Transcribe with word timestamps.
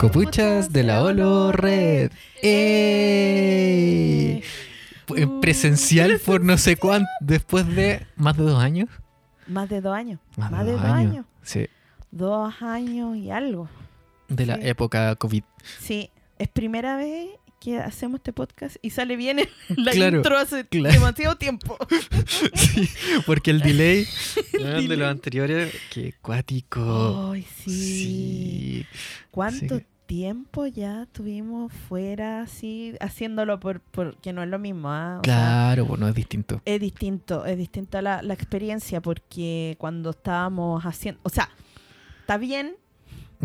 Copuchas 0.00 0.72
de 0.72 0.82
la 0.82 1.02
Holo 1.02 1.52
Red. 1.52 2.12
¡Eh! 2.42 4.42
En 5.16 5.40
presencial 5.40 6.20
por 6.24 6.42
no 6.42 6.58
sé 6.58 6.76
cuánto, 6.76 7.08
después 7.20 7.66
de 7.74 8.06
más 8.16 8.36
de 8.36 8.44
dos 8.44 8.62
años. 8.62 8.90
Más 9.46 9.68
de 9.70 9.80
dos 9.80 9.94
años. 9.94 10.20
Más, 10.36 10.66
de 10.66 10.72
dos 10.72 10.82
años. 10.82 11.24
Sí. 11.42 11.66
Dos 12.10 12.54
años 12.60 13.16
y 13.16 13.30
algo. 13.30 13.70
De 14.28 14.44
la 14.44 14.56
época 14.56 15.16
COVID. 15.16 15.44
Sí, 15.80 16.10
es 16.38 16.48
primera 16.48 16.96
vez 16.96 17.30
que 17.66 17.78
hacemos 17.78 18.18
este 18.20 18.32
podcast 18.32 18.76
y 18.80 18.90
sale 18.90 19.16
bien 19.16 19.40
en 19.40 19.48
la 19.84 19.90
Claro, 19.90 20.18
intro 20.18 20.38
hace 20.38 20.66
claro. 20.68 20.94
demasiado 20.94 21.34
tiempo. 21.36 21.76
Sí, 22.54 22.88
porque 23.26 23.50
el 23.50 23.60
delay 23.60 24.06
de 24.52 24.58
delay. 24.58 24.86
los 24.96 25.08
anteriores, 25.10 25.74
qué 25.92 26.14
cuático. 26.22 27.30
Ay, 27.32 27.44
sí. 27.64 27.70
Sí. 27.70 28.86
¿Cuánto 29.32 29.78
Sí. 29.78 29.84
tiempo 30.06 30.66
ya 30.68 31.06
tuvimos 31.10 31.72
fuera 31.88 32.42
así, 32.42 32.94
haciéndolo 33.00 33.58
por 33.58 33.80
porque 33.80 34.32
no 34.32 34.42
es 34.44 34.48
lo 34.48 34.58
mismo? 34.60 34.88
¿ah? 34.90 35.18
O 35.20 35.24
sea, 35.24 35.34
Claro, 35.34 35.86
bueno, 35.86 36.06
es 36.08 36.14
distinto. 36.14 36.60
es 36.64 36.80
distinto, 36.80 37.44
es 37.46 37.58
distinta 37.58 38.00
la, 38.00 38.22
la 38.22 38.34
experiencia 38.34 39.00
porque 39.00 39.74
cuando 39.78 40.10
estábamos 40.10 40.84
haciendo, 40.84 41.20
o 41.24 41.28
sea, 41.30 41.50
está 42.20 42.36
bien 42.38 42.76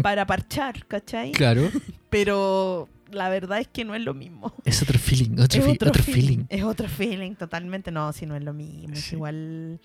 para 0.03 0.25
parchar, 0.27 0.85
¿cachai? 0.85 1.31
Claro, 1.31 1.69
Pero 2.11 2.87
la 3.11 3.29
verdad 3.29 3.59
es 3.59 3.67
que 3.67 3.85
no 3.85 3.95
es 3.95 4.01
lo 4.03 4.13
mismo. 4.13 4.53
es 4.65 4.81
otro 4.81 4.97
feeling, 4.99 5.33
otro, 5.39 5.59
es 5.59 5.65
fi- 5.65 5.71
otro, 5.71 5.89
otro 5.89 6.03
feeling. 6.03 6.21
feeling. 6.27 6.45
Es 6.49 6.63
otro 6.63 6.87
feeling, 6.87 7.35
totalmente. 7.35 7.91
No, 7.91 8.11
si 8.13 8.25
no 8.25 8.35
es 8.35 8.43
lo 8.43 8.53
mismo. 8.53 8.93
Es 8.93 9.11
igual. 9.13 9.79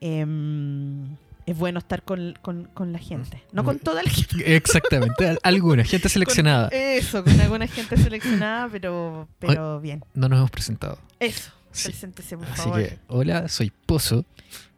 em, 0.00 1.16
es 1.46 1.56
bueno 1.56 1.78
estar 1.78 2.02
con, 2.02 2.34
con- 2.42 2.64
con 2.74 2.92
la 2.92 2.98
gente. 2.98 3.42
No 3.52 3.64
con 3.64 3.78
toda 3.78 4.02
la 4.02 4.10
gente. 4.10 4.34
Exactamente, 4.56 5.28
al- 5.28 5.38
alguna, 5.42 5.84
gente 5.84 6.08
seleccionada. 6.10 6.70
con- 6.70 6.78
eso, 6.78 7.22
con 7.24 7.38
alguna 7.40 7.66
gente 7.66 7.96
seleccionada, 7.96 8.68
pero, 8.70 9.28
pero 9.38 9.80
bien. 9.80 10.04
No 10.14 10.28
nos 10.28 10.38
hemos 10.38 10.50
presentado. 10.50 10.98
Eso. 11.20 11.50
Sí. 11.70 11.88
Preséntese, 11.88 12.36
por 12.38 12.46
Así 12.46 12.62
favor. 12.62 12.78
que, 12.82 12.98
hola, 13.08 13.48
soy 13.48 13.72
Pozo, 13.86 14.24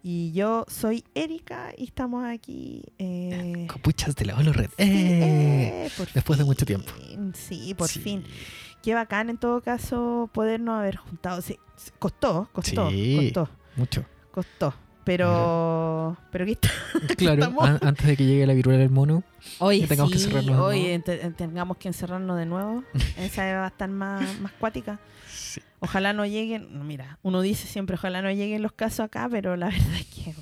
Y 0.09 0.31
yo 0.31 0.65
soy 0.69 1.03
Erika 1.17 1.73
y 1.77 1.83
estamos 1.83 2.25
aquí. 2.25 2.81
Eh, 2.97 3.67
Copuchas 3.69 4.15
de 4.15 4.27
la 4.27 4.37
Holo 4.37 4.53
Red. 4.53 4.69
sí, 4.69 4.75
¡Eh! 4.85 5.87
eh, 5.87 5.91
por 5.97 6.13
Después 6.13 6.39
de 6.39 6.45
mucho 6.45 6.65
tiempo. 6.65 6.93
Sí, 7.35 7.75
por 7.75 7.89
Sí. 7.89 7.99
fin. 7.99 8.25
Qué 8.85 8.95
bacán 8.95 9.31
en 9.31 9.37
todo 9.37 9.61
caso 9.63 10.31
podernos 10.33 10.79
haber 10.79 10.95
juntado. 10.95 11.43
Sí, 11.43 11.59
costó, 11.99 12.49
costó, 12.53 12.89
Sí. 12.89 13.33
costó, 13.35 13.51
Mucho. 13.75 14.05
costó. 14.31 14.75
Pero, 15.07 16.17
pero 16.33 16.45
aquí 16.45 16.53
está. 16.53 16.69
Claro, 17.17 17.43
estamos. 17.45 17.65
an- 17.69 17.79
antes 17.83 18.07
de 18.07 18.17
que 18.17 18.27
llegue 18.27 18.45
la 18.47 18.55
viruela 18.55 18.81
del 18.81 18.91
mono. 18.91 19.23
Hoy 19.61 19.81
Que 19.83 19.87
tengamos 19.87 20.13
que 20.13 20.19
sí, 20.19 20.25
encerrarnos 20.25 20.57
de 20.57 20.63
hoy 20.63 20.79
nuevo. 20.81 20.95
ente- 20.97 21.35
tengamos 21.37 21.77
que 21.77 21.89
encerrarnos 21.89 22.37
de 22.37 22.47
nuevo. 22.47 22.83
Esa 23.19 23.45
va 23.55 23.65
a 23.65 23.69
estar 23.69 23.89
más, 23.89 24.41
más 24.41 24.53
cuática. 24.53 24.99
Sí. 25.29 25.61
Ojalá 25.79 26.13
no 26.13 26.27
lleguen, 26.27 26.87
mira, 26.87 27.19
uno 27.23 27.41
dice 27.41 27.69
siempre 27.69 27.95
ojalá 27.95 28.21
no 28.21 28.31
lleguen 28.33 28.63
los 28.63 28.73
casos 28.73 29.01
acá, 29.01 29.29
pero 29.31 29.57
la 29.57 29.67
verdad 29.71 29.95
es 29.97 30.07
que... 30.07 30.35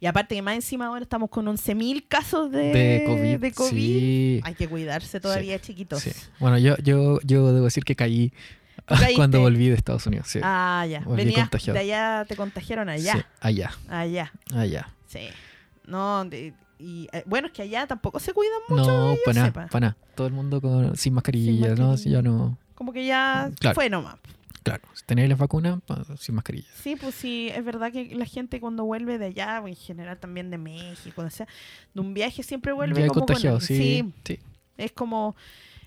Y 0.00 0.06
aparte 0.06 0.34
que 0.34 0.42
más 0.42 0.54
encima 0.54 0.86
ahora 0.86 1.02
estamos 1.02 1.28
con 1.28 1.46
11.000 1.46 2.04
casos 2.08 2.50
de, 2.50 2.72
De 2.72 3.04
COVID. 3.06 3.38
de 3.38 3.52
COVID. 3.52 3.70
Sí. 3.70 4.40
Hay 4.44 4.54
que 4.54 4.66
cuidarse 4.68 5.20
todavía, 5.20 5.58
chiquitos. 5.60 6.02
Bueno, 6.38 6.56
yo, 6.58 6.76
yo, 6.78 7.18
yo 7.22 7.52
debo 7.52 7.64
decir 7.66 7.84
que 7.84 7.94
caí? 7.96 8.32
cuando 9.16 9.40
volví 9.40 9.68
de 9.68 9.74
Estados 9.74 10.06
Unidos. 10.06 10.28
Sí. 10.28 10.40
Ah, 10.42 10.86
ya. 10.88 11.00
Volví 11.00 11.24
Venías 11.24 11.40
contagiado. 11.48 11.74
de 11.74 11.80
allá, 11.80 12.24
te 12.26 12.36
contagiaron 12.36 12.88
allá. 12.88 13.12
Sí, 13.14 13.22
allá, 13.40 13.70
Allá, 13.88 14.32
allá. 14.54 14.88
sí. 15.06 15.28
No, 15.86 16.24
de- 16.24 16.52
y 16.78 17.08
eh, 17.12 17.22
bueno, 17.26 17.46
es 17.46 17.52
que 17.54 17.62
allá 17.62 17.86
tampoco 17.86 18.18
se 18.20 18.32
cuidan 18.32 18.58
mucho. 18.68 18.84
No, 18.86 19.16
para 19.24 19.40
nada, 19.40 19.52
para 19.68 19.80
nada. 19.80 19.96
Todo 20.14 20.26
el 20.26 20.32
mundo 20.34 20.60
con, 20.60 20.96
sin 20.96 21.14
mascarilla, 21.14 21.74
Sin 21.74 21.84
¿no? 21.84 21.94
Ya 21.96 22.22
no. 22.22 22.58
Como 22.74 22.92
que 22.92 23.06
ya 23.06 23.50
Claro. 23.58 23.74
fue 23.74 23.88
nomás. 23.88 24.16
Claro, 24.62 24.82
si 24.94 25.04
tenéis 25.04 25.28
las 25.28 25.38
vacunas, 25.38 25.78
sin 26.18 26.34
mascarilla. 26.34 26.66
Sí, 26.82 26.96
pues 26.96 27.14
sí, 27.14 27.48
es 27.54 27.64
verdad 27.64 27.92
que 27.92 28.14
la 28.16 28.24
gente 28.26 28.60
cuando 28.60 28.84
vuelve 28.84 29.16
de 29.16 29.26
allá, 29.26 29.60
o 29.62 29.68
en 29.68 29.76
general 29.76 30.18
también 30.18 30.50
de 30.50 30.58
México, 30.58 31.22
o 31.22 31.30
sea, 31.30 31.46
de 31.94 32.00
un 32.00 32.12
viaje 32.14 32.42
siempre 32.42 32.72
vuelve 32.72 33.06
como 33.06 33.12
con- 33.20 33.26
contagiado, 33.26 33.60
sí. 33.60 34.12
Sí, 34.24 34.38
es 34.76 34.90
como 34.92 35.36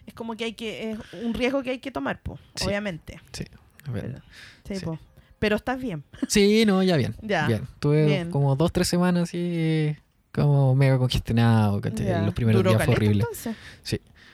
es 0.10 0.14
como 0.14 0.36
que 0.36 0.44
hay 0.46 0.54
que 0.54 0.92
es 0.92 0.98
un 1.24 1.34
riesgo 1.34 1.64
que 1.64 1.72
hay 1.72 1.80
que 1.80 1.92
tomar, 1.92 2.22
pues, 2.22 2.40
Sí. 2.56 2.66
obviamente. 2.68 3.20
sí. 3.32 3.46
es 3.86 3.92
verdad. 3.94 4.22
Sí, 4.68 4.76
Sí. 4.76 4.86
po. 4.86 5.00
Pero 5.40 5.56
estás 5.56 5.80
bien. 5.80 6.04
Sí, 6.28 6.66
no, 6.66 6.84
ya 6.84 6.98
bien. 6.98 7.16
Ya, 7.22 7.48
Bien. 7.48 7.66
Tuve 7.80 8.06
bien. 8.06 8.30
como 8.30 8.56
dos, 8.58 8.72
tres 8.74 8.88
semanas 8.90 9.24
así, 9.30 9.96
como 10.34 10.76
mega 10.76 10.98
congestionado. 10.98 11.80
Los 11.82 12.34
primeros 12.34 12.60
¿Duró 12.60 12.72
días 12.72 12.84
fue 12.86 12.94
horrible. 12.96 13.22
entonces? 13.22 13.56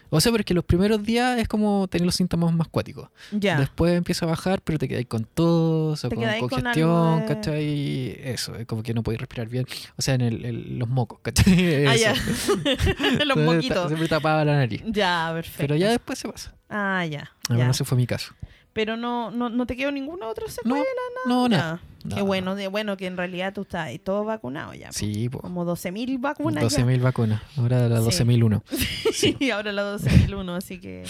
O 0.09 0.21
sea, 0.21 0.31
porque 0.31 0.53
los 0.53 0.63
primeros 0.63 1.03
días 1.03 1.39
es 1.39 1.47
como 1.47 1.87
tener 1.87 2.05
los 2.05 2.15
síntomas 2.15 2.53
más 2.53 2.67
cuáticos. 2.67 3.09
Ya. 3.31 3.59
Después 3.59 3.93
empieza 3.95 4.25
a 4.25 4.29
bajar, 4.29 4.61
pero 4.61 4.77
te 4.77 4.87
quedáis 4.87 5.07
con 5.07 5.25
tos 5.25 6.05
o 6.05 6.09
Te 6.09 6.15
con 6.15 6.23
con 6.25 6.49
congestión, 6.49 6.89
algo 6.89 7.19
de- 7.21 7.25
¿cachai? 7.25 8.09
Eso, 8.23 8.55
es 8.55 8.65
como 8.65 8.83
que 8.83 8.93
no 8.93 9.03
podéis 9.03 9.19
respirar 9.21 9.47
bien. 9.49 9.65
O 9.97 10.01
sea, 10.01 10.13
en 10.15 10.21
el, 10.21 10.45
el- 10.45 10.79
los 10.79 10.87
mocos, 10.87 11.19
¿cachai? 11.21 11.85
Ah, 11.87 11.95
ya. 11.95 12.13
Los 13.25 13.37
moquitos. 13.37 13.87
Siempre 13.87 14.07
tapaba 14.07 14.45
la 14.45 14.55
nariz. 14.55 14.81
Ya, 14.85 15.31
perfecto. 15.33 15.57
Pero 15.59 15.75
ya 15.75 15.89
después 15.89 16.19
se 16.19 16.29
pasa. 16.29 16.53
Ah, 16.69 17.05
ya. 17.05 17.31
Al 17.49 17.57
ya. 17.57 17.69
ese 17.69 17.83
fue 17.85 17.97
mi 17.97 18.07
caso. 18.07 18.33
Pero 18.75 18.97
no, 18.97 19.31
no, 19.31 19.49
no 19.49 19.65
te 19.65 19.77
quedó 19.77 19.89
ninguna 19.89 20.27
otra 20.27 20.49
secuela. 20.49 20.83
No, 21.25 21.47
no, 21.47 21.49
Ya. 21.49 21.57
nada. 21.57 21.79
Qué 22.03 22.09
nada. 22.09 22.21
bueno, 22.23 22.55
de, 22.55 22.67
bueno 22.67 22.97
que 22.97 23.07
en 23.07 23.15
realidad 23.17 23.53
tú 23.53 23.61
estás 23.61 23.87
ahí 23.87 23.97
todo 23.97 24.25
vacunado 24.25 24.73
ya. 24.73 24.87
po. 24.89 24.93
Sí, 24.93 25.29
pues. 25.29 25.41
Como 25.41 25.65
12.000 25.65 26.19
vacunas 26.19 26.61
ya. 26.75 26.83
12.000 26.85 27.01
vacunas. 27.01 27.41
Ahora 27.57 27.87
la 27.87 27.99
Sí. 28.01 28.23
12.001. 28.23 28.61
Sí, 29.15 29.37
y 29.39 29.49
ahora 29.51 29.71
la 29.71 29.95
12.001, 29.97 30.57
así 30.57 30.79
que... 30.81 31.05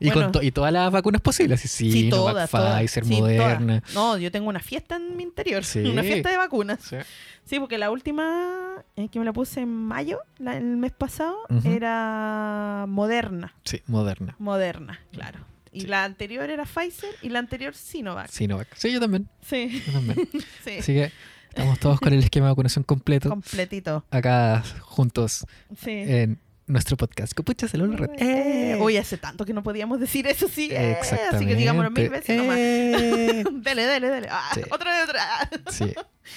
Y, 0.00 0.06
Bueno. 0.10 0.22
con 0.24 0.32
to- 0.32 0.42
y 0.42 0.50
todas 0.50 0.72
las 0.72 0.90
vacunas 0.90 1.20
posibles. 1.22 1.60
Sí, 1.60 1.68
Sí, 1.68 1.92
Sinovac, 1.92 2.32
todas, 2.34 2.50
todas. 2.50 2.80
Pfizer, 2.80 3.04
Sí, 3.04 3.14
Moderna. 3.20 3.80
todas. 3.80 3.94
No, 3.94 4.18
yo 4.18 4.32
tengo 4.32 4.48
una 4.48 4.58
fiesta 4.58 4.96
en 4.96 5.16
mi 5.16 5.22
interior. 5.22 5.62
Sí. 5.64 5.78
Una 5.88 6.02
fiesta 6.02 6.30
de 6.30 6.36
vacunas. 6.36 6.80
Sí. 6.82 6.96
Sí, 7.44 7.60
porque 7.60 7.78
la 7.78 7.92
última 7.92 8.82
eh, 8.96 9.08
que 9.08 9.20
me 9.20 9.24
la 9.24 9.32
puse 9.32 9.60
en 9.60 9.68
mayo, 9.72 10.18
la- 10.38 10.56
el 10.56 10.76
mes 10.76 10.90
pasado, 10.92 11.36
era 11.64 12.86
Moderna. 12.88 13.54
Sí, 13.64 13.80
Moderna. 13.86 14.34
Moderna, 14.40 14.98
claro. 15.12 15.38
Y 15.74 15.82
Sí. 15.82 15.86
la 15.88 16.04
anterior 16.04 16.48
era 16.48 16.64
Pfizer 16.64 17.10
y 17.22 17.28
la 17.28 17.40
anterior 17.40 17.74
Sinovac. 17.74 18.30
Sinovac. 18.30 18.68
Sí, 18.76 18.92
yo 18.92 19.00
también. 19.00 19.28
Sí, 19.46 19.82
Yo 19.86 19.92
también. 19.92 20.28
sí. 20.64 20.78
Así 20.78 20.92
que 20.94 21.12
estamos 21.48 21.78
todos 21.80 22.00
con 22.00 22.12
el 22.12 22.20
esquema 22.20 22.46
de 22.46 22.52
vacunación 22.52 22.84
completo. 22.84 23.28
Completito. 23.28 24.04
acá 24.10 24.62
juntos 24.82 25.44
Sí. 25.76 25.90
en 25.90 26.40
nuestro 26.66 26.96
podcast. 26.96 27.34
Copuchas 27.34 27.72
de 27.72 27.78
Lola 27.78 27.96
Red. 27.96 28.10
Eh, 28.18 28.78
Hoy 28.80 28.96
hace 28.96 29.18
tanto 29.18 29.44
que 29.44 29.52
no 29.52 29.62
podíamos 29.62 30.00
decir 30.00 30.26
eso, 30.26 30.48
sí. 30.48 30.70
eh, 30.72 30.92
Exactamente. 30.92 31.36
así 31.36 31.46
que 31.46 31.54
digámoslo 31.56 31.90
mil 31.90 32.08
veces 32.08 32.38
nomás. 32.38 32.56
Eh. 32.58 33.44
Dele, 33.52 33.82
dele, 33.84 34.08
dele. 34.08 34.28
Ah, 34.30 34.50
Sí. 34.54 34.62
Otra 34.70 34.92
vez, 34.92 35.04
otra. 35.08 35.50
Sí. 35.70 35.92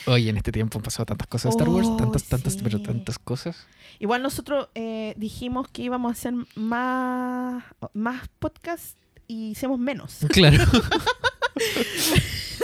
Hoy 0.05 0.27
en 0.27 0.35
este 0.35 0.51
tiempo 0.51 0.77
han 0.79 0.83
pasado 0.83 1.05
tantas 1.05 1.27
cosas 1.27 1.45
de 1.45 1.49
Star 1.57 1.69
Wars, 1.69 1.87
Oh, 1.89 1.95
tantas, 1.95 2.23
tantas, 2.25 2.53
sí. 2.53 2.59
pero 2.61 2.81
tantas 2.81 3.17
cosas. 3.19 3.65
Igual 3.99 4.21
nosotros 4.21 4.67
eh, 4.75 5.13
dijimos 5.15 5.69
que 5.69 5.83
íbamos 5.83 6.09
a 6.09 6.13
hacer 6.13 6.33
más, 6.55 7.63
más 7.93 8.27
podcasts 8.39 8.97
y 9.27 9.51
hicimos 9.51 9.79
menos. 9.79 10.17
Claro. 10.29 10.63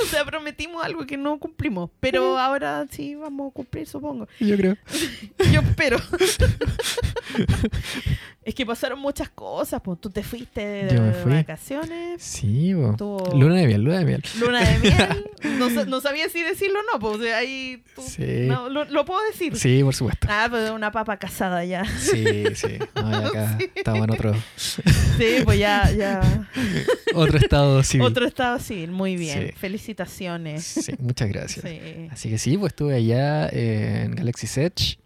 o 0.02 0.06
sea, 0.06 0.24
prometimos 0.24 0.84
algo 0.84 1.06
que 1.08 1.18
no 1.18 1.40
cumplimos. 1.40 1.90
Pero 2.00 2.38
ahora 2.38 2.86
sí 2.92 3.16
vamos 3.16 3.52
a 3.52 3.54
cumplir, 3.54 3.88
supongo. 3.88 4.28
Yo 4.40 4.56
creo. 4.56 4.78
Yo 5.52 5.62
espero. 5.62 5.98
es 8.46 8.56
que 8.56 8.66
pasaron 8.66 9.00
muchas 9.00 9.30
cosas. 9.30 9.82
Pues 9.84 10.00
tú 10.02 10.10
te 10.10 10.24
fuiste 10.24 10.62
de 10.62 11.14
fui. 11.24 11.32
vacaciones. 11.34 12.22
Sí. 12.22 12.74
Tuvo- 12.98 13.34
Luna 13.38 13.56
de 13.56 13.68
miel, 13.68 13.84
luna 13.84 14.00
de 14.00 14.06
miel. 14.06 14.24
Luna 14.40 14.60
de 14.70 14.80
miel. 14.80 15.30
No, 15.60 15.70
sa- 15.70 15.84
no 15.84 16.00
sabía 16.00 16.30
si 16.30 16.42
decirlo 16.42 16.80
o 16.80 16.84
no. 16.94 17.00
Pues 17.00 17.18
o 17.20 17.22
sea, 17.22 17.38
ahí 17.40 17.84
tú- 17.96 18.02
Sí. 18.02 18.46
no, 18.48 18.70
lo, 18.70 18.86
lo 18.86 19.04
puedo 19.04 19.20
decir. 19.30 19.56
Sí, 19.58 19.84
por 19.84 19.94
supuesto. 19.94 20.26
Ah, 20.32 20.48
pues 20.50 20.72
una 20.72 20.90
papa 20.92 21.18
casada 21.18 21.66
ya. 21.66 21.84
Sí, 22.00 22.24
sí. 22.56 22.80
No, 22.96 23.12
y 23.12 23.26
acá 23.26 23.58
Sí. 23.60 23.70
estamos 23.76 24.04
en 24.06 24.12
otro, 24.12 24.34
Sí, 24.56 25.26
pues 25.44 25.60
ya, 25.60 25.92
ya. 25.92 26.48
otro 27.14 27.38
estado 27.38 27.84
civil. 27.84 28.08
Otro 28.08 28.26
estado 28.26 28.58
civil, 28.60 28.92
muy 28.92 29.18
bien. 29.18 29.48
Sí. 29.50 29.54
Felicitaciones. 29.58 30.64
Sí, 30.64 30.94
muchas 31.00 31.28
gracias. 31.30 31.66
Sí. 31.70 32.08
Así 32.12 32.30
que 32.30 32.38
sí, 32.38 32.58
pues 32.58 32.72
estuve 32.72 32.96
allá 32.96 33.50
en 33.50 34.16
Galaxy 34.16 34.48
Edge. 34.60 34.98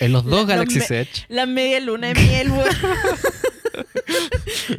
En 0.00 0.12
los 0.12 0.24
dos 0.24 0.46
La- 0.48 0.54
Galaxy 0.54 0.78
los 0.80 0.90
Edge. 0.90 1.24
La 1.28 1.46
media 1.46 1.80
luna 1.80 2.08
de 2.08 2.14
miel, 2.14 2.50
weón. 2.50 2.68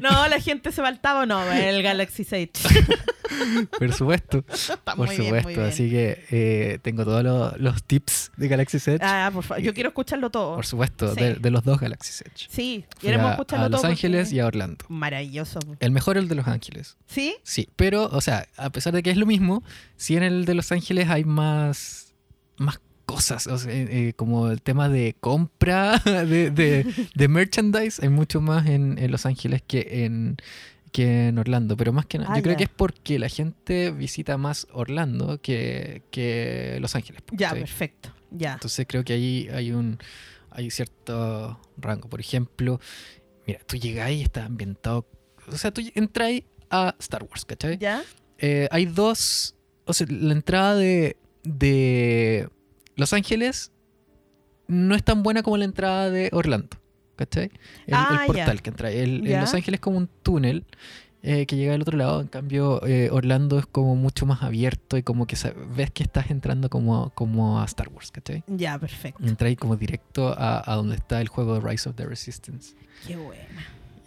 No, 0.01 0.27
la 0.27 0.39
gente 0.39 0.71
se 0.71 0.81
faltaba, 0.81 1.25
no, 1.25 1.49
el 1.51 1.81
Galaxy 1.81 2.25
Edge. 2.29 2.51
Por 3.79 3.93
supuesto. 3.93 4.43
Está 4.49 4.95
Por 4.95 5.09
supuesto. 5.09 5.47
bien. 5.47 5.59
Así 5.61 5.89
que 5.89 6.25
eh, 6.31 6.79
tengo 6.81 7.05
todos 7.05 7.23
los, 7.23 7.57
los 7.59 7.83
tips 7.83 8.31
de 8.37 8.47
Galaxy 8.47 8.77
Edge. 8.77 8.99
Ah, 9.01 9.29
por 9.33 9.43
favor, 9.43 9.63
yo 9.63 9.73
quiero 9.73 9.89
escucharlo 9.89 10.29
todo. 10.29 10.55
Por 10.55 10.65
supuesto, 10.65 11.13
Sí. 11.15 11.21
de, 11.21 11.35
de 11.35 11.51
los 11.51 11.63
dos 11.63 11.79
Galaxy 11.79 12.23
Edge. 12.25 12.47
Sí, 12.49 12.85
queremos 12.99 13.27
a, 13.27 13.31
escucharlo 13.31 13.65
a. 13.65 13.69
Los 13.69 13.83
Ángeles 13.85 14.27
porque- 14.27 14.35
y 14.35 14.39
a 14.39 14.47
Orlando. 14.47 14.85
Maravilloso. 14.89 15.59
El 15.79 15.91
mejor 15.91 16.17
es 16.17 16.23
el 16.23 16.29
de 16.29 16.35
Los 16.35 16.47
Ángeles. 16.47 16.97
¿Sí? 17.07 17.35
Sí, 17.43 17.69
pero, 17.75 18.09
o 18.11 18.21
sea, 18.21 18.47
a 18.57 18.69
pesar 18.69 18.93
de 18.93 19.01
que 19.01 19.11
es 19.11 19.17
lo 19.17 19.25
mismo, 19.25 19.63
sí 19.95 20.17
en 20.17 20.23
el 20.23 20.45
de 20.45 20.53
Los 20.53 20.71
Ángeles 20.71 21.09
hay 21.09 21.23
más, 21.23 22.13
más 22.57 22.79
cosas, 23.11 23.47
o 23.47 23.57
sea, 23.57 23.73
eh, 23.73 23.87
eh, 23.89 24.13
como 24.13 24.49
el 24.49 24.61
tema 24.61 24.87
de 24.87 25.15
compra 25.19 25.99
de, 26.05 26.49
de, 26.49 26.85
de 27.13 27.27
merchandise, 27.27 28.01
hay 28.01 28.09
mucho 28.09 28.39
más 28.39 28.67
en, 28.67 28.97
en 28.97 29.11
Los 29.11 29.25
Ángeles 29.25 29.61
que 29.61 30.05
en, 30.05 30.37
que 30.93 31.27
en 31.27 31.37
Orlando, 31.37 31.75
pero 31.75 31.91
más 31.91 32.05
que 32.05 32.19
nada, 32.19 32.33
Ah, 32.33 32.37
yo 32.37 32.43
creo 32.43 32.55
que 32.55 32.63
es 32.63 32.69
porque 32.69 33.19
la 33.19 33.27
gente 33.27 33.91
visita 33.91 34.37
más 34.37 34.65
Orlando 34.71 35.41
que, 35.41 36.03
que 36.09 36.77
Los 36.79 36.95
Ángeles. 36.95 37.21
Ya, 37.31 37.51
perfecto. 37.51 38.13
Ya. 38.31 38.53
Entonces 38.53 38.85
creo 38.87 39.03
que 39.03 39.13
ahí 39.13 39.49
hay 39.53 39.73
un 39.73 39.99
hay 40.49 40.69
cierto 40.69 41.59
rango. 41.77 42.07
Por 42.07 42.21
ejemplo, 42.21 42.79
mira, 43.45 43.59
tú 43.65 43.75
llegáis 43.75 44.19
y 44.21 44.23
estás 44.23 44.45
ambientado. 44.45 45.05
O 45.47 45.57
sea, 45.57 45.71
tú 45.71 45.81
entráis 45.95 46.43
a 46.69 46.95
Star 46.99 47.23
Wars, 47.23 47.43
¿cachai? 47.43 47.77
¿Ya? 47.77 48.03
Eh, 48.37 48.67
hay 48.71 48.85
dos. 48.85 49.55
O 49.85 49.93
sea, 49.93 50.07
la 50.09 50.33
entrada 50.33 50.75
de, 50.75 51.17
de 51.43 52.49
Los 53.01 53.11
Ángeles 53.13 53.71
no 54.67 54.95
es 54.95 55.03
tan 55.03 55.21
buena 55.23 55.43
como 55.43 55.57
la 55.57 55.65
entrada 55.65 56.09
de 56.09 56.29
Orlando, 56.31 56.77
¿cachai? 57.17 57.45
El, 57.45 57.51
el 57.87 57.93
Ah, 57.93 58.23
portal 58.25 58.61
que 58.61 58.69
entra. 58.69 58.89
El, 58.91 59.27
en 59.27 59.41
Los 59.41 59.53
Ángeles 59.53 59.79
es 59.79 59.81
como 59.81 59.97
un 59.97 60.07
túnel. 60.23 60.65
eh, 61.23 61.45
que 61.45 61.55
llega 61.55 61.73
del 61.73 61.81
otro 61.83 61.97
lado, 61.99 62.19
en 62.21 62.27
cambio 62.27 62.83
eh, 62.87 63.09
Orlando 63.11 63.59
es 63.59 63.67
como 63.67 63.95
mucho 63.95 64.25
más 64.25 64.41
abierto 64.41 64.97
y 64.97 65.03
como 65.03 65.27
que 65.27 65.35
ves 65.75 65.91
que 65.91 66.01
estás 66.01 66.31
entrando 66.31 66.67
como, 66.69 67.11
como 67.13 67.61
a 67.61 67.65
Star 67.65 67.89
Wars, 67.89 68.09
¿cachai? 68.09 68.43
Ya, 68.47 68.79
perfecto. 68.79 69.23
Entra 69.23 69.47
ahí 69.47 69.55
como 69.55 69.75
directo 69.75 70.33
a, 70.35 70.63
a 70.65 70.75
donde 70.75 70.95
está 70.95 71.21
el 71.21 71.27
juego 71.27 71.59
de 71.59 71.69
Rise 71.69 71.89
of 71.89 71.95
the 71.95 72.05
Resistance. 72.07 72.73
Qué 73.05 73.17
buena. 73.17 73.43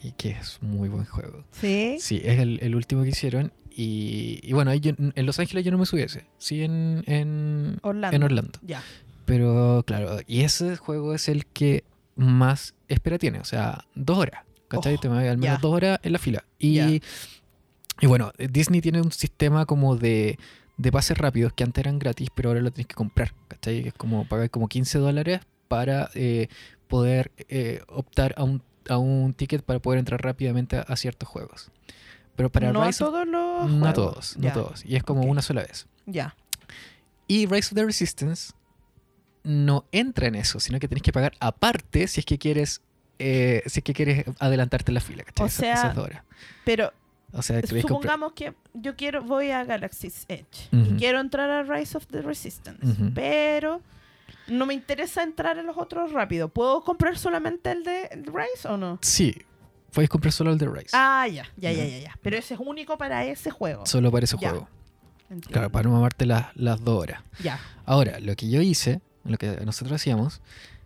Y 0.04 0.12
que 0.12 0.30
es 0.30 0.58
un 0.62 0.70
muy 0.72 0.88
buen 0.90 1.04
juego. 1.06 1.44
¿Sí? 1.52 1.96
Sí, 1.98 2.20
es 2.24 2.38
el, 2.38 2.58
el 2.62 2.74
último 2.76 3.02
que 3.02 3.08
hicieron. 3.08 3.52
Y, 3.74 4.38
y 4.42 4.52
bueno, 4.52 4.70
ahí 4.70 4.80
yo- 4.80 4.92
en 4.98 5.26
Los 5.26 5.38
Ángeles 5.40 5.64
yo 5.64 5.70
no 5.72 5.78
me 5.78 5.86
subiese. 5.86 6.26
Sí, 6.38 6.62
en, 6.62 7.02
en, 7.06 7.78
Orlando. 7.82 8.14
en 8.16 8.22
Orlando. 8.22 8.58
Ya. 8.62 8.82
Pero 9.24 9.82
claro, 9.86 10.18
y 10.26 10.42
ese 10.42 10.76
juego 10.76 11.14
es 11.14 11.28
el 11.28 11.46
que 11.46 11.84
más 12.16 12.74
espera 12.88 13.18
tiene. 13.18 13.40
O 13.40 13.44
sea, 13.44 13.84
dos 13.94 14.18
horas. 14.18 14.42
¿Cachai? 14.68 14.94
Oh, 14.96 14.98
Te 15.00 15.08
al 15.08 15.38
menos 15.38 15.40
ya. 15.40 15.56
dos 15.56 15.72
horas 15.72 15.98
en 16.02 16.12
la 16.12 16.18
fila. 16.18 16.44
Y, 16.58 16.74
Ya. 16.74 16.88
y 16.90 18.06
bueno, 18.06 18.32
Disney 18.38 18.80
tiene 18.82 19.00
un 19.00 19.10
sistema 19.12 19.64
como 19.66 19.96
de, 19.96 20.38
de 20.76 20.92
pases 20.92 21.16
rápidos 21.16 21.52
que 21.54 21.64
antes 21.64 21.80
eran 21.82 21.98
gratis, 21.98 22.28
pero 22.34 22.50
ahora 22.50 22.60
lo 22.60 22.70
tienes 22.70 22.88
que 22.88 22.94
comprar. 22.94 23.32
¿Cachai? 23.48 23.88
Es 23.88 23.94
como 23.94 24.28
pagar 24.28 24.50
como 24.50 24.68
15 24.68 24.98
dólares 24.98 25.40
para 25.68 26.10
eh, 26.14 26.48
poder 26.88 27.32
eh, 27.48 27.80
optar 27.88 28.34
a 28.36 28.44
un, 28.44 28.62
a 28.88 28.98
un 28.98 29.34
ticket 29.34 29.62
para 29.62 29.78
poder 29.80 29.98
entrar 29.98 30.22
rápidamente 30.22 30.76
a, 30.76 30.80
a 30.82 30.96
ciertos 30.96 31.28
juegos. 31.28 31.70
Pero 32.36 32.50
para 32.50 32.72
no 32.72 32.82
a 32.82 32.86
Rise 32.86 33.02
of- 33.04 33.10
todos 33.10 33.26
los 33.26 33.70
no 33.70 33.78
juegos. 33.78 33.94
todos, 33.94 34.36
no 34.38 34.52
todos. 34.52 34.84
Y 34.84 34.96
es 34.96 35.02
como 35.04 35.22
una 35.22 35.40
sola 35.42 35.62
vez. 35.62 35.86
Ya. 36.06 36.34
Y 37.28 37.46
Rise 37.46 37.68
of 37.68 37.74
the 37.74 37.84
Resistance 37.84 38.52
no 39.42 39.84
entra 39.92 40.26
en 40.26 40.34
eso, 40.34 40.58
sino 40.60 40.78
que 40.80 40.88
tienes 40.88 41.02
que 41.02 41.12
pagar 41.12 41.32
aparte 41.40 42.08
si 42.08 42.20
es 42.20 42.26
que 42.26 42.38
quieres 42.38 42.80
eh, 43.18 43.62
si 43.66 43.80
es 43.80 43.84
que 43.84 43.92
quieres 43.94 44.24
adelantarte 44.40 44.90
en 44.90 44.94
la 44.94 45.00
fila, 45.00 45.22
¿cachai? 45.22 45.44
O 45.44 45.46
Esa- 45.46 45.60
sea, 45.76 45.92
dos 45.94 46.04
horas. 46.06 46.22
Pero 46.64 46.92
O 47.32 47.42
sea, 47.42 47.60
que 47.62 47.80
supongamos 47.80 48.32
que 48.32 48.54
yo 48.74 48.96
quiero, 48.96 49.22
voy 49.22 49.50
a 49.50 49.64
Galaxy's 49.64 50.24
Edge 50.28 50.68
y 50.72 50.96
quiero 50.96 51.20
entrar 51.20 51.48
a 51.50 51.62
Rise 51.62 51.96
of 51.96 52.06
the 52.08 52.22
Resistance, 52.22 52.84
pero 53.14 53.80
no 54.48 54.66
me 54.66 54.74
interesa 54.74 55.22
entrar 55.22 55.58
en 55.58 55.66
los 55.66 55.76
otros 55.78 56.12
rápido. 56.12 56.48
¿Puedo 56.48 56.82
comprar 56.82 57.16
solamente 57.18 57.72
el 57.72 57.82
de 57.84 58.08
Rise 58.26 58.68
o 58.68 58.76
no? 58.76 58.98
Sí, 59.02 59.34
puedes 59.92 60.08
comprar 60.10 60.32
solo 60.32 60.52
el 60.52 60.58
de 60.58 60.66
Rise. 60.68 60.90
Ah, 60.92 61.26
ya, 61.28 61.46
ya, 61.56 61.72
ya, 61.72 61.84
Ya. 61.86 61.98
ya. 61.98 62.18
Pero 62.22 62.36
ese 62.36 62.54
es 62.54 62.60
único 62.60 62.98
para 62.98 63.24
ese 63.24 63.50
juego. 63.50 63.86
Solo 63.86 64.10
para 64.10 64.24
ese 64.24 64.36
Ya. 64.38 64.50
juego. 64.50 64.68
Entiendo. 65.30 65.48
Claro, 65.50 65.70
para 65.72 65.88
no 65.88 65.94
mamarte 65.94 66.26
las, 66.26 66.54
las 66.56 66.84
dos 66.84 67.02
horas. 67.02 67.22
Ya. 67.42 67.58
Ahora, 67.86 68.20
lo 68.20 68.36
que 68.36 68.48
yo 68.50 68.60
hice, 68.60 69.00
lo 69.24 69.36
que 69.38 69.48
nosotros 69.64 69.96
hacíamos, 70.00 70.40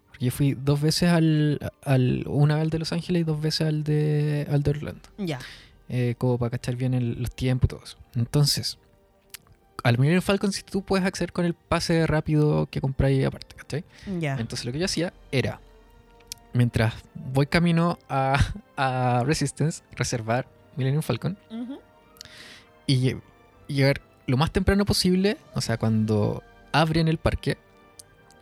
porque 0.09 0.27
yo 0.27 0.31
fui 0.31 0.55
dos 0.55 0.81
veces 0.81 1.11
al, 1.11 1.59
al 1.83 2.25
una 2.29 2.55
vez 2.55 2.63
al 2.63 2.71
de 2.71 2.79
Los 2.79 2.93
Ángeles 2.93 3.23
y 3.23 3.25
dos 3.25 3.41
veces 3.41 3.67
al 3.67 3.83
de, 3.85 4.47
al 4.51 4.63
de 4.63 4.71
Orlando. 4.71 5.03
Ya. 5.19 5.39
eh, 5.91 6.15
como 6.19 6.37
para 6.39 6.51
cachar 6.51 6.77
bien 6.77 6.93
el- 6.95 7.21
los 7.21 7.31
tiempos 7.35 7.65
y 7.67 7.69
todo 7.69 7.81
eso. 7.83 7.97
Entonces, 8.15 8.79
al 9.85 9.99
Millennium 9.99 10.23
Falcon, 10.23 10.53
si 10.53 10.63
tú 10.63 10.83
puedes 10.83 11.07
acceder 11.07 11.33
con 11.33 11.45
el 11.45 11.55
pase 11.55 12.07
rápido 12.07 12.67
que 12.71 12.81
compráis 12.81 13.25
aparte, 13.25 13.55
¿cachai? 13.57 13.85
Ya. 14.19 14.33
Entonces, 14.39 14.65
lo 14.67 14.73
que 14.73 14.79
yo 14.79 14.85
hacía 14.87 15.13
era, 15.33 15.61
mientras 16.53 16.95
voy 17.15 17.47
camino 17.47 17.99
a, 18.09 18.39
a 18.77 19.23
Resistance, 19.25 19.83
reservar 19.93 20.49
Millennium 20.77 21.03
Falcon 21.03 21.39
Ujú. 21.51 21.79
y 22.87 22.97
lle- 23.01 23.21
llegar 23.67 24.01
lo 24.27 24.37
más 24.37 24.51
temprano 24.53 24.85
posible, 24.85 25.37
o 25.55 25.61
sea, 25.61 25.77
cuando 25.79 26.43
abren 26.73 27.09
el 27.09 27.19
parque, 27.19 27.57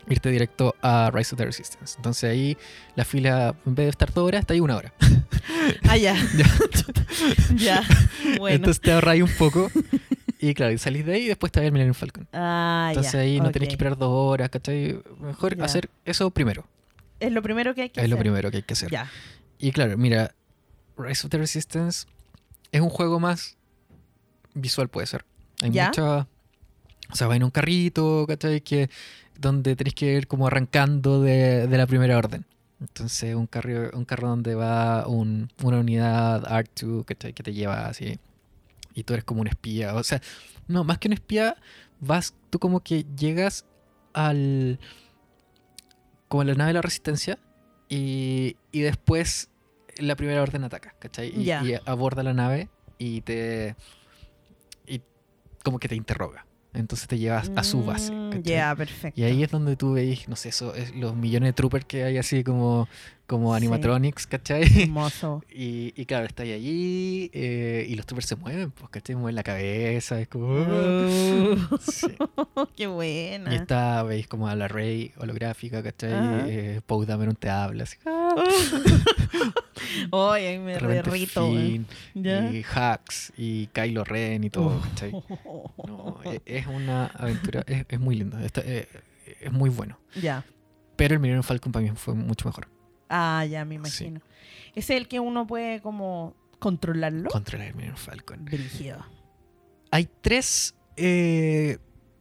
irte 0.08 0.30
directo 0.30 0.74
a 0.82 1.10
Rise 1.12 1.34
of 1.34 1.38
the 1.38 1.44
Resistance. 1.44 1.94
Entonces 1.96 2.30
ahí 2.30 2.56
la 2.94 3.04
fila, 3.04 3.54
en 3.66 3.74
vez 3.74 3.86
de 3.86 3.90
estar 3.90 4.12
dos 4.12 4.24
horas, 4.26 4.40
está 4.40 4.54
ahí 4.54 4.60
una 4.60 4.76
hora. 4.76 4.92
Ah, 5.88 5.96
ya. 5.96 6.16
ya. 7.56 7.82
Bueno. 8.38 8.56
Entonces 8.56 8.80
te 8.80 8.92
ahorráis 8.92 9.22
un 9.22 9.30
poco. 9.36 9.70
Y 10.38 10.52
claro, 10.54 10.72
y 10.72 10.78
salís 10.78 11.06
de 11.06 11.14
ahí 11.14 11.22
y 11.22 11.28
después 11.28 11.50
te 11.50 11.60
vas 11.60 11.66
al 11.66 11.72
Millennium 11.72 11.94
Falcon. 11.94 12.28
ah, 12.32 12.88
Entonces 12.90 13.12
ya. 13.14 13.20
ahí 13.20 13.40
no 13.40 13.50
tenés 13.50 13.68
que 13.68 13.74
esperar 13.74 13.96
dos 13.96 14.10
horas, 14.10 14.50
¿cachai? 14.50 14.98
Mejor 15.20 15.56
Ya. 15.56 15.64
hacer 15.64 15.88
eso 16.04 16.30
primero. 16.30 16.66
Es 17.20 17.32
lo 17.32 17.42
primero 17.42 17.74
que 17.74 17.82
hay 17.82 17.90
que 17.90 18.00
Es 18.02 18.08
lo 18.08 18.16
hacer. 18.16 18.22
primero 18.22 18.50
que 18.50 18.58
hay 18.58 18.62
que 18.62 18.74
hacer. 18.74 18.90
Ya. 18.90 19.10
Y 19.58 19.72
claro, 19.72 19.96
mira, 19.96 20.34
Rise 20.98 21.26
of 21.26 21.30
the 21.30 21.38
Resistance 21.38 22.06
es 22.72 22.80
un 22.82 22.90
juego 22.90 23.18
más 23.18 23.56
visual, 24.54 24.88
puede 24.88 25.06
ser. 25.06 25.24
Hay 25.62 25.70
¿Ya? 25.70 25.86
mucha. 25.86 26.26
O 27.10 27.14
sea, 27.16 27.26
va 27.28 27.36
en 27.36 27.44
un 27.44 27.50
carrito, 27.50 28.26
¿cachai? 28.28 28.60
Que, 28.60 28.90
donde 29.38 29.76
tenés 29.76 29.94
que 29.94 30.12
ir 30.12 30.26
como 30.26 30.46
arrancando 30.46 31.22
de, 31.22 31.66
de 31.66 31.78
la 31.78 31.86
primera 31.86 32.18
orden. 32.18 32.44
Entonces, 32.80 33.34
un 33.34 33.46
carro, 33.46 33.90
un 33.94 34.04
carro 34.04 34.28
donde 34.28 34.54
va 34.54 35.06
un- 35.06 35.48
una 35.62 35.78
unidad 35.78 36.44
R2, 36.44 37.04
¿cachai? 37.06 37.32
Que 37.32 37.42
te 37.42 37.54
lleva 37.54 37.86
así. 37.86 38.18
Y 38.96 39.04
tú 39.04 39.12
eres 39.12 39.24
como 39.24 39.42
un 39.42 39.46
espía. 39.46 39.94
O 39.94 40.02
sea, 40.02 40.20
no, 40.66 40.82
más 40.82 40.98
que 40.98 41.06
un 41.06 41.12
espía, 41.12 41.56
vas, 42.00 42.34
tú 42.50 42.58
como 42.58 42.80
que 42.80 43.04
llegas 43.16 43.66
al. 44.14 44.80
como 46.28 46.40
a 46.40 46.44
la 46.46 46.54
nave 46.54 46.70
de 46.70 46.74
la 46.74 46.82
resistencia. 46.82 47.38
Y, 47.88 48.56
y 48.72 48.80
después 48.80 49.50
la 49.98 50.16
primera 50.16 50.42
orden 50.42 50.64
ataca, 50.64 50.94
¿cachai? 50.98 51.28
Y, 51.28 51.50
aborda 51.84 52.22
la 52.22 52.34
nave 52.34 52.68
y 52.98 53.20
te. 53.20 53.76
y 54.86 55.02
como 55.62 55.78
que 55.78 55.88
te 55.88 55.94
interroga. 55.94 56.46
Entonces 56.72 57.08
te 57.08 57.18
llevas 57.18 57.50
a 57.56 57.64
su 57.64 57.84
base. 57.84 58.12
Mm. 58.12 58.42
Ya, 58.42 58.74
perfecto. 58.76 59.18
Y 59.18 59.24
ahí 59.24 59.42
es 59.42 59.50
donde 59.50 59.76
tú 59.76 59.92
veis, 59.92 60.28
no 60.28 60.36
sé, 60.36 60.50
eso, 60.50 60.74
es 60.74 60.94
los 60.94 61.14
millones 61.14 61.48
de 61.48 61.52
troopers 61.54 61.86
que 61.86 62.04
hay 62.04 62.18
así 62.18 62.44
como, 62.44 62.88
como 63.26 63.52
Sí. 63.52 63.56
animatronics, 63.58 64.26
¿cachai? 64.26 64.82
Hermoso. 64.82 65.42
Y, 65.52 65.92
y 65.96 66.04
claro, 66.06 66.26
está 66.26 66.42
ahí 66.44 66.52
allí 66.52 67.30
eh, 67.32 67.86
y 67.88 67.94
los 67.96 68.06
troopers 68.06 68.26
se 68.28 68.36
mueven, 68.36 68.70
pues, 68.70 68.88
¿cachai? 68.90 69.16
Mueven 69.16 69.34
la 69.34 69.42
cabeza, 69.42 70.20
es 70.20 70.28
como... 70.28 70.46
Uh, 70.60 71.78
Sí. 71.80 72.06
qué 72.76 72.86
buena. 72.86 73.52
Y 73.52 73.56
está, 73.56 74.02
veis 74.02 74.26
como 74.28 74.48
a 74.48 74.54
la 74.54 74.68
Rey 74.68 75.12
holográfica, 75.18 75.82
¿cachai? 75.82 76.12
Ajá. 76.12 76.44
Eh, 76.48 76.80
Poe 76.86 77.04
Dameron 77.06 77.34
te 77.36 77.50
habla, 77.50 77.84
así. 77.84 77.96
Ay, 80.12 80.44
ay, 80.44 80.58
me 80.58 80.72
De 80.74 80.78
repente 80.78 81.10
derrito. 81.10 81.52
¿Ya? 82.14 82.50
y 82.50 82.64
Hax, 82.74 83.32
y 83.36 83.66
Kylo 83.68 84.04
Ren 84.04 84.44
y 84.44 84.50
todo, 84.50 84.66
Oh. 84.76 84.80
¿cachai? 84.80 85.12
No, 85.86 86.20
e- 86.24 86.42
es 86.44 86.66
una 86.66 87.06
aventura, 87.06 87.62
es, 87.66 87.84
es 87.88 88.00
muy 88.00 88.20
está- 88.44 88.62
eh, 88.64 88.88
es 89.40 89.52
muy 89.52 89.70
bueno. 89.70 89.98
Ya. 90.20 90.44
Pero 90.96 91.14
el 91.14 91.20
Millennium 91.20 91.42
Falcon 91.42 91.72
para 91.72 91.84
mí 91.84 91.92
fue 91.94 92.14
mucho 92.14 92.48
mejor. 92.48 92.68
Ah, 93.08 93.44
ya 93.48 93.64
me 93.64 93.74
Sí. 93.74 94.04
imagino. 94.04 94.20
Es 94.74 94.90
el 94.90 95.08
que 95.08 95.20
uno 95.20 95.46
puede 95.46 95.80
como 95.80 96.34
controlarlo. 96.58 97.28
Controlar 97.30 97.68
el 97.68 97.74
Millennium 97.74 97.96
Falcon. 97.98 98.44
Brígido. 98.44 99.04
Hay 99.90 100.08
tres, 100.20 100.74
eh, 100.96 101.78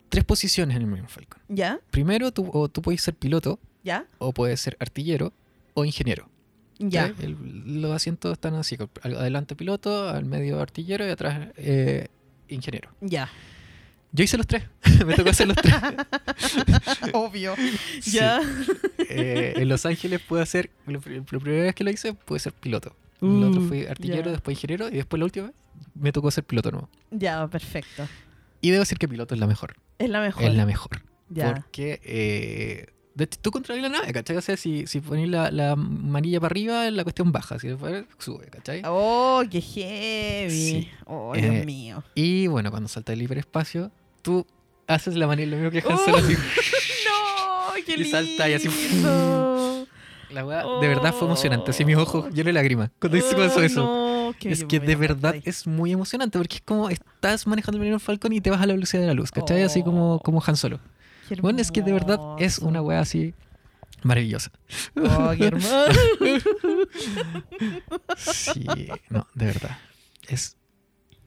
tres 0.09 0.23
posiciones 0.23 0.75
en 0.75 0.81
el 0.83 0.87
Millennium 0.87 1.09
Falcon. 1.09 1.41
¿Ya? 1.49 1.79
Primero, 1.91 2.31
tú, 2.31 2.49
o 2.53 2.69
tú 2.69 2.81
puedes 2.81 3.01
ser 3.01 3.15
piloto, 3.15 3.59
¿Ya? 3.83 4.05
o 4.19 4.31
puedes 4.33 4.59
ser 4.61 4.77
artillero, 4.79 5.33
o 5.73 5.83
ingeniero. 5.85 6.29
Ya. 6.77 7.07
¿sí? 7.07 7.13
El- 7.25 7.81
los 7.81 7.91
asientos 7.91 8.33
están 8.33 8.53
así, 8.55 8.77
adelante 9.03 9.55
piloto, 9.55 10.09
al 10.09 10.25
medio 10.25 10.59
artillero 10.59 11.05
y 11.07 11.09
atrás 11.09 11.49
eh, 11.57 12.07
ingeniero. 12.49 12.91
Ya. 13.01 13.29
Yo 14.15 14.24
hice 14.24 14.38
los 14.38 14.48
tres, 14.48 14.63
me 15.05 15.13
tocó 15.13 15.29
hacer 15.31 15.48
los 15.48 15.57
tres. 15.57 15.75
Obvio. 17.13 17.53
Sí. 18.01 18.12
Ya. 18.12 18.39
Eh, 19.10 19.53
en 19.57 19.67
Los 19.69 19.86
Ángeles 19.86 20.22
pude 20.22 20.41
hacer, 20.41 20.69
la, 20.88 21.00
pr- 21.00 21.25
la 21.31 21.39
primera 21.39 21.63
vez 21.63 21.75
que 21.75 21.84
lo 21.84 21.91
hice, 21.91 22.13
pude 22.13 22.39
ser 22.39 22.53
piloto. 22.53 22.95
El 23.22 23.43
otro 23.43 23.62
Uh, 23.62 23.67
fui 23.67 23.86
artillero, 23.86 24.31
después 24.31 24.55
ingeniero 24.57 24.88
y 24.89 24.95
después 24.98 25.17
la 25.19 25.25
última 25.25 25.48
vez 25.48 25.55
me 25.95 26.12
tocó 26.12 26.29
ser 26.31 26.43
piloto 26.43 26.72
nuevo. 26.72 26.89
Ya, 27.12 27.48
perfecto. 27.48 28.07
Y 28.62 28.69
debo 28.72 28.81
decir 28.81 28.98
que 28.98 29.07
piloto 29.07 29.34
es 29.34 29.39
la 29.39 29.48
mejor. 29.48 29.75
Es 30.00 30.10
la 30.10 30.22
mejor. 30.22 30.43
Es 30.43 30.53
la 30.53 30.65
mejor. 30.65 31.01
Ya. 31.29 31.53
Porque 31.55 32.00
eh, 32.03 32.88
de 33.15 33.27
tú 33.27 33.51
controlas 33.51 33.81
la 33.84 33.89
nave, 33.89 34.12
¿cachai? 34.13 34.36
O 34.38 34.41
sea, 34.41 34.57
si, 34.57 34.86
si 34.88 35.00
ponés 35.00 35.29
la, 35.29 35.50
la 35.50 35.75
manilla 35.75 36.39
para 36.39 36.51
arriba, 36.51 36.89
la 36.91 37.03
cuestión 37.03 37.31
baja. 37.31 37.57
Si 37.60 37.69
sube, 38.19 38.48
¿cachai? 38.51 38.81
Oh, 38.86 39.43
qué 39.50 39.62
heavy. 39.62 40.50
Sí. 40.51 40.89
Oh, 41.05 41.34
Eh, 41.36 41.41
Dios 41.41 41.65
mío. 41.65 42.03
Y 42.15 42.48
bueno, 42.48 42.69
cuando 42.72 42.89
salta 42.89 43.13
el 43.13 43.22
hiperespacio, 43.22 43.91
tú 44.25 44.46
haces 44.88 45.15
la 45.15 45.27
manilla, 45.27 45.51
lo 45.51 45.58
mismo 45.58 45.72
que 45.72 45.79
Han 45.88 45.94
Oh. 45.94 46.03
Solo, 46.03 46.17
así. 46.17 46.34
No, 47.08 47.84
qué 47.86 47.94
Y 47.94 47.98
lindo. 47.98 48.17
salta 48.17 48.50
y 48.50 48.53
así- 48.53 48.70
La 50.32 50.44
weá, 50.46 50.63
de 50.82 50.88
verdad 50.88 51.13
fue 51.13 51.27
emocionante. 51.27 51.72
Así 51.72 51.86
mis 51.86 51.96
ojos, 51.96 52.25
yo 52.34 52.44
le 52.44 52.51
lágrima. 52.51 52.91
Cuando 53.00 53.17
hice 53.17 53.36
Oh, 53.36 53.44
eso, 53.44 53.62
eso. 53.62 53.84
no, 53.86 54.34
que 54.39 54.51
Es 54.51 54.63
que 54.65 54.79
de 54.79 54.96
verdad 54.96 55.36
es 55.46 55.65
muy 55.67 55.91
emocionante 55.94 56.38
porque 56.39 56.55
es 56.58 56.62
como 56.63 56.89
estás 56.89 57.46
manejando 57.48 57.77
el 57.77 57.82
Millennium 57.82 58.00
Falcon 58.01 58.34
y 58.34 58.41
te 58.41 58.50
vas 58.50 58.60
a 58.62 58.65
la 58.65 58.74
velocidad 58.74 59.01
de 59.01 59.08
la 59.08 59.13
luz, 59.13 59.32
¿cachai? 59.32 59.62
Así 59.63 59.84
como, 59.84 60.15
Oh. 60.15 60.20
como 60.20 60.41
Han 60.46 60.58
Solo. 60.58 60.79
Bueno, 61.41 61.62
es 61.62 61.72
que 61.72 61.82
de 61.82 61.94
verdad 61.94 62.20
es 62.39 62.60
una 62.60 62.82
weá 62.82 63.00
así 63.00 63.34
maravillosa. 64.03 64.51
Oh, 64.98 65.32
qué 65.38 65.46
hermoso. 65.46 65.86
Sí, 68.17 68.65
no, 69.10 69.27
de 69.34 69.46
verdad. 69.46 69.77
Es 70.27 70.58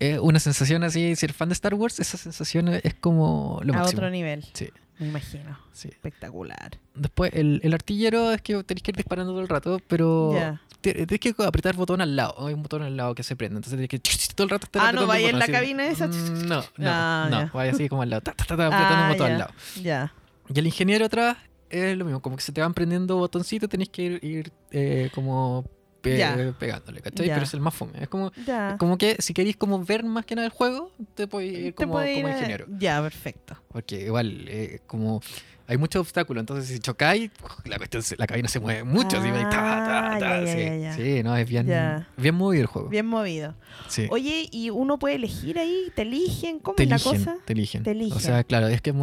eh, 0.00 0.18
una 0.18 0.38
sensación 0.38 0.84
así, 0.84 1.14
ser 1.16 1.32
fan 1.32 1.48
de 1.48 1.54
Star 1.54 1.74
Wars, 1.74 1.98
esa 2.00 2.16
sensación 2.16 2.68
es 2.68 2.94
como 2.94 3.60
lo 3.64 3.74
A 3.74 3.78
máximo. 3.78 3.98
otro 3.98 4.10
nivel. 4.10 4.44
Sí, 4.52 4.68
Me 4.98 5.08
imagino. 5.08 5.58
sí. 5.72 5.88
Espectacular. 5.88 6.78
Después, 6.94 7.32
el, 7.34 7.60
el 7.64 7.74
artillero 7.74 8.32
es 8.32 8.42
que 8.42 8.62
tenés 8.64 8.82
que 8.82 8.90
ir 8.92 8.96
disparando 8.96 9.32
todo 9.32 9.40
el 9.42 9.48
rato, 9.48 9.80
pero 9.88 10.34
te- 10.80 11.06
tenés 11.06 11.20
que 11.20 11.34
apretar 11.44 11.74
botón 11.74 12.00
al 12.00 12.14
lado. 12.16 12.46
Hay 12.46 12.54
un 12.54 12.62
botón 12.62 12.82
al 12.82 12.96
lado 12.96 13.14
que 13.14 13.22
se 13.22 13.34
prende. 13.36 13.56
Entonces 13.56 13.76
tenés 13.76 13.88
que 13.88 13.98
todo 14.34 14.44
el 14.44 14.50
rato 14.50 14.66
estar 14.66 14.82
Ah, 14.84 14.92
¿no 14.92 15.06
vaya 15.06 15.30
en 15.30 15.38
la 15.38 15.44
así. 15.44 15.52
cabina 15.52 15.86
esa? 15.86 16.06
Mm, 16.06 16.46
No, 16.48 16.60
no, 16.76 16.90
Ah, 16.90 17.28
no. 17.30 17.40
ya. 17.46 17.50
Vaya 17.52 17.72
así 17.72 17.88
como 17.88 18.02
al 18.02 18.10
lado. 18.10 18.22
ta, 18.22 18.32
ta, 18.32 18.44
ta, 18.44 18.56
ta, 18.56 18.66
apretando 18.66 18.94
Ah, 18.96 19.06
un 19.06 19.12
botón 19.12 19.32
al 19.32 19.38
lado. 19.38 19.50
Ya. 19.82 20.12
Y 20.54 20.58
el 20.58 20.66
ingeniero 20.66 21.04
atrás 21.06 21.36
es 21.70 21.96
lo 21.98 22.04
mismo. 22.04 22.22
Como 22.22 22.36
que 22.36 22.42
se 22.42 22.52
te 22.52 22.60
van 22.60 22.72
prendiendo 22.74 23.16
botoncitos, 23.16 23.68
tenés 23.68 23.88
que 23.88 24.02
ir, 24.02 24.24
ir, 24.24 24.52
eh, 24.70 25.10
como 25.14 25.64
pe- 26.10 26.18
Ya. 26.18 26.54
pegándole, 26.58 27.00
¿cachai? 27.00 27.26
Ya. 27.26 27.34
Pero 27.34 27.44
es 27.46 27.54
el 27.54 27.60
más 27.60 27.74
fome. 27.74 27.92
Es 28.00 28.08
como, 28.08 28.32
como 28.78 28.98
que 28.98 29.16
si 29.20 29.34
queréis 29.34 29.56
como 29.56 29.82
ver 29.84 30.04
más 30.04 30.24
que 30.26 30.34
nada 30.34 30.46
el 30.46 30.52
juego, 30.52 30.90
te 31.14 31.26
puedes 31.26 31.52
ir 31.52 31.74
como, 31.74 32.00
ir 32.02 32.24
a- 32.26 32.30
ingeniero. 32.30 32.66
Ya, 32.78 33.00
perfecto. 33.02 33.56
Porque 33.68 34.02
igual, 34.06 34.44
eh, 34.48 34.80
como 34.86 35.20
hay 35.66 35.76
muchos 35.76 36.00
obstáculos, 36.00 36.40
entonces 36.40 36.66
si 36.68 36.78
chocáis, 36.78 37.30
la 37.66 37.76
cuestión, 37.76 38.02
la 38.16 38.26
cabina 38.26 38.48
se 38.48 38.58
mueve 38.58 38.84
mucho, 38.84 39.18
así, 39.18 39.28
ta, 39.30 39.50
ta, 39.50 40.14
Ah, 40.14 40.18
ta, 40.18 40.40
ya, 40.40 40.44
ya, 40.46 40.52
sí, 40.52 40.58
ya, 40.58 40.76
ya. 40.76 40.92
sí, 40.96 41.22
no, 41.22 41.36
es 41.36 41.46
bien, 41.48 41.66
bien 42.16 42.34
movido 42.34 42.62
el 42.62 42.66
juego. 42.66 42.88
Bien 42.88 43.04
movido. 43.04 43.54
Sí. 43.88 44.06
Oye, 44.10 44.48
¿y 44.50 44.70
uno 44.70 44.98
puede 44.98 45.16
elegir 45.16 45.58
ahí? 45.58 45.92
¿Te 45.94 46.02
eligen? 46.02 46.58
¿Cómo 46.60 46.76
te 46.76 46.84
es 46.84 46.88
la 46.88 46.98
cosa? 46.98 47.36
te 47.44 47.52
eligen. 47.52 47.82
Te 47.82 47.90
eligen. 47.90 48.16
O 48.16 48.20
sea, 48.20 48.44
claro, 48.44 48.68
es 48.68 48.80
que 48.80 48.94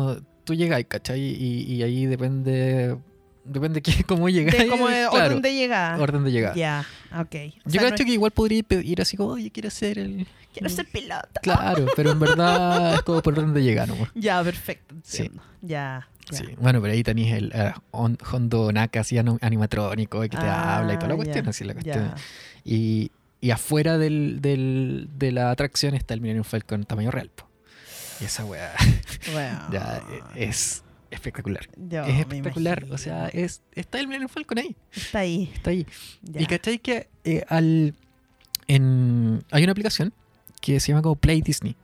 tú 0.43 0.53
llegas, 0.55 0.83
¿cachai? 0.88 1.19
Y, 1.21 1.71
y 1.71 1.83
ahí 1.83 2.07
depende, 2.07 2.97
depende 3.46 3.82
que, 3.82 4.04
cómo 4.08 4.28
llegáis. 4.30 4.58
De 4.58 4.68
como 4.68 4.88
de 4.88 5.08
claro, 5.10 5.28
orden 5.28 5.42
de 5.42 5.54
llegada. 5.54 5.98
orden 6.02 6.24
de 6.24 6.32
llegada. 6.32 6.56
Ya, 6.56 6.86
ok. 7.18 7.36
O 7.66 7.70
Yo 7.70 7.82
no- 7.90 7.96
que 7.96 8.04
igual 8.12 8.32
podría 8.32 8.64
pedir 8.64 9.02
así 9.02 9.16
como, 9.18 9.32
oye, 9.32 9.52
quiero 9.52 9.70
ser 9.70 9.98
el... 10.00 10.28
quiero 10.54 10.70
ser 10.70 10.86
piloto. 10.92 11.40
Claro, 11.42 11.86
pero 11.96 12.12
en 12.12 12.20
verdad 12.20 12.96
es 12.96 13.02
como 13.04 13.22
por 13.22 13.34
orden 13.38 13.54
de 13.54 13.64
llegada, 13.64 13.88
¿no? 13.96 14.08
Ya, 14.16 14.44
perfecto. 14.44 14.96
Sí. 15.04 15.32
Ya. 15.62 16.08
Sí, 16.32 16.44
bueno, 16.58 16.82
pero 16.82 16.92
ahí 16.94 17.04
tenéis 17.04 17.34
el 17.34 17.52
eh, 17.54 17.72
Hon- 17.92 18.18
Hondo 18.32 18.72
Naka 18.72 19.02
así 19.02 19.16
animatrónico 19.18 20.22
que 20.22 20.30
te 20.30 20.38
Ah, 20.38 20.78
habla 20.78 20.94
y 20.94 20.98
toda 20.98 21.10
la 21.10 21.16
cuestión, 21.18 21.46
ya, 21.46 21.50
así 21.52 21.64
la 21.64 21.74
cuestión. 21.74 22.14
Y, 22.64 23.12
y 23.42 23.52
afuera 23.52 24.00
del, 24.00 24.42
del- 24.42 25.08
de 25.20 25.32
la 25.32 25.52
atracción 25.52 25.94
está 25.94 26.16
el 26.16 26.22
Millennium 26.22 26.44
Falcon 26.44 26.84
tamaño 26.84 27.12
real. 27.12 27.30
po. 27.30 27.48
Y 28.22 28.25
esa 28.25 28.44
weá 28.46 28.74
Bueno, 29.34 29.60
ya 29.72 30.02
eh, 30.36 30.50
es 30.50 30.84
espectacular. 31.15 31.67
yo 31.77 32.03
es 32.03 32.19
espectacular. 32.19 32.86
O 32.91 32.98
sea, 32.98 33.27
es, 33.29 33.62
está 33.74 34.00
el 34.00 34.07
Millennium 34.07 34.29
Falcon 34.29 34.60
ahí. 34.60 34.75
Está 34.93 35.19
ahí. 35.19 35.51
Está 35.53 35.69
ahí. 35.72 35.86
Ya. 36.22 36.41
Y 36.41 36.45
cachai 36.45 36.79
que 36.79 37.07
eh, 37.24 37.43
al, 37.50 37.93
en, 38.67 39.43
hay 39.51 39.63
una 39.63 39.72
aplicación 39.72 40.13
que 40.62 40.79
se 40.79 40.89
llama 40.89 41.01
como 41.01 41.15
Play 41.15 41.41
Disney, 41.41 41.75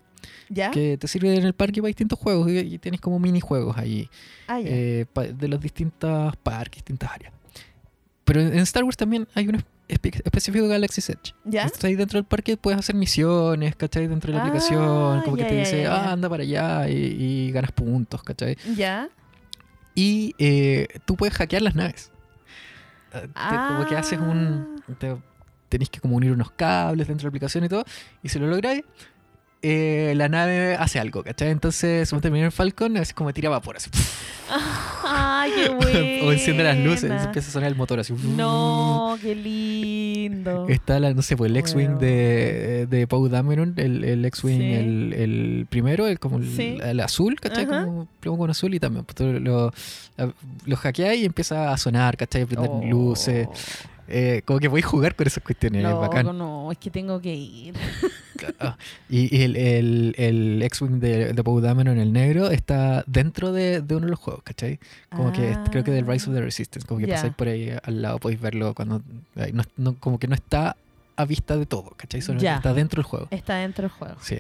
¿Ya? 0.50 0.71
que 0.71 0.97
te 0.97 1.07
sirve 1.07 1.35
en 1.35 1.43
el 1.45 1.53
parque 1.53 1.81
para 1.81 1.88
distintos 1.89 2.17
juegos 2.19 2.50
y, 2.50 2.57
y 2.59 2.77
tienes 2.77 3.00
como 3.01 3.19
minijuegos 3.19 3.77
ahí. 3.77 4.09
Ah, 4.47 4.59
eh, 4.63 5.05
pa- 5.11 5.25
de 5.27 5.47
los 5.47 5.59
distintos 5.61 6.35
parques, 6.38 6.77
distintas 6.77 7.11
áreas. 7.11 7.33
Pero 8.25 8.41
en 8.41 8.59
Star 8.59 8.83
Wars 8.83 8.97
también 8.97 9.27
hay 9.33 9.47
uno 9.47 9.59
espe- 9.89 10.21
específico 10.23 10.63
de 10.65 10.69
Galaxy's 10.71 11.09
Edge. 11.09 11.33
¿Ya? 11.43 11.63
Entonces 11.63 11.83
ahí 11.85 11.95
dentro 11.95 12.17
del 12.17 12.25
parque 12.25 12.55
puedes 12.57 12.79
hacer 12.79 12.95
misiones, 12.95 13.75
¿cachai? 13.75 14.07
Dentro 14.07 14.31
de 14.31 14.38
la 14.38 14.43
Ah, 14.43 14.47
aplicación, 14.47 15.21
como 15.23 15.35
que 15.38 15.43
te 15.45 15.55
dice, 15.59 15.85
ah, 15.88 16.11
anda 16.13 16.29
para 16.29 16.43
allá 16.43 16.89
y, 16.89 16.95
y 17.47 17.51
ganas 17.51 17.71
puntos, 17.71 18.23
¿cachai? 18.23 18.57
¿Ya? 18.75 19.09
Y 19.95 20.36
eh, 20.38 20.88
tú 21.05 21.15
puedes 21.15 21.36
hackear 21.36 21.62
las 21.62 21.75
naves. 21.75 22.12
Eh, 23.13 23.27
te- 23.27 23.55
como 23.67 23.86
que 23.88 23.95
haces 23.95 24.19
un... 24.19 24.81
Ah. 24.89 24.93
te- 24.98 25.17
tenés 25.69 25.89
que 25.89 26.00
como 26.01 26.15
unir 26.17 26.31
unos 26.31 26.51
cables 26.51 27.07
dentro 27.07 27.24
de 27.24 27.27
la 27.27 27.29
aplicación 27.29 27.63
y 27.63 27.69
todo. 27.69 27.86
Y 28.24 28.29
si 28.29 28.39
lo 28.39 28.48
lográis, 28.48 28.83
eh, 29.62 30.13
la 30.15 30.27
nave 30.30 30.75
hace 30.75 31.00
algo, 31.00 31.24
¿cachai? 31.24 31.50
Entonces, 31.50 32.10
terminar 32.22 32.48
el 32.48 32.51
Falcon, 32.51 32.98
es 32.98 33.13
como 33.13 33.32
tira 33.34 33.50
vapor, 33.50 33.77
así. 33.77 33.89
¡Ay, 35.03 35.51
qué 35.56 35.70
bueno! 35.70 36.00
o 36.27 36.32
enciende 36.32 36.63
las 36.63 36.77
luces, 36.77 37.10
empieza 37.12 37.50
a 37.50 37.51
sonar 37.51 37.70
el 37.70 37.75
motor 37.75 38.00
así. 38.00 38.13
No, 38.13 39.18
qué 39.22 39.34
lindo. 39.36 40.68
Está 40.68 41.00
la, 41.00 41.13
no 41.13 41.22
sé, 41.22 41.38
pues 41.38 41.50
el 41.51 41.58
X-Wing 41.58 41.98
de, 42.00 42.88
de 42.89 43.08
Poe 43.08 43.30
Dameron, 43.30 43.74
el, 43.77 44.03
el 44.03 44.25
X-Wing, 44.25 44.58
Sí. 44.60 44.74
el, 44.74 45.13
el 45.13 45.68
primero, 45.70 46.08
el 46.08 46.20
como 46.20 46.38
el, 46.38 46.50
Sí. 46.56 46.77
el 46.84 47.00
azul, 47.00 47.39
¿cachai? 47.39 47.65
Ajá. 47.65 47.86
Como 47.86 48.08
plomo 48.20 48.38
con 48.39 48.50
azul 48.50 48.74
y 48.74 48.80
también 48.80 49.06
pues, 49.06 49.15
tú 49.15 49.25
lo, 49.39 49.72
lo 50.65 50.75
hackeáis 50.75 51.22
y 51.22 51.25
empieza 51.25 51.72
a 51.72 51.77
sonar, 51.77 52.18
¿cachai? 52.18 52.41
A 52.44 52.46
prender 52.46 52.70
Oh. 52.72 52.82
luces. 52.86 53.48
Eh, 54.12 54.41
como 54.46 54.60
que 54.60 54.68
voy 54.68 54.82
a 54.82 54.86
jugar 54.86 55.15
con 55.15 55.25
esas 55.27 55.44
cuestiones, 55.44 55.84
es 55.86 55.91
bacán. 55.96 56.25
no, 56.38 56.72
es 56.72 56.77
que 56.77 56.89
tengo 56.91 57.20
que 57.22 57.34
ir. 57.34 57.74
Y, 59.10 59.36
y 59.38 59.41
el, 59.44 59.56
el, 59.56 60.15
el 60.18 60.62
X-Wing 60.63 61.00
de, 61.00 61.34
de 61.34 61.44
Poe 61.44 61.62
Dameron, 61.62 62.00
el 62.00 62.12
negro, 62.12 62.50
está 62.50 63.03
dentro 63.08 63.51
de, 63.51 63.82
de 63.82 63.96
uno 63.96 64.06
de 64.08 64.12
los 64.12 64.20
juegos, 64.20 64.44
¿cachai? 64.44 64.80
Como 65.10 65.32
que 65.32 65.56
creo 65.70 65.84
que 65.84 65.91
del 65.91 66.08
Rise 66.08 66.30
of 66.30 66.36
the 66.36 66.41
Resistance, 66.41 66.88
como 66.88 67.00
que 67.00 67.06
Ah. 67.06 67.10
Ya. 67.10 67.15
pasáis 67.15 67.34
por 67.36 67.48
ahí 67.48 67.72
al 67.84 68.01
lado, 68.01 68.18
podéis 68.20 68.41
verlo 68.41 68.74
cuando... 68.74 69.01
no- 69.53 69.63
no- 69.77 69.96
como 70.00 70.18
que 70.20 70.27
no 70.27 70.36
está 70.36 70.75
a 71.15 71.25
vista 71.25 71.56
de 71.58 71.65
todo, 71.68 71.91
¿cachai? 71.98 72.22
Solo 72.22 72.39
está 72.39 72.74
dentro 72.74 73.01
del 73.01 73.06
juego. 73.06 73.27
Está 73.32 73.58
dentro 73.58 73.84
del 73.84 73.91
juego. 73.91 74.15
Sí. 74.22 74.38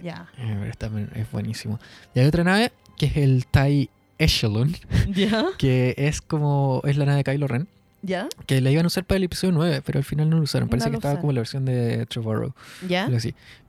Está, 0.67 0.89
es 1.15 1.31
buenísimo. 1.31 1.79
Y 2.15 2.19
hay 2.21 2.25
otra 2.25 2.43
nave 2.43 2.71
que 2.97 3.05
es 3.07 3.17
el 3.17 3.45
TIE 3.45 3.89
Echelon, 4.17 4.75
que 5.59 5.93
es 5.97 6.21
como... 6.21 6.81
es 6.85 6.97
la 6.97 7.05
nave 7.05 7.17
de 7.17 7.23
Kylo 7.23 7.47
Ren, 7.47 7.67
¿Ya? 8.01 8.27
que 8.47 8.61
la 8.61 8.71
iban 8.71 8.85
a 8.85 8.87
usar 8.87 9.05
para 9.05 9.17
el 9.17 9.23
episodio 9.25 9.53
9, 9.53 9.81
pero 9.85 9.99
al 9.99 10.05
final 10.05 10.29
no 10.29 10.37
lo 10.37 10.43
usaron. 10.43 10.69
Parece 10.69 10.87
No 10.87 10.91
que 10.91 10.97
estaba 10.97 11.13
usaron. 11.13 11.21
como 11.21 11.33
la 11.33 11.39
versión 11.41 11.65
de 11.65 12.05
Trevorrow. 12.07 12.53
¿Ya? 12.87 13.09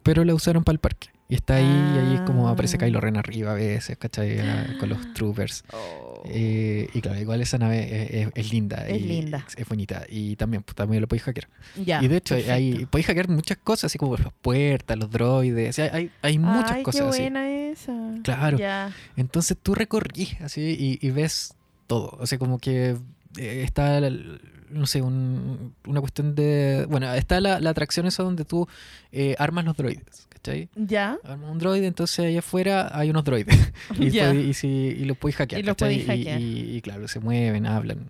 Pero 0.03 0.25
la 0.25 0.35
usaron 0.35 0.65
para 0.65 0.75
el 0.75 0.79
parque. 0.81 1.09
Y 1.29 1.35
está 1.35 1.55
ahí, 1.57 1.65
y 1.65 1.99
ahí 1.99 2.15
es 2.17 2.21
como 2.23 2.47
aparece 2.49 2.77
Ah. 2.77 2.81
Kylo 2.81 3.01
Ren 3.01 3.17
arriba 3.17 3.53
a 3.53 3.55
veces, 3.55 3.97
¿cachai? 3.97 4.39
Con 4.79 4.91
los 4.91 4.99
troopers. 5.15 5.65
Oh. 5.73 6.23
Eh, 6.27 6.89
y 6.93 7.01
claro, 7.01 7.19
igual 7.21 7.41
esa 7.41 7.57
nave 7.57 7.81
es, 8.21 8.27
es- 8.29 8.33
es 8.35 8.53
linda. 8.53 8.87
Es 8.87 9.01
y 9.01 9.05
linda. 9.05 9.45
Es, 9.49 9.57
es 9.57 9.67
bonita. 9.69 10.05
Y 10.11 10.37
también, 10.37 10.63
pues, 10.63 10.75
también 10.77 11.01
lo 11.01 11.09
podéis 11.09 11.23
hackear. 11.23 11.49
Ya, 11.83 12.03
y 12.03 12.09
de 12.09 12.17
hecho, 12.19 12.35
perfecto. 12.35 12.53
hay, 12.55 12.85
podéis 12.87 13.07
hackear 13.07 13.29
muchas 13.29 13.57
cosas, 13.59 13.85
así 13.85 13.97
como 13.99 14.17
las 14.19 14.31
puertas, 14.43 14.99
los 14.99 15.11
droides. 15.11 15.71
O 15.71 15.73
sea, 15.73 15.91
hay, 15.95 16.11
hay 16.21 16.39
muchas 16.39 16.73
Ay, 16.73 16.83
cosas 16.83 17.01
qué 17.03 17.09
así. 17.09 17.21
buena 17.23 17.51
esa. 17.51 17.93
Claro. 18.23 18.59
Ya. 18.59 18.93
Entonces 19.17 19.57
tú 19.63 19.75
recorrís 19.75 20.39
así 20.43 20.61
y, 20.79 21.07
y 21.07 21.11
ves 21.13 21.55
todo. 21.87 22.17
O 22.21 22.27
sea, 22.27 22.37
como 22.39 22.59
que 22.59 22.97
está, 23.37 24.01
la- 24.01 24.39
no 24.71 24.87
sé, 24.87 25.03
un- 25.03 25.75
una 25.87 26.01
cuestión 26.01 26.35
de... 26.35 26.87
Bueno, 26.89 27.13
está 27.15 27.41
la, 27.41 27.61
la 27.61 27.71
atracción 27.71 28.07
esa 28.07 28.23
donde 28.23 28.45
tú 28.45 28.67
eh, 29.11 29.35
armas 29.39 29.65
los 29.67 29.77
droides, 29.77 30.27
¿cachai? 30.31 30.69
¿Ya? 30.75 31.19
Armas 31.25 31.51
un 31.51 31.59
droide, 31.59 31.87
entonces 31.87 32.21
ahí 32.21 32.39
afuera 32.39 32.91
hay 32.93 33.11
unos 33.11 33.25
droides. 33.25 33.55
y, 33.99 34.55
si, 34.55 34.69
y 34.69 35.05
los 35.05 35.17
podéis 35.19 35.37
hackear, 35.37 35.63
Y. 35.93 36.77
Y, 36.77 36.81
claro, 36.81 37.07
se 37.09 37.21
mueven, 37.21 37.67
hablan. 37.67 38.07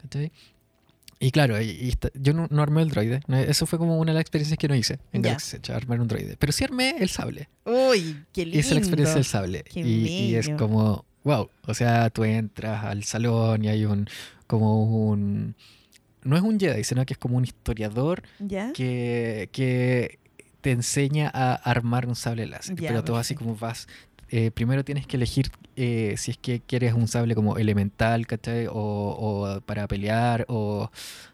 ¿cachai? 0.00 0.32
Y 1.20 1.30
claro, 1.30 1.56
está- 1.56 2.10
yo 2.14 2.32
no, 2.32 2.48
no 2.50 2.62
armé 2.62 2.82
el 2.82 2.88
droide. 2.88 3.20
Eso 3.46 3.64
fue 3.66 3.78
como 3.78 3.96
una 3.98 4.10
de 4.10 4.14
las 4.14 4.22
experiencias 4.22 4.58
que 4.58 4.66
no 4.66 4.74
hice 4.74 4.98
en 5.12 5.22
Ya. 5.22 5.28
Galaxy 5.30 5.58
armar 5.72 6.00
un 6.00 6.08
droide. 6.08 6.36
Pero 6.36 6.52
sí 6.52 6.64
armé 6.64 6.96
el 6.98 7.10
sable. 7.10 7.48
Uy, 7.64 8.24
qué 8.32 8.42
lindo. 8.44 8.56
Y 8.56 8.60
esa 8.60 8.70
es 8.70 8.74
la 8.74 8.78
experiencia 8.80 9.14
del 9.16 9.24
sable. 9.24 9.62
Qué 9.62 9.80
Y, 9.80 10.06
y 10.30 10.34
es 10.34 10.48
como, 10.58 11.04
wow. 11.22 11.48
O 11.66 11.74
sea, 11.74 12.10
tú 12.10 12.24
entras 12.24 12.82
al 12.84 13.04
salón 13.04 13.64
y 13.64 13.68
hay 13.68 13.84
un, 13.84 14.08
como 14.52 14.84
un... 15.08 15.54
No 16.24 16.36
es 16.36 16.42
un 16.42 16.60
Jedi, 16.60 16.84
sino 16.84 17.06
que 17.06 17.14
es 17.14 17.18
como 17.18 17.38
un 17.38 17.44
historiador 17.44 18.22
¿Ya? 18.38 18.70
que, 18.74 19.48
que 19.50 20.18
te 20.60 20.72
enseña 20.72 21.30
a 21.32 21.54
armar 21.54 22.06
un 22.06 22.14
sable 22.14 22.46
láser. 22.46 22.76
Ya, 22.76 22.88
pero 22.90 23.02
todo 23.02 23.16
así 23.16 23.34
como 23.34 23.56
vas 23.56 23.88
eh, 24.34 24.50
primero 24.50 24.82
tienes 24.82 25.06
que 25.06 25.18
elegir 25.18 25.50
eh, 25.76 26.14
si 26.16 26.30
es 26.30 26.38
que 26.38 26.60
quieres 26.60 26.94
un 26.94 27.06
sable 27.06 27.34
como 27.34 27.58
elemental, 27.58 28.26
¿cachai? 28.26 28.66
O, 28.66 28.72
o 28.72 29.60
para 29.60 29.86
pelear, 29.86 30.46
o... 30.48 30.90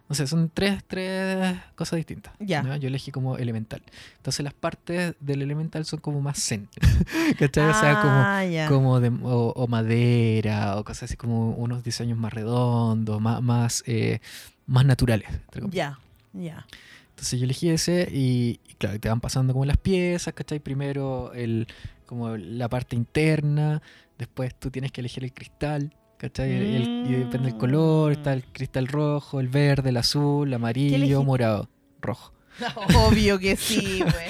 No 0.08 0.14
sé, 0.14 0.26
son 0.26 0.50
tres, 0.52 0.82
tres 0.86 1.58
cosas 1.76 1.98
distintas. 1.98 2.32
Ya. 2.40 2.62
¿no? 2.62 2.74
Yo 2.76 2.88
elegí 2.88 3.12
como 3.12 3.36
elemental. 3.36 3.82
Entonces 4.16 4.42
las 4.42 4.54
partes 4.54 5.14
del 5.20 5.42
elemental 5.42 5.84
son 5.84 6.00
como 6.00 6.20
más 6.20 6.42
zen. 6.42 6.68
¿Cachai? 7.38 7.68
o 7.68 7.74
sea, 7.74 8.00
como, 8.00 8.14
Ah, 8.14 8.66
como 8.68 9.00
de, 9.00 9.10
o, 9.10 9.52
o 9.54 9.66
madera, 9.68 10.76
o 10.76 10.82
cosas 10.84 11.04
así 11.04 11.16
como 11.16 11.50
unos 11.50 11.84
diseños 11.84 12.18
más 12.18 12.32
redondos, 12.32 13.20
más, 13.20 13.42
más, 13.42 13.84
eh, 13.86 14.20
más 14.66 14.84
naturales. 14.84 15.28
Ya, 15.70 16.00
ya. 16.32 16.66
Entonces 17.10 17.38
yo 17.38 17.44
elegí 17.44 17.68
ese 17.68 18.08
y, 18.10 18.60
y 18.66 18.74
claro, 18.74 18.98
te 18.98 19.08
van 19.08 19.20
pasando 19.20 19.52
como 19.52 19.66
las 19.66 19.76
piezas, 19.76 20.32
¿cachai? 20.34 20.58
Primero 20.58 21.32
el, 21.34 21.68
como 22.08 22.36
la 22.36 22.68
parte 22.68 22.96
interna, 22.96 23.80
después 24.18 24.58
tú 24.58 24.70
tienes 24.70 24.90
que 24.90 25.00
elegir 25.02 25.22
el 25.22 25.32
cristal, 25.32 25.94
¿cachai? 26.16 26.50
Y 26.50 26.74
el- 26.76 26.90
y 27.04 27.12
depende 27.12 27.50
del 27.50 27.56
color, 27.58 28.12
está 28.12 28.32
el 28.32 28.44
cristal 28.44 28.88
rojo, 28.88 29.38
el 29.38 29.48
verde, 29.48 29.90
el 29.90 29.96
azul, 29.98 30.48
el 30.48 30.54
amarillo, 30.54 31.22
morado, 31.22 31.68
rojo, 32.00 32.32
Obvio 33.06 33.38
que 33.38 33.54
sí, 33.56 34.00
güey. 34.00 34.28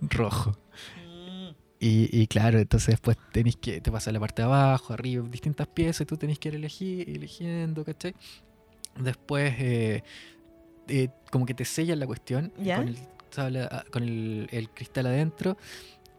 rojo. 0.00 0.56
Mm, 0.96 1.48
Y, 1.80 2.22
y 2.22 2.26
claro, 2.26 2.58
entonces 2.58 2.88
después 2.94 3.16
tenés 3.32 3.56
que, 3.56 3.80
te 3.80 3.90
pasa 3.90 4.10
la 4.12 4.20
parte 4.20 4.42
de 4.42 4.46
abajo, 4.46 4.92
arriba, 4.92 5.26
distintas 5.28 5.66
piezas, 5.66 6.02
y 6.02 6.06
tú 6.06 6.16
tenés 6.16 6.38
que 6.38 6.48
ir 6.48 6.54
elegir, 6.54 7.08
eligiendo, 7.10 7.84
¿cachai? 7.84 8.14
Después, 8.98 9.54
eh, 9.58 10.02
eh, 10.88 11.08
como 11.30 11.44
que 11.46 11.52
te 11.54 11.64
sellan 11.64 11.98
la 11.98 12.06
cuestión 12.06 12.52
¿Ya? 12.58 12.76
con, 12.76 12.88
el, 12.88 12.96
sable 13.30 13.60
a- 13.62 13.84
con 13.90 14.02
el, 14.02 14.48
el 14.50 14.70
cristal 14.70 15.06
adentro, 15.06 15.56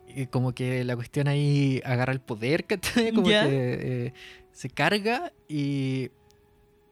y 0.08 0.28
como 0.28 0.54
que 0.54 0.84
la 0.84 0.96
cuestión 0.96 1.28
ahí 1.28 1.82
agarra 1.86 2.14
el 2.14 2.20
poder, 2.22 2.66
¿cachai? 2.68 3.12
Como 3.14 3.28
que 3.46 4.06
eh, 4.08 4.14
se 4.52 4.70
carga 4.70 5.32
y, 5.48 6.10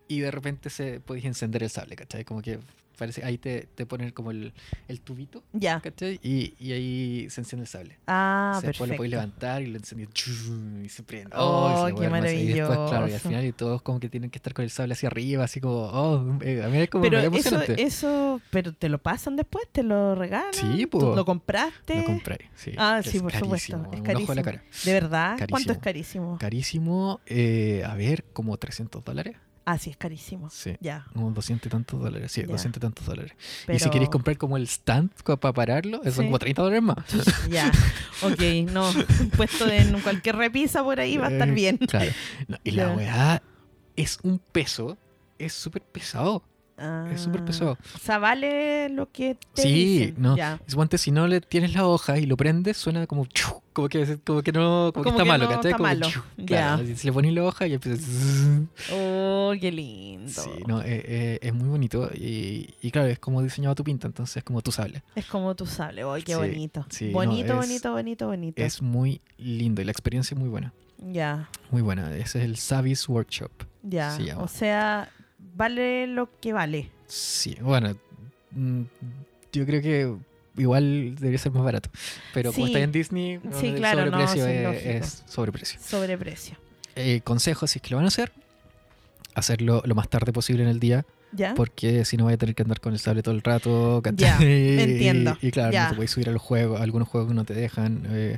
y 0.07 0.19
de 0.19 0.31
repente 0.31 0.69
se 0.69 0.99
podéis 0.99 1.25
encender 1.25 1.63
el 1.63 1.69
sable, 1.69 1.95
¿cachai? 1.95 2.23
Como 2.25 2.41
que 2.41 2.59
parece, 2.95 3.23
ahí 3.25 3.37
te, 3.37 3.67
te 3.75 3.85
ponen 3.85 4.11
como 4.11 4.31
el, 4.31 4.53
el 4.87 5.01
tubito, 5.01 5.43
Ya. 5.53 5.79
¿cachai? 5.81 6.19
Y, 6.23 6.53
y 6.59 6.71
ahí 6.73 7.29
se 7.29 7.41
enciende 7.41 7.63
el 7.63 7.67
sable. 7.67 7.97
Ah, 8.07 8.53
O 8.57 8.61
sea, 8.61 8.67
después 8.69 8.89
lo 8.89 8.95
perfecto. 8.95 8.97
podéis 8.97 9.11
levantar 9.11 9.61
y 9.61 9.67
lo 9.67 9.77
encendí 9.77 10.05
y 10.85 10.89
se 10.89 11.03
prende. 11.03 11.31
Oh, 11.35 11.87
esa 11.87 11.95
qué 11.97 12.05
hermosa. 12.05 12.33
Y 12.33 12.45
después, 12.47 12.67
claro, 12.67 12.89
y 12.89 12.91
al 12.91 12.91
maravilloso. 12.91 13.27
final 13.29 13.45
y 13.45 13.51
todos 13.51 13.81
como 13.81 13.99
que 13.99 14.09
tienen 14.09 14.29
que 14.29 14.37
estar 14.37 14.53
con 14.53 14.63
el 14.63 14.69
sable 14.71 14.93
hacia 14.93 15.07
arriba, 15.07 15.43
así 15.43 15.59
como, 15.61 15.85
oh, 15.85 16.37
eh, 16.41 16.63
a 16.63 16.67
mí 16.69 16.77
es 16.79 16.89
como 16.89 17.03
Pero 17.03 17.19
eso, 17.19 17.61
eso, 17.77 18.41
pero 18.51 18.73
te 18.73 18.89
lo 18.89 18.97
pasan 18.99 19.35
después, 19.35 19.65
te 19.71 19.83
lo 19.83 20.15
regalan. 20.15 20.53
Sí, 20.53 20.85
¿Tú 20.89 20.99
po. 20.99 21.15
¿Lo 21.15 21.25
compraste? 21.25 21.97
Lo 21.99 22.05
compré, 22.05 22.49
sí. 22.55 22.71
Ah, 22.77 23.01
sí, 23.03 23.19
por 23.19 23.31
carísimo, 23.31 23.57
supuesto. 23.57 23.89
Es 23.95 24.01
carísimo. 24.01 24.33
la 24.35 24.43
cara. 24.43 24.63
¿De 24.83 24.93
verdad? 24.93 25.37
¿Cuánto 25.49 25.71
es 25.73 25.77
Carísimo. 25.79 26.37
carísimo? 26.37 26.37
Carísimo, 26.39 27.21
eh, 27.25 27.83
a 27.85 27.95
ver, 27.95 28.23
como 28.33 28.57
300 28.57 29.03
dólares. 29.03 29.35
Ah, 29.67 29.79
sí, 29.79 29.89
es 29.89 29.97
carísimo. 29.97 30.49
Sí. 30.51 30.75
Ya. 30.79 31.07
Como 31.13 31.31
200 31.31 31.65
y 31.65 31.69
tantos 31.69 31.99
dólares, 31.99 32.31
sí, 32.31 32.41
Ya. 32.41 32.47
200 32.47 32.77
y 32.77 32.81
tantos 32.81 33.05
dólares. 33.05 33.31
Pero... 33.65 33.75
Y 33.75 33.79
si 33.79 33.89
queréis 33.89 34.09
comprar 34.11 34.37
como 34.37 34.57
el 34.57 34.63
stand 34.67 35.11
para 35.23 35.53
pararlo, 35.53 36.01
eso 36.03 36.11
son 36.17 36.25
Sí. 36.25 36.27
como 36.27 36.37
30 36.39 36.61
dólares 36.61 36.83
más. 36.83 36.97
Ya. 37.49 37.71
Ok, 38.21 38.41
no. 38.71 38.89
Puesto 39.35 39.67
en 39.69 39.99
cualquier 40.01 40.37
repisa 40.37 40.83
por 40.83 40.99
ahí 40.99 41.17
va 41.17 41.27
a 41.27 41.31
estar 41.31 41.49
Eh, 41.49 41.51
bien. 41.51 41.77
Claro. 41.77 42.11
No, 42.47 42.57
y 42.63 42.71
la 42.71 42.91
weá 42.91 43.41
es 43.97 44.19
un 44.23 44.39
peso, 44.39 44.97
es 45.37 45.51
súper 45.53 45.81
pesado. 45.81 46.43
Es 47.11 47.21
súper 47.21 47.41
Ah, 47.41 47.45
pesado. 47.45 47.77
O 47.95 47.97
sea, 47.99 48.17
vale 48.17 48.89
lo 48.89 49.09
que 49.09 49.37
te 49.53 49.61
Sí, 49.61 49.73
dicen. 49.99 50.15
no. 50.17 50.35
Ya. 50.35 50.59
Suponte 50.67 50.97
si 50.97 51.09
no 51.11 51.25
le 51.27 51.39
tienes 51.39 51.73
la 51.73 51.87
hoja 51.87 52.17
y 52.19 52.25
lo 52.25 52.35
prendes, 52.35 52.75
suena 52.75 53.07
como 53.07 53.25
chu, 53.27 53.47
como 53.71 53.87
que, 53.87 54.17
como 54.25 54.41
que 54.41 54.51
no, 54.51 54.91
como, 54.91 54.91
Como 54.91 55.03
que 55.03 55.09
está 55.11 55.23
que 55.23 55.29
malo, 55.29 55.43
no 55.45 55.49
¿cachai? 55.51 55.71
está 55.71 55.77
Como 55.77 55.87
malo. 55.89 56.09
chu, 56.09 56.21
Ya. 56.37 56.45
claro, 56.45 56.85
si 56.95 57.07
le 57.07 57.13
pones 57.13 57.33
la 57.33 57.43
hoja 57.45 57.67
y 57.67 57.73
empieza. 57.75 58.03
Oh, 58.91 59.53
qué 59.59 59.71
lindo. 59.71 60.29
Sí, 60.29 60.49
no, 60.67 60.81
eh, 60.81 60.85
eh, 61.05 61.39
es 61.41 61.53
muy 61.53 61.69
bonito 61.69 62.09
y, 62.13 62.73
y 62.81 62.91
claro, 62.91 63.07
es 63.07 63.19
como 63.19 63.41
diseñado 63.41 63.75
tu 63.75 63.83
pinta, 63.83 64.07
entonces 64.07 64.37
es 64.37 64.43
como 64.43 64.61
tú 64.61 64.71
sable. 64.71 65.01
Es 65.15 65.25
como 65.27 65.55
tú 65.55 65.65
sable. 65.65 66.03
Oh, 66.03 66.15
qué 66.15 66.33
Sí, 66.33 66.33
bonito. 66.33 66.85
sí, 66.89 67.05
no, 67.07 67.13
bonito, 67.13 67.53
es- 67.53 67.59
bonito, 67.69 67.91
bonito, 67.93 68.27
bonito. 68.27 68.61
Es 68.61 68.81
muy 68.81 69.21
lindo 69.37 69.81
y 69.81 69.85
la 69.85 69.91
experiencia 69.91 70.35
es 70.35 70.39
muy 70.39 70.49
buena. 70.49 70.73
Ya, 70.97 71.49
Muy 71.71 71.81
buena. 71.81 72.13
Ese 72.15 72.39
es 72.39 72.45
el 72.45 72.57
Savis 72.57 73.07
Workshop. 73.09 73.51
ya. 73.83 74.17
O 74.39 74.47
sea, 74.47 75.09
vale 75.55 76.07
lo 76.07 76.29
que 76.39 76.53
vale. 76.53 76.89
Sí, 77.07 77.55
bueno, 77.61 77.95
mm, 78.51 78.81
yo 79.53 79.65
creo 79.65 79.81
que 79.81 80.15
igual 80.57 81.15
debería 81.15 81.37
ser 81.39 81.51
más 81.51 81.63
barato. 81.63 81.89
Pero 82.33 82.51
como 82.53 82.67
está 82.67 82.79
en 82.79 82.91
Disney, 82.91 83.39
Sí, 83.59 83.67
el 83.67 83.75
claro, 83.75 84.05
sobreprecio 84.05 84.47
es, 84.47 85.23
sobreprecio. 85.27 85.79
Sobreprecio. 85.81 86.57
Eh, 86.95 87.21
consejo, 87.23 87.67
si 87.67 87.79
es 87.79 87.81
que 87.81 87.89
lo 87.91 87.97
van 87.97 88.05
a 88.05 88.07
hacer, 88.07 88.31
hacerlo 89.33 89.81
lo 89.85 89.95
más 89.95 90.07
tarde 90.09 90.31
posible 90.31 90.63
en 90.63 90.69
el 90.69 90.79
día, 90.79 91.05
¿Ya? 91.33 91.53
porque 91.55 92.05
si 92.05 92.15
no 92.15 92.23
vaya 92.25 92.35
a 92.35 92.37
tener 92.37 92.55
que 92.55 92.61
andar 92.63 92.79
con 92.79 92.93
el 92.93 92.99
sable 92.99 93.21
todo 93.21 93.35
el 93.35 93.41
rato. 93.41 94.01
Ya. 94.15 94.37
Y- 94.41 94.79
entiendo, 94.79 95.37
Y, 95.41 95.51
claro, 95.51 95.71
ya. 95.73 95.83
no 95.85 95.89
te 95.89 95.95
puedes 95.97 96.11
subir 96.11 96.29
a 96.29 96.31
los 96.31 96.41
juegos, 96.41 96.79
algunos 96.79 97.07
juegos 97.09 97.33
no 97.33 97.43
te 97.43 97.53
dejan, 97.53 98.03
eh, 98.09 98.37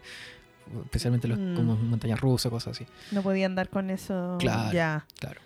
especialmente 0.86 1.27
los 1.27 1.38
Mm. 1.38 1.56
como 1.56 1.75
montañas 1.75 2.19
rusas, 2.19 2.49
cosas 2.51 2.75
así. 2.75 2.86
No 3.12 3.21
podía 3.21 3.45
andar 3.45 3.69
con 3.69 3.89
eso. 3.91 4.38
Claro. 4.39 4.73
Ya. 4.73 5.06
Claro. 5.19 5.39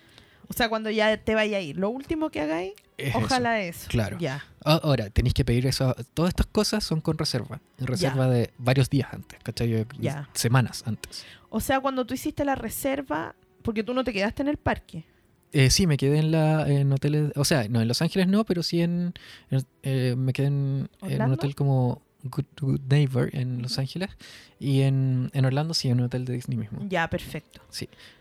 O 0.48 0.52
sea, 0.52 0.68
cuando 0.68 0.90
ya 0.90 1.16
te 1.16 1.34
vaya 1.34 1.58
a 1.58 1.60
ir, 1.60 1.76
lo 1.78 1.88
último 1.90 2.30
que 2.30 2.40
hagáis, 2.40 2.72
Es 2.98 3.14
ojalá 3.14 3.60
eso. 3.60 3.88
Claro. 3.88 4.18
Ya. 4.18 4.44
Ah, 4.64 4.80
Ahora, 4.82 5.08
tenéis 5.10 5.34
que 5.34 5.44
pedir 5.44 5.66
eso. 5.66 5.94
Todas 6.14 6.30
estas 6.30 6.46
cosas 6.46 6.84
son 6.84 7.00
con 7.00 7.16
reserva. 7.18 7.60
En 7.78 7.86
reserva 7.86 8.28
de 8.28 8.50
varios 8.58 8.90
días 8.90 9.08
antes, 9.12 9.38
¿cachai? 9.42 9.86
Ya. 9.98 10.28
Semanas 10.34 10.82
antes. 10.86 11.24
O 11.50 11.60
sea, 11.60 11.80
cuando 11.80 12.04
tú 12.06 12.14
hiciste 12.14 12.44
la 12.44 12.54
reserva, 12.54 13.34
porque 13.62 13.82
tú 13.82 13.94
no 13.94 14.04
te 14.04 14.12
quedaste 14.12 14.42
en 14.42 14.48
el 14.48 14.56
parque. 14.58 15.04
Eh, 15.52 15.68
sí, 15.70 15.86
me 15.86 15.96
quedé 15.98 16.18
en 16.18 16.30
la 16.32 16.66
en 16.68 16.90
hoteles. 16.92 17.32
O 17.36 17.44
sea, 17.44 17.68
no, 17.68 17.80
en 17.82 17.88
Los 17.88 18.00
Ángeles 18.02 18.26
no, 18.28 18.44
pero 18.44 18.62
sí 18.62 18.80
en. 18.80 19.12
en- 19.50 19.66
eh, 19.82 20.14
me 20.16 20.32
quedé 20.32 20.46
en, 20.48 20.88
en 21.02 21.22
un 21.22 21.32
hotel 21.32 21.54
como 21.54 22.00
Good, 22.24 22.44
Good 22.60 22.80
Neighbor 22.88 23.30
en 23.34 23.62
Los 23.62 23.78
Ángeles. 23.78 24.10
Y 24.58 24.82
en, 24.82 25.30
en 25.32 25.44
Orlando 25.44 25.74
sí, 25.74 25.88
en 25.88 25.98
un 25.98 26.06
hotel 26.06 26.24
de 26.24 26.34
Disney 26.34 26.56
mismo. 26.56 26.80
Ya, 26.88 27.08
perfecto. 27.08 27.60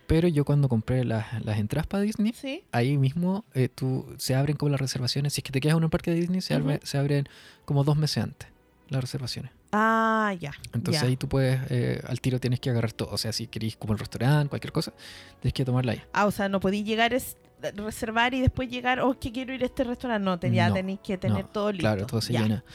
Pero 0.07 0.27
yo 0.27 0.43
cuando 0.43 0.67
compré 0.67 1.05
las, 1.05 1.43
las 1.45 1.57
entradas 1.59 1.87
para 1.87 2.03
Disney, 2.03 2.33
Sí. 2.33 2.63
ahí 2.71 2.97
mismo 2.97 3.45
eh, 3.53 3.69
tú, 3.69 4.05
se 4.17 4.35
abren 4.35 4.57
como 4.57 4.69
las 4.71 4.81
reservaciones. 4.81 5.33
Si 5.33 5.39
es 5.39 5.43
que 5.43 5.51
te 5.51 5.61
quedas 5.61 5.77
en 5.77 5.83
un 5.83 5.89
parque 5.89 6.11
de 6.11 6.19
Disney, 6.19 6.41
se, 6.41 6.53
abre- 6.55 6.79
se 6.83 6.97
abren 6.97 7.27
como 7.65 7.83
dos 7.83 7.95
meses 7.97 8.23
antes 8.23 8.49
las 8.89 8.99
reservaciones. 9.01 9.51
Ah, 9.71 10.35
ya. 10.37 10.51
Entonces 10.73 11.01
ya. 11.01 11.07
ahí 11.07 11.15
tú 11.15 11.29
puedes, 11.29 11.61
eh, 11.69 12.01
al 12.05 12.19
tiro 12.19 12.41
tienes 12.41 12.59
que 12.59 12.69
agarrar 12.69 12.91
todo. 12.91 13.09
O 13.11 13.17
sea, 13.17 13.31
si 13.31 13.47
queréis 13.47 13.77
como 13.77 13.93
el 13.93 13.99
restaurante, 13.99 14.49
cualquier 14.49 14.73
cosa, 14.73 14.91
tienes 15.39 15.53
que 15.53 15.63
tomarla 15.63 15.93
ahí. 15.93 16.01
Ah, 16.11 16.25
o 16.25 16.31
sea, 16.31 16.49
no 16.49 16.59
podéis 16.59 16.83
llegar, 16.83 17.13
es, 17.13 17.37
reservar 17.77 18.33
y 18.33 18.41
después 18.41 18.69
llegar, 18.69 18.99
oh, 18.99 19.17
que 19.17 19.31
quiero 19.31 19.53
ir 19.53 19.63
a 19.63 19.67
este 19.67 19.85
restaurante. 19.85 20.25
No, 20.25 20.37
te- 20.39 20.51
ya 20.51 20.67
No, 20.67 20.73
tenéis 20.73 20.99
que 21.01 21.17
tener 21.17 21.43
no, 21.45 21.49
todo 21.51 21.71
listo. 21.71 21.83
Claro, 21.83 22.05
todo 22.05 22.19
se 22.19 22.33
ya. 22.33 22.41
llena. 22.41 22.65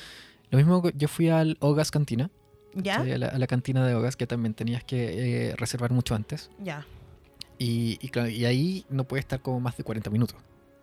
Lo 0.50 0.58
mismo, 0.58 0.82
yo 0.94 1.08
fui 1.08 1.28
al 1.28 1.56
Ogas 1.60 1.90
Cantina, 1.90 2.30
¿Ya? 2.74 2.96
a, 3.00 3.04
la, 3.04 3.26
a 3.28 3.38
la 3.38 3.46
cantina 3.46 3.86
de 3.86 3.94
Ogas, 3.94 4.16
que 4.16 4.26
también 4.26 4.54
tenías 4.54 4.84
que 4.84 5.48
eh, 5.50 5.56
reservar 5.56 5.90
mucho 5.92 6.14
antes. 6.14 6.50
Ya. 6.62 6.86
Y, 7.58 7.98
y 8.00 8.08
claro, 8.08 8.28
y 8.28 8.44
ahí 8.44 8.84
no 8.88 9.04
puede 9.04 9.20
estar 9.20 9.40
como 9.40 9.60
más 9.60 9.76
de 9.76 9.82
40 9.84 10.10
minutos, 10.10 10.36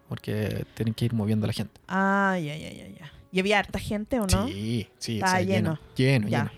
porque 0.10 0.66
tienen 0.74 0.94
que 0.94 1.06
ir 1.06 1.14
moviendo 1.14 1.46
a 1.46 1.48
la 1.48 1.54
gente. 1.54 1.80
Ah, 1.88 2.38
ya, 2.44 2.56
ya, 2.58 2.72
ya, 2.72 2.88
ya. 2.90 3.12
¿Y 3.32 3.40
había 3.40 3.60
harta 3.60 3.80
gente 3.80 4.20
o 4.20 4.28
no? 4.28 4.48
Sí, 4.48 4.88
sí, 5.00 5.16
Estaba 5.16 5.34
o 5.34 5.36
sea, 5.38 5.46
lleno. 5.46 5.80
lleno. 5.96 6.28
Lleno, 6.28 6.28
Ya. 6.28 6.38
lleno, 6.40 6.52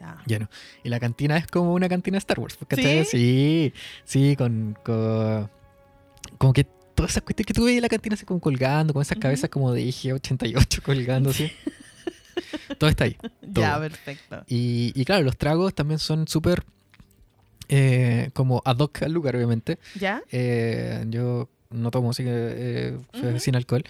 Ya. 0.00 0.22
lleno. 0.26 0.48
Y 0.84 0.88
la 0.88 1.00
cantina 1.00 1.36
es 1.36 1.46
como 1.46 1.72
una 1.74 1.88
cantina 1.88 2.14
de 2.16 2.18
Star 2.20 2.38
Wars, 2.38 2.56
¿cachai? 2.68 3.04
¿Sí? 3.04 3.10
Sí, 3.10 3.72
sí, 4.04 4.36
con, 4.36 4.78
con- 4.84 5.50
Como 6.38 6.52
que 6.52 6.64
todas 6.94 7.10
esas 7.12 7.22
cuestiones 7.22 7.46
que 7.46 7.54
tú 7.54 7.64
ves 7.64 7.76
en 7.76 7.82
la 7.82 7.88
cantina 7.88 8.14
así 8.14 8.24
como 8.24 8.40
colgando, 8.40 8.92
con 8.94 9.02
esas 9.02 9.16
Ujú. 9.16 9.22
cabezas 9.22 9.50
como 9.50 9.72
de 9.72 9.82
IG-88 9.86 10.80
colgando 10.82 11.30
así. 11.30 11.50
Todo 12.78 12.90
está 12.90 13.04
ahí. 13.04 13.16
Ya, 13.42 13.78
perfecto. 13.78 14.44
Y, 14.48 14.92
y 14.94 15.04
claro, 15.04 15.24
los 15.24 15.36
tragos 15.36 15.74
también 15.74 15.98
son 15.98 16.28
súper 16.28 16.64
eh, 17.68 18.30
como 18.34 18.62
ad 18.64 18.78
hoc 18.78 19.02
al 19.02 19.12
lugar, 19.12 19.36
obviamente. 19.36 19.78
¿Ya? 19.98 20.22
Eh, 20.30 21.04
yo 21.08 21.48
no 21.70 21.90
tomo, 21.90 22.10
así 22.10 22.22
que 22.22 22.30
eh, 22.32 23.40
sin 23.40 23.56
alcohol, 23.56 23.84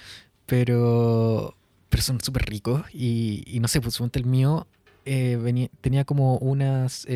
pero, 0.47 1.57
pero 1.89 2.03
son 2.03 2.21
súper 2.21 2.47
ricos. 2.47 2.83
Y, 2.93 3.45
y 3.47 3.61
no 3.61 3.69
sé, 3.69 3.81
pues 3.81 4.01
el 4.01 4.25
mío 4.25 4.67
venía, 5.05 5.69
tenía 5.81 6.05
como 6.05 6.39
unas 6.39 7.07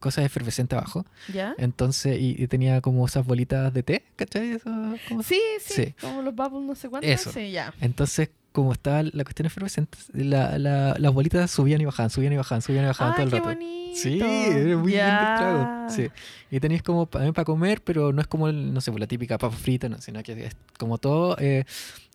cosas 0.00 0.24
efervescentes 0.24 0.78
abajo. 0.78 1.06
¿Ya? 1.32 1.54
Entonces, 1.58 2.18
y, 2.20 2.42
y 2.42 2.46
tenía 2.48 2.80
como 2.80 3.06
esas 3.06 3.26
bolitas 3.26 3.72
de 3.72 3.82
té, 3.82 4.04
¿cachai? 4.16 4.52
Eso, 4.52 4.70
sí, 5.22 5.40
Sí. 5.60 5.94
Como 6.00 6.22
los 6.22 6.34
bubbles 6.34 6.62
no 6.62 6.74
sé 6.74 6.88
cuántos. 6.88 7.10
Eso. 7.10 7.32
Sí, 7.32 7.50
ya. 7.50 7.72
Entonces, 7.80 8.30
como 8.56 8.72
estaba 8.72 9.02
la 9.02 9.22
cuestión 9.22 9.44
efervescente, 9.46 9.98
la- 10.14 10.58
la- 10.58 10.96
las 10.98 11.12
bolitas 11.12 11.50
subían 11.50 11.78
y 11.80 11.84
bajaban, 11.84 12.08
subían 12.10 12.32
y 12.32 12.36
bajaban, 12.36 12.62
subían 12.62 12.84
y 12.84 12.86
bajaban 12.88 13.14
todo 13.14 13.22
el 13.24 13.30
qué 13.30 13.36
rato. 13.36 13.48
bonito. 13.50 13.96
Sí, 13.96 14.18
era 14.20 14.76
muy 14.78 14.92
lindo 14.92 15.22
el 15.22 15.36
trago. 15.36 15.62
Ya. 15.62 15.86
Sí. 15.94 16.08
Y 16.50 16.58
tenéis 16.58 16.82
como 16.82 17.06
también 17.06 17.34
para 17.34 17.44
comer, 17.44 17.82
pero 17.82 18.12
no 18.14 18.20
es 18.22 18.26
como, 18.26 18.50
no 18.50 18.80
sé, 18.80 18.90
pues, 18.90 19.00
la 19.00 19.06
típica 19.06 19.36
papa 19.36 19.54
frita, 19.54 19.88
no, 19.90 20.00
sino 20.00 20.22
que 20.22 20.46
es 20.46 20.56
como 20.78 20.96
todo, 20.98 21.36
eh, 21.38 21.64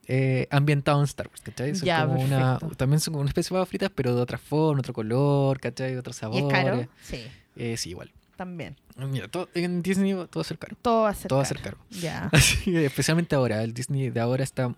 eh, 0.08 0.48
ambientado 0.50 0.98
en 1.00 1.06
Star 1.06 1.28
Wars, 1.28 1.42
¿cachai? 1.42 1.76
Son 1.76 1.86
Ya, 1.86 2.06
como 2.06 2.20
una, 2.22 2.58
también 2.76 3.00
son 3.00 3.14
como 3.14 3.22
una 3.22 3.30
especie 3.30 3.50
de 3.54 3.60
papas 3.60 3.70
fritas, 3.70 3.92
pero 3.94 4.16
de 4.16 4.22
otra 4.22 4.38
forma, 4.40 4.80
otro 4.80 4.94
color, 4.94 5.60
¿cachai? 5.60 5.96
Otro 5.96 6.12
¿Y 6.12 6.16
sabor. 6.16 6.38
es 6.42 6.48
caro? 6.50 6.88
Sí, 7.04 7.24
Eh, 7.56 7.78
sí, 7.78 7.90
igual. 7.92 8.12
También. 8.42 8.76
Mira, 8.98 9.28
todo- 9.28 9.48
en 9.54 9.82
Disney 9.84 10.14
todo 10.14 10.28
va 10.38 10.42
a 10.42 10.44
ser 10.44 10.58
caro. 10.58 10.76
Todo 10.82 11.04
va 11.04 11.10
a 11.10 11.14
ser 11.14 11.30
Todo 11.30 11.40
va 11.40 11.44
a 11.46 11.48
caro. 11.48 11.60
ser 11.62 11.64
caro. 11.74 11.78
Ya. 12.02 12.30
Así, 12.32 12.76
especialmente 12.76 13.36
ahora. 13.36 13.62
El 13.64 13.74
Disney 13.74 14.10
de 14.10 14.20
ahora 14.20 14.44
está 14.44 14.74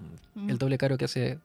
el 0.50 0.58
doble 0.58 0.78
caro 0.78 0.98
que 0.98 1.06
hace 1.06 1.40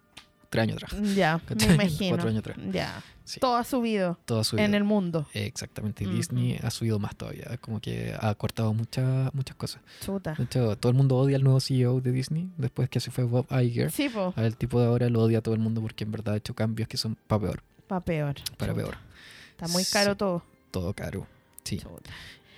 tres 0.50 0.62
años 0.64 0.83
atrás. 0.83 1.00
Ya, 1.14 1.38
me 1.38 1.44
¿Cachai? 1.44 1.74
imagino. 1.74 2.11
Cuatro 2.16 2.28
años 2.31 2.40
atrás. 2.40 2.57
Ya. 2.72 3.02
Sí. 3.24 3.38
Todo 3.40 3.57
ha 3.57 3.64
subido 3.64 4.18
Todo 4.24 4.40
ha 4.40 4.44
subido. 4.44 4.64
en 4.64 4.74
el 4.74 4.85
mundo. 4.85 5.26
Exactamente. 5.35 6.07
Ujú. 6.07 6.16
Disney 6.16 6.59
ha 6.62 6.70
subido 6.70 6.98
más 6.98 7.14
todavía. 7.14 7.57
Como 7.61 7.78
que 7.78 8.14
ha 8.18 8.35
cortado 8.35 8.72
muchas 8.74 9.33
muchas 9.35 9.54
cosas. 9.54 9.81
Chuta. 10.00 10.35
De 10.35 10.44
hecho, 10.44 10.76
todo 10.76 10.90
el 10.90 10.96
mundo 10.96 11.16
odia 11.16 11.37
al 11.37 11.44
nuevo 11.44 11.61
CEO 11.61 12.00
de 12.00 12.11
Disney. 12.11 12.48
Después 12.57 12.88
que 12.88 13.00
se 13.00 13.11
fue 13.11 13.24
Bob 13.24 13.46
Iger. 13.50 13.90
Sí, 13.92 14.09
po, 14.09 14.33
El 14.37 14.57
tipo 14.57 14.81
de 14.81 14.87
ahora 14.87 15.09
lo 15.11 15.22
odia 15.22 15.38
a 15.38 15.42
todo 15.42 15.54
el 15.54 15.61
mundo 15.61 15.81
porque 15.83 16.04
en 16.04 16.11
verdad 16.12 16.35
ha 16.35 16.37
hecho 16.38 16.54
cambios 16.54 16.88
que 16.88 16.96
son 16.96 17.16
para 17.26 17.42
peor. 17.42 17.62
para 17.87 18.00
peor. 18.02 18.35
Para 18.57 18.72
Chuta. 18.72 18.74
peor. 18.85 18.96
Está 19.50 19.68
muy 19.68 19.85
caro 19.85 20.12
Sí. 20.12 20.18
todo. 20.18 20.42
Todo 20.70 20.92
caro. 20.94 21.26
Sí. 21.68 21.78
Chuta. 21.78 22.11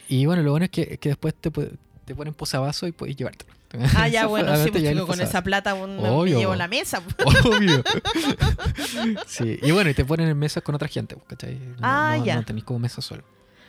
Y 0.08 0.26
bueno, 0.26 0.42
lo 0.42 0.50
bueno 0.50 0.64
es 0.64 0.70
que, 0.70 0.98
que 0.98 1.08
después 1.10 1.34
te, 1.34 1.50
te 1.50 2.14
ponen 2.14 2.34
posavasos 2.34 2.88
y 2.88 2.92
puedes 2.92 3.16
llevártelo. 3.16 3.52
Ah, 3.96 4.08
ya, 4.08 4.26
bueno, 4.26 4.56
sí, 4.56 4.70
pues, 4.70 4.82
chico, 4.82 5.00
el 5.02 5.06
con 5.06 5.20
esa 5.20 5.42
plata 5.44 5.74
un- 5.74 5.96
me 6.02 6.30
llevo 6.30 6.54
la 6.56 6.66
mesa. 6.68 7.00
Obvio. 7.44 7.82
sí, 9.26 9.58
y 9.62 9.70
bueno, 9.70 9.90
y 9.90 9.94
te 9.94 10.04
ponen 10.04 10.28
en 10.28 10.38
mesas 10.38 10.62
con 10.62 10.74
otra 10.74 10.88
gente, 10.88 11.14
pues, 11.16 11.28
¿cachai? 11.28 11.54
No, 11.54 11.76
Ah, 11.82 12.14
no, 12.18 12.24
ya. 12.24 12.36
no 12.36 12.44
tenéis 12.44 12.64
como 12.64 12.78
mesa 12.80 13.00
solo. 13.00 13.22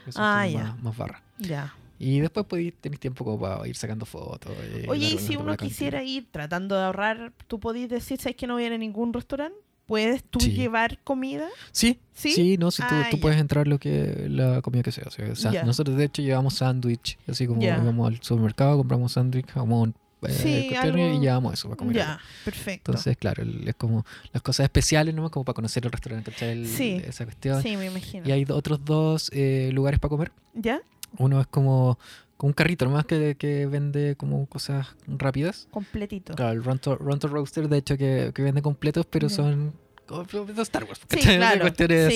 Eso 0.07 0.19
Ah, 0.21 0.47
ya. 0.47 0.63
Más, 0.63 0.83
más 0.83 0.97
barra. 0.97 1.21
Ya. 1.37 1.73
Y 1.99 2.19
después 2.19 2.47
podéis, 2.47 2.73
tenéis 2.81 2.99
tiempo 2.99 3.23
como 3.23 3.39
para 3.39 3.67
ir 3.67 3.75
sacando 3.75 4.05
fotos. 4.07 4.51
y 4.83 4.89
Oye, 4.89 5.05
y 5.07 5.17
si 5.19 5.35
uno 5.35 5.55
quisiera 5.55 6.03
ir 6.03 6.25
tratando 6.31 6.75
de 6.75 6.85
ahorrar, 6.85 7.31
¿tú 7.47 7.59
podís 7.59 7.87
decir, 7.89 8.19
sabes 8.19 8.35
que 8.35 8.47
no 8.47 8.55
viene 8.55 8.75
a 8.75 8.79
ningún 8.79 9.13
restaurante? 9.13 9.57
¿Puedes 9.91 10.23
tú 10.23 10.39
Sí. 10.39 10.51
llevar 10.53 10.99
comida? 11.03 11.49
Sí, 11.73 11.99
¿Sí? 12.13 12.31
sí, 12.31 12.57
no, 12.57 12.71
si 12.71 12.81
tú, 12.81 12.87
Ah, 12.91 13.07
tú 13.11 13.19
puedes 13.19 13.37
entrar 13.41 13.67
lo 13.67 13.77
que 13.77 14.25
la 14.29 14.61
comida 14.61 14.83
que 14.83 14.91
sea. 14.93 15.03
o 15.07 15.35
sea. 15.35 15.63
Nosotros 15.65 15.97
de 15.97 16.05
hecho 16.05 16.21
llevamos 16.21 16.53
sándwich, 16.53 17.17
así 17.27 17.45
como 17.45 17.61
Ya. 17.61 17.77
íbamos 17.77 18.07
al 18.07 18.21
supermercado, 18.23 18.77
compramos 18.77 19.11
sándwich, 19.11 19.47
jamón, 19.47 19.93
eh, 20.21 20.29
Sí, 20.69 20.75
algo- 20.75 20.97
y 20.97 21.19
llevamos 21.19 21.55
eso 21.55 21.67
para 21.67 21.77
comer. 21.77 21.95
Ya, 21.97 22.19
perfecto. 22.45 22.91
Entonces, 22.91 23.17
claro, 23.17 23.43
es 23.43 23.75
como 23.75 24.05
las 24.31 24.41
cosas 24.41 24.63
especiales, 24.63 25.13
¿no? 25.13 25.29
Como 25.29 25.43
para 25.43 25.55
conocer 25.55 25.83
el 25.85 25.91
restaurante, 25.91 26.31
Sí. 26.65 27.01
Esa 27.05 27.25
cuestión. 27.25 27.61
sí, 27.61 27.75
me 27.75 27.87
imagino. 27.87 28.25
Y 28.25 28.31
hay 28.31 28.45
otros 28.49 28.85
dos 28.85 29.29
eh, 29.33 29.71
lugares 29.73 29.99
para 29.99 30.09
comer. 30.09 30.31
¿Ya? 30.53 30.79
Uno 31.17 31.41
es 31.41 31.47
como, 31.47 31.99
como 32.41 32.49
un 32.49 32.53
carrito 32.53 32.85
nomás 32.85 33.05
que, 33.05 33.35
que 33.37 33.67
vende 33.67 34.15
como 34.17 34.47
cosas 34.47 34.95
rápidas. 35.05 35.67
Completito. 35.69 36.33
Claro, 36.33 36.53
el 36.53 36.63
Ronto, 36.63 36.95
Ronto 36.95 37.27
Roaster, 37.27 37.69
de 37.69 37.77
hecho, 37.77 37.97
que, 37.97 38.31
que 38.33 38.41
vende 38.41 38.63
completos, 38.63 39.05
pero 39.07 39.29
son 39.29 39.73
como 40.07 40.23
Star 40.63 40.85
Wars. 40.85 41.01
Sí, 41.07 41.17
¿cachai? 41.17 41.37
claro. 41.37 41.61
Cuestiones 41.61 42.13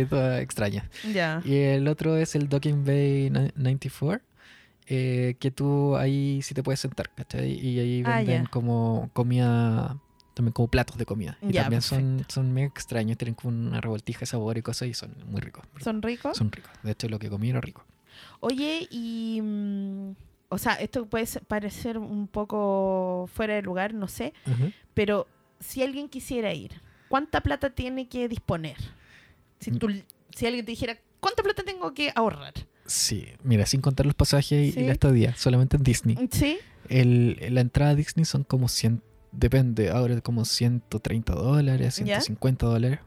así 0.00 0.06
todas 0.08 0.40
extrañas. 0.40 0.86
Y 1.44 1.54
el 1.56 1.88
otro 1.88 2.16
es 2.16 2.34
el 2.34 2.48
Docking 2.48 2.86
Bay 2.86 3.28
ni- 3.28 3.50
94. 3.54 4.24
eh, 4.86 5.34
que 5.40 5.50
tú 5.50 5.94
ahí 5.96 6.40
sí 6.42 6.54
te 6.54 6.62
puedes 6.62 6.80
sentar, 6.80 7.10
¿cachai? 7.14 7.52
Y 7.52 7.78
ahí 7.78 8.02
Ah, 8.06 8.16
venden 8.18 8.46
como 8.46 9.10
comida, 9.12 9.98
también 10.32 10.52
como 10.54 10.68
platos 10.68 10.96
de 10.96 11.04
comida. 11.04 11.36
Y 11.42 11.52
también 11.52 11.82
son, 11.82 12.24
son 12.28 12.50
medio 12.54 12.68
extraños, 12.68 13.18
tienen 13.18 13.34
como 13.34 13.50
una 13.58 13.80
revoltija 13.82 14.20
de 14.20 14.26
sabor 14.26 14.56
y 14.56 14.62
cosas 14.62 14.88
y 14.88 14.94
son 14.94 15.14
muy 15.28 15.40
ricos. 15.42 15.64
¿Son 15.82 16.00
ricos? 16.00 16.38
Son 16.38 16.50
ricos. 16.50 16.70
De 16.82 16.92
hecho, 16.92 17.08
lo 17.10 17.18
que 17.18 17.28
comí 17.28 17.50
era 17.50 17.60
rico. 17.60 17.84
Oye, 18.40 18.86
y... 18.90 19.40
mm, 19.42 20.10
o 20.48 20.58
sea, 20.58 20.74
esto 20.74 21.06
puede 21.06 21.26
parecer 21.48 21.98
un 21.98 22.28
poco 22.28 23.28
fuera 23.34 23.54
de 23.54 23.62
lugar, 23.62 23.94
no 23.94 24.06
sé, 24.06 24.32
pero 24.94 25.26
si 25.58 25.82
alguien 25.82 26.08
quisiera 26.08 26.52
ir, 26.54 26.80
¿cuánta 27.08 27.40
plata 27.40 27.70
tiene 27.70 28.08
que 28.08 28.28
disponer? 28.28 28.76
Si, 29.58 29.72
Mm. 29.72 29.78
tú, 29.78 29.88
si 30.30 30.46
alguien 30.46 30.64
te 30.64 30.70
dijera, 30.70 30.98
¿cuánta 31.18 31.42
plata 31.42 31.64
tengo 31.64 31.92
que 31.94 32.12
ahorrar? 32.14 32.52
Sí, 32.84 33.26
mira, 33.42 33.66
sin 33.66 33.80
contar 33.80 34.06
los 34.06 34.14
pasajes 34.14 34.68
y- 34.68 34.72
Sí. 34.72 34.80
y 34.80 34.86
la 34.86 34.92
estadía, 34.92 35.34
solamente 35.34 35.76
en 35.78 35.82
Disney. 35.82 36.16
¿Sí? 36.30 36.58
El, 36.88 37.38
la 37.50 37.60
entrada 37.60 37.90
a 37.90 37.94
Disney 37.96 38.24
son 38.24 38.44
como 38.44 38.68
100, 38.68 39.02
depende, 39.32 39.90
ahora 39.90 40.20
como 40.20 40.44
130 40.44 41.34
dólares, 41.34 41.96
¿Ya? 41.96 42.20
150 42.20 42.66
dólares. 42.66 43.00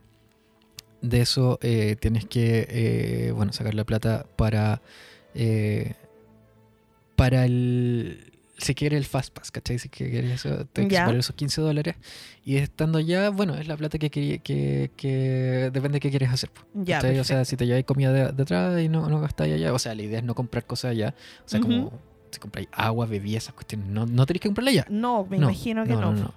De 1.01 1.21
eso 1.21 1.59
eh, 1.61 1.95
tienes 1.99 2.25
que, 2.25 2.67
eh, 2.69 3.31
bueno, 3.33 3.53
sacar 3.53 3.73
la 3.73 3.85
plata 3.85 4.25
para, 4.35 4.81
eh, 5.33 5.93
para 7.15 7.45
el, 7.45 8.33
si 8.57 8.75
quieres 8.75 8.97
el 8.97 9.05
Fast 9.05 9.33
Pass, 9.33 9.51
¿cachai? 9.51 9.79
Si 9.79 9.87
quieres 9.89 10.31
eso, 10.45 10.65
tienes 10.73 10.89
que 10.89 10.95
Ya. 10.95 11.01
separar 11.01 11.19
esos 11.19 11.35
15 11.35 11.61
dólares. 11.61 11.95
Y 12.43 12.57
estando 12.57 12.97
allá, 12.97 13.29
bueno, 13.29 13.55
es 13.55 13.67
la 13.67 13.77
plata 13.77 13.97
que, 13.97 14.09
que, 14.09 14.41
que 14.97 15.69
depende 15.71 15.95
de 15.95 15.99
qué 16.01 16.09
quieres 16.09 16.29
hacer. 16.29 16.49
Ya, 16.73 16.97
¿cachai? 16.97 17.19
O 17.19 17.23
sea, 17.23 17.45
si 17.45 17.55
te 17.55 17.65
lleváis 17.65 17.85
comida 17.85 18.11
de, 18.11 18.31
de 18.33 18.43
atrás 18.43 18.81
y 18.81 18.89
no, 18.89 19.07
no 19.09 19.21
gastáis 19.21 19.53
allá, 19.53 19.73
o 19.73 19.79
sea, 19.79 19.95
la 19.95 20.01
idea 20.01 20.19
es 20.19 20.25
no 20.25 20.35
comprar 20.35 20.65
cosas 20.65 20.91
allá. 20.91 21.15
O 21.45 21.49
sea, 21.49 21.59
como 21.61 21.93
si 22.31 22.39
compráis 22.39 22.67
agua, 22.71 23.05
bebidas, 23.05 23.43
esas 23.43 23.53
cuestiones, 23.55 23.87
no, 23.87 24.05
no 24.05 24.25
tenéis 24.25 24.41
que 24.41 24.49
comprarla 24.49 24.71
allá. 24.71 24.85
No, 24.89 25.25
me 25.25 25.37
No, 25.37 25.43
imagino 25.49 25.83
que 25.83 25.89
no, 25.93 26.33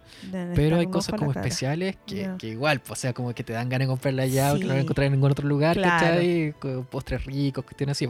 Pero 0.54 0.78
hay 0.78 0.86
cosas 0.86 1.14
como 1.18 1.30
especiales 1.32 1.96
que, 2.06 2.16
Ya. 2.16 2.36
que 2.38 2.48
igual, 2.48 2.80
pues, 2.80 2.92
o 2.98 3.00
sea, 3.00 3.12
como 3.12 3.32
que 3.34 3.44
te 3.44 3.52
dan 3.52 3.68
ganas 3.68 3.86
de 3.88 3.90
comprarla 3.92 4.22
allá 4.22 4.52
o 4.54 4.56
que 4.58 4.62
no 4.64 4.68
la 4.68 4.74
Sí. 4.76 4.80
encontrar 4.80 5.06
en 5.06 5.12
ningún 5.12 5.30
otro 5.30 5.46
lugar, 5.48 5.76
Claro. 5.76 5.90
¿cachai? 6.06 6.54
Postres 6.90 7.24
ricos, 7.26 7.64
cuestiones 7.64 7.96
así. 7.96 8.08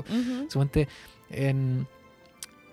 Suponte 0.49 0.89
en, 1.31 1.87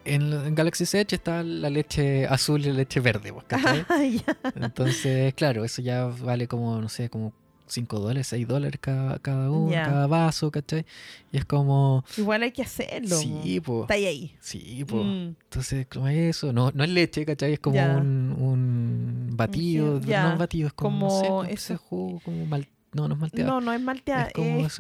en, 0.06 0.34
en 0.34 0.56
Galaxy's 0.56 0.93
Edge 0.93 1.15
está 1.15 1.43
la 1.43 1.69
leche 1.69 2.26
azul 2.28 2.62
y 2.62 2.65
la 2.69 2.74
leche 2.74 3.00
verde, 3.00 3.32
pues, 3.34 3.45
¿cachai? 3.45 3.86
Ah, 3.89 4.04
ya. 4.04 4.38
Entonces, 4.56 5.34
claro, 5.34 5.63
eso 5.63 5.82
ya 5.82 6.06
vale 6.06 6.48
como, 6.48 6.80
no 6.82 6.89
sé, 6.89 7.10
como 7.10 7.34
5 7.70 8.00
dólares, 8.00 8.28
6 8.28 8.48
dólares 8.48 8.80
cada, 8.82 9.20
cada 9.20 9.50
uno, 9.52 9.72
cada 9.86 10.08
vaso, 10.08 10.52
¿cachai? 10.52 10.86
Y 11.32 11.38
es 11.38 11.46
como, 11.46 12.04
Igual 12.18 12.44
hay 12.44 12.52
que 12.52 12.64
hacerlo. 12.64 13.16
sí, 13.16 13.62
pues, 13.64 13.82
Está 13.84 13.94
ahí. 13.94 14.06
ahí. 14.06 14.36
sí, 14.42 14.84
pues. 14.86 15.06
Mm. 15.06 15.36
Entonces, 15.44 15.88
como 15.88 16.08
eso, 16.08 16.52
no, 16.54 16.72
no 16.74 16.84
es 16.84 16.90
leche, 16.90 17.26
¿cachai? 17.26 17.54
Es 17.54 17.60
como 17.60 17.80
un, 17.98 18.32
un 18.40 19.30
batido, 19.38 20.00
no 20.00 20.32
un 20.34 20.38
batido, 20.38 20.68
es 20.68 20.74
como, 20.74 21.00
no 21.06 21.10
sé, 21.10 21.28
Como 21.28 21.44
ese 21.46 21.74
eso. 21.74 21.78
jugo, 21.84 22.20
como 22.26 22.46
mal, 22.46 22.68
no, 22.94 23.08
no 23.08 23.14
es 23.16 23.20
malteado. 23.22 23.52
No, 23.52 23.62
no 23.62 23.74
es 23.74 23.82
malteada, 23.82 24.28
es 24.28 24.34
como, 24.34 24.60
es 24.62 24.66
es 24.74 24.80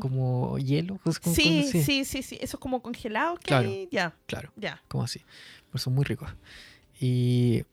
como, 0.00 0.58
hielo, 0.58 0.98
es 1.06 1.18
como, 1.20 1.34
Sí, 1.36 1.62
sí, 1.70 2.04
sí, 2.04 2.22
sí, 2.22 2.38
eso 2.40 2.56
es 2.56 2.60
como 2.60 2.82
congelado 2.82 3.36
que 3.36 3.48
Claro. 3.48 3.68
hay- 3.70 3.88
Ya, 3.90 4.14
claro, 4.26 4.52
ya. 4.56 4.82
como 4.88 5.04
así, 5.04 5.20
pero 5.70 5.78
son 5.78 5.94
muy 5.94 6.04
ricos. 6.04 6.28
Y, 7.00 7.64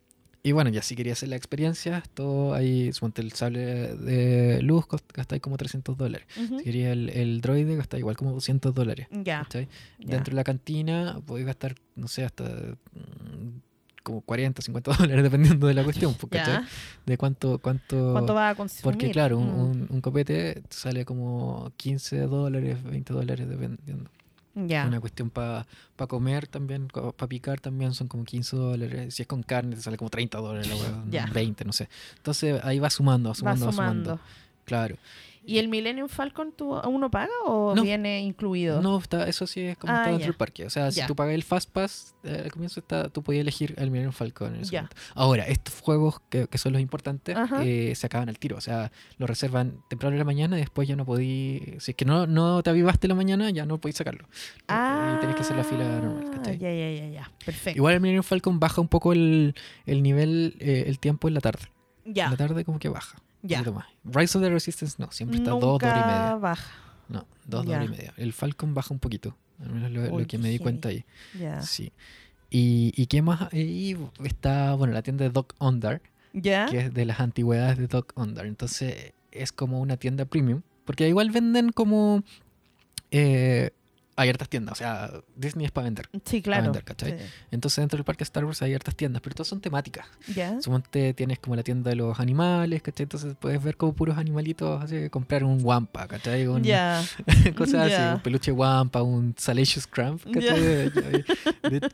y 0.44 0.52
bueno, 0.54 0.70
ya 0.72 0.82
si 0.82 0.96
quería 0.96 1.14
hacer 1.14 1.30
la 1.30 1.36
experiencia, 1.36 2.04
todo 2.14 2.54
ahí, 2.54 2.92
suponte 2.94 3.22
el 3.22 3.32
sable 3.34 3.96
de 3.96 4.62
luz, 4.64 4.86
gastáis 5.14 5.42
como 5.42 5.58
300 5.58 5.96
dólares. 5.98 6.28
Si 6.36 6.64
quería 6.64 6.92
el, 6.94 7.10
el 7.10 7.42
droide, 7.42 7.76
gastáis 7.76 8.00
igual 8.02 8.18
como 8.18 8.32
200 8.34 8.74
dólares. 8.74 9.08
Ya, 9.12 9.48
ya. 9.52 9.68
Dentro 10.00 10.32
de 10.32 10.36
la 10.36 10.44
cantina 10.44 11.22
podéis 11.26 11.46
gastar, 11.48 11.76
no 11.96 12.08
sé, 12.08 12.24
hasta 12.24 12.44
mm, 12.46 13.60
como 14.04 14.22
40, 14.22 14.62
50 14.64 14.92
dólares 14.98 15.24
dependiendo 15.24 15.68
de 15.68 15.74
la 15.76 15.84
cuestión, 15.84 16.16
pues, 16.16 16.32
ya. 16.44 16.66
De 17.06 17.18
cuánto, 17.18 17.60
cuánto... 17.60 18.12
¿Cuánto 18.14 18.34
va 18.34 18.50
a 18.50 18.56
consumir? 18.56 18.84
Porque 18.84 19.12
claro, 19.12 19.38
un, 19.38 19.48
Mm. 19.48 19.60
un- 19.62 19.88
un 19.92 20.02
copete 20.02 20.64
sale 20.70 21.06
como 21.06 21.72
15 21.78 22.22
dólares, 22.22 22.82
20 22.84 23.14
dólares 23.14 23.48
dependiendo. 23.48 24.10
Ya. 24.54 24.86
Una 24.86 25.00
cuestión 25.00 25.30
para 25.30 25.66
comer 26.10 26.48
también, 26.48 26.88
para 26.90 27.28
picar 27.28 27.60
también 27.62 27.94
son 27.94 28.08
como 28.08 28.26
15 28.26 28.56
dólares. 28.58 29.14
Si 29.16 29.22
es 29.22 29.28
con 29.28 29.44
carne 29.44 29.76
te 29.76 29.82
sale 29.82 29.98
como 29.98 30.10
30 30.10 30.40
dólares, 30.40 30.68
la 30.68 31.04
Ya. 31.10 31.26
20, 31.28 31.64
no 31.66 31.72
sé. 31.74 31.88
Entonces 32.18 32.60
ahí 32.64 32.80
va 32.80 32.90
sumando, 32.90 33.30
va 33.30 33.32
Va 33.32 33.36
sumando, 33.36 33.66
va 33.68 33.72
sumando. 33.72 34.04
sumando. 34.12 34.20
Claro. 34.66 34.98
¿Y 35.44 35.58
el 35.58 35.70
Millennium 35.70 36.08
Falcon 36.08 36.52
tú, 36.56 36.76
uno 36.82 37.10
paga 37.10 37.32
o 37.46 37.74
No. 37.76 37.82
viene 37.82 38.22
incluido? 38.22 38.80
No, 38.82 39.00
está, 39.00 39.28
eso 39.28 39.48
sí 39.48 39.62
es 39.62 39.76
como 39.78 39.92
Ah, 39.92 39.98
está 39.98 40.10
dentro 40.12 40.28
del 40.28 40.36
parque. 40.36 40.66
O 40.66 40.70
sea, 40.70 40.92
si 40.92 41.00
Ya. 41.00 41.08
tú 41.08 41.16
pagas 41.16 41.34
el 41.34 41.42
Fast 41.42 41.72
Pass, 41.72 42.16
eh, 42.24 42.42
al 42.46 42.52
comienzo 42.52 42.80
está, 42.80 43.10
tú 43.10 43.24
podías 43.24 43.42
elegir 43.42 43.74
el 43.78 43.90
Millennium 43.90 44.14
Falcon. 44.14 44.54
En 44.54 44.62
ese 44.62 44.72
Ya. 44.72 44.90
Ahora, 45.16 45.48
estos 45.48 45.80
juegos 45.82 46.20
que, 46.30 46.48
que 46.48 46.58
son 46.60 46.74
los 46.74 46.82
importantes 46.82 47.36
eh, 47.64 47.94
se 47.96 48.06
acaban 48.06 48.30
al 48.30 48.38
tiro. 48.38 48.56
O 48.58 48.62
sea, 48.62 48.92
los 49.18 49.28
reservan 49.28 49.82
temprano 49.90 50.14
en 50.14 50.20
la 50.20 50.26
mañana 50.26 50.58
y 50.58 50.62
después 50.62 50.88
ya 50.88 50.96
no 50.96 51.06
podí. 51.06 51.76
Si 51.80 51.92
es 51.92 51.98
que 51.98 52.06
no, 52.06 52.28
no 52.28 52.62
te 52.62 52.70
avivaste 52.70 53.08
en 53.08 53.10
la 53.10 53.16
mañana, 53.16 53.50
ya 53.50 53.66
no 53.66 53.80
podéis 53.80 53.96
sacarlo. 53.98 54.28
Ah, 54.68 55.16
y 55.18 55.22
tenés 55.22 55.36
que 55.36 55.42
hacer 55.42 55.58
la 55.58 55.64
fila 55.64 55.84
normal. 56.02 56.30
¿cachai? 56.30 56.60
Ya, 56.60 56.72
ya, 56.72 56.92
ya, 56.92 57.10
ya. 57.10 57.32
Perfecto. 57.44 57.78
Igual 57.78 57.96
el 57.96 58.00
Millennium 58.02 58.24
Falcon 58.24 58.60
baja 58.60 58.80
un 58.80 58.88
poco 58.88 59.12
el, 59.12 59.56
el 59.88 60.04
nivel, 60.04 60.56
eh, 60.60 60.84
el 60.86 61.00
tiempo 61.00 61.28
en 61.28 61.34
la 61.34 61.42
tarde. 61.42 61.64
En 62.06 62.14
ya, 62.14 62.30
la 62.30 62.38
tarde 62.38 62.64
como 62.64 62.78
que 62.78 62.90
baja. 62.90 63.18
Ya. 63.44 63.64
más. 63.72 63.86
Rise 64.04 64.38
of 64.38 64.44
the 64.44 64.50
Resistance 64.50 64.96
no, 64.98 65.12
siempre 65.12 65.38
está 65.38 65.52
Nunca 65.52 65.66
dos, 65.66 65.80
dos 65.82 65.90
horas 65.90 66.04
y 66.04 66.08
media. 66.08 66.36
baja. 66.36 66.72
No, 67.10 67.26
dos, 67.46 67.66
Ya. 67.66 67.68
dos 67.70 67.76
horas 67.76 67.86
y 67.86 67.90
media. 67.90 68.14
El 68.18 68.34
Falcon 68.34 68.74
baja 68.74 68.94
un 68.94 69.00
poquito. 69.00 69.36
Al 69.60 69.70
menos 69.74 69.92
lo, 69.92 70.28
que 70.28 70.38
me 70.38 70.50
di 70.50 70.60
cuenta 70.60 70.90
ahí. 70.90 71.06
Sí. 71.62 71.92
Y, 72.50 72.94
y 72.96 73.06
qué 73.06 73.22
más 73.22 73.54
ahí 73.54 73.98
está, 74.24 74.74
bueno, 74.76 74.94
la 74.94 75.02
tienda 75.04 75.24
de 75.24 75.30
Doc 75.30 75.54
Ondar, 75.60 76.02
¿Ya? 76.34 76.66
que 76.66 76.80
es 76.80 76.94
de 76.94 77.06
las 77.06 77.20
antigüedades 77.20 77.78
de 77.78 77.88
Doc 77.88 78.12
Ondar. 78.16 78.46
Entonces 78.46 79.14
es 79.32 79.52
como 79.52 79.80
una 79.80 79.98
tienda 79.98 80.26
premium, 80.26 80.62
porque 80.86 81.08
igual 81.08 81.30
venden 81.32 81.72
como 81.72 82.24
eh, 83.12 83.72
hay 84.16 84.30
hartas 84.30 84.50
tiendas. 84.50 84.74
O 84.74 84.76
sea, 84.76 85.10
Disney 85.36 85.66
es 85.66 85.72
para 85.72 85.86
vender. 85.86 86.10
Sí, 86.26 86.42
claro. 86.42 86.64
vender, 86.64 86.84
¿cachai? 86.84 87.18
Sí. 87.18 87.26
Entonces 87.52 87.78
dentro 87.82 87.98
del 87.98 88.04
parque 88.06 88.24
Star 88.24 88.46
Wars 88.46 88.62
hay 88.62 88.74
hartas 88.74 88.96
tiendas, 88.96 89.22
pero 89.22 89.36
todas 89.36 89.48
son 89.48 89.62
temáticas. 89.62 90.06
¿Ya? 90.36 90.62
Suponte 90.62 91.14
tienes 91.14 91.40
como 91.40 91.56
la 91.56 91.64
tienda 91.64 91.90
de 91.90 91.96
los 91.96 92.20
animales, 92.20 92.82
¿cachai? 92.82 93.04
Entonces 93.06 93.36
puedes 93.40 93.64
ver 93.64 93.78
como 93.78 93.94
puros 93.94 94.18
animalitos, 94.18 94.84
así, 94.84 95.10
comprar 95.10 95.44
un 95.44 95.60
wampa, 95.64 96.08
¿cachai? 96.08 96.46
Un- 96.48 96.64
Ya. 96.64 97.02
cosas 97.58 97.92
así, 97.92 98.16
un 98.16 98.22
peluche 98.22 98.52
wampa, 98.52 99.02
un 99.02 99.34
salacious 99.38 99.88
crump, 99.88 100.24
¿cachai? 100.32 100.92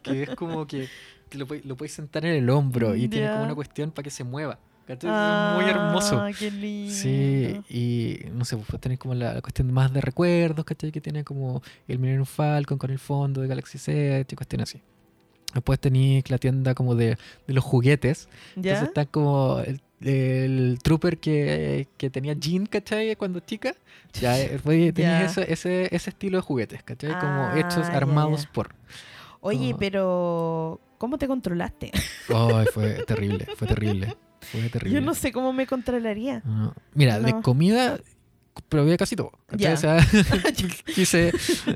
Que 0.02 0.24
es 0.24 0.30
como 0.36 0.66
que, 0.68 0.90
lo, 1.34 1.46
puedes- 1.48 1.66
lo 1.66 1.76
puedes 1.78 1.94
sentar 1.94 2.26
en 2.26 2.34
el 2.36 2.50
hombro 2.50 2.96
y 2.96 3.08
tiene 3.08 3.30
como 3.32 3.44
una 3.44 3.56
cuestión 3.56 3.92
para 3.92 4.04
que 4.04 4.10
se 4.10 4.24
mueva, 4.24 4.60
es 4.94 5.56
muy 5.56 5.70
hermoso. 5.70 6.20
Ah, 6.20 6.30
qué 6.38 6.50
lindo. 6.52 6.94
Sí, 6.94 7.62
y 7.70 8.20
no 8.32 8.46
sé, 8.46 8.58
pues 8.58 8.80
tener 8.82 8.98
como 8.98 9.14
la, 9.16 9.34
la 9.34 9.42
cuestión 9.42 9.72
más 9.72 9.92
de 9.94 10.02
recuerdos, 10.02 10.66
¿cachai? 10.66 10.92
Que 10.92 11.02
tiene 11.02 11.24
como 11.24 11.62
el 11.88 12.00
Millennium 12.00 12.26
Falcon 12.26 12.78
con 12.78 12.90
el 12.92 13.00
fondo 13.00 13.42
de 13.42 13.48
Galaxy 13.48 13.78
Set 13.78 14.32
y 14.32 14.36
cuestiones 14.36 14.70
así. 14.70 14.82
Después 15.54 15.80
tenéis 15.80 16.30
la 16.30 16.38
tienda 16.38 16.76
como 16.76 16.94
de, 16.96 17.18
de 17.48 17.54
los 17.54 17.64
juguetes. 17.64 18.28
¿Ya? 18.56 18.72
Entonces 18.74 18.88
está 18.90 19.06
como 19.06 19.60
el, 19.60 19.82
el 20.02 20.78
trooper 20.84 21.18
que, 21.20 21.88
que 21.98 22.10
tenía 22.10 22.34
Jean, 22.34 22.66
¿cachai? 22.66 23.16
Cuando 23.16 23.40
chica. 23.40 23.74
Ya, 24.14 24.40
eh, 24.42 24.60
tenías 24.94 25.38
ese, 25.38 25.52
ese, 25.54 25.96
ese 25.96 26.10
estilo 26.10 26.38
de 26.38 26.42
juguetes, 26.42 26.84
¿cachai? 26.84 27.12
como 27.20 27.48
Ah, 27.48 27.54
hechos, 27.60 27.88
armados 27.88 28.46
por... 28.46 28.76
Oye, 29.40 29.72
Oh. 29.74 29.78
pero 29.78 30.82
¿cómo 30.98 31.18
te 31.18 31.28
controlaste? 31.28 31.92
Ay, 32.30 32.66
fue 32.74 33.04
terrible, 33.08 33.48
fue 33.56 33.68
terrible. 33.68 34.16
Fue 34.52 34.70
terrible. 34.70 35.00
Yo 35.00 35.06
no 35.06 35.14
sé 35.14 35.32
cómo 35.32 35.54
me 35.54 35.68
controlaría. 35.68 36.42
No. 36.46 36.74
Mira, 36.94 37.20
de 37.20 37.42
comida 37.42 38.00
probé 38.70 38.98
casi 38.98 39.16
todo. 39.16 39.32
Ya. 39.52 39.74
O 39.74 39.78
sea, 39.78 39.98
quise, 40.96 41.32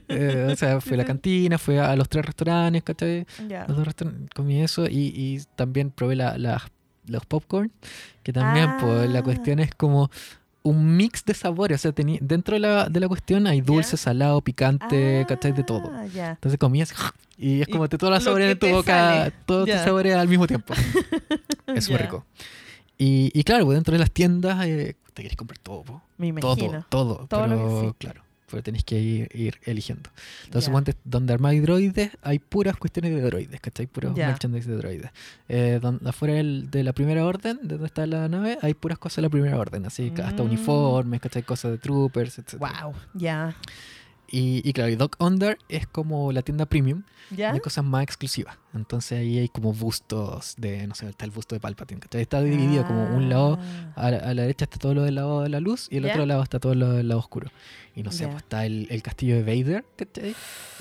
eh, 0.08 0.50
o 0.52 0.56
sea, 0.56 0.82
fui 0.82 0.94
a 0.96 0.98
la 0.98 1.06
cantina, 1.06 1.58
fui 1.58 1.78
a 1.78 1.96
los 1.96 2.10
tres 2.10 2.26
restaurantes, 2.26 2.84
¿cachai? 2.84 3.26
Ya. 3.48 3.66
Los 3.68 3.78
dos 3.78 3.86
restaurantes, 3.86 4.30
comí 4.36 4.62
eso 4.62 4.88
y, 4.88 5.14
y 5.16 5.42
también 5.56 5.92
probé 5.92 6.16
la, 6.16 6.38
la- 6.38 6.62
los 7.08 7.26
popcorn, 7.26 7.72
que 8.24 8.32
también 8.32 8.70
pues, 8.80 9.10
la 9.10 9.20
Ah. 9.20 9.24
cuestión 9.24 9.60
es 9.60 9.74
como 9.76 10.10
un 10.64 10.96
mix 10.96 11.26
de 11.26 11.34
sabores. 11.34 11.80
O 11.80 11.82
sea, 11.82 11.92
tení- 11.96 12.20
dentro 12.22 12.54
de 12.54 12.60
la, 12.60 12.88
de 12.90 13.00
la 13.00 13.08
cuestión 13.08 13.48
hay 13.48 13.62
dulce, 13.62 13.98
salado, 13.98 14.42
picante, 14.42 15.26
¿cachai? 15.28 15.52
De 15.52 15.64
todo. 15.64 15.92
Ah, 15.94 16.06
ya. 16.06 16.32
Entonces 16.32 16.60
comías 16.60 16.94
y 17.38 17.62
es 17.62 17.68
Y 17.68 17.72
como 17.72 17.90
te 17.90 17.98
todas 17.98 18.14
las 18.14 18.24
lo 18.24 18.30
sabores 18.32 18.52
en 18.52 18.60
tu 18.60 18.68
te 18.68 18.72
boca, 18.74 18.94
sale. 19.20 19.34
todos 19.46 19.66
tus 19.66 19.74
Ya. 19.76 19.84
sabores 19.84 20.16
al 20.16 20.28
mismo 20.28 20.46
tiempo. 20.48 20.74
Es 21.68 21.90
muy 21.90 21.98
rico. 21.98 22.26
Y, 23.04 23.32
y 23.34 23.44
claro, 23.44 23.66
pues 23.66 23.76
dentro 23.78 23.94
de 23.94 24.00
las 24.00 24.12
tiendas 24.12 24.64
eh, 24.68 24.96
te 25.16 25.24
querés 25.24 25.36
comprar 25.36 25.58
todo, 25.60 25.84
po. 25.84 26.02
Me 26.20 26.32
todo, 26.34 26.54
imagino. 26.54 26.86
todo, 26.90 27.26
Todo 27.28 27.48
lo 27.48 27.56
que 27.56 27.64
pero 27.64 27.78
existe. 27.80 27.98
claro, 27.98 28.22
pero 28.50 28.62
tenés 28.62 28.84
que 28.84 29.00
ir, 29.00 29.30
ir 29.34 29.58
eligiendo. 29.66 30.10
Entonces, 30.46 30.68
Ya. 30.68 30.72
suponte, 30.72 30.94
donde 31.04 31.34
armáis 31.34 31.64
droides, 31.64 32.12
hay 32.22 32.38
puras 32.38 32.78
cuestiones 32.78 33.16
de 33.16 33.22
droides, 33.22 33.60
¿cachai? 33.60 33.88
Puros 33.88 34.14
Ya. 34.14 34.28
merchandise 34.28 34.70
de 34.70 34.78
droides. 34.78 35.10
Eh, 35.50 35.80
donde, 35.82 36.08
afuera 36.08 36.36
del- 36.36 36.70
de 36.70 36.84
la 36.84 36.94
primera 36.94 37.26
orden, 37.26 37.58
de 37.64 37.70
donde 37.70 37.88
está 37.88 38.06
la 38.06 38.28
nave, 38.30 38.60
hay 38.62 38.76
puras 38.76 39.00
cosas 39.00 39.16
de 39.16 39.22
la 39.24 39.30
primera 39.30 39.58
orden, 39.58 39.84
así 39.88 40.12
que 40.12 40.22
hasta 40.22 40.44
Mm. 40.44 40.48
uniformes, 40.48 41.22
¿cachai? 41.22 41.42
Cosas 41.42 41.72
de 41.72 41.78
troopers, 41.80 42.38
etc. 42.38 42.60
Wow. 42.60 42.94
Ya. 43.16 43.56
Y, 44.34 44.62
y 44.68 44.72
claro, 44.72 44.90
y 44.90 44.96
Doc 44.96 45.18
Under 45.20 45.58
es 45.68 45.88
como 45.88 46.32
la 46.32 46.42
tienda 46.42 46.66
premium 46.66 47.04
¿Ya? 47.32 47.52
de 47.52 47.60
cosas 47.60 47.84
más 47.84 48.04
exclusivas. 48.04 48.58
Entonces 48.74 49.20
ahí 49.20 49.38
hay 49.40 49.50
como 49.50 49.74
bustos 49.74 50.56
de, 50.58 50.88
no 50.88 50.96
sé, 50.96 51.10
está 51.10 51.26
el 51.26 51.32
busto 51.32 51.54
de 51.54 51.60
Palpatine, 51.60 52.00
¿cachai? 52.00 52.22
Está 52.22 52.42
dividido 52.42 52.88
como 52.88 53.04
un 53.14 53.28
lado 53.30 53.60
Ah. 53.62 53.92
a 54.08 54.12
la, 54.12 54.18
a 54.20 54.34
la 54.34 54.42
derecha 54.44 54.64
está 54.66 54.78
todo 54.78 54.94
lo 54.94 55.04
del 55.04 55.16
lado 55.16 55.42
de 55.42 55.50
la 55.50 55.60
luz 55.60 55.88
y 55.92 55.98
el 55.98 56.04
¿Ya? 56.06 56.12
otro 56.14 56.26
lado 56.26 56.42
está 56.44 56.60
todo 56.60 56.76
lo 56.76 56.94
del 56.94 57.10
lado 57.10 57.20
oscuro. 57.20 57.52
Y 57.94 58.04
no 58.04 58.12
sé, 58.14 58.24
Ya. 58.24 58.30
pues 58.32 58.44
está 58.44 58.66
el, 58.66 58.88
el 58.90 59.02
castillo 59.04 59.36
de 59.36 59.44
Vader, 59.44 59.84
¿cachai? 59.98 60.34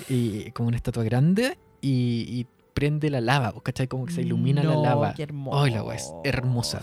Y 0.07 0.51
como 0.51 0.69
una 0.69 0.77
estatua 0.77 1.03
grande 1.03 1.57
y, 1.81 2.25
y 2.29 2.47
prende 2.73 3.09
la 3.09 3.21
lava, 3.21 3.53
¿cachai? 3.63 3.87
Como 3.87 4.05
que 4.05 4.13
se 4.13 4.21
ilumina 4.21 4.63
la 4.63 4.75
lava. 4.75 5.13
Qué 5.13 5.23
hermoso. 5.23 5.61
Ay, 5.61 5.71
la 5.71 5.83
wea 5.83 5.95
es 5.97 6.11
hermosa. 6.23 6.81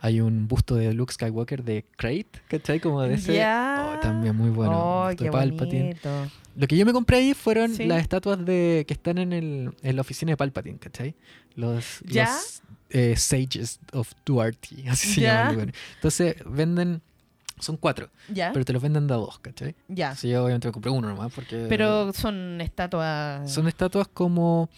Hay 0.00 0.20
un 0.20 0.48
busto 0.48 0.74
de 0.74 0.92
Luke 0.92 1.12
Skywalker 1.14 1.62
de 1.64 1.84
Crate, 1.96 2.40
¿cachai? 2.48 2.80
Como 2.80 3.00
de 3.02 3.14
ese. 3.14 3.34
Ya. 3.34 3.94
Oh, 3.96 4.00
también 4.00 4.36
muy 4.36 4.50
bueno. 4.50 4.72
Oh, 4.74 5.10
qué 5.16 5.30
Palpatine. 5.30 5.82
bonito. 5.84 6.30
Lo 6.56 6.66
que 6.66 6.76
yo 6.76 6.84
me 6.84 6.92
compré 6.92 7.18
ahí 7.18 7.34
fueron 7.34 7.74
Sí. 7.74 7.84
las 7.86 8.00
estatuas 8.02 8.44
de 8.44 8.84
que 8.86 8.94
están 8.94 9.18
en, 9.18 9.32
el, 9.32 9.74
en 9.82 9.96
la 9.96 10.02
oficina 10.02 10.32
de 10.32 10.36
Palpatine, 10.36 10.78
¿cachai? 10.78 11.14
Los, 11.54 12.00
¿Ya? 12.04 12.24
los 12.26 12.62
eh, 12.90 13.14
Sages 13.16 13.80
of 13.92 14.12
Duarte, 14.26 14.68
así 14.88 15.08
se 15.14 15.20
¿Ya? 15.22 15.28
llaman. 15.34 15.46
los 15.46 15.54
buenos. 15.56 15.76
Entonces 15.94 16.36
venden, 16.44 17.00
son 17.58 17.76
cuatro, 17.76 18.10
¿Ya? 18.28 18.52
pero 18.52 18.64
te 18.64 18.72
los 18.72 18.82
venden 18.82 19.06
de 19.06 19.14
a 19.14 19.16
dos, 19.18 19.38
¿cachai? 19.38 19.74
ya. 19.88 20.10
Así 20.10 20.28
yo 20.28 20.44
obviamente 20.44 20.68
me 20.68 20.72
compré 20.72 20.90
uno 20.90 21.08
nomás 21.08 21.32
porque... 21.32 21.66
Pero 21.68 22.12
son 22.12 22.60
estatuas. 22.60 23.50
Son 23.50 23.66
estatuas 23.68 24.08
como 24.08 24.68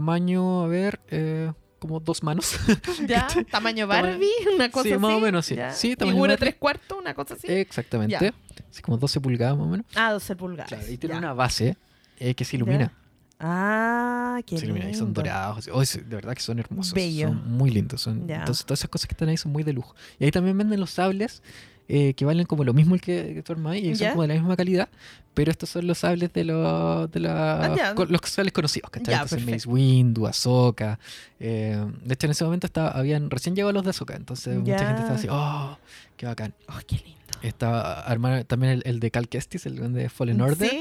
tamaño, 0.00 0.62
a 0.62 0.66
ver, 0.66 1.00
eh, 1.08 1.52
como 1.78 2.00
dos 2.00 2.22
manos. 2.22 2.56
¿Tamaño 3.50 3.86
Barbie? 3.86 4.28
¿Una 4.54 4.70
cosa 4.70 4.84
Sí, 4.84 4.92
así? 4.92 5.00
más 5.00 5.12
o 5.14 5.20
menos, 5.20 5.46
sí. 5.46 5.54
¿Ya? 5.56 5.70
Sí, 5.72 5.96
tamaño 5.96 6.14
¿Figura 6.16 6.32
Barbie. 6.32 6.40
tres 6.40 6.54
cuartos? 6.56 6.98
¿Una 6.98 7.14
cosa 7.14 7.34
así? 7.34 7.46
Exactamente. 7.50 8.18
Ya. 8.20 8.34
Así 8.70 8.82
como 8.82 8.98
12 8.98 9.20
pulgadas 9.20 9.56
más 9.56 9.66
o 9.66 9.70
menos. 9.70 9.86
ah, 9.94 10.12
12 10.12 10.36
pulgadas. 10.36 10.68
Claro, 10.68 10.84
y 10.92 10.98
tiene 10.98 11.14
ya. 11.14 11.18
una 11.18 11.32
base 11.32 11.76
eh, 12.18 12.34
que 12.34 12.44
se 12.44 12.56
ilumina. 12.56 12.92
Ah, 13.38 14.40
qué 14.46 14.58
Se 14.58 14.64
ilumina 14.66 14.88
y 14.90 14.94
son 14.94 15.06
lindo. 15.08 15.20
dorados. 15.22 15.68
Oh, 15.72 15.82
es- 15.82 15.94
de 16.08 16.14
verdad 16.16 16.34
que 16.34 16.40
son 16.40 16.58
hermosos. 16.58 16.94
Bello. 16.94 17.28
Son 17.28 17.50
muy 17.52 17.70
lindos. 17.70 18.00
Son. 18.02 18.28
Entonces, 18.30 18.64
todas 18.64 18.80
esas 18.80 18.90
cosas 18.90 19.06
que 19.08 19.12
están 19.14 19.28
ahí 19.28 19.36
son 19.36 19.52
muy 19.52 19.62
de 19.62 19.72
lujo. 19.74 19.94
Y 20.18 20.24
ahí 20.24 20.30
también 20.30 20.56
venden 20.56 20.80
los 20.80 20.90
sables 20.90 21.42
eh, 21.88 22.14
que 22.14 22.24
valen 22.24 22.46
como 22.46 22.64
lo 22.64 22.72
mismo 22.74 22.94
el 22.94 23.00
que, 23.00 23.34
que 23.34 23.42
tu 23.42 23.52
arma 23.52 23.76
y 23.76 23.94
son 23.96 24.10
como 24.10 24.22
de 24.22 24.28
la 24.28 24.34
misma 24.34 24.56
calidad. 24.56 24.88
Pero 25.34 25.50
estos 25.50 25.68
son 25.68 25.86
los 25.86 25.98
sables 25.98 26.32
de, 26.32 26.44
los 26.44 27.10
de 27.10 27.20
la, 27.20 27.64
Ah, 27.64 27.94
los 28.08 28.20
sables 28.24 28.52
conocidos. 28.54 28.90
¿cachai? 28.90 29.14
Entonces, 29.14 29.44
Mace. 29.46 29.68
Windu, 29.68 30.26
Ahsoka. 30.26 30.98
eh, 31.38 31.84
de 32.04 32.14
hecho, 32.14 32.26
en 32.26 32.30
ese 32.30 32.44
momento 32.44 32.66
estaba, 32.66 32.90
habían 32.90 33.28
recién 33.30 33.54
llegado 33.54 33.72
los 33.72 33.84
de 33.84 33.90
Ahsoka. 33.90 34.16
Entonces, 34.16 34.58
mucha 34.58 34.78
gente 34.78 35.02
estaba 35.02 35.14
así, 35.16 35.28
oh, 35.30 35.78
qué 36.16 36.24
bacán. 36.26 36.54
Oh, 36.68 36.78
qué 36.86 36.96
lindo. 36.96 37.12
Estaba 37.42 38.00
armar 38.00 38.44
también 38.44 38.72
el, 38.72 38.82
el 38.86 38.98
de 39.00 39.10
Cal 39.10 39.28
Kestis, 39.28 39.66
el 39.66 39.92
de 39.92 40.08
Fallen 40.08 40.40
Order. 40.40 40.70
Sí. 40.70 40.76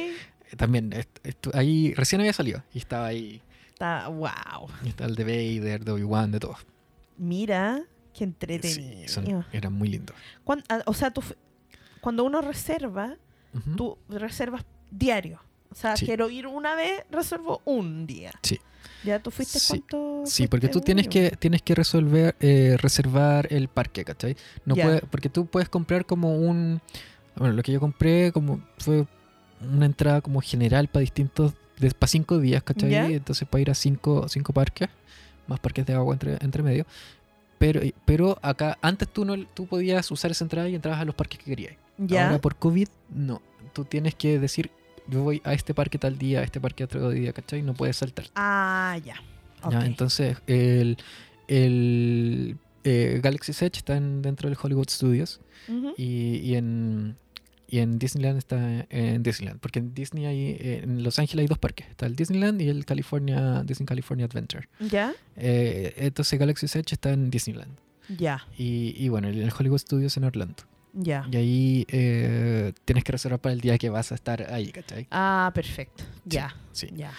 Eh, 0.51 0.55
También, 0.55 0.93
est- 0.93 1.19
estu- 1.25 1.53
ahí 1.53 1.93
recién 1.95 2.21
había 2.21 2.31
salido. 2.31 2.63
Y 2.73 2.77
estaba 2.77 3.07
ahí. 3.07 3.41
Está, 3.73 4.07
wow. 4.07 4.69
Y 4.85 4.87
está 4.87 5.03
el 5.03 5.15
de 5.15 5.23
Vader, 5.25 5.83
de 5.83 5.91
Obi-Wan, 5.91 6.31
de 6.31 6.39
todo. 6.39 6.55
Mira, 7.17 7.81
qué 8.15 8.19
Sí, 8.19 8.23
entretenido. 8.23 9.08
son, 9.10 9.45
eran 9.51 9.73
muy 9.73 9.89
lindos. 9.89 10.15
Ah, 10.69 10.82
o 10.86 10.93
sea, 10.93 11.12
tú, 11.12 11.21
cuando 12.01 12.23
uno 12.23 12.41
reserva, 12.41 13.15
tú 13.75 13.97
reservas 14.10 14.63
diario. 14.91 15.41
O 15.71 15.75
sea, 15.75 15.97
Sí. 15.97 16.06
quiero 16.06 16.30
ir 16.30 16.47
una 16.47 16.75
vez, 16.75 17.04
reservo 17.12 17.62
un 17.65 18.08
día. 18.08 18.32
Sí. 18.41 18.60
¿Ya 19.04 19.19
tú 19.19 19.30
fuiste 19.32 19.60
Sí. 19.60 19.67
cuánto? 19.80 20.23
Sí, 20.25 20.47
porque 20.47 20.67
tú 20.69 20.80
tienes 20.82 21.08
que, 21.08 21.32
tienes 21.32 21.62
que 21.62 21.75
resolver, 21.75 22.36
eh, 22.39 22.78
reservar 22.80 23.47
el 23.51 23.67
parque, 23.67 24.06
¿cachai? 24.06 24.38
No 24.65 24.75
puede- 24.75 25.01
porque 25.01 25.30
tú 25.30 25.45
puedes 25.47 25.67
comprar 25.69 26.06
como 26.06 26.36
un... 26.38 26.82
Bueno, 27.36 27.54
lo 27.54 27.63
que 27.63 27.73
yo 27.73 27.80
compré 27.82 28.32
como 28.32 28.62
fue 28.78 29.06
una 29.62 29.86
entrada 29.86 30.21
como 30.21 30.39
general 30.41 30.88
para 30.88 31.01
distintos... 31.01 31.54
Para 31.99 32.08
cinco 32.08 32.39
días, 32.39 32.63
¿cachai? 32.63 32.93
Entonces 33.15 33.45
para 33.47 33.62
ir 33.62 33.69
a 33.69 33.75
cinco, 33.75 34.30
cinco 34.30 34.54
parques, 34.54 34.88
más 35.47 35.60
parques 35.60 35.86
de 35.86 35.93
agua 35.93 36.13
entre, 36.13 36.38
entre 36.41 36.63
medio. 36.63 36.86
Pero, 37.57 37.81
pero 38.05 38.37
acá, 38.41 38.77
antes 38.81 39.07
tú 39.07 39.23
no 39.25 39.37
tú 39.53 39.65
podías 39.65 40.09
usar 40.11 40.31
esa 40.31 40.43
entrada 40.43 40.67
y 40.69 40.75
entrabas 40.75 41.01
a 41.01 41.05
los 41.05 41.15
parques 41.15 41.39
que 41.39 41.45
querías. 41.45 41.75
Ya. 41.97 42.27
Ahora 42.27 42.41
por 42.41 42.55
COVID, 42.57 42.87
no. 43.09 43.41
Tú 43.73 43.85
tienes 43.85 44.15
que 44.15 44.39
decir, 44.39 44.71
yo 45.07 45.23
voy 45.23 45.41
a 45.45 45.53
este 45.53 45.73
parque 45.73 45.97
tal 45.97 46.17
día, 46.17 46.41
a 46.41 46.43
este 46.43 46.59
parque 46.59 46.83
otro 46.83 47.09
día, 47.11 47.31
¿cachai? 47.33 47.61
No 47.61 47.73
puedes 47.73 47.95
saltar. 47.97 48.25
Ah, 48.35 48.97
ya. 49.03 49.15
Entonces, 49.85 50.37
el, 50.47 50.97
el 51.47 52.57
eh, 52.83 53.19
Galaxy 53.23 53.51
Edge 53.51 53.77
está 53.77 53.95
en- 53.97 54.21
dentro 54.21 54.49
del 54.49 54.57
Hollywood 54.61 54.89
Studios 54.89 55.39
y, 55.97 56.37
y 56.43 56.55
en, 56.55 57.15
y 57.75 57.79
en 57.79 57.99
Disneyland 57.99 58.38
está 58.38 58.88
en 58.89 59.21
Disneyland. 59.21 59.59
Porque 59.59 59.79
en 59.79 59.93
Disney 59.93 60.25
hay, 60.25 60.57
eh, 60.57 60.81
en 60.83 61.03
Los 61.03 61.19
Ángeles 61.19 61.43
hay 61.43 61.47
dos 61.47 61.57
parques. 61.57 61.85
Está 61.89 62.05
el 62.05 62.15
Disneyland 62.15 62.61
y 62.61 62.69
el 62.69 62.85
California, 62.85 63.63
Disney 63.65 63.85
California 63.85 64.25
Adventure. 64.27 64.69
Ya. 64.79 65.13
Eh, 65.35 65.93
entonces 65.97 66.39
Galaxy 66.39 66.67
Edge 66.67 66.93
está 66.93 67.11
en 67.11 67.29
Disneyland. 67.29 67.75
Ya. 68.17 68.47
Y, 68.57 68.95
y 68.97 69.09
bueno, 69.09 69.27
el, 69.27 69.51
Hollywood 69.51 69.79
Studios 69.79 70.15
en 70.15 70.23
Orlando. 70.23 70.63
Ya. 70.93 71.27
Y 71.29 71.35
ahí 71.35 71.85
eh, 71.89 72.71
tienes 72.85 73.03
que 73.03 73.11
reservar 73.11 73.41
para 73.41 73.51
el 73.51 73.59
día 73.59 73.77
que 73.77 73.89
vas 73.89 74.13
a 74.13 74.15
estar 74.15 74.53
ahí, 74.53 74.71
¿cachai? 74.71 75.07
Ah, 75.11 75.51
perfecto. 75.53 76.05
Ya. 76.23 76.55
Sí. 76.71 76.88
Ya. 76.95 77.11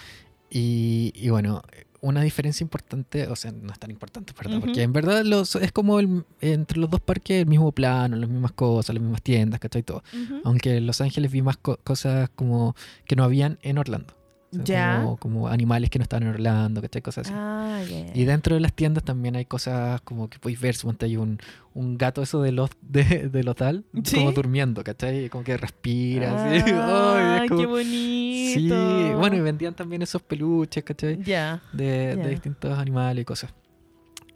Y, 0.49 1.13
y 1.13 1.29
bueno, 1.29 1.61
una 2.01 2.21
diferencia 2.21 2.63
importante, 2.63 3.27
o 3.27 3.35
sea, 3.35 3.51
no 3.51 3.71
es 3.71 3.79
tan 3.79 3.89
importante. 3.91 4.33
Porque 4.61 4.81
en 4.83 4.93
verdad 4.93 5.23
los, 5.25 5.55
es 5.55 5.71
como 5.71 5.99
el- 5.99 6.25
entre 6.41 6.79
los 6.79 6.89
dos 6.89 7.01
parques 7.01 7.41
el 7.41 7.47
mismo 7.47 7.71
plano, 7.71 8.15
las 8.15 8.29
mismas 8.29 8.51
cosas, 8.51 8.93
las 8.95 9.01
mismas 9.01 9.21
tiendas, 9.21 9.59
¿cachai? 9.59 9.83
Todo. 9.83 10.03
Aunque 10.43 10.77
en 10.77 10.85
Los 10.87 11.01
Ángeles 11.01 11.31
vi 11.31 11.41
más 11.41 11.57
co- 11.57 11.79
cosas 11.83 12.29
como 12.35 12.75
que 13.05 13.15
no 13.15 13.23
habían 13.23 13.57
en 13.61 13.77
Orlando. 13.77 14.13
O 14.53 14.55
sea, 14.55 14.63
Ya. 14.65 14.97
Como, 15.01 15.17
como 15.17 15.47
animales 15.49 15.89
que 15.89 15.99
no 15.99 16.03
están 16.03 16.23
en 16.23 16.29
Orlando, 16.29 16.81
¿cachai? 16.81 17.01
Cosas 17.01 17.27
así. 17.27 17.33
Ah. 17.35 17.81
Y 18.13 18.23
dentro 18.23 18.55
de 18.55 18.61
las 18.61 18.73
tiendas 18.73 19.03
también 19.03 19.35
hay 19.35 19.45
cosas 19.45 19.99
como 20.01 20.29
que 20.29 20.39
podéis 20.39 20.59
ver, 20.61 20.75
suponte 20.75 21.05
hay 21.05 21.17
un, 21.17 21.37
un 21.73 21.97
gato 21.97 22.21
eso 22.21 22.41
de 22.41 22.51
los 22.53 22.69
de, 22.81 23.29
del 23.29 23.47
hotel, 23.49 23.83
¿Sí? 24.03 24.15
como 24.17 24.31
durmiendo, 24.31 24.83
¿cachai? 24.83 25.29
Como 25.29 25.43
que 25.43 25.57
respira, 25.57 26.47
así. 26.59 26.63
Ah, 26.73 27.45
como- 27.47 27.59
qué 27.59 27.65
bonito. 27.67 29.07
Sí, 29.07 29.13
bueno, 29.15 29.35
y 29.35 29.41
vendían 29.41 29.73
también 29.75 30.01
esos 30.01 30.21
peluches, 30.21 30.83
¿cachai? 30.83 31.21
Ya. 31.21 31.61
De, 31.73 32.15
de 32.15 32.29
distintos 32.29 32.77
animales 32.79 33.21
y 33.23 33.25
cosas. 33.25 33.53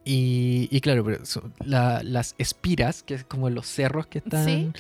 Y, 0.04 0.68
y 0.72 0.82
claro, 0.82 1.04
pero 1.06 1.26
son 1.26 1.54
la- 1.64 2.02
las 2.04 2.36
espiras, 2.38 3.04
que 3.04 3.14
es 3.16 3.24
como 3.24 3.50
los 3.50 3.68
cerros 3.68 4.08
que 4.08 4.18
están. 4.20 4.46
Sí. 4.46 4.72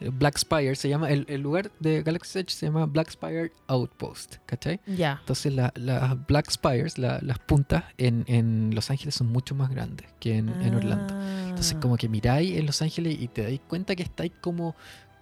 Black 0.00 0.38
Spire 0.38 0.76
se 0.76 0.88
llama, 0.88 1.10
el, 1.10 1.24
el 1.28 1.40
lugar 1.40 1.70
de 1.80 2.02
Galaxy 2.02 2.38
Edge 2.38 2.50
se 2.50 2.66
llama 2.66 2.86
Black 2.86 3.10
Spire 3.10 3.52
Outpost, 3.66 4.36
¿cachai? 4.46 4.80
Ya. 4.86 5.18
Entonces 5.20 5.52
la- 5.54 5.72
las 5.76 6.26
Black 6.26 6.50
Spires, 6.50 6.98
la- 6.98 7.18
las 7.22 7.38
puntas 7.40 7.84
en, 7.98 8.24
en 8.28 8.74
Los 8.74 8.90
Ángeles 8.90 9.14
son 9.16 9.26
mucho 9.28 9.54
más 9.54 9.70
grandes 9.70 10.06
que 10.20 10.36
en, 10.36 10.48
en 10.62 10.74
Orlando. 10.74 11.14
Entonces 11.48 11.74
Ah. 11.76 11.80
como 11.80 11.96
que 11.96 12.08
miráis 12.08 12.56
en 12.56 12.66
Los 12.66 12.80
Ángeles 12.82 13.16
y 13.20 13.28
te 13.28 13.42
dais 13.42 13.60
cuenta 13.66 13.96
que 13.96 14.02
estáis 14.04 14.32
como, 14.40 14.76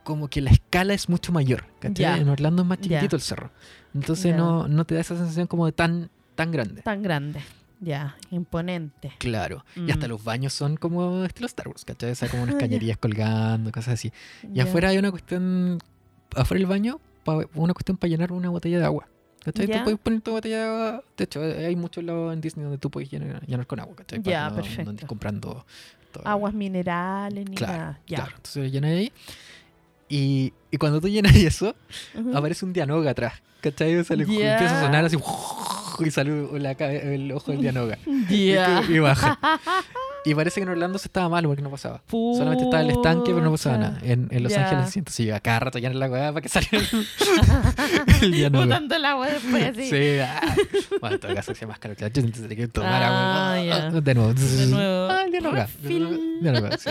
como 0.05 0.29
que 0.29 0.41
la 0.43 0.51
escala 0.51 0.93
es 0.95 1.09
mucho 1.09 1.33
mayor. 1.33 1.65
¿cachai? 1.81 2.21
En 2.21 2.29
Orlando 2.29 2.63
es 2.63 2.69
más 2.69 2.79
chiquitito 2.81 3.17
el 3.17 3.23
cerro. 3.23 3.51
Entonces 3.95 4.37
no, 4.37 4.69
no 4.69 4.85
te 4.85 4.95
da 4.95 5.01
esa 5.01 5.17
sensación 5.17 5.47
como 5.47 5.65
de 5.65 5.73
tan, 5.73 6.11
tan 6.35 6.53
grande. 6.53 6.83
Tan 6.83 7.03
grande. 7.03 7.41
Ya. 7.81 8.17
Imponente. 8.31 9.13
Claro. 9.19 9.65
Y 9.77 9.91
hasta 9.91 10.07
Mm. 10.07 10.11
los 10.11 10.25
baños 10.25 10.53
son 10.53 10.77
como 10.77 11.25
estilo 11.25 11.47
Star 11.47 11.69
Wars, 11.69 11.85
¿cachai? 11.85 12.11
O 12.11 12.15
sea, 12.15 12.29
como 12.29 12.43
unas 12.45 12.57
cañerías 12.57 12.97
colgando, 12.99 13.71
cosas 13.73 13.95
así. 13.95 14.13
Y 14.43 14.55
Ya. 14.57 14.65
afuera 14.65 14.89
hay 14.91 14.99
una 14.99 15.11
cuestión, 15.11 15.79
afuera 16.35 16.59
del 16.61 16.67
baño, 16.69 17.01
una 17.55 17.75
cuestión 17.75 17.97
para 17.97 18.09
llenar 18.09 18.33
una 18.33 18.49
botella 18.51 18.79
de 18.79 18.85
agua. 18.85 19.07
¿Cachai? 19.45 19.67
Tú 19.69 19.79
puedes 19.85 19.99
poner 20.01 20.21
tu 20.23 20.33
botella 20.33 20.59
de 20.59 20.65
agua. 20.65 21.05
De 21.17 21.25
hecho, 21.25 21.41
hay 21.43 21.77
muchos 21.77 22.03
lados 22.03 22.33
en 22.33 22.41
Disney 22.41 22.65
donde 22.65 22.79
tú 22.79 22.91
puedes 22.91 23.11
llenar, 23.11 23.47
llenar 23.47 23.67
con 23.67 23.79
agua, 23.79 23.95
¿cachai? 23.95 24.21
Ya, 24.23 24.23
que 24.23 24.33
no- 24.33 24.49
no 24.51 24.57
perfecto. 24.63 24.91
andes 24.91 25.05
comprando 25.07 25.67
todo. 26.13 26.27
Aguas 26.27 26.53
minerales 26.55 27.49
ni 27.49 27.55
Claro, 27.57 27.73
nada. 27.79 28.01
Ya. 28.09 28.17
claro. 28.17 28.33
Entonces 28.37 28.73
llenas 28.73 28.91
ahí. 28.91 29.13
Y, 30.09 30.53
y 30.71 30.77
cuando 30.79 31.01
tú 31.01 31.09
llenas 31.09 31.33
eso, 31.37 31.75
Ujú. 32.15 32.37
aparece 32.37 32.65
un 32.65 32.73
Dianoga 32.73 33.11
atrás. 33.11 33.35
¿Cachai? 33.61 33.97
O 33.99 34.05
sea, 34.05 34.17
le- 34.17 34.23
empieza 34.25 34.81
a 34.81 34.83
sonar 34.85 35.05
así. 35.05 35.17
Y 36.05 36.11
sale 36.11 36.47
la 36.59 36.73
el 36.73 37.31
ojo 37.33 37.53
del 37.53 37.61
Dianoga. 37.63 37.99
Y 38.29 38.53
Ya. 38.53 38.83
tú- 38.87 38.93
Y, 38.93 38.99
baja. 38.99 39.39
Y 40.25 40.35
parece 40.35 40.57
que 40.59 40.65
en 40.65 40.71
Orlando 40.71 40.99
se 40.99 41.07
estaba 41.07 41.29
mal 41.29 41.45
porque 41.45 41.63
no 41.63 41.71
pasaba. 41.71 42.03
Solamente 42.11 42.65
estaba 42.65 42.83
el 42.83 42.91
estanque, 42.91 43.27
pero 43.33 43.43
no 43.45 43.53
pasaba 43.53 43.79
nada. 43.79 44.01
En, 44.03 44.27
en 44.33 44.43
Los 44.43 44.51
Ya. 44.53 44.65
Ángeles 44.69 44.91
sí, 44.91 44.99
entonces 44.99 45.21
iba 45.27 45.39
cada 45.39 45.61
rato 45.61 45.79
a 45.79 45.81
llenar 45.81 45.95
la 45.95 46.09
weá 46.09 46.33
para 46.33 46.41
que 46.43 46.49
saliera 46.49 46.85
el, 48.23 48.33
Dianoga. 48.33 48.65
Botando 48.65 48.97
el 48.97 49.05
agua 49.05 49.29
después 49.29 49.65
así. 49.71 49.89
Sí, 49.89 50.19
ah. 50.19 50.41
Bueno, 51.01 51.15
en 51.15 51.21
todo 51.21 51.33
caso 51.33 51.53
hacía 51.53 51.69
más 51.69 51.79
caro 51.79 51.95
que 51.95 52.01
la 52.01 52.07
entonces 52.09 52.43
tenía 52.43 52.57
que 52.57 52.67
tomar 52.67 53.03
Ah, 53.05 53.53
agua. 53.55 53.65
ya. 53.65 53.91
De 54.01 54.15
nuevo. 54.17 54.35
De 54.35 54.67
nuevo. 54.67 55.09
Ah, 55.13 55.23
el 55.27 55.31
Dianoga. 55.31 55.69
Dianoga, 55.81 56.77
sí. 56.79 56.91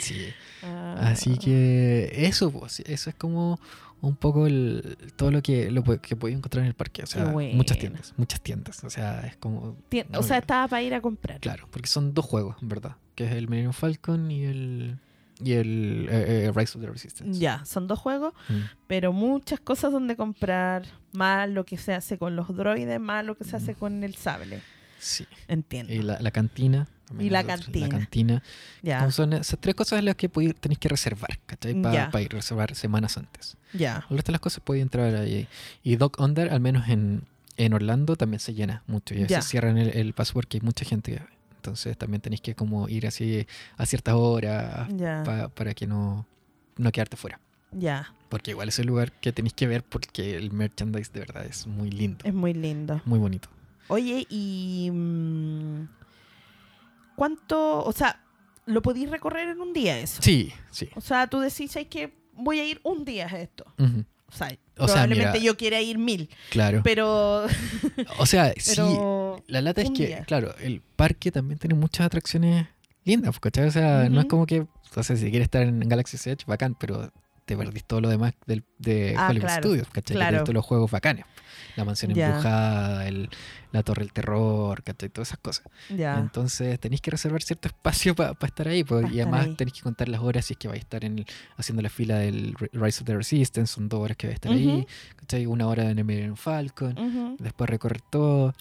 Sí. 0.00 0.26
Ah. 0.62 0.96
Así 1.10 1.38
que 1.38 2.10
eso, 2.14 2.50
pues, 2.50 2.80
eso 2.80 3.10
es 3.10 3.16
como 3.16 3.58
un 4.02 4.16
poco 4.16 4.46
el, 4.46 4.96
todo 5.16 5.30
lo 5.30 5.42
que 5.42 5.70
lo 5.70 5.82
que 5.84 6.16
podía 6.16 6.36
encontrar 6.36 6.62
en 6.64 6.68
el 6.68 6.74
parque. 6.74 7.02
O 7.02 7.06
sea, 7.06 7.26
muchas 7.26 7.78
tiendas, 7.78 8.14
muchas 8.16 8.40
tiendas. 8.40 8.82
O 8.84 8.90
sea, 8.90 9.20
es 9.26 9.36
como. 9.36 9.76
Tien- 9.90 10.06
no, 10.10 10.20
o 10.20 10.22
sea, 10.22 10.38
estaba 10.38 10.68
para 10.68 10.82
ir 10.82 10.94
a 10.94 11.00
comprar. 11.00 11.40
Claro, 11.40 11.66
porque 11.70 11.88
son 11.88 12.14
dos 12.14 12.24
juegos, 12.24 12.56
en 12.62 12.68
verdad. 12.68 12.96
Que 13.14 13.24
es 13.26 13.32
el 13.32 13.48
Millennium 13.48 13.72
Falcon 13.74 14.30
y 14.30 14.44
el. 14.44 14.98
Y 15.42 15.52
el 15.52 16.06
eh, 16.10 16.44
eh, 16.48 16.52
Rise 16.54 16.76
of 16.76 16.84
the 16.84 16.90
Resistance. 16.90 17.38
Ya, 17.40 17.64
son 17.64 17.86
dos 17.86 17.98
juegos, 17.98 18.34
Mm. 18.50 18.58
pero 18.86 19.14
muchas 19.14 19.58
cosas 19.58 19.90
donde 19.90 20.14
comprar, 20.14 20.82
más 21.14 21.48
lo 21.48 21.64
que 21.64 21.78
se 21.78 21.94
hace 21.94 22.18
con 22.18 22.36
los 22.36 22.54
droides, 22.54 23.00
más 23.00 23.24
lo 23.24 23.36
que 23.38 23.44
se 23.44 23.56
hace 23.56 23.74
con 23.74 24.04
el 24.04 24.14
sable. 24.16 24.60
Sí. 24.98 25.26
Entiendo. 25.48 25.94
Y 25.94 26.02
la, 26.02 26.20
la 26.20 26.30
cantina. 26.30 26.88
También 27.10 27.26
Y 27.26 27.30
la 27.30 27.44
cantina. 27.44 27.86
La 27.88 27.98
cantina. 27.98 28.42
ya, 28.82 28.98
Como 29.00 29.10
son 29.10 29.32
esas 29.34 29.58
tres 29.60 29.74
cosas 29.74 30.02
las 30.04 30.14
que 30.16 30.28
tenéis 30.28 30.78
que 30.78 30.88
reservar, 30.88 31.38
¿cachai? 31.46 31.74
Para 31.82 32.10
Ya. 32.10 32.20
ir 32.20 32.32
reservar 32.32 32.74
semanas 32.74 33.16
antes. 33.18 33.56
ya. 33.74 34.06
El 34.10 34.16
resto 34.16 34.30
de 34.30 34.32
las 34.32 34.40
cosas 34.40 34.62
podéis 34.64 34.82
entrar 34.82 35.14
ahí. 35.14 35.46
Y 35.82 35.96
Dock 35.96 36.20
Under, 36.20 36.52
al 36.52 36.60
menos 36.60 36.88
en, 36.88 37.24
en 37.56 37.72
Orlando, 37.74 38.16
también 38.16 38.40
se 38.40 38.54
llena 38.54 38.82
mucho. 38.86 39.14
Y 39.14 39.26
Ya. 39.26 39.42
cierran 39.42 39.76
el, 39.78 39.88
el 39.90 40.12
paso 40.14 40.32
porque 40.34 40.56
hay 40.58 40.60
mucha 40.62 40.84
gente. 40.84 41.20
Entonces 41.56 41.98
también 41.98 42.20
tenéis 42.22 42.40
que 42.40 42.54
como 42.54 42.88
ir 42.88 43.06
así 43.06 43.46
a 43.76 43.84
ciertas 43.84 44.14
horas 44.14 44.88
pa- 45.26 45.48
para 45.48 45.74
que 45.74 45.86
no, 45.86 46.26
no 46.78 46.90
quedarte 46.92 47.16
fuera. 47.16 47.38
ya. 47.72 48.14
Porque 48.30 48.52
igual 48.52 48.68
es 48.68 48.78
el 48.78 48.86
lugar 48.86 49.10
que 49.10 49.32
tenéis 49.32 49.54
que 49.54 49.66
ver 49.66 49.82
porque 49.82 50.36
el 50.36 50.52
merchandise 50.52 51.10
de 51.12 51.18
verdad 51.18 51.44
es 51.46 51.66
muy 51.66 51.90
lindo. 51.90 52.24
Es 52.24 52.32
muy 52.32 52.54
lindo. 52.54 53.02
Muy 53.04 53.18
bonito. 53.18 53.48
Oye, 53.88 54.24
y. 54.30 54.88
mm, 54.92 55.88
¿Cuánto.? 57.20 57.84
O 57.84 57.92
sea, 57.92 58.24
¿lo 58.64 58.80
podéis 58.80 59.10
recorrer 59.10 59.50
en 59.50 59.60
un 59.60 59.74
día 59.74 59.98
eso? 59.98 60.22
Sí, 60.22 60.54
sí. 60.70 60.88
O 60.94 61.02
sea, 61.02 61.26
tú 61.26 61.38
decís, 61.38 61.76
es 61.76 61.86
que 61.86 62.14
voy 62.32 62.60
a 62.60 62.64
ir 62.64 62.80
un 62.82 63.04
día 63.04 63.26
a 63.26 63.38
esto. 63.38 63.66
O 63.76 64.32
sea, 64.32 64.46
O 64.78 64.86
sea, 64.88 64.94
probablemente 65.04 65.32
mira- 65.40 65.44
yo 65.44 65.54
quiera 65.58 65.82
ir 65.82 65.98
mil. 65.98 66.30
Claro. 66.48 66.80
Pero. 66.82 67.44
O 68.18 68.24
sea, 68.24 68.54
sí. 68.56 68.72
pero 68.74 69.44
La 69.48 69.60
lata 69.60 69.82
es 69.82 69.90
que, 69.90 70.06
día. 70.06 70.24
claro, 70.24 70.54
el 70.60 70.80
parque 70.80 71.30
también 71.30 71.58
tiene 71.58 71.74
muchas 71.74 72.06
atracciones 72.06 72.66
lindas, 73.04 73.38
¿cachai? 73.38 73.66
O 73.66 73.70
sea, 73.70 74.08
no 74.08 74.20
es 74.20 74.26
como 74.26 74.46
que, 74.46 74.60
o 74.60 75.02
sea, 75.02 75.14
si 75.14 75.28
quieres 75.30 75.42
estar 75.44 75.60
en 75.62 75.80
Galaxy's 75.80 76.26
Edge, 76.26 76.44
bacán, 76.46 76.74
pero 76.74 77.12
te 77.50 77.56
perdís 77.56 77.84
todo 77.84 78.00
lo 78.00 78.08
demás 78.08 78.34
del, 78.46 78.62
de 78.78 79.14
Ah, 79.18 79.28
Hollywood 79.30 79.46
claro, 79.46 79.62
Studios, 79.62 79.88
¿cachai? 79.88 80.16
Claro. 80.16 80.38
todos 80.44 80.54
los 80.54 80.64
juegos 80.64 80.90
bacanes. 80.90 81.24
La 81.76 81.84
mansión 81.84 82.12
Ya. 82.14 82.26
embrujada, 82.28 83.06
el, 83.08 83.28
la 83.72 83.82
torre 83.82 84.02
del 84.02 84.12
terror, 84.12 84.82
¿cachai? 84.82 85.08
Todas 85.08 85.28
esas 85.28 85.38
cosas. 85.38 85.64
Entonces 85.88 86.78
tenéis 86.80 87.00
que 87.00 87.10
reservar 87.10 87.42
cierto 87.42 87.68
espacio 87.68 88.14
para 88.14 88.34
estar 88.42 88.68
ahí, 88.68 88.84
pues, 88.84 89.06
Pa' 89.06 89.12
y 89.12 89.20
además 89.20 89.56
tenéis 89.56 89.74
que 89.74 89.82
contar 89.82 90.08
las 90.08 90.20
horas 90.20 90.44
si 90.44 90.54
es 90.54 90.58
que 90.58 90.68
vais 90.68 90.80
a 90.80 90.82
estar 90.84 91.04
en 91.04 91.18
el- 91.20 91.26
haciendo 91.56 91.82
la 91.82 91.88
fila 91.90 92.18
del 92.18 92.54
Ri- 92.54 92.70
Rise 92.72 93.00
of 93.00 93.06
the 93.06 93.16
Resistance, 93.16 93.72
son 93.74 93.88
dos 93.88 94.00
horas 94.00 94.16
que 94.16 94.26
vais 94.26 94.34
a 94.34 94.38
estar 94.38 94.52
ahí. 94.52 94.86
¿cachai? 95.16 95.46
Una 95.46 95.66
hora 95.66 95.90
en 95.90 96.06
Millennium 96.06 96.36
Falcon 96.36 97.36
después 97.38 97.68
recorrer 97.70 98.00
todo. 98.10 98.54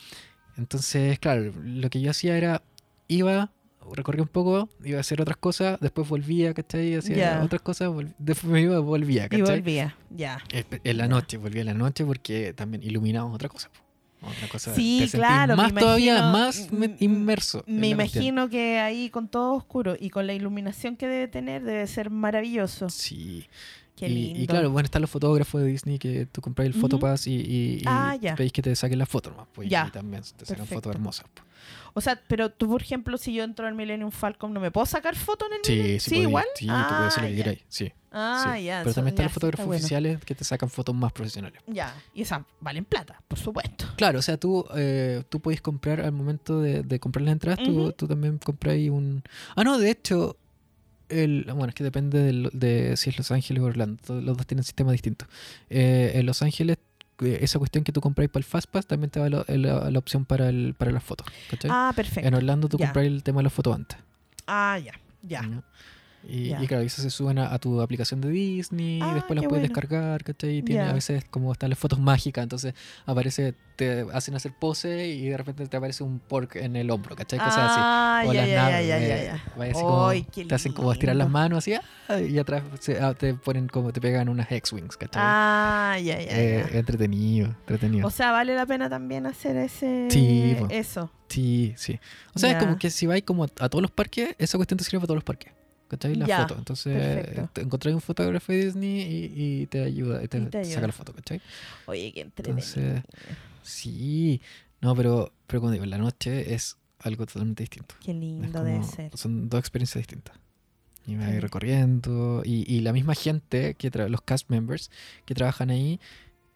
Entonces, 0.58 1.20
claro, 1.20 1.52
lo 1.64 1.90
que 1.90 2.02
yo 2.02 2.12
hacía 2.12 2.36
era, 2.38 2.62
iba, 3.08 3.52
recorría 3.94 4.22
un 4.24 4.28
poco, 4.30 4.70
iba 4.84 4.98
a 4.98 5.02
hacer 5.02 5.22
otras 5.22 5.38
cosas, 5.38 5.80
después 5.80 6.08
volvía, 6.08 6.54
¿cachai? 6.54 6.96
Hacía 6.96 7.42
otras 7.44 7.62
cosas, 7.62 7.92
después 8.18 8.52
me 8.52 8.62
iba, 8.62 8.80
volvía, 8.80 9.26
Y 9.26 9.30
¿cachai? 9.30 9.60
volvía. 9.60 9.96
Ya. 10.10 10.42
En 10.84 10.98
la 10.98 11.08
noche, 11.08 11.38
volvía 11.38 11.62
en 11.62 11.68
la 11.68 11.74
noche 11.74 12.06
porque 12.06 12.54
también 12.54 12.84
iluminamos 12.84 13.34
otra 13.36 13.50
cosa. 13.50 13.70
Otra 14.22 14.50
cosa 14.50 14.76
Sí, 14.76 15.08
te 15.10 15.18
claro, 15.18 15.56
Más 15.56 15.74
todavía, 15.74 16.24
más 16.32 16.72
me- 16.74 16.98
inmerso. 17.00 17.64
Me 17.68 17.92
la 17.92 17.96
cuestión. 17.96 18.24
imagino 18.24 18.50
que 18.50 18.78
ahí 18.80 19.10
con 19.10 19.30
todo 19.30 19.54
oscuro 19.54 19.96
y 19.98 20.10
con 20.10 20.28
la 20.28 20.34
iluminación 20.34 20.98
que 20.98 21.08
debe 21.08 21.28
tener 21.30 21.64
debe 21.64 21.88
ser 21.88 22.10
maravilloso. 22.10 22.90
Sí. 22.90 23.46
Qué 23.96 24.08
y, 24.08 24.14
lindo. 24.14 24.40
y 24.42 24.48
claro, 24.48 24.72
bueno, 24.72 24.86
están 24.86 25.02
los 25.02 25.10
fotógrafos 25.12 25.62
de 25.62 25.68
Disney 25.68 26.00
que 26.00 26.26
tú 26.26 26.42
compras 26.42 26.66
el. 26.68 26.74
Photopass 26.74 27.28
y, 27.28 27.34
y, 27.36 27.76
y 27.80 27.84
Ah, 27.86 28.18
pedís 28.36 28.52
que 28.52 28.62
te 28.62 28.76
saquen 28.76 29.00
las 29.00 29.08
fotos 29.10 29.32
nomás, 29.34 29.48
pues, 29.54 29.70
Ya. 29.70 29.86
y 29.88 29.92
también 29.92 30.22
te 30.38 30.46
sacan 30.46 30.66
fotos 30.68 30.94
hermosas. 30.96 31.26
po. 31.34 31.42
O 31.94 32.02
sea, 32.02 32.22
pero 32.28 32.50
tú, 32.52 32.68
por 32.70 32.82
ejemplo, 32.82 33.18
si 33.18 33.34
yo 33.34 33.44
entro 33.44 33.68
al 33.68 33.74
Millennium 33.76 34.12
Falcon, 34.12 34.54
¿no 34.54 34.60
me 34.60 34.72
puedo 34.72 34.86
sacar 34.86 35.16
foto 35.16 35.46
en 35.48 35.54
el 35.54 35.60
Sí, 35.64 35.72
Millennium? 35.74 36.00
sí, 36.00 36.12
podí- 36.16 36.22
igual. 36.22 36.46
Sí, 36.56 36.68
tú 36.68 36.74
puedes 36.74 37.08
hacer 37.08 37.24
lo 37.24 37.30
que 37.30 37.36
queráis. 37.36 37.60
Sí, 37.68 37.92
Ah, 38.12 38.54
sí. 38.58 38.64
ya. 38.64 38.82
Pero 38.84 38.94
también 38.96 39.14
están 39.14 39.24
los 39.26 39.32
sí 39.32 39.34
fotógrafos 39.36 39.60
está 39.64 39.68
bueno. 39.68 39.80
oficiales 39.84 40.26
que 40.26 40.36
te 40.36 40.44
sacan 40.44 40.70
fotos 40.70 40.96
más 40.96 41.12
profesionales. 41.12 41.62
Ya, 41.68 41.94
y 42.14 42.22
esas 42.24 42.42
valen 42.60 42.86
plata, 42.86 43.22
por 43.28 43.38
supuesto. 43.40 43.86
Claro, 43.98 44.20
o 44.20 44.22
sea, 44.22 44.38
tú, 44.38 44.66
eh, 44.76 45.24
tú 45.30 45.40
puedes 45.40 45.62
comprar 45.62 46.02
al 46.02 46.12
momento 46.12 46.60
de, 46.62 46.84
de 46.84 47.00
comprar 47.00 47.24
las 47.24 47.34
entradas, 47.34 47.60
tú, 47.64 47.72
Ujú. 47.82 47.92
tú 47.94 48.08
también 48.08 48.38
compras 48.40 48.74
ahí 48.74 48.90
un... 48.90 49.24
Ah, 49.56 49.64
no, 49.64 49.78
de 49.78 49.92
hecho, 49.92 50.38
el, 51.10 51.44
bueno, 51.46 51.68
es 51.70 51.76
que 51.76 51.84
depende 51.84 52.20
del- 52.20 52.50
de, 52.54 52.96
si 52.98 53.10
es 53.10 53.18
Los 53.18 53.32
Ángeles 53.32 53.64
o 53.64 53.66
Orlando. 53.66 54.00
Los 54.22 54.38
dos 54.38 54.46
tienen 54.48 54.64
sistemas 54.64 54.92
distintos. 54.94 55.28
Eh, 55.70 56.12
en 56.16 56.26
Los 56.26 56.42
Ángeles, 56.44 56.78
esa 57.26 57.60
cuestión 57.60 57.84
que 57.84 57.92
tú 57.92 58.02
compráis 58.02 58.30
para 58.30 58.42
el 58.42 58.46
Fastpass 58.46 58.86
también 58.88 59.10
te 59.10 59.20
da 59.20 59.30
la, 59.30 59.46
la- 59.48 59.92
la 59.92 60.00
opción 60.00 60.26
para, 60.26 60.50
el, 60.50 60.74
para 60.78 60.92
las 60.92 61.04
fotos. 61.04 61.28
¿cachai? 61.50 61.70
Ah, 61.74 61.92
perfecto. 61.96 62.28
en 62.28 62.34
Orlando 62.34 62.68
tú 62.70 62.78
compras 62.78 63.06
el 63.06 63.24
tema 63.24 63.40
de 63.40 63.44
las 63.44 63.54
fotos 63.54 63.76
antes. 63.76 63.98
Ah, 64.48 64.80
ya, 64.84 64.94
ya. 65.22 65.42
¿no? 65.44 65.64
Y, 66.30 66.50
Ya. 66.50 66.62
y 66.64 66.68
claro, 66.68 66.84
esas 66.84 67.04
se 67.04 67.10
suben 67.10 67.40
a, 67.40 67.54
a 67.54 67.60
tu 67.60 67.82
aplicación 67.82 68.22
de 68.22 68.30
Disney 68.30 69.00
Ah, 69.02 69.10
y 69.12 69.14
después 69.16 69.36
las 69.40 69.48
puedes 69.48 69.62
bueno. 69.70 69.74
descargar, 69.74 70.24
¿cachai? 70.24 70.58
Y 70.58 70.62
tiene 70.62 70.82
a 70.84 70.94
veces 70.94 71.24
como 71.30 71.52
están 71.52 71.70
las 71.70 71.80
fotos 71.80 72.00
mágicas, 72.00 72.44
entonces 72.44 72.74
aparece, 73.06 73.56
te 73.76 74.06
hacen 74.14 74.36
hacer 74.36 74.52
pose 74.60 75.08
y 75.08 75.30
de 75.30 75.38
repente 75.38 75.66
te 75.68 75.78
aparece 75.78 76.04
un 76.04 76.20
pork 76.20 76.56
en 76.58 76.76
el 76.76 76.92
hombro, 76.92 77.16
¿cachai? 77.16 77.40
Cosas 77.40 77.58
así. 77.58 77.80
Ah, 77.82 78.24
O 78.28 78.34
ya, 78.34 78.46
las 78.46 78.56
naves, 78.72 79.42
así 79.76 79.82
como- 79.82 80.10
qué 80.32 80.46
te 80.46 80.56
hacen 80.56 80.74
como 80.74 80.92
estirar 80.92 81.16
las 81.16 81.30
manos 81.30 81.58
así 81.60 81.74
ah, 81.74 82.20
y 82.20 82.38
atrás 82.38 82.64
se- 82.80 83.00
ah, 83.00 83.14
te 83.14 83.34
ponen 83.34 83.68
como 83.68 83.92
te 83.94 84.02
pegan 84.02 84.30
unas 84.30 84.52
X-Wings, 84.52 84.98
¿cachai? 84.98 85.22
Ah, 85.24 85.98
ya, 85.98 86.20
ya, 86.20 86.28
Eh, 86.32 86.66
entretenido, 86.74 87.48
entretenido. 87.48 88.08
O 88.08 88.12
sea, 88.12 88.32
vale 88.32 88.56
la 88.56 88.66
pena 88.66 88.90
también 88.90 89.26
hacer 89.26 89.58
ese... 89.58 90.08
Sí. 90.10 90.56
Eso. 90.70 91.12
sí, 91.28 91.74
sí. 91.78 92.00
O 92.36 92.40
sea, 92.40 92.52
es 92.52 92.58
como 92.58 92.78
que 92.78 92.90
si 92.90 93.06
vais 93.08 93.24
como 93.24 93.44
a, 93.46 93.48
a 93.60 93.70
todos 93.70 93.82
los 93.82 93.92
parques, 93.92 94.36
esa 94.38 94.58
cuestión 94.58 94.78
te 94.78 94.84
sirve 94.84 95.00
para 95.00 95.08
todos 95.08 95.18
los 95.18 95.24
parques. 95.24 95.54
¿Cachai? 95.90 96.16
La 96.16 96.26
Ya, 96.28 96.42
foto. 96.44 96.56
Entonces, 96.58 96.94
perfecto. 96.98 97.50
te 97.54 97.62
encontrás 97.62 97.94
un 97.96 98.02
fotógrafo 98.02 98.52
de 98.54 98.66
Disney 98.66 99.02
y, 99.02 99.62
y 99.62 99.66
te 99.66 99.84
ayuda, 99.84 100.24
y 100.24 100.28
te, 100.30 100.38
Y 100.38 100.46
te 100.46 100.64
saca 100.66 100.88
la 100.88 100.94
foto, 100.94 101.14
¿cachai? 101.14 101.42
Oye, 101.88 102.12
qué 102.14 102.22
entretenido. 102.22 102.66
Entonces, 102.66 103.04
sí. 103.64 104.42
No, 104.82 104.96
pero, 104.96 105.32
pero 105.48 105.60
como 105.62 105.72
digo, 105.74 105.86
la 105.86 105.98
noche 105.98 106.54
es 106.54 106.78
algo 107.00 107.26
totalmente 107.26 107.64
distinto. 107.64 107.96
Qué 108.04 108.14
lindo 108.14 108.52
como- 108.52 108.64
debe 108.64 108.84
ser. 108.84 109.18
Son 109.18 109.50
dos 109.50 109.60
experiencias 109.60 110.00
distintas. 110.02 110.38
Y 111.08 111.16
me 111.16 111.26
voy 111.28 111.40
recorriendo. 111.40 112.44
Y, 112.46 112.72
y 112.72 112.82
la 112.82 112.94
misma 112.94 113.16
gente, 113.16 113.74
que 113.76 113.90
los 113.90 114.22
cast 114.22 114.50
members 114.50 114.92
que 115.26 115.34
trabajan 115.34 115.70
ahí, 115.72 116.00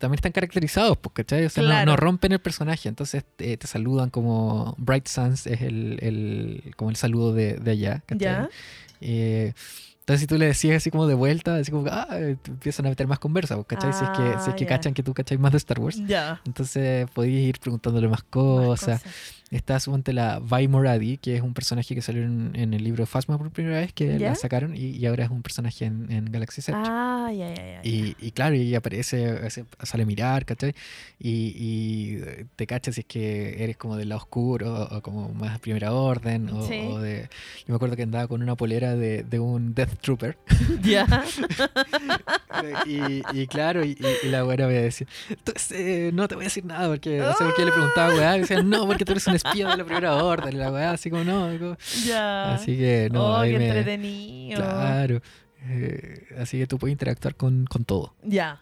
también 0.04 0.18
están 0.18 0.34
caracterizados, 0.34 0.97
pues, 0.97 1.14
¿cachai? 1.14 1.45
O 1.45 1.49
sea, 1.49 1.64
no- 1.86 1.95
rompen 1.95 2.34
el 2.34 2.39
personaje. 2.39 2.89
Entonces 2.89 3.24
te, 3.38 3.56
te 3.56 3.68
saludan 3.68 4.10
como 4.10 4.76
Bright 4.78 5.08
Suns, 5.08 5.47
es 5.47 5.62
el, 5.62 5.97
el- 6.01 6.74
como 6.76 6.89
el 6.89 6.97
saludo 6.97 7.34
de, 7.34 7.54
de 7.56 7.72
allá. 7.72 8.04
¿cachai? 8.06 8.20
¿Ya? 8.20 8.49
Eh, 8.99 9.54
entonces, 9.99 10.20
si 10.20 10.28
tú 10.28 10.38
le 10.38 10.47
decías 10.47 10.76
así 10.76 10.91
como 10.91 11.08
de 11.08 11.14
vuelta, 11.14 11.56
así 11.56 11.72
como, 11.72 11.88
ah, 11.89 12.08
te 12.10 12.51
empiezan 12.51 12.86
a 12.86 12.89
meter 12.89 13.08
más 13.08 13.20
conversa, 13.20 13.56
pues, 13.56 13.68
¿cachai? 13.68 13.93
si 13.93 14.04
es 14.04 14.10
que, 14.10 14.24
si 14.43 14.49
es 14.49 14.54
Ah, 14.54 14.56
que 14.58 14.66
cachan 14.66 14.93
que 14.93 15.01
tú 15.04 15.14
cachai 15.14 15.38
más 15.38 15.54
de 15.54 15.58
Star 15.60 15.80
Wars. 15.80 15.97
Ya. 16.06 16.41
Entonces 16.45 17.10
podías 17.14 17.41
ir 17.41 17.60
preguntándole 17.60 18.10
más 18.10 18.20
Más 18.20 18.24
cosas. 18.30 19.01
Está 19.54 19.80
suponte 19.80 20.14
la 20.14 20.39
Vi 20.39 20.68
Moradi, 20.68 21.18
que 21.18 21.36
es 21.36 21.41
un 21.41 21.54
personaje 21.54 21.93
que 21.93 22.01
salió 22.01 22.24
en, 22.24 22.51
en 22.56 22.74
el 22.74 22.84
libro 22.84 23.06
Phasma 23.06 23.38
por 23.38 23.51
primera 23.51 23.78
vez, 23.80 23.93
que 23.93 24.18
¿Ya? 24.18 24.30
la 24.30 24.36
sacaron 24.36 24.76
y, 24.76 24.88
y 24.97 25.06
ahora 25.06 25.26
es 25.26 25.30
un 25.30 25.43
personaje 25.43 25.86
en, 25.86 26.12
en 26.12 26.32
Galaxy 26.32 26.62
Edge. 26.62 26.74
Ah, 26.76 27.30
ya, 27.32 27.54
ya, 27.54 27.56
ya. 27.56 27.80
Y, 27.84 28.16
y 28.20 28.32
claro, 28.32 28.56
y 28.56 28.74
aparece, 28.74 29.39
sale 29.84 30.04
a 30.04 30.06
mirar, 30.06 30.45
¿cachai? 30.45 30.74
Y, 31.20 31.54
y 31.56 32.22
te 32.56 32.66
cachas 32.66 32.95
si 32.95 33.01
es 33.01 33.06
que 33.08 33.64
eres 33.64 33.78
como 33.78 33.95
del 33.95 34.10
lado 34.10 34.22
oscuro 34.22 34.88
o 34.91 35.01
como 35.01 35.30
más 35.34 35.60
primera 35.60 35.93
orden. 35.93 36.49
O, 36.49 36.68
Sí. 36.68 36.80
o 36.89 36.99
de, 36.99 37.30
yo 37.60 37.66
me 37.68 37.76
acuerdo 37.76 37.95
que 37.95 38.04
andaba 38.04 38.28
con 38.28 38.41
una 38.41 38.56
polera 38.56 38.95
de, 38.95 39.24
de 39.24 39.39
un 39.39 39.74
Death 39.76 39.99
Trooper. 40.01 40.38
Ya. 40.82 41.06
y, 42.86 43.22
y 43.34 43.47
claro, 43.47 43.84
y, 43.86 43.95
la 44.26 44.43
buena 44.43 44.68
me 44.68 44.74
decía, 44.74 45.08
"Tú, 45.43 45.54
eh, 45.72 46.12
no 46.14 46.28
te 46.28 46.36
voy 46.36 46.45
a 46.45 46.47
decir 46.47 46.66
nada 46.66 46.88
porque 46.88 47.18
no 47.20 47.34
sé 47.34 47.43
por 47.43 47.56
qué 47.56 47.66
le 47.66 47.72
preguntaba, 47.72 48.14
weá. 48.16 48.38
Y 48.38 48.41
decía, 48.41 48.62
no, 48.64 48.86
porque 48.88 49.06
tú 49.06 49.12
eres 49.12 49.28
un 49.28 49.36
espía 49.46 49.70
de 49.70 49.78
la 49.78 49.84
primera 49.86 50.24
orden. 50.24 50.58
La 50.58 50.72
weá, 50.72 50.91
así 50.91 51.10
como, 51.10 51.24
no. 51.24 51.50
como- 51.60 51.78
Ya. 52.06 52.54
Así 52.56 52.78
que 52.78 53.10
no, 53.12 53.24
oh, 53.26 53.38
ahí 53.38 53.52
qué 53.52 53.58
me- 53.60 53.68
entretenido. 53.68 54.62
Claro. 54.62 55.22
Eh, 55.66 56.28
así 56.39 56.58
que 56.58 56.68
tú 56.68 56.78
puedes 56.78 56.91
interactuar 56.91 57.36
con, 57.36 57.66
con 57.66 57.86
todo, 57.86 58.14
Ya. 58.24 58.62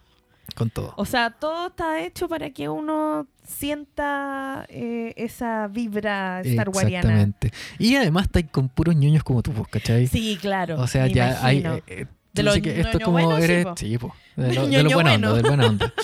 con 0.54 0.70
todo. 0.70 0.94
O 0.96 1.04
sea, 1.04 1.30
todo 1.30 1.68
está 1.68 2.00
hecho 2.00 2.28
para 2.28 2.50
que 2.50 2.68
uno 2.68 3.26
sienta 3.44 4.66
eh, 4.68 5.12
esa 5.16 5.66
vibra 5.68 6.42
starwariana. 6.44 6.98
Exactamente. 7.08 7.52
Y 7.78 7.96
además 7.96 8.24
está 8.26 8.42
con 8.46 8.68
puros 8.68 8.94
ñoños 8.94 9.24
como 9.24 9.42
tú, 9.42 9.52
pues, 9.52 9.66
¿cachai? 9.68 10.06
Sí, 10.06 10.38
claro. 10.40 10.78
o 10.80 10.86
sea, 10.86 11.06
ya 11.08 11.44
hay... 11.44 11.58
imagino. 11.58 11.82
eh, 11.88 12.06
De 12.32 12.42
los 12.42 12.54
sí 12.54 12.62
que 12.62 12.80
esto 12.80 12.98
es 12.98 13.04
como 13.04 13.18
sí, 13.36 13.42
eres... 13.42 13.66
Sí, 13.76 13.98
po, 13.98 14.14
de, 14.36 14.54
lo, 14.54 14.66
de 14.66 14.82
los 14.82 14.94
buena 14.94 15.10
bueno. 15.10 15.32
onda, 15.32 15.42
del 15.42 15.46
buena 15.46 15.66
onda. 15.66 15.94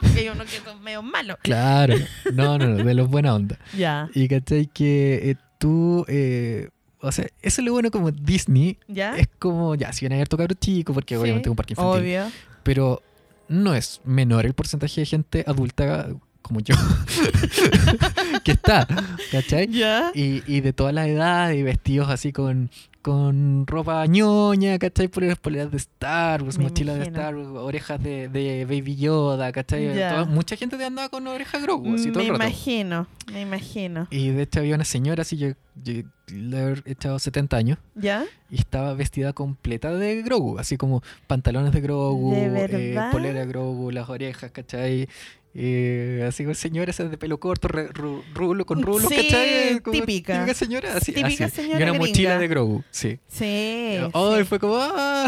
Porque 0.00 0.20
hay 0.20 0.28
unos 0.28 0.46
que 0.46 0.58
son 0.58 0.82
medio 0.82 1.02
malos. 1.02 1.38
Claro. 1.42 1.94
No, 2.34 2.58
no, 2.58 2.66
no, 2.66 2.84
de 2.84 2.94
los 2.94 3.08
buena 3.08 3.34
onda. 3.34 3.58
Ya. 3.76 4.10
Y 4.14 4.28
cachai 4.28 4.66
que 4.66 5.30
eh, 5.30 5.36
tú, 5.58 6.04
eh, 6.08 6.68
o 7.00 7.12
sea, 7.12 7.26
eso 7.42 7.60
es 7.60 7.64
lo 7.64 7.72
bueno 7.72 7.90
como 7.90 8.10
Disney, 8.10 8.78
¿Ya? 8.88 9.16
es 9.16 9.28
como, 9.38 9.74
ya, 9.74 9.92
si 9.92 10.00
viene 10.06 10.16
a 10.22 10.36
ver 10.36 10.54
chico, 10.56 10.92
porque 10.92 11.14
Sí, 11.14 11.20
obviamente 11.20 11.48
es 11.48 11.50
un 11.50 11.56
parque 11.56 11.72
infantil, 11.72 12.00
Obvio. 12.02 12.32
pero 12.62 13.02
no 13.48 13.74
es 13.74 14.00
menor 14.04 14.44
el 14.44 14.54
porcentaje 14.54 15.00
de 15.00 15.06
gente 15.06 15.44
adulta 15.46 16.08
como 16.42 16.60
yo 16.60 16.74
que 18.44 18.52
está, 18.52 18.86
¿cachai? 19.30 19.68
¿Ya? 19.68 20.10
Y, 20.14 20.42
y 20.46 20.60
de 20.60 20.72
todas 20.72 20.94
las 20.94 21.06
edades, 21.06 21.58
y 21.58 21.62
vestidos 21.62 22.08
así 22.08 22.32
con, 22.32 22.70
con 23.08 23.66
ropa 23.66 24.04
ñoña, 24.06 24.78
¿cachai? 24.78 25.08
Poleras, 25.08 25.38
poleras 25.38 25.70
de 25.70 25.78
Star 25.78 26.42
Wars, 26.42 26.58
Me 26.58 26.64
mochilas 26.64 26.98
de. 26.98 27.04
Star 27.04 27.34
Wars, 27.34 27.48
orejas 27.54 28.02
de, 28.02 28.28
de 28.28 28.64
Baby 28.66 28.96
Yoda, 28.96 29.50
¿cachai? 29.52 29.86
Toda- 29.94 30.24
mucha 30.26 30.56
gente 30.56 30.76
te 30.76 30.84
andaba 30.84 31.08
con 31.08 31.26
orejas 31.26 31.62
Grogu, 31.62 31.94
así 31.94 32.10
todo 32.12 32.22
me 32.22 32.28
el 32.28 32.32
rato. 32.34 32.44
imagino, 32.44 33.06
me 33.32 33.40
imagino. 33.40 34.06
Y 34.10 34.28
de 34.30 34.42
hecho 34.42 34.60
había 34.60 34.74
una 34.74 34.84
señora 34.84 35.22
así, 35.22 35.36
yo, 35.38 35.48
yo 35.82 36.02
le 36.28 36.58
haber 36.60 36.82
echado 36.86 37.18
70 37.18 37.56
años, 37.56 37.78
¿Ya? 37.94 38.24
y 38.50 38.56
estaba 38.56 38.92
vestida 38.94 39.32
completa 39.32 39.92
de 39.94 40.22
Grogu, 40.22 40.58
así 40.58 40.76
como 40.76 41.02
pantalones 41.26 41.72
de 41.72 41.80
Grogu, 41.80 42.32
¿De 42.34 42.64
eh, 42.94 43.00
polera 43.10 43.40
de 43.40 43.46
Grogu, 43.46 43.90
las 43.90 44.08
orejas, 44.10 44.50
¿cachai? 44.50 45.08
Eh, 45.54 46.24
así 46.28 46.44
con 46.44 46.54
señora 46.54 46.90
esa 46.90 47.04
de 47.04 47.16
pelo 47.18 47.40
corto, 47.40 47.68
re- 47.68 47.88
ru- 47.90 48.22
rulo, 48.34 48.64
con 48.66 48.82
rulos, 48.82 49.08
Sí, 49.08 49.16
¿cachai? 49.16 49.80
Como 49.80 49.92
típica. 49.98 50.34
Típica 50.40 50.54
señora, 50.54 50.96
así. 50.96 51.12
Típica 51.12 51.46
así. 51.46 51.56
señora 51.56 51.80
Y 51.80 51.82
una 51.82 51.92
gringa. 51.92 51.98
mochila 52.06 52.38
de 52.38 52.48
Grogu, 52.48 52.84
sí. 52.90 53.18
Sí. 53.28 53.44
Ay, 54.12 54.38
sí. 54.38 54.44
fue 54.44 54.58
como, 54.58 54.76
¡ah! 54.78 55.26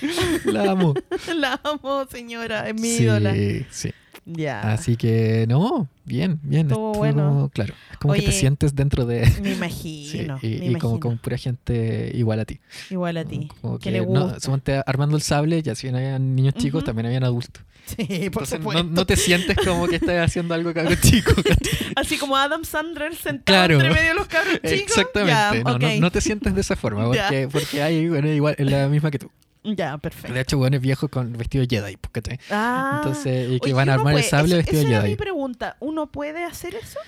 La 0.44 0.70
amo. 0.70 0.94
La 1.36 1.60
amo, 1.64 2.06
señora. 2.10 2.68
Es 2.68 2.74
mi 2.74 2.88
sí, 2.96 3.02
ídola. 3.04 3.34
sí. 3.70 3.92
Ya. 4.24 4.72
Así 4.72 4.96
que, 4.96 5.46
no, 5.48 5.88
bien, 6.04 6.38
bien. 6.42 6.68
Estuvo 6.68 6.92
bueno. 6.94 7.50
Claro, 7.52 7.74
es 7.90 7.98
como 7.98 8.14
que 8.14 8.22
te 8.22 8.32
sientes 8.32 8.74
dentro 8.74 9.04
de... 9.06 9.20
Me 9.20 9.26
Sí, 9.50 9.52
imagino. 9.54 10.38
y, 10.42 10.46
me 10.48 10.52
y 10.52 10.68
imagino. 10.70 11.00
como 11.00 11.16
pura 11.16 11.36
gente 11.38 12.10
igual 12.14 12.40
a 12.40 12.44
ti. 12.44 12.60
Igual 12.90 13.16
a 13.16 13.24
ti. 13.24 13.48
Como 13.60 13.78
que 13.78 13.84
que, 13.84 13.90
le 13.90 14.00
no, 14.06 14.24
gusta. 14.24 14.40
suponte 14.40 14.82
armando 14.86 15.16
el 15.16 15.22
sable, 15.22 15.62
ya 15.62 15.74
si 15.74 15.86
bien 15.88 15.96
habían 15.96 16.34
niños 16.34 16.54
chicos, 16.54 16.84
también 16.84 17.06
habían 17.06 17.24
adultos. 17.24 17.64
Sí, 17.84 18.04
por 18.30 18.44
Entonces 18.44 18.60
no, 18.60 18.64
supuesto. 18.66 18.84
no 18.84 19.06
te 19.06 19.16
sientes 19.16 19.56
como 19.64 19.88
que 19.88 19.96
estás 19.96 20.16
haciendo 20.24 20.54
algo 20.54 20.72
cabrón 20.72 20.96
chico. 21.02 21.34
¿cachai? 21.34 21.92
Así 21.96 22.16
como 22.16 22.36
Adam 22.36 22.64
Sandler 22.64 23.14
sentado 23.16 23.42
Claro. 23.44 23.74
entre 23.74 23.90
medio 23.90 24.08
de 24.10 24.14
los 24.14 24.26
cabros 24.28 24.54
chicos. 24.62 24.70
Exactamente. 24.72 25.64
No, 25.64 25.78
no- 25.78 26.00
no 26.00 26.10
te 26.12 26.20
sientes 26.20 26.54
de 26.54 26.60
esa 26.60 26.76
forma, 26.76 27.04
porque, 27.06 27.48
porque 27.50 27.82
hay, 27.82 28.08
bueno, 28.08 28.28
igual, 28.28 28.54
es 28.56 28.70
la 28.70 28.86
misma 28.88 29.10
que 29.10 29.18
tú. 29.18 29.30
Ya, 29.64 29.96
perfecto. 29.98 30.32
De 30.34 30.40
hecho, 30.40 30.58
bueno, 30.58 30.76
es 30.76 30.82
viejo 30.82 31.08
con 31.08 31.32
vestido 31.34 31.64
Jedi, 31.68 31.96
¿cachai? 32.10 32.38
Ah. 32.50 33.00
Entonces, 33.02 33.48
y 33.50 33.60
que 33.60 33.66
Oye, 33.66 33.74
van 33.74 33.88
a 33.88 33.94
armar 33.94 34.16
el 34.16 34.24
sable 34.24 34.54
eso- 34.54 34.56
vestido 34.56 34.80
esa 34.82 34.88
era 34.90 35.00
Jedi. 35.02 35.10
mi 35.12 35.16
pregunta. 35.16 35.76
¿Uno 35.80 36.06
puede 36.08 36.44
hacer 36.44 36.74
eso? 36.74 36.98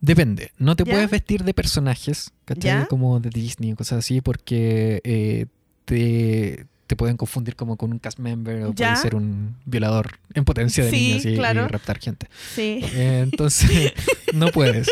Depende. 0.00 0.50
No 0.58 0.76
te 0.76 0.84
¿Ya? 0.84 0.92
puedes 0.92 1.10
vestir 1.10 1.44
de 1.44 1.54
personajes, 1.54 2.30
¿cachai? 2.44 2.62
¿Ya? 2.80 2.86
Como 2.86 3.20
de 3.20 3.30
Disney 3.30 3.72
o 3.72 3.76
cosas 3.76 4.00
así, 4.00 4.20
porque 4.20 5.00
eh, 5.02 5.46
te, 5.86 6.66
te 6.86 6.94
pueden 6.96 7.16
confundir 7.16 7.56
como 7.56 7.78
con 7.78 7.90
un 7.90 7.98
cast 7.98 8.18
member 8.18 8.64
o 8.64 8.74
¿Ya? 8.74 8.90
puede 8.90 8.96
ser 9.02 9.14
un 9.14 9.56
violador 9.64 10.18
en 10.34 10.44
potencia 10.44 10.84
de 10.84 10.90
Sí, 10.90 11.08
niños 11.08 11.24
y, 11.24 11.36
raptar 11.36 11.98
gente. 12.00 12.28
Sí. 12.54 12.80
Eh, 12.82 13.20
Entonces, 13.22 13.94
no 14.34 14.48
puedes. 14.48 14.88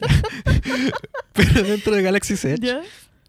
Pero 1.34 1.62
dentro 1.62 1.94
de 1.94 2.02
Galaxy 2.02 2.34
Edge. 2.34 2.78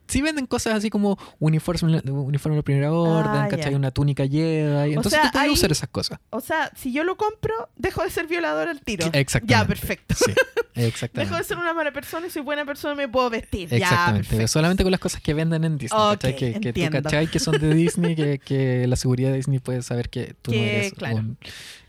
Sí 0.07 0.21
venden 0.21 0.45
cosas 0.45 0.73
así 0.75 0.89
como 0.89 1.17
uniforme, 1.39 2.01
uniforme 2.05 2.55
de 2.57 2.63
primera 2.63 2.91
orden, 2.91 3.41
Ah, 3.43 3.47
¿cachai? 3.49 3.71
ya. 3.71 3.77
Una 3.77 3.91
túnica 3.91 4.25
Jedi. 4.27 4.89
Entonces 4.93 5.13
sea, 5.13 5.23
tú 5.23 5.31
puedes 5.33 5.47
ahí- 5.47 5.53
usar 5.53 5.71
esas 5.71 5.89
cosas. 5.89 6.19
O 6.29 6.41
sea, 6.41 6.71
si 6.75 6.91
yo 6.91 7.03
lo 7.03 7.17
compro, 7.17 7.53
dejo 7.75 8.03
de 8.03 8.09
ser 8.09 8.27
violador 8.27 8.67
al 8.67 8.81
tiro. 8.81 9.05
Exactamente. 9.13 9.51
Ya, 9.53 9.65
perfecto. 9.65 10.15
Sí, 10.15 10.31
Dejo 10.75 10.87
exactamente. 10.89 11.35
de 11.37 11.43
ser 11.43 11.57
una 11.57 11.73
mala 11.73 11.91
persona 11.91 12.27
y 12.27 12.29
soy 12.29 12.43
buena 12.43 12.63
persona 12.65 12.93
me 12.93 13.07
puedo 13.07 13.29
vestir. 13.31 13.69
Ya, 13.69 13.77
Exactamente, 13.77 14.27
perfecto. 14.29 14.47
solamente 14.47 14.83
con 14.83 14.91
las 14.91 14.99
cosas 14.99 15.21
que 15.21 15.33
venden 15.33 15.63
en 15.63 15.77
Disney, 15.77 15.99
¿cachai? 15.99 16.35
Que, 16.35 16.59
que 16.59 16.73
tú 16.73 16.81
cachai 16.91 17.27
que 17.27 17.39
son 17.39 17.59
de 17.59 17.73
Disney, 17.73 18.15
que, 18.15 18.37
que 18.39 18.85
la 18.87 18.95
seguridad 18.95 19.31
de 19.31 19.37
Disney 19.37 19.57
puede 19.59 19.81
saber 19.81 20.09
que 20.09 20.35
tú 20.41 20.51
no 20.51 20.57
eres 20.57 20.93
claro. 20.93 21.15
un, 21.17 21.37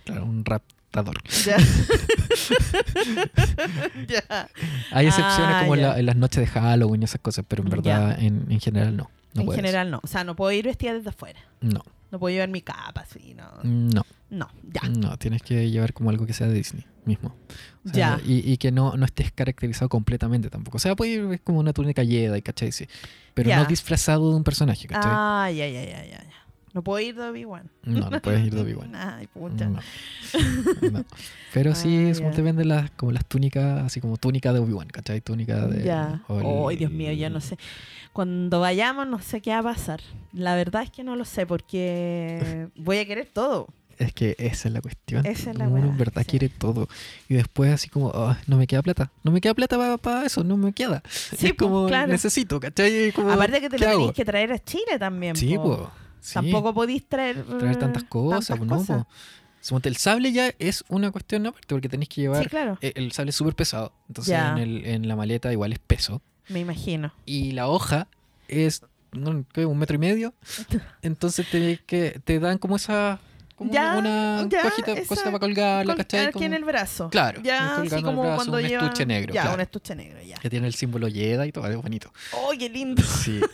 claro, 0.05 0.25
un 0.25 0.45
raptador. 0.45 0.78
Ya. 0.93 1.57
ya. 4.09 4.49
Hay 4.91 5.07
excepciones 5.07 5.55
Ah, 5.57 5.61
como 5.63 5.75
en, 5.75 5.83
la- 5.83 5.99
en 5.99 6.07
las 6.07 6.17
noches 6.17 6.41
de 6.41 6.47
Halloween 6.47 7.03
y 7.03 7.05
esas 7.05 7.21
cosas, 7.21 7.45
pero 7.47 7.63
en 7.63 7.71
verdad 7.71 8.19
en, 8.21 8.47
en 8.51 8.61
general 8.61 8.97
no. 8.97 9.11
No 9.35 9.43
en 9.43 9.47
puedes. 9.47 9.59
general 9.61 9.91
no. 9.91 10.01
O 10.03 10.07
sea, 10.07 10.25
no 10.25 10.35
puedo 10.35 10.51
ir 10.53 10.65
vestida 10.65 10.95
desde 10.95 11.11
afuera. 11.11 11.39
No, 11.61 11.83
No 12.11 12.19
puedo 12.19 12.33
llevar 12.33 12.49
mi 12.49 12.63
capa 12.63 13.03
así, 13.03 13.35
no. 13.35 13.45
no, 13.63 14.03
No, 14.31 14.49
ya. 14.65 14.89
no, 14.89 15.17
tienes 15.19 15.43
que 15.43 15.71
llevar 15.71 15.93
como 15.93 16.11
algo 16.11 16.27
que 16.27 16.33
sea 16.33 16.47
de 16.47 16.55
Disney 16.55 16.87
mismo. 17.05 17.35
O 17.85 17.89
sea, 17.91 18.19
Ya. 18.19 18.21
Y, 18.27 18.53
y 18.53 18.57
que 18.57 18.73
no, 18.73 18.97
no 18.97 19.05
estés 19.05 19.31
caracterizado 19.33 19.89
completamente 19.89 20.51
tampoco. 20.51 20.77
O 20.77 20.81
sea, 20.81 20.97
puede 20.97 21.13
ir 21.13 21.41
como 21.43 21.61
una 21.61 21.73
túnica 21.73 22.05
Jedi, 22.05 22.43
¿cachai? 22.43 22.73
Sí. 22.73 22.87
Pero 23.35 23.49
Ya. 23.51 23.59
no 23.59 23.65
disfrazado 23.67 24.31
de 24.31 24.37
un 24.37 24.45
personaje, 24.45 24.87
¿cachai? 24.89 25.11
Ah, 25.15 25.51
ya, 25.51 25.69
ya, 25.69 25.85
ya, 25.85 26.05
ya. 26.05 26.23
ya. 26.23 26.47
No 26.79 26.85
puedo 26.85 27.01
ir 27.01 27.17
de 27.17 27.23
Obi-Wan. 27.29 27.69
No, 27.83 28.09
no 28.09 28.23
puedes 28.23 28.47
ir 28.47 28.55
de 28.55 28.61
Obi-Wan. 28.61 28.95
Ay, 28.95 29.27
pucha. 29.27 29.69
No. 29.69 29.81
No. 30.93 31.05
Pero 31.53 31.75
sí, 31.75 31.97
es 31.97 32.21
como 32.21 32.31
te 32.33 32.41
venden 32.41 32.69
las, 32.69 32.89
como 32.93 33.11
las 33.11 33.25
túnicas, 33.27 33.83
así 33.85 34.01
como 34.01 34.17
túnica 34.17 34.53
de 34.53 34.61
Obi-Wan, 34.61 34.87
¿cachai? 34.87 35.21
Túnica 35.21 35.67
de. 35.67 35.83
Ya. 35.83 36.23
Ay, 36.29 36.77
Dios 36.77 36.93
mío, 36.93 37.11
ya 37.11 37.31
no 37.31 37.41
sé. 37.41 37.59
Cuando 38.13 38.61
vayamos, 38.61 39.09
no 39.09 39.19
sé 39.21 39.41
qué 39.41 39.51
va 39.51 39.59
a 39.59 39.63
pasar. 39.65 40.01
La 40.33 40.55
verdad 40.55 40.85
es 40.85 40.91
que 40.91 41.03
no 41.03 41.17
lo 41.17 41.25
sé 41.25 41.47
porque 41.47 42.69
voy 42.77 42.99
a 42.99 43.07
querer 43.07 43.27
todo. 43.27 43.67
Es 43.99 44.13
que 44.13 44.37
esa 44.39 44.69
es 44.69 44.75
la 44.75 44.81
cuestión. 44.81 45.27
Esa 45.27 45.51
es 45.51 45.59
la 45.59 45.67
Uno 45.67 45.79
en 45.89 45.99
verdad 45.99 46.23
sí. 46.23 46.29
quiere 46.31 46.49
todo. 46.49 46.87
Y 47.29 47.35
después, 47.35 47.73
así 47.73 47.89
como, 47.89 48.13
"Ah, 48.15 48.39
no 48.47 48.57
me 48.57 48.69
queda 48.69 48.81
plata. 48.81 49.11
No 49.25 49.33
me 49.33 49.41
queda 49.41 49.55
plata 49.55 49.97
para 49.99 50.25
eso, 50.25 50.45
no 50.45 50.57
me 50.57 50.73
queda. 50.73 51.03
Sí, 51.09 51.47
es 51.49 51.55
como, 51.55 51.89
claro. 51.89 52.07
necesito, 52.13 52.61
¿cachai? 52.61 53.11
Como, 53.11 53.33
Aparte 53.33 53.61
que 53.61 53.69
te 53.69 53.77
¿qué 53.77 53.83
lo 53.85 53.91
hago? 53.91 53.99
tenéis 53.99 54.15
que 54.15 54.25
traer 54.25 54.53
a 54.53 54.59
Chile 54.61 55.01
también. 55.01 55.35
Sí, 55.35 55.57
pues. 55.61 55.81
Sí. 56.29 56.35
Tampoco 56.35 56.75
podéis 56.75 57.07
traer, 57.09 57.43
Traer 57.43 57.77
tantas 57.77 58.05
cosas, 58.05 58.49
tantas 58.49 58.67
¿no? 58.69 58.77
cosas. 58.77 59.07
Suponte, 59.61 59.89
el 59.89 59.97
sable 59.97 60.31
ya 60.33 60.53
es 60.59 60.85
una 60.89 61.11
cuestión 61.11 61.47
aparte, 61.47 61.67
porque 61.69 61.89
tenéis 61.89 62.09
que 62.11 62.21
llevar. 62.23 62.43
Sí, 62.45 62.49
claro. 62.51 62.79
eh, 62.81 62.93
El 62.97 63.13
sable 63.13 63.31
es 63.31 63.37
súper 63.37 63.55
pesado. 63.55 63.93
Entonces, 64.09 64.35
en, 64.39 64.59
el- 64.59 64.85
en 64.87 65.09
la 65.09 65.17
maleta 65.17 65.51
igual 65.53 65.73
es 65.73 65.79
peso. 65.79 66.21
Me 66.49 66.61
imagino. 66.61 67.13
Y 67.27 67.53
la 67.53 67.69
hoja 67.69 68.09
es 68.47 68.83
un 69.15 69.47
metro 69.79 69.95
y 69.95 69.99
medio. 69.99 70.35
Entonces 71.03 71.49
te, 71.51 71.81
que, 71.87 72.21
te 72.25 72.39
dan 72.39 72.59
como 72.59 72.77
esa 72.77 73.21
como 73.57 73.73
Ya, 73.73 73.97
una 73.99 74.47
ya, 74.49 74.63
cajita, 74.63 74.93
esa- 74.93 75.09
cosa 75.09 75.25
para 75.25 75.41
colgarla, 75.41 75.95
Col- 75.95 75.97
¿cachai? 75.97 76.27
aquí 76.27 76.33
Como- 76.35 76.45
en 76.47 76.55
el 76.55 76.65
brazo. 76.65 77.09
Claro, 77.11 77.43
Ya, 77.43 77.79
así 77.79 78.03
como 78.03 78.23
brazo, 78.23 78.37
cuando 78.37 78.57
un 78.59 78.63
llevan- 78.63 78.85
estuche 78.85 79.07
negro, 79.07 79.35
Ya, 79.35 79.41
claro. 79.43 79.55
un 79.57 79.61
estuche 79.63 79.95
negro, 79.97 80.23
ya. 80.23 80.37
que 80.37 80.49
tiene 80.49 80.69
el 80.69 80.75
símbolo 80.75 81.09
Jedi 81.09 81.49
y 81.49 81.53
todo, 81.53 81.67
es 81.67 81.77
bonito. 81.77 82.13
¡Oh, 82.35 82.53
qué 82.57 82.69
lindo! 82.69 83.03
Sí. 83.03 83.41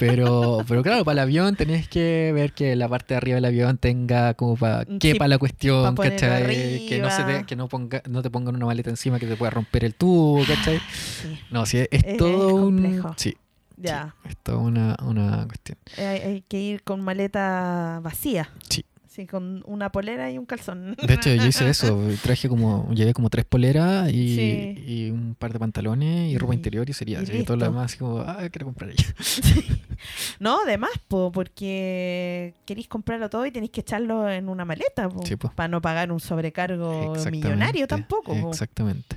Pero, 0.00 0.64
pero 0.66 0.82
claro, 0.82 1.04
para 1.04 1.12
el 1.12 1.18
avión 1.18 1.56
tenés 1.56 1.86
que 1.86 2.32
ver 2.34 2.54
que 2.54 2.74
la 2.74 2.88
parte 2.88 3.12
de 3.12 3.18
arriba 3.18 3.34
del 3.34 3.44
avión 3.44 3.76
tenga 3.76 4.32
como 4.32 4.56
para 4.56 4.86
quepa 4.98 5.28
la 5.28 5.36
cuestión, 5.36 5.94
pa' 5.94 6.04
¿cachai? 6.04 6.86
Que 6.88 6.98
no 7.02 7.10
se 7.10 7.22
te, 7.24 7.44
que 7.44 7.54
no 7.54 7.68
ponga, 7.68 8.02
no 8.08 8.22
te 8.22 8.30
pongan 8.30 8.56
una 8.56 8.64
maleta 8.64 8.88
encima 8.88 9.18
que 9.18 9.26
te 9.26 9.36
pueda 9.36 9.50
romper 9.50 9.84
el 9.84 9.94
tubo, 9.94 10.42
¿cachai? 10.46 10.78
Sí, 10.90 11.38
No, 11.50 11.66
sí, 11.66 11.78
es, 11.78 11.88
Es 11.92 12.16
todo 12.16 12.54
un 12.54 12.76
complejo. 12.82 13.14
sí, 13.18 13.36
ya. 13.76 14.14
es 14.26 14.38
toda 14.38 14.56
una, 14.56 14.96
una 15.04 15.46
cuestión. 15.46 15.76
Hay, 15.98 16.04
hay 16.20 16.44
que 16.48 16.58
ir 16.58 16.82
con 16.82 17.02
maleta 17.02 18.00
vacía. 18.02 18.48
Sí. 18.70 18.84
Con 19.26 19.62
una 19.66 19.90
polera 19.90 20.30
y 20.30 20.38
un 20.38 20.46
calzón. 20.46 20.96
De 21.02 21.14
hecho, 21.14 21.32
yo 21.34 21.46
hice 21.46 21.68
eso, 21.68 22.00
traje 22.22 22.48
como, 22.48 22.88
llevé 22.92 23.12
como 23.14 23.30
tres 23.30 23.44
poleras 23.44 24.10
y, 24.12 24.34
Sí. 24.36 24.84
y 24.86 25.10
un 25.10 25.34
par 25.38 25.52
de 25.52 25.58
pantalones 25.58 26.30
y 26.32 26.38
ropa 26.38 26.54
interior 26.54 26.88
y 26.88 26.92
sería 26.92 27.20
y 27.20 27.22
así, 27.24 27.44
todo 27.44 27.56
lo 27.56 27.64
demás 27.66 27.86
así 27.86 27.98
como, 27.98 28.18
ah, 28.20 28.38
quiero 28.50 28.66
comprar 28.66 28.90
ella. 28.90 29.04
Sí. 29.20 29.64
No, 30.40 30.60
además, 30.64 30.90
po, 31.08 31.30
porque 31.30 32.54
queréis 32.64 32.88
comprarlo 32.88 33.28
todo 33.28 33.44
y 33.44 33.50
tenéis 33.50 33.70
que 33.70 33.82
echarlo 33.82 34.30
en 34.30 34.48
una 34.48 34.64
maleta, 34.64 35.08
Sí, 35.24 35.36
po. 35.36 35.50
para 35.54 35.68
no 35.68 35.82
pagar 35.82 36.10
un 36.10 36.20
sobrecargo 36.20 37.14
millonario 37.30 37.86
tampoco. 37.86 38.34
po. 38.40 38.48
Exactamente. 38.50 39.16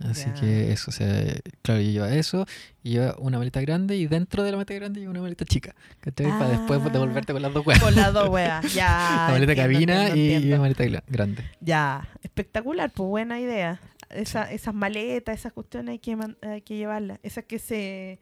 Así 0.00 0.26
Ya. 0.26 0.34
que 0.34 0.72
eso, 0.72 0.90
o 0.90 0.92
sea, 0.92 1.08
claro, 1.62 1.80
yo 1.80 1.90
llevaba 1.90 2.14
eso, 2.14 2.46
y 2.84 2.90
llevaba 2.90 3.16
una 3.18 3.38
maleta 3.38 3.60
grande 3.60 3.96
y 3.96 4.06
dentro 4.06 4.44
de 4.44 4.52
la 4.52 4.56
maleta 4.58 4.74
grande 4.74 5.00
llevaba 5.00 5.10
una 5.12 5.22
maleta 5.22 5.44
chica, 5.44 5.74
¿cachai? 6.00 6.28
Para 6.28 6.50
después 6.50 6.80
Ah. 6.84 6.88
devolverte 6.90 7.32
con 7.32 7.42
las 7.42 7.52
dos 7.52 7.66
huevas. 7.66 7.82
Con 7.82 7.94
las 7.96 8.12
dos 8.12 8.28
weas, 8.30 8.72
ya. 8.72 9.26
la 9.26 9.32
maleta 9.32 9.52
entiendo, 9.52 9.62
cabina 9.62 10.06
entiendo, 10.08 10.16
y, 10.16 10.20
y 10.20 10.32
entiendo. 10.34 10.56
la 10.56 10.60
maleta 10.62 11.02
grande. 11.08 11.44
Ya, 11.60 12.08
espectacular, 12.22 12.90
pues 12.92 13.08
buena 13.08 13.40
idea. 13.40 13.80
Esa, 14.10 14.50
Esas 14.52 14.72
maletas, 14.74 15.38
esas 15.38 15.52
cuestiones 15.52 15.90
hay 15.92 15.98
que, 15.98 16.16
hay 16.42 16.62
que 16.62 16.76
llevarlas. 16.76 17.18
Esas 17.22 17.44
que 17.44 17.58
se... 17.58 18.18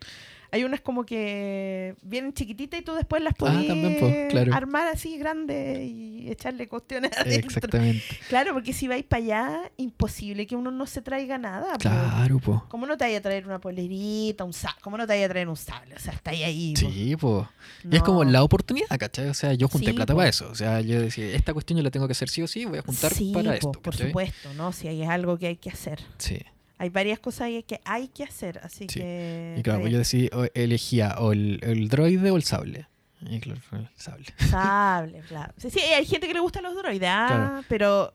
Hay 0.57 0.64
unas 0.64 0.80
como 0.80 1.04
que 1.04 1.94
vienen 2.02 2.32
chiquititas 2.32 2.80
y 2.80 2.82
tú 2.82 2.94
después 2.94 3.22
las 3.22 3.34
Ah, 3.34 3.36
puedes 3.38 3.66
también, 3.68 3.96
pues, 4.00 4.30
claro. 4.30 4.54
armar 4.54 4.88
así 4.88 5.18
grandes 5.18 5.78
y 5.86 6.30
echarle 6.30 6.66
cuestiones 6.66 7.11
adentro. 7.18 7.46
Exactamente. 7.48 8.02
Claro, 8.28 8.54
porque 8.54 8.72
si 8.72 8.88
vais 8.88 9.04
para 9.04 9.22
allá, 9.22 9.70
imposible 9.76 10.46
que 10.46 10.57
uno 10.57 10.70
no 10.70 10.86
se 10.86 11.02
traiga 11.02 11.36
nada. 11.36 11.76
Claro, 11.78 12.38
pues. 12.38 12.61
¿Cómo 12.68 12.86
no 12.86 12.96
te 12.96 13.04
vaya 13.04 13.18
a 13.18 13.20
traer 13.20 13.46
una 13.46 13.61
polerita, 13.61 14.44
un 14.44 14.54
sable? 14.54 14.80
¿Cómo 14.80 14.96
no 14.96 15.07
te 15.07 15.12
vaya 15.12 15.26
a 15.26 15.28
traer 15.28 15.48
un 15.48 15.57
sable? 15.57 15.94
O 15.94 15.98
sea, 15.98 16.14
está 16.14 16.30
ahí 16.30 16.42
ahí. 16.42 16.72
po. 16.74 16.80
Sí, 16.80 17.16
pues. 17.16 17.46
Y 17.90 17.96
es 17.96 18.02
como 18.02 18.24
la 18.24 18.42
oportunidad, 18.42 18.88
¿cachai? 18.98 19.28
O 19.28 19.34
sea, 19.34 19.52
yo 19.52 19.68
junté 19.68 19.88
Sí, 19.88 19.92
plata 19.92 20.14
po. 20.14 20.18
para 20.18 20.30
eso. 20.30 20.48
O 20.50 20.54
sea, 20.54 20.80
yo 20.80 21.00
decía, 21.00 21.26
esta 21.34 21.52
cuestión 21.52 21.76
yo 21.76 21.82
la 21.82 21.90
tengo 21.90 22.07
que 22.09 22.12
hacer 22.12 22.28
sí 22.30 22.40
o 22.42 22.46
sí, 22.48 22.64
voy 22.64 22.78
a 22.78 22.82
juntar 22.82 23.12
Sí, 23.12 23.32
para 23.34 23.50
po, 23.50 23.54
esto. 23.54 23.72
por 23.72 23.92
¿cachai? 23.92 24.07
supuesto, 24.09 24.54
¿no? 24.54 24.72
Si 24.72 24.88
hay 24.88 25.02
algo 25.02 25.36
que 25.38 25.48
hay 25.48 25.57
que 25.57 25.68
hacer. 25.70 26.00
Sí. 26.18 26.38
Hay 26.78 26.90
varias 26.90 27.18
cosas 27.18 27.48
que 27.66 27.80
hay 27.84 28.08
que 28.08 28.24
hacer, 28.24 28.60
así 28.62 28.86
Sí. 28.90 29.00
que... 29.00 29.56
Y 29.58 29.62
claro, 29.62 29.80
pues 29.80 29.92
yo 29.92 29.98
decidí, 29.98 30.28
o 30.32 30.46
elegía 30.54 31.16
o 31.18 31.32
el, 31.32 31.58
el 31.62 31.88
droide 31.88 32.30
o 32.30 32.36
el 32.36 32.42
sable. 32.42 32.86
Y 33.22 33.40
claro, 33.40 33.60
el 33.72 33.88
sable. 33.96 34.26
Sable, 34.50 35.20
claro. 35.28 35.52
Sí, 35.56 35.70
sí, 35.70 35.80
hay 35.80 36.04
gente 36.04 36.26
que 36.28 36.34
le 36.34 36.40
gustan 36.40 36.64
los 36.64 36.74
droides, 36.76 37.08
ah, 37.10 37.26
Claro. 37.28 37.64
pero 37.68 38.12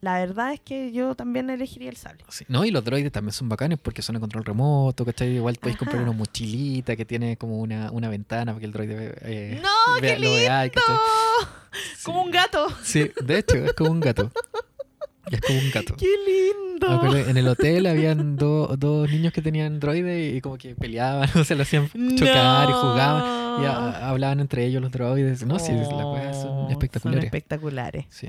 la 0.00 0.18
verdad 0.20 0.52
es 0.52 0.60
que 0.60 0.92
yo 0.92 1.14
también 1.16 1.50
elegiría 1.50 1.88
el 1.90 1.96
sable. 1.96 2.22
Sí. 2.28 2.44
No, 2.46 2.64
y 2.64 2.70
los 2.70 2.84
droides 2.84 3.10
también 3.10 3.32
son 3.32 3.48
bacanes 3.48 3.78
porque 3.82 4.00
son 4.00 4.14
a 4.16 4.20
control 4.20 4.44
remoto, 4.44 5.04
¿cachai? 5.04 5.30
Igual 5.34 5.56
podéis 5.56 5.76
comprar 5.78 6.00
una 6.02 6.12
mochilita 6.12 6.94
que 6.94 7.04
tiene 7.04 7.36
como 7.36 7.58
una, 7.58 7.90
una 7.90 8.08
ventana 8.08 8.52
para 8.52 8.60
que 8.60 8.66
el 8.66 8.72
droide 8.72 9.14
eh, 9.22 9.60
¡No, 9.62 10.00
vea- 10.00 10.14
qué 10.16 10.22
lo 10.22 10.30
vea. 10.34 10.70
Como 12.04 12.22
un 12.22 12.30
gato. 12.30 12.66
Sí, 12.84 13.10
de 13.24 13.38
hecho, 13.38 13.56
es 13.56 13.72
como 13.72 13.90
un 13.90 14.00
gato. 14.00 14.30
Es 15.30 15.40
como 15.40 15.58
un 15.58 15.70
gato. 15.70 15.94
¡Qué 15.96 16.06
lindo! 16.26 17.16
En 17.16 17.36
el 17.36 17.48
hotel 17.48 17.86
habían 17.86 18.36
do- 18.36 18.74
dos 18.76 19.10
niños 19.10 19.32
que 19.32 19.40
tenían 19.40 19.80
droides 19.80 20.36
y 20.36 20.40
como 20.40 20.56
que 20.58 20.74
peleaban, 20.74 21.28
o 21.38 21.44
se 21.44 21.54
lo 21.54 21.62
hacían 21.62 21.88
chocar 22.16 22.68
y 22.68 22.72
jugaban. 22.72 23.62
Y 23.62 23.66
a- 23.66 24.08
hablaban 24.08 24.40
entre 24.40 24.66
ellos 24.66 24.82
los 24.82 24.90
droides. 24.92 25.44
No, 25.46 25.58
sí, 25.58 25.72
las 25.72 25.88
weas 25.88 26.36
Oh, 26.38 26.42
son 26.66 26.70
espectaculares. 26.72 27.20
Son 27.20 27.24
espectaculares. 27.26 28.06
Sí. 28.10 28.28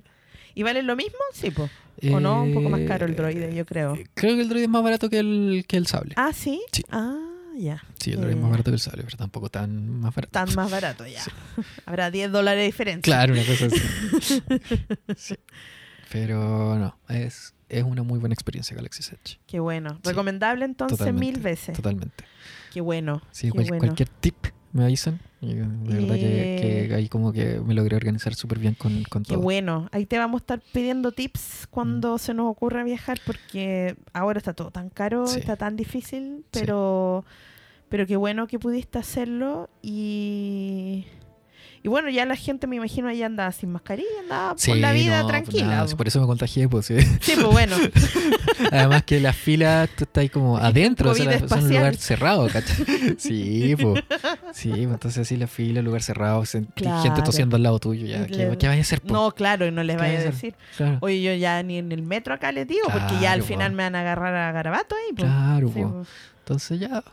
¿Y 0.54 0.64
valen 0.64 0.88
lo 0.88 0.96
mismo? 0.96 1.18
Sí, 1.34 1.52
po. 1.52 1.70
¿O 2.14 2.20
no? 2.20 2.44
Un 2.44 2.54
poco 2.54 2.70
más 2.70 2.82
caro 2.88 3.06
el 3.06 3.12
Eh, 3.12 3.16
droide, 3.16 3.54
yo 3.56 3.66
creo. 3.66 3.98
Creo 4.14 4.36
que 4.36 4.42
el 4.42 4.48
droide 4.50 4.66
es 4.66 4.70
más 4.70 4.84
barato 4.84 5.10
que 5.10 5.20
el, 5.20 5.66
que 5.68 5.76
el 5.78 5.88
sable. 5.88 6.14
Ah, 6.18 6.32
¿sí? 6.34 6.62
Sí. 6.72 6.84
Ah, 6.92 7.18
ya. 7.58 7.84
Sí, 8.00 8.12
el 8.12 8.18
droide 8.22 8.36
es 8.36 8.42
más 8.42 8.48
eh. 8.48 8.52
barato 8.52 8.72
que 8.72 8.76
el 8.76 8.80
sable, 8.80 9.04
pero 9.04 9.18
tampoco 9.18 9.50
tan 9.50 10.00
más 10.00 10.16
barato. 10.16 10.32
Tan 10.32 10.56
más 10.56 10.72
barato, 10.72 11.06
ya. 11.08 11.22
Sí. 11.24 11.32
Habrá 11.86 12.10
10 12.12 12.32
dólares 12.32 12.62
de 12.62 12.66
diferencia. 12.68 13.02
Claro, 13.02 13.34
una 13.34 13.44
cosa 13.44 13.66
así. 13.66 14.42
Sí. 15.18 15.36
Pero 16.12 16.78
no, 16.78 16.98
es, 17.10 17.54
es 17.70 17.84
una 17.84 18.04
muy 18.04 18.20
buena 18.20 18.34
experiencia 18.34 18.76
Galaxy 18.76 19.04
Edge. 19.14 19.40
Qué 19.48 19.60
bueno. 19.60 19.96
Sí, 20.04 20.10
Recomendable 20.10 20.66
entonces 20.66 21.14
mil 21.14 21.40
veces. 21.40 21.76
Totalmente. 21.76 22.24
Qué 22.74 22.82
bueno. 22.82 23.22
Sí, 23.32 23.48
qué 23.48 23.52
cual- 23.54 23.66
bueno. 23.68 23.80
cualquier 23.80 24.10
tip 24.10 24.36
me 24.74 24.84
avisan. 24.84 25.20
De 25.42 25.54
verdad 25.54 26.16
que, 26.16 26.84
Eh. 26.84 26.88
que 26.90 26.96
ahí 26.96 27.08
como 27.08 27.32
que 27.32 27.60
me 27.60 27.74
logré 27.74 27.96
organizar 27.96 28.34
súper 28.36 28.60
bien 28.60 28.74
con, 28.74 29.04
con 29.04 29.24
Qué 29.24 29.34
todo. 29.36 29.42
bueno. 29.44 29.88
Ahí 29.92 30.06
te 30.06 30.18
vamos 30.18 30.40
a 30.40 30.44
estar 30.44 30.62
pidiendo 30.74 31.12
tips 31.12 31.68
cuando 31.70 32.18
se 32.18 32.34
nos 32.34 32.48
ocurra 32.52 32.84
viajar 32.84 33.20
porque 33.26 33.96
ahora 34.12 34.40
está 34.40 34.54
todo 34.54 34.72
tan 34.72 34.90
caro, 34.90 35.28
Sí. 35.28 35.40
está 35.40 35.56
tan 35.56 35.76
difícil, 35.76 36.44
pero 36.52 37.24
pero 37.90 38.08
qué 38.08 38.16
bueno 38.18 38.48
que 38.48 38.58
pudiste 38.60 38.98
hacerlo 38.98 39.70
y 39.84 41.06
y 41.86 41.88
bueno, 41.88 42.10
ya 42.10 42.26
la 42.26 42.36
gente 42.36 42.66
me 42.66 42.78
imagino 42.78 43.08
ahí 43.10 43.22
andaba 43.22 43.52
sin 43.52 43.72
mascarilla, 43.72 44.10
andaba 44.24 44.56
Sí, 44.58 44.72
por 44.72 44.80
la 44.80 44.92
vida 44.92 45.18
no, 45.22 45.28
pues 45.30 45.44
tranquila. 45.44 45.86
por 45.96 46.08
eso 46.08 46.20
me 46.20 46.26
contagié, 46.26 46.68
pues 46.68 46.88
sí. 46.88 47.00
Sí, 47.22 47.34
pues 47.36 47.46
bueno. 47.46 47.76
Además 48.72 49.04
que 49.04 49.20
las 49.20 49.36
filas, 49.36 49.88
tú 49.96 50.06
estás 50.06 50.22
ahí 50.24 50.30
como 50.30 50.58
adentro, 50.72 51.12
o 51.12 51.14
sea, 51.14 51.48
son 51.48 51.64
un 51.66 51.70
lugar 51.70 51.96
cerrado, 51.98 52.48
¿cachai? 52.48 53.16
Sí, 53.20 53.76
pues. 53.80 54.04
Sí, 54.54 54.70
pues, 54.70 54.80
entonces 54.82 55.18
así 55.20 55.38
la 55.38 55.46
fila, 55.46 55.84
lugar 55.84 56.02
cerrado, 56.02 56.44
Claro. 56.76 57.04
gente 57.04 57.22
tosiendo 57.22 57.56
al 57.56 57.62
lado 57.62 57.78
tuyo, 57.80 58.08
ya. 58.08 58.26
¿Qué, 58.26 58.34
le- 58.50 58.58
qué 58.58 58.68
vaya 58.68 58.80
a 58.80 58.82
hacer, 58.82 59.02
po? 59.02 59.14
No, 59.14 59.32
claro, 59.32 59.68
y 59.68 59.72
no 59.72 59.84
les 59.84 59.96
¿Qué 59.96 60.02
vaya 60.02 60.20
a 60.20 60.24
decir. 60.24 60.56
Claro, 60.78 60.98
Oye, 61.02 61.22
yo 61.22 61.34
ya 61.36 61.62
ni 61.62 61.78
en 61.78 61.92
el 61.92 62.02
metro 62.02 62.34
acá 62.34 62.52
les 62.52 62.68
digo, 62.68 62.88
porque 62.92 63.14
ya 63.22 63.34
al 63.34 63.44
final 63.44 63.72
po. 63.74 63.78
me 63.78 63.84
van 63.84 63.96
a 63.96 64.00
agarrar 64.02 64.34
a 64.36 64.52
garabato 64.52 64.96
ahí. 64.96 65.14
po. 65.14 65.22
claro, 65.22 65.68
Sí, 65.68 65.82
po. 65.82 66.06
Entonces 66.40 66.80
ya, 66.80 67.04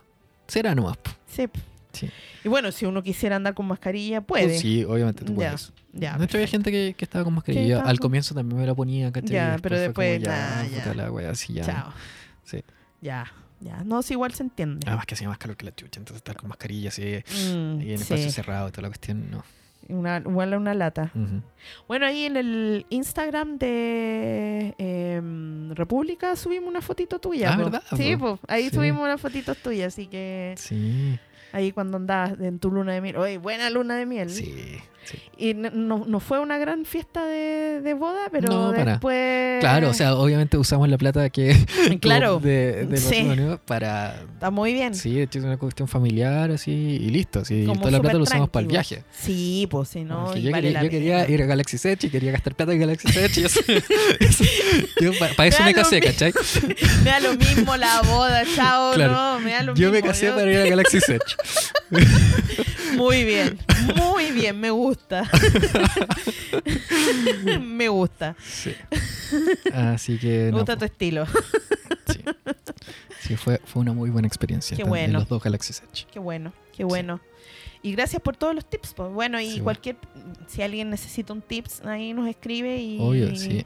será 0.47 0.75
nomás, 0.75 0.97
po. 0.97 1.11
Sí. 1.29 1.47
Sí. 1.93 2.11
Y 2.45 2.49
bueno, 2.49 2.73
si 2.73 2.87
uno 2.87 3.03
quisiera 3.03 3.37
andar 3.37 3.55
con 3.55 3.67
mascarilla, 3.67 4.21
puede. 4.21 4.59
Sí, 4.59 4.85
obviamente 4.85 5.25
tú 5.25 5.33
Ya, 5.33 5.37
puedes. 5.37 5.73
ya, 5.93 6.17
de 6.19 6.25
hecho, 6.25 6.37
había 6.39 6.47
perfecto. 6.47 6.51
gente 6.51 6.71
que, 6.73 6.95
que 6.97 7.05
estaba 7.05 7.25
con 7.25 7.35
mascarilla. 7.35 7.83
Al 7.83 7.99
comienzo 8.01 8.35
también 8.35 8.61
me 8.61 8.67
la 8.67 8.75
ponía, 8.75 9.13
¿cachai? 9.13 9.31
Ya, 9.33 9.57
Y 9.59 9.61
pero 9.61 9.79
después, 9.79 10.23
como, 10.23 10.27
ya. 10.35 10.95
la 10.95 11.11
wea, 11.13 11.31
así 11.31 11.53
ya. 11.53 11.65
Chao. 11.65 11.93
Sí. 12.45 12.63
Ya, 13.01 13.31
ya. 13.61 13.83
No, 13.85 14.03
si 14.03 14.15
igual 14.15 14.33
se 14.35 14.43
entiende. 14.43 14.81
Además 14.87 15.07
que 15.07 15.15
hacía 15.15 15.29
más 15.29 15.39
calor 15.39 15.57
que 15.57 15.67
la 15.67 15.75
chucha, 15.75 16.01
entonces 16.01 16.17
estar 16.17 16.37
con 16.37 16.49
mascarilla 16.49 16.89
así, 16.89 17.03
Mm, 17.55 17.81
y 17.81 17.93
en 17.93 17.99
sí. 17.99 18.03
espacio 18.05 18.31
cerrado, 18.31 18.71
toda 18.71 18.83
la 18.83 18.89
cuestión, 18.89 19.31
no. 19.31 19.45
Una, 19.89 20.19
igual 20.19 20.53
a 20.55 20.59
una 20.59 20.75
lata. 20.75 21.11
Bueno, 21.89 22.07
ahí 22.07 22.25
en 22.25 22.37
el 22.37 22.87
Instagram 22.91 23.59
de 23.59 24.75
em, 24.79 25.71
República 25.75 26.37
subimos 26.37 26.69
una 26.71 26.81
fotito 26.81 27.19
tuya. 27.19 27.53
Ah. 27.53 27.57
¿verdad, 27.57 27.83
Sí, 27.97 28.17
po? 28.17 28.39
ahí 28.49 28.69
Sí. 28.71 28.77
subimos 28.77 29.03
una 29.03 29.19
fotito 29.19 29.55
tuya, 29.57 29.87
así 29.89 30.07
que 30.07 30.55
Sí, 30.57 31.19
ahí 31.53 31.73
cuando 31.73 31.97
andabas 31.97 32.39
en 32.41 32.59
tu 32.59 32.71
luna 32.71 32.93
de 32.95 33.01
miel. 33.01 33.17
Oye, 33.17 33.39
buena 33.39 33.71
luna 33.71 33.97
de 33.97 34.07
miel. 34.07 34.31
sí, 34.31 34.79
sí. 35.05 35.19
Y 35.37 35.55
no, 35.55 36.05
no 36.07 36.21
fue 36.21 36.39
una 36.41 36.59
gran 36.59 36.85
fiesta 36.85 37.25
de, 37.25 37.81
de 37.81 37.95
boda, 37.95 38.29
pero 38.31 38.49
No, 38.49 38.71
para. 38.73 38.93
después... 38.93 39.61
Claro, 39.61 39.91
o 39.91 39.95
sea, 39.95 40.15
obviamente 40.15 40.57
usamos 40.57 40.89
la 40.89 40.99
plata 40.99 41.29
que 41.31 41.57
Claro, 42.01 42.39
de, 42.43 42.87
del 42.87 42.99
sí. 42.99 43.29
para 43.67 44.15
Está 44.35 44.51
muy 44.51 44.73
bien. 44.73 44.95
sí, 44.95 45.15
de 45.15 45.29
es 45.33 45.37
una 45.37 45.57
cuestión 45.57 45.89
familiar 45.89 46.51
así 46.51 46.71
y 46.73 47.09
listo, 47.11 47.41
así 47.41 47.65
Como 47.65 47.81
toda 47.81 47.91
la 47.93 48.01
plata 48.01 48.17
lo 48.19 48.25
usamos 48.25 48.51
para 48.51 48.63
el 48.63 48.69
viaje. 48.69 49.03
Sí, 49.19 49.67
pues 49.71 49.89
sí, 49.89 50.05
¿no? 50.05 50.37
Y 50.37 50.43
yo, 50.43 50.51
vale 50.53 50.63
quería, 50.69 50.79
la 50.79 50.85
yo 50.85 50.91
quería 50.91 51.29
ir 51.29 51.43
a 51.43 51.47
Galaxy 51.47 51.77
Edge 51.89 52.07
y 52.07 52.11
quería 52.11 52.33
gastar 52.33 52.55
plata 52.55 52.73
en 52.73 52.81
Galaxy 52.81 53.09
Edge 53.19 53.41
y 53.41 53.45
eso, 53.45 53.61
eso- 54.21 54.45
yo 55.01 55.11
para 55.19 55.47
eso 55.49 55.59
Me 55.61 55.67
me 55.71 55.75
casé, 55.75 56.01
¿cachai? 56.01 56.33
Me 57.05 57.11
da 57.11 57.21
lo 57.21 57.35
mismo 57.37 57.77
la 57.77 58.03
boda, 58.03 58.43
chao, 58.55 58.93
Claro. 58.95 59.13
no, 59.13 59.41
me 59.41 59.53
da 59.53 59.63
lo 59.63 59.75
Yo 59.75 59.91
mismo. 59.91 59.93
me 59.93 60.03
casé 60.09 60.27
yo- 60.27 60.35
para 60.35 60.51
ir 60.53 60.59
a 60.59 60.67
Galaxy 60.67 60.99
Edge. 60.99 61.37
Muy 62.97 63.25
bien, 63.25 63.59
muy 63.97 64.31
bien, 64.33 64.59
me 64.61 64.71
gusta. 64.71 65.29
me 67.61 67.89
gusta. 67.89 68.37
Sí. 68.45 68.75
Así 69.73 70.19
que 70.19 70.45
Me 70.47 70.51
no, 70.53 70.57
gusta 70.59 70.77
tu 70.77 70.85
estilo. 70.85 71.27
sí. 72.07 72.21
Sí, 73.21 73.37
fue, 73.37 73.61
fue 73.65 73.83
una 73.83 73.93
muy 73.93 74.11
buena 74.11 74.27
experiencia 74.27 74.77
Qué 74.77 74.83
en 74.83 74.89
bueno. 74.89 75.19
los 75.21 75.29
dos 75.29 75.43
Galaxy 75.43 75.73
Edge. 75.73 76.07
Qué 76.13 76.19
bueno, 76.19 76.53
qué 76.77 76.83
bueno. 76.85 77.21
Y 77.81 77.93
gracias 77.93 78.21
por 78.21 78.37
todos 78.37 78.55
los 78.55 78.69
tips. 78.69 78.95
Pues. 78.95 79.13
Bueno, 79.13 79.41
y 79.41 79.45
Sí, 79.45 79.51
bueno. 79.53 79.65
cualquier, 79.65 79.97
si 80.49 80.63
alguien 80.63 80.91
necesita 80.91 81.33
un 81.33 81.41
tips, 81.41 81.83
ahí 81.85 82.13
nos 82.15 82.29
escribe 82.29 82.77
y, 82.79 82.99
Obvio, 83.01 83.35
sí. 83.37 83.65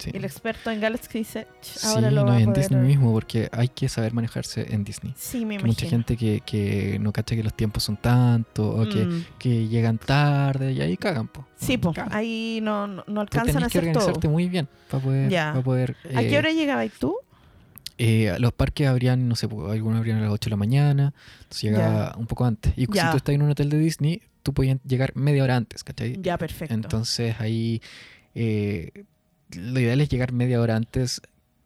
Sí. 0.00 0.10
El 0.14 0.24
experto 0.24 0.70
en 0.70 0.80
Galaxy 0.80 1.24
Sí, 1.24 1.38
ahora 1.84 2.10
lo 2.10 2.22
no, 2.22 2.26
va 2.28 2.36
a 2.36 2.40
y 2.40 2.42
en 2.44 2.50
poder- 2.52 2.62
Disney 2.68 2.86
mismo, 2.86 3.12
porque 3.12 3.48
hay 3.52 3.68
que 3.68 3.88
saber 3.88 4.12
manejarse 4.14 4.74
en 4.74 4.82
Disney. 4.82 5.12
Sí, 5.16 5.44
me 5.44 5.56
Que 5.56 5.62
imagino. 5.62 5.66
mucha 5.68 5.86
gente 5.86 6.16
que, 6.16 6.40
que 6.44 6.98
no 7.00 7.12
cacha 7.12 7.36
que 7.36 7.42
los 7.42 7.54
tiempos 7.54 7.82
son 7.84 7.96
tanto, 7.98 8.68
o 8.70 8.88
que, 8.88 9.04
Mm. 9.04 9.24
que 9.38 9.68
llegan 9.68 9.98
tarde, 9.98 10.72
y 10.72 10.80
ahí 10.80 10.96
cagan, 10.96 11.28
po. 11.28 11.46
Sí, 11.56 11.76
pues 11.76 11.94
Cagan. 11.96 12.14
ahí 12.14 12.60
no, 12.62 12.86
no, 12.86 13.04
no 13.06 13.20
alcanzan 13.20 13.58
a 13.62 13.68
que 13.68 13.78
hacer 13.78 13.92
todo. 13.92 14.04
organizarte 14.04 14.28
muy 14.28 14.48
bien 14.48 14.66
para 14.90 15.02
poder, 15.04 15.30
para 15.30 15.62
poder 15.62 15.96
¿A 16.14 16.22
eh, 16.22 16.28
qué 16.28 16.38
hora 16.38 16.50
llegabas 16.52 16.90
tú? 16.98 17.14
eh, 17.98 18.34
los 18.38 18.52
parques 18.54 18.86
abrían, 18.88 19.28
no 19.28 19.36
sé, 19.36 19.46
po, 19.46 19.70
algunos 19.70 19.98
abrían 19.98 20.16
a 20.18 20.22
las 20.22 20.30
8 20.30 20.46
de 20.46 20.50
la 20.52 20.56
mañana, 20.56 21.12
entonces 21.42 21.62
llegaba 21.70 22.14
un 22.16 22.26
poco 22.26 22.46
antes. 22.46 22.72
Y 22.76 22.86
si 22.86 22.86
tú 22.86 23.16
estás 23.18 23.34
en 23.34 23.42
un 23.42 23.50
hotel 23.50 23.68
de 23.68 23.76
Disney, 23.78 24.22
tú 24.42 24.54
podías 24.54 24.78
llegar 24.86 25.14
media 25.14 25.44
hora 25.44 25.56
antes, 25.56 25.84
¿cachai? 25.84 26.16
Ya, 26.22 26.38
perfecto. 26.38 26.72
Entonces 26.72 27.36
ahí 27.38 27.82
eh, 28.34 29.04
lo 29.54 29.80
ideal 29.80 30.00
es 30.00 30.08
llegar 30.08 30.32
media 30.32 30.60
hora 30.60 30.76
antes 30.76 31.20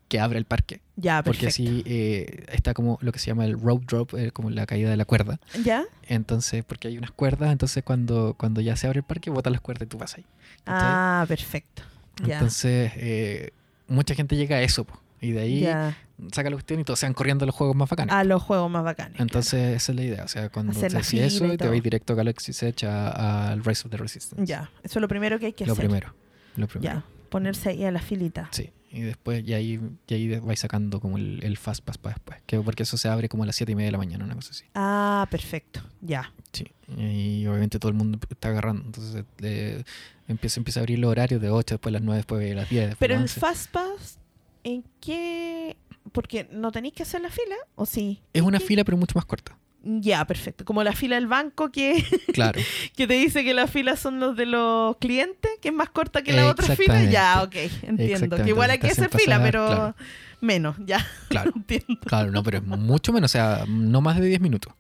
que 0.09 0.21
abra 0.21 0.39
el 0.39 0.45
parque. 0.45 0.81
ya, 0.97 1.23
Porque 1.23 1.47
perfecto. 1.47 1.71
así 1.73 1.83
eh, 1.87 2.45
está 2.53 2.75
como 2.75 2.99
lo 3.01 3.11
que 3.11 3.19
se 3.19 3.27
llama 3.29 3.47
el 3.47 3.59
rope 3.59 3.85
drop, 3.87 4.15
eh, 4.15 4.31
como 4.33 4.51
la 4.51 4.67
caída 4.67 4.91
de 4.91 4.97
la 4.97 5.07
cuerda. 5.07 5.41
¿Ya? 5.65 5.85
Entonces, 6.07 6.63
porque 6.65 6.89
hay 6.89 6.99
unas 6.99 7.11
cuerdas, 7.11 7.51
entonces 7.51 7.83
cuando, 7.83 8.35
cuando 8.39 8.61
ya 8.61 8.77
se 8.77 8.87
abre 8.87 8.99
el 8.99 9.05
parque, 9.05 9.31
botan 9.31 9.53
las 9.55 9.61
cuerdas 9.63 9.87
y 9.87 9.89
tú 9.89 9.99
vas 9.99 10.15
ahí. 10.17 10.25
¿cachai? 10.65 10.83
Ah, 10.83 11.25
perfecto. 11.27 11.83
Ya. 12.25 12.35
Entonces, 12.35 12.93
eh, 12.97 13.51
mucha 13.89 14.15
gente 14.15 14.37
llega 14.37 14.57
a 14.57 14.63
eso, 14.63 14.85
po, 14.85 15.01
y 15.21 15.33
de 15.33 15.41
ahí 15.41 15.61
ya. 15.61 15.97
saca 16.33 16.51
la 16.51 16.57
cuestión 16.57 16.79
y 16.81 16.85
todos 16.85 17.01
se 17.01 17.07
van 17.07 17.15
corriendo 17.15 17.45
a 17.45 17.47
los 17.47 17.55
juegos 17.55 17.75
más 17.75 17.89
bacanes. 17.89 18.15
A 18.15 18.23
los 18.25 18.43
juegos 18.43 18.71
más 18.71 18.85
bacanes. 18.85 19.19
Entonces, 19.21 19.75
esa 19.77 19.93
es 19.93 19.97
la 19.97 20.03
idea. 20.05 20.23
O 20.25 20.29
sea, 20.29 20.49
cuando 20.51 20.73
Hacer 20.73 20.93
te 20.93 20.99
decís 20.99 21.21
eso, 21.21 21.47
y 21.53 21.57
te 21.57 21.67
vais 21.67 21.83
directo 21.83 22.13
a 22.13 22.17
Galaxy 22.17 22.53
Edge 22.65 22.85
al 22.87 23.65
Rise 23.65 23.87
of 23.87 23.91
the 23.91 23.97
Resistance. 23.97 24.45
Ya, 24.47 24.71
eso 24.83 24.99
es 24.99 25.01
lo 25.01 25.09
primero 25.09 25.39
que 25.41 25.47
hay 25.47 25.53
que 25.55 25.65
Lo 25.67 25.73
hacer. 25.73 25.87
primero. 25.87 26.15
Lo 26.57 26.69
primero. 26.69 26.93
Ya, 27.01 27.05
ponerse 27.35 27.71
ahí 27.71 27.85
a 27.85 27.91
la 27.91 28.01
filita. 28.01 28.49
Sí. 28.53 28.71
Y 28.93 29.01
después, 29.01 29.43
y 29.45 29.55
ahí, 29.55 29.81
y 30.07 30.15
ahí 30.15 30.39
vais 30.39 30.61
sacando 30.61 31.01
como 31.01 31.19
el, 31.19 31.41
el 31.43 31.57
Fast 31.59 31.85
Pass 31.85 31.99
para 31.99 32.15
después. 32.15 32.39
Que, 32.47 32.61
porque 32.61 32.85
eso 32.85 32.97
se 32.97 33.09
abre 33.09 33.29
como 33.29 33.43
a 33.43 33.47
las 33.47 33.57
7 33.57 33.73
y 33.73 33.75
media 33.75 33.89
de 33.89 33.93
la 33.93 33.99
mañana, 33.99 34.25
una 34.25 34.37
cosa 34.37 34.53
así. 34.53 34.65
Ah, 34.73 35.27
perfecto. 35.33 35.81
Ya. 36.01 36.33
Sí. 36.53 36.65
Y 36.97 37.45
obviamente 37.49 37.81
todo 37.81 37.89
el 37.89 37.97
mundo 37.97 38.21
está 38.31 38.51
agarrando. 38.51 38.85
Entonces, 38.85 39.25
eh, 39.43 39.83
empieza, 40.29 40.61
empieza 40.61 40.79
a 40.79 40.83
abrir 40.83 41.01
los 41.01 41.11
horarios 41.11 41.43
de 41.43 41.51
8, 41.51 41.75
después 41.75 41.93
las 41.93 42.03
9, 42.03 42.19
después 42.19 42.53
a 42.53 42.55
las 42.55 42.71
10. 42.71 42.83
Después 42.91 42.99
Pero 43.01 43.15
el 43.15 43.23
las 43.23 43.31
11. 43.33 43.41
Fastpass, 43.41 44.19
¿en 44.63 44.85
qué...? 45.01 45.77
Porque 46.13 46.47
no 46.53 46.71
tenéis 46.71 46.95
que 46.95 47.03
hacer 47.03 47.21
la 47.21 47.31
fila, 47.31 47.57
¿o 47.75 47.87
sí? 47.87 48.23
Es 48.33 48.43
una 48.43 48.61
¿Qué? 48.61 48.65
fila, 48.67 48.85
pero 48.85 48.97
mucho 48.97 49.15
más 49.17 49.25
corta. 49.25 49.59
Ya, 49.87 50.25
perfecto. 50.27 50.65
Como 50.65 50.83
la 50.83 50.93
fila 50.93 51.17
del 51.17 51.27
banco 51.27 51.71
que, 51.71 52.03
Claro. 52.33 52.61
que 52.97 53.07
te 53.07 53.15
dice 53.15 53.45
que 53.45 53.53
las 53.55 53.71
filas 53.71 54.01
son 54.01 54.19
los 54.19 54.35
de 54.37 54.47
los 54.47 54.97
clientes, 54.97 55.51
que 55.61 55.69
es 55.69 55.75
más 55.75 55.91
corta 55.91 56.23
que 56.23 56.33
la 56.33 56.49
otra 56.49 56.75
fila. 56.75 57.05
Ya, 57.05 57.43
ok, 57.43 57.55
entiendo. 57.83 58.37
Que 58.37 58.49
igual 58.49 58.71
hay 58.71 58.79
que 58.79 58.89
hacer 58.89 59.11
fila, 59.11 59.41
pero 59.43 59.67
claro. 59.67 59.95
menos, 60.41 60.77
ya, 60.87 61.05
Claro. 61.29 61.53
entiendo. 61.55 62.01
Claro, 62.07 62.31
no, 62.31 62.43
pero 62.43 62.59
es 62.59 62.65
mucho 62.65 63.13
menos. 63.13 63.31
O 63.31 63.33
sea, 63.33 63.65
no 63.69 64.01
más 64.01 64.19
de 64.19 64.27
10 64.27 64.41
minutos. 64.41 64.73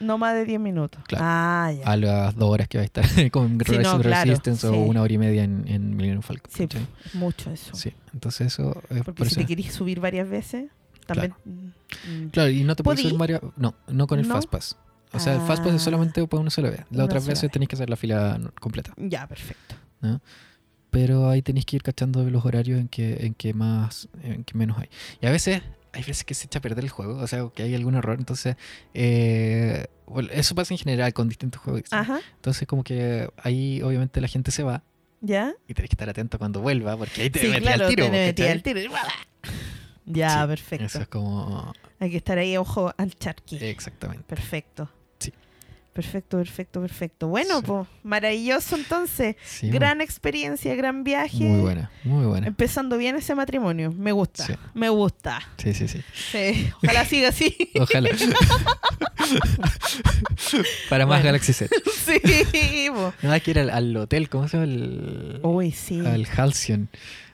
No 0.00 0.16
más 0.16 0.32
de 0.34 0.44
10 0.44 0.60
minutos. 0.60 1.02
Claro. 1.08 1.24
Ah, 1.26 1.72
ya. 1.76 1.84
A 1.84 1.96
las 1.96 2.36
2 2.36 2.48
horas 2.48 2.68
que 2.68 2.78
va 2.78 2.82
a 2.82 2.84
estar 2.84 3.04
con 3.32 3.58
Sí, 3.66 3.78
no, 3.78 4.00
claro, 4.00 4.24
Resistance 4.30 4.66
o 4.68 4.72
sí. 4.72 4.76
una 4.78 5.02
hora 5.02 5.12
y 5.12 5.18
media 5.18 5.42
en, 5.44 5.64
en 5.66 5.96
Millennium 5.96 6.22
Falcon. 6.22 6.50
Sí, 6.54 6.68
mucho 7.14 7.50
eso. 7.50 7.74
Sí, 7.74 7.92
entonces 8.14 8.46
eso 8.46 8.80
es 8.90 9.02
Porque 9.02 9.12
por 9.18 9.26
si 9.26 9.32
eso. 9.32 9.40
te 9.40 9.46
querís 9.46 9.72
subir 9.72 9.98
varias 10.00 10.28
veces, 10.30 10.70
también... 11.08 11.34
mm, 11.44 12.28
Claro, 12.30 12.50
y 12.50 12.62
no 12.64 12.76
te 12.76 12.82
puedes 12.84 13.00
subir 13.00 13.16
varias... 13.18 13.40
No, 13.56 13.74
no 13.88 14.06
con 14.06 14.18
el 14.20 14.28
¿No? 14.28 14.34
Fastpass. 14.34 14.76
O 15.12 15.18
sea, 15.18 15.34
el 15.34 15.40
Fastpass 15.40 15.74
es 15.74 15.80
Ah. 15.82 15.84
solamente 15.84 16.26
para 16.28 16.40
una 16.40 16.50
sola 16.50 16.70
vez. 16.70 16.80
Las 16.90 17.06
otras 17.06 17.26
veces 17.26 17.42
vez. 17.44 17.50
tenéis 17.52 17.68
que 17.68 17.76
hacer 17.76 17.88
la 17.90 17.96
fila 17.96 18.38
completa. 18.60 18.92
Ya, 18.96 19.26
perfecto. 19.26 19.74
Pero 20.90 21.28
ahí 21.28 21.42
tenéis 21.42 21.66
que 21.66 21.76
ir 21.76 21.82
cachando 21.82 22.22
los 22.30 22.44
horarios 22.44 22.78
en 22.80 22.88
que, 22.88 23.26
en 23.26 23.34
que 23.34 23.52
más, 23.52 24.08
en 24.22 24.44
que 24.44 24.56
menos 24.56 24.78
hay. 24.78 24.88
Y 25.20 25.26
a 25.26 25.30
veces, 25.30 25.62
hay 25.92 26.02
veces 26.02 26.24
que 26.24 26.34
se 26.34 26.46
echa 26.46 26.58
a 26.60 26.62
perder 26.62 26.84
el 26.84 26.90
juego, 26.90 27.16
o 27.18 27.26
sea, 27.26 27.46
que 27.54 27.62
hay 27.62 27.74
algún 27.74 27.94
error. 27.94 28.16
Entonces, 28.18 28.56
eh, 28.94 29.86
bueno, 30.06 30.28
eso 30.32 30.54
pasa 30.54 30.72
en 30.74 30.78
general 30.78 31.12
con 31.12 31.28
distintos 31.28 31.60
juegos. 31.60 31.82
Ajá, 31.90 32.20
Entonces, 32.36 32.66
como 32.66 32.84
que 32.84 33.28
ahí 33.42 33.82
obviamente 33.82 34.20
la 34.22 34.28
gente 34.28 34.50
se 34.50 34.62
va 34.62 34.82
¿ya? 35.20 35.52
y 35.66 35.74
tenés 35.74 35.90
que 35.90 35.94
estar 35.94 36.08
atento 36.08 36.38
cuando 36.38 36.60
vuelva, 36.62 36.96
porque 36.96 37.22
ahí 37.22 37.30
te 37.30 37.40
sí, 37.40 37.48
metí 37.48 37.62
claro, 37.62 37.84
al 37.84 37.90
tiro. 37.90 38.04
te 38.06 38.10
metí 38.10 38.42
al 38.44 38.62
tiro. 38.62 38.80
Ya, 40.10 40.42
Sí, 40.42 40.46
perfecto. 40.48 40.84
Eso 40.86 41.00
es 41.02 41.08
como. 41.08 41.72
Hay 42.00 42.10
que 42.10 42.16
estar 42.18 42.38
ahí, 42.38 42.56
ojo 42.56 42.92
al 42.96 43.14
charqui. 43.14 43.56
Exactamente. 43.60 44.24
Perfecto. 44.24 44.88
Sí. 45.18 45.32
Perfecto, 45.92 46.36
perfecto, 46.38 46.80
perfecto. 46.80 47.26
Bueno, 47.28 47.58
Sí. 47.58 47.64
pues, 47.66 47.86
maravilloso 48.04 48.76
entonces. 48.76 49.34
Sí, 49.44 49.68
gran 49.68 50.00
experiencia, 50.00 50.74
gran 50.76 51.02
viaje. 51.02 51.42
Muy 51.44 51.60
buena, 51.60 51.90
muy 52.04 52.24
buena. 52.24 52.46
Empezando 52.46 52.96
bien 52.98 53.16
ese 53.16 53.34
matrimonio. 53.34 53.90
Me 53.92 54.12
gusta. 54.12 54.46
Sí. 54.46 54.54
Me 54.74 54.88
gusta. 54.90 55.40
Sí, 55.56 55.74
sí, 55.74 55.88
sí. 55.88 56.00
Sí. 56.30 56.70
Ojalá 56.84 57.04
siga 57.06 57.28
así. 57.30 57.56
Ojalá. 57.80 58.10
Para 60.88 61.04
más 61.06 61.18
Bueno. 61.18 61.24
Galaxy 61.24 61.52
Set. 61.52 61.70
sí. 61.92 62.88
No, 63.22 63.32
hay 63.32 63.40
que 63.40 63.50
ir 63.50 63.58
al, 63.58 63.70
al 63.70 63.96
hotel, 63.96 64.28
¿cómo 64.28 64.48
se 64.48 64.56
llama? 64.56 64.72
El, 64.72 65.40
Uy, 65.42 65.72
sí. 65.72 66.00
al 66.04 66.26
Halcyon. 66.36 66.88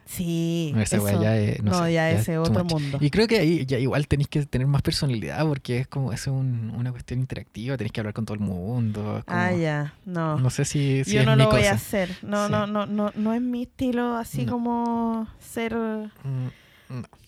Sí. 0.07 0.73
No, 0.75 0.83
esa 0.83 1.01
weá 1.01 1.13
eso. 1.15 1.23
ya 1.23 1.37
es. 1.39 1.63
No, 1.63 1.71
No, 1.73 1.85
sé, 1.85 1.93
ya 1.95 2.11
es 2.11 2.21
ese 2.21 2.39
otro 2.39 2.65
mundo. 2.65 2.99
Y 3.01 3.11
creo 3.11 3.27
que 3.27 3.39
ahí 3.39 3.65
ya 3.67 3.79
igual 3.79 4.07
tenéis 4.07 4.29
que 4.29 4.45
tener 4.47 4.67
más 4.67 4.83
personalidad 4.83 5.47
porque 5.47 5.79
es 5.79 5.87
como 5.87 6.13
es 6.13 6.27
un- 6.27 6.71
una 6.77 6.91
cuestión 6.93 7.21
interactiva, 7.21 7.77
tenéis 7.77 7.93
que 7.93 8.01
hablar 8.01 8.15
con 8.15 8.25
todo 8.27 8.35
el 8.35 8.41
mundo. 8.41 9.23
como- 9.27 9.39
Ah, 9.41 9.53
ya. 9.53 9.95
No. 10.05 10.39
No 10.39 10.51
sé 10.51 10.65
si, 10.65 11.05
si 11.05 11.13
Yo 11.13 11.21
es 11.21 11.27
no 11.27 11.37
mi 11.37 11.43
lo 11.45 11.51
voy 11.51 11.65
a 11.65 11.73
hacer. 11.73 12.11
No, 12.23 12.47
Sí. 12.47 12.53
no, 12.53 12.67
no, 12.67 12.87
no, 12.87 13.13
no 13.15 13.33
es 13.35 13.41
mi 13.41 13.63
estilo 13.63 14.17
así 14.17 14.45
No. 14.45 14.53
como 14.53 15.29
ser 15.41 15.75
Mm, 15.75 16.49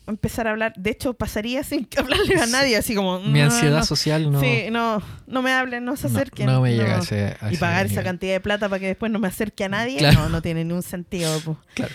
empezar 0.07 0.47
a 0.47 0.51
hablar. 0.51 0.73
De 0.77 0.91
hecho, 0.91 1.15
pasaría 1.15 1.63
sin 1.65 1.89
hablarle 1.99 2.37
a 2.41 2.47
nadie, 2.47 2.77
así 2.77 2.95
como. 2.95 3.21
Mi 3.21 3.41
no, 3.41 3.47
ansiedad 3.47 3.79
no. 3.79 3.85
social 3.85 4.31
no, 4.31 4.41
Sí, 4.41 4.65
no, 4.71 5.03
no 5.27 5.43
me 5.43 5.53
hablen, 5.53 5.85
no 5.85 5.97
se 5.97 6.07
acerquen. 6.07 6.47
no 6.47 6.61
me 6.61 6.75
llega 6.75 6.95
a 6.95 6.97
no. 6.99 7.03
ese, 7.03 7.37
a 7.41 7.51
Y 7.51 7.55
ese 7.55 7.61
pagar 7.61 7.87
esa 7.87 8.03
cantidad 8.03 8.33
de 8.33 8.41
plata 8.41 8.69
para 8.69 8.79
que 8.81 8.87
después 8.87 9.11
no 9.13 9.19
me 9.19 9.29
acerque 9.29 9.65
a 9.65 9.69
nadie, 9.69 9.99
Claro. 9.99 10.21
no, 10.21 10.29
no 10.29 10.43
tiene 10.43 10.65
ningún 10.65 10.83
sentido. 10.83 11.39
po. 11.41 11.59
Claro. 11.75 11.93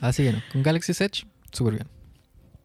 Así 0.00 0.24
que 0.24 0.32
no, 0.32 0.42
con 0.52 0.62
Galaxy 0.62 0.92
Edge, 0.92 1.26
súper 1.52 1.74
bien. 1.74 1.86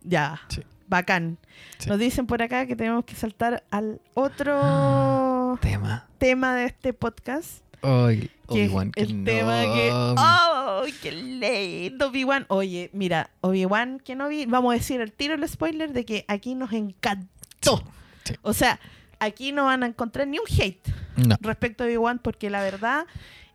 Ya, 0.04 0.42
Sí. 0.50 0.62
bacán. 0.88 1.38
Sí. 1.78 1.90
Nos 1.90 2.00
dicen 2.00 2.28
por 2.28 2.42
acá 2.42 2.66
que 2.66 2.76
tenemos 2.76 3.06
que 3.06 3.16
saltar 3.16 3.64
al 3.72 4.02
otro 4.14 5.58
Tema. 5.62 6.08
tema 6.18 6.56
de 6.56 6.66
este 6.66 6.94
podcast. 6.94 7.63
Ay, 7.84 8.32
Obi-Wan, 8.48 8.92
que 8.92 9.02
el 9.02 9.20
no. 9.20 9.26
tema 9.26 9.62
que. 9.62 9.90
¡Oh! 9.92 10.84
¡Qué 11.02 11.12
lindo! 11.12 12.08
Obi-Wan. 12.08 12.46
Oye, 12.48 12.90
mira, 12.94 13.30
Obi-Wan 13.42 14.00
que 14.00 14.16
no 14.16 14.30
vi. 14.30 14.46
Vamos 14.46 14.74
a 14.74 14.78
decir 14.78 15.02
el 15.02 15.12
tiro 15.12 15.34
el 15.36 15.48
spoiler 15.48 15.92
de 15.92 16.06
que 16.06 16.26
aquí 16.28 16.56
nos 16.56 16.72
encantó. 16.72 17.84
Sí. 18.24 18.36
O 18.42 18.54
sea, 18.54 18.80
aquí 19.20 19.52
no 19.52 19.66
van 19.66 19.84
a 19.84 19.88
encontrar 19.88 20.28
ni 20.28 20.40
un 20.40 20.46
hate 20.48 20.94
No, 21.18 21.36
respecto 21.42 21.84
a 21.84 21.88
Obi-Wan 21.88 22.20
porque 22.20 22.50
la 22.50 22.62
verdad 22.62 23.06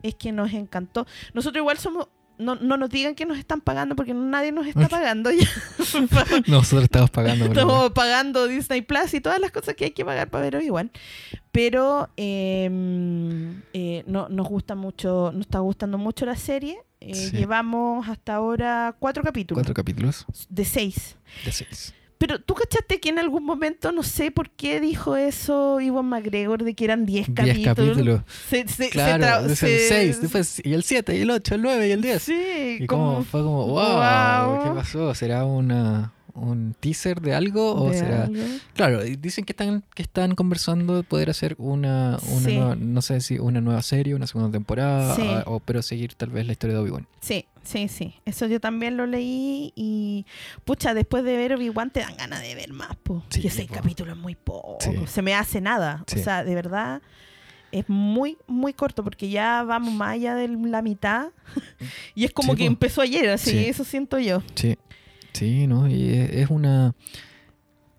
es 0.03 0.14
que 0.14 0.31
nos 0.31 0.53
encantó. 0.53 1.07
Nosotros 1.33 1.61
igual 1.62 1.79
somos. 1.79 2.09
No, 2.39 2.55
no 2.55 2.76
nos 2.76 2.91
digan 2.91 3.14
que 3.14 3.26
nos 3.26 3.39
están 3.39 3.61
pagando 3.61 3.97
porque 3.97 4.14
nadie 4.14 4.53
nos 4.53 4.66
está 4.66 4.89
pagando 4.89 5.30
ya. 5.30 5.47
nosotros 6.47 6.84
estamos 6.84 7.11
pagando. 7.11 7.47
Estamos 7.47 7.91
pagando 7.93 8.47
Disney 8.47 8.82
Plus 8.82 9.14
y 9.14 9.20
todas 9.20 9.41
las 9.41 9.51
cosas 9.51 9.74
que 9.74 9.86
hay 9.86 9.91
que 9.91 10.05
pagar 10.05 10.28
para 10.30 10.45
ver 10.45 10.57
Obi-Wan. 10.57 10.91
Pero 11.53 12.09
eh, 12.16 12.70
eh, 13.72 14.05
no, 14.07 14.28
nos 14.28 14.47
gusta 14.49 14.74
mucho, 14.74 15.30
nos 15.32 15.43
está 15.43 15.59
gustando 15.61 15.99
mucho 15.99 16.26
la 16.26 16.36
serie. 16.36 16.78
Eh, 17.01 17.14
Sí. 17.14 17.36
Llevamos 17.36 18.09
hasta 18.09 18.34
ahora 18.34 18.97
cuatro 18.99 19.22
capítulos 19.22 19.59
Cuatro 19.61 19.72
capítulos 19.74 20.26
de 20.49 20.64
seis. 20.64 21.16
de 21.45 21.53
seis. 21.53 21.95
Pero 22.19 22.41
tú 22.41 22.55
cachaste 22.55 22.99
que 23.01 23.09
en 23.11 23.19
algún 23.21 23.45
momento, 23.45 23.93
no 23.93 24.03
sé 24.03 24.31
por 24.33 24.51
qué 24.51 24.81
dijo 24.81 25.16
eso 25.16 25.81
Iwan 25.81 26.07
McGregor 26.07 26.64
de 26.64 26.75
que 26.75 26.85
eran 26.85 27.07
diez 27.07 27.27
Diez 27.29 27.59
capítulos. 27.59 27.77
capítulos. 27.77 28.21
Se, 28.49 28.66
se- 28.66 28.85
se 28.85 28.91
Claro, 28.91 29.47
es 29.47 29.62
el 29.62 29.79
se- 29.79 29.89
6, 29.89 30.21
después, 30.23 30.61
y 30.64 30.73
el 30.73 30.83
7, 30.83 31.16
y 31.16 31.21
el 31.21 31.31
8, 31.31 31.55
el 31.55 31.62
9 31.62 31.89
y 31.89 31.91
el 31.93 32.03
10. 32.03 32.23
Sí, 32.23 32.79
Y 32.81 32.87
como 32.87 33.12
como, 33.14 33.25
fue 33.25 33.43
como, 33.43 33.66
wow, 33.69 34.55
Wow. 34.57 34.64
¿qué 34.64 34.71
pasó? 34.71 35.14
¿Será 35.14 35.45
una, 35.45 36.12
un 36.35 36.75
teaser 36.81 37.21
de 37.21 37.35
algo? 37.35 37.75
¿O 37.75 37.91
de 37.91 37.99
será.? 37.99 38.25
algo. 38.25 38.43
Claro, 38.75 39.03
dicen 39.05 39.45
que 39.45 39.53
están, 39.53 39.85
que 39.95 40.03
están 40.03 40.35
conversando 40.35 40.97
de 40.97 41.03
poder 41.05 41.31
hacer 41.31 41.55
una, 41.59 42.19
una 42.33 42.41
Sí. 42.49 42.57
nueva, 42.57 42.75
no 42.77 43.01
sé 43.03 43.21
si 43.21 43.39
una 43.39 43.61
nueva 43.61 43.83
serie, 43.83 44.14
una 44.16 44.27
segunda 44.27 44.51
temporada, 44.51 45.14
Sí. 45.14 45.23
a- 45.23 45.45
o, 45.47 45.61
pero 45.61 45.83
seguir 45.83 46.14
tal 46.14 46.31
vez 46.31 46.47
la 46.47 46.53
historia 46.53 46.75
de 46.75 46.83
Obi-Wan. 46.83 47.07
Sí, 47.21 47.47
sí, 47.69 47.89
sí. 47.89 48.14
Eso 48.25 48.47
yo 48.47 48.61
también 48.61 48.97
lo 48.97 49.07
leí 49.07 49.73
y 49.77 50.27
pucha, 50.64 50.95
después 50.95 51.25
de 51.25 51.37
ver 51.37 51.55
Obi-Wan 51.55 51.91
te 51.91 52.01
dan 52.01 52.16
ganas 52.16 52.43
de 52.43 52.55
ver 52.55 52.73
más, 52.73 52.97
po. 53.03 53.23
Sí, 53.29 53.41
que 53.43 53.51
seis 53.51 53.69
po. 53.69 53.75
capítulos 53.75 54.16
es 54.16 54.23
muy 54.23 54.35
poco. 54.35 54.79
Sí. 54.81 54.93
Se 55.07 55.23
me 55.23 55.35
hace 55.35 55.61
nada. 55.61 56.05
Sí. 56.07 56.19
O 56.21 56.23
sea, 56.23 56.45
de 56.45 56.55
verdad 56.55 57.03
es 57.71 57.85
muy, 57.89 58.39
muy 58.47 58.73
corto 58.73 59.05
porque 59.05 59.29
ya 59.29 59.62
vamos 59.62 59.93
más 59.93 60.12
allá 60.14 60.35
de 60.35 60.49
la 60.49 60.81
mitad 60.81 61.29
y 62.14 62.25
es 62.25 62.33
como 62.33 62.55
que 62.55 62.64
po. 62.64 62.69
empezó 62.69 63.03
ayer, 63.03 63.29
así, 63.29 63.51
Sí. 63.51 63.64
eso 63.66 63.85
siento 63.85 64.19
yo. 64.19 64.43
Sí, 64.55 64.77
sí, 65.33 65.66
¿no? 65.66 65.89
Y 65.89 66.12
es 66.14 66.49
una. 66.51 66.95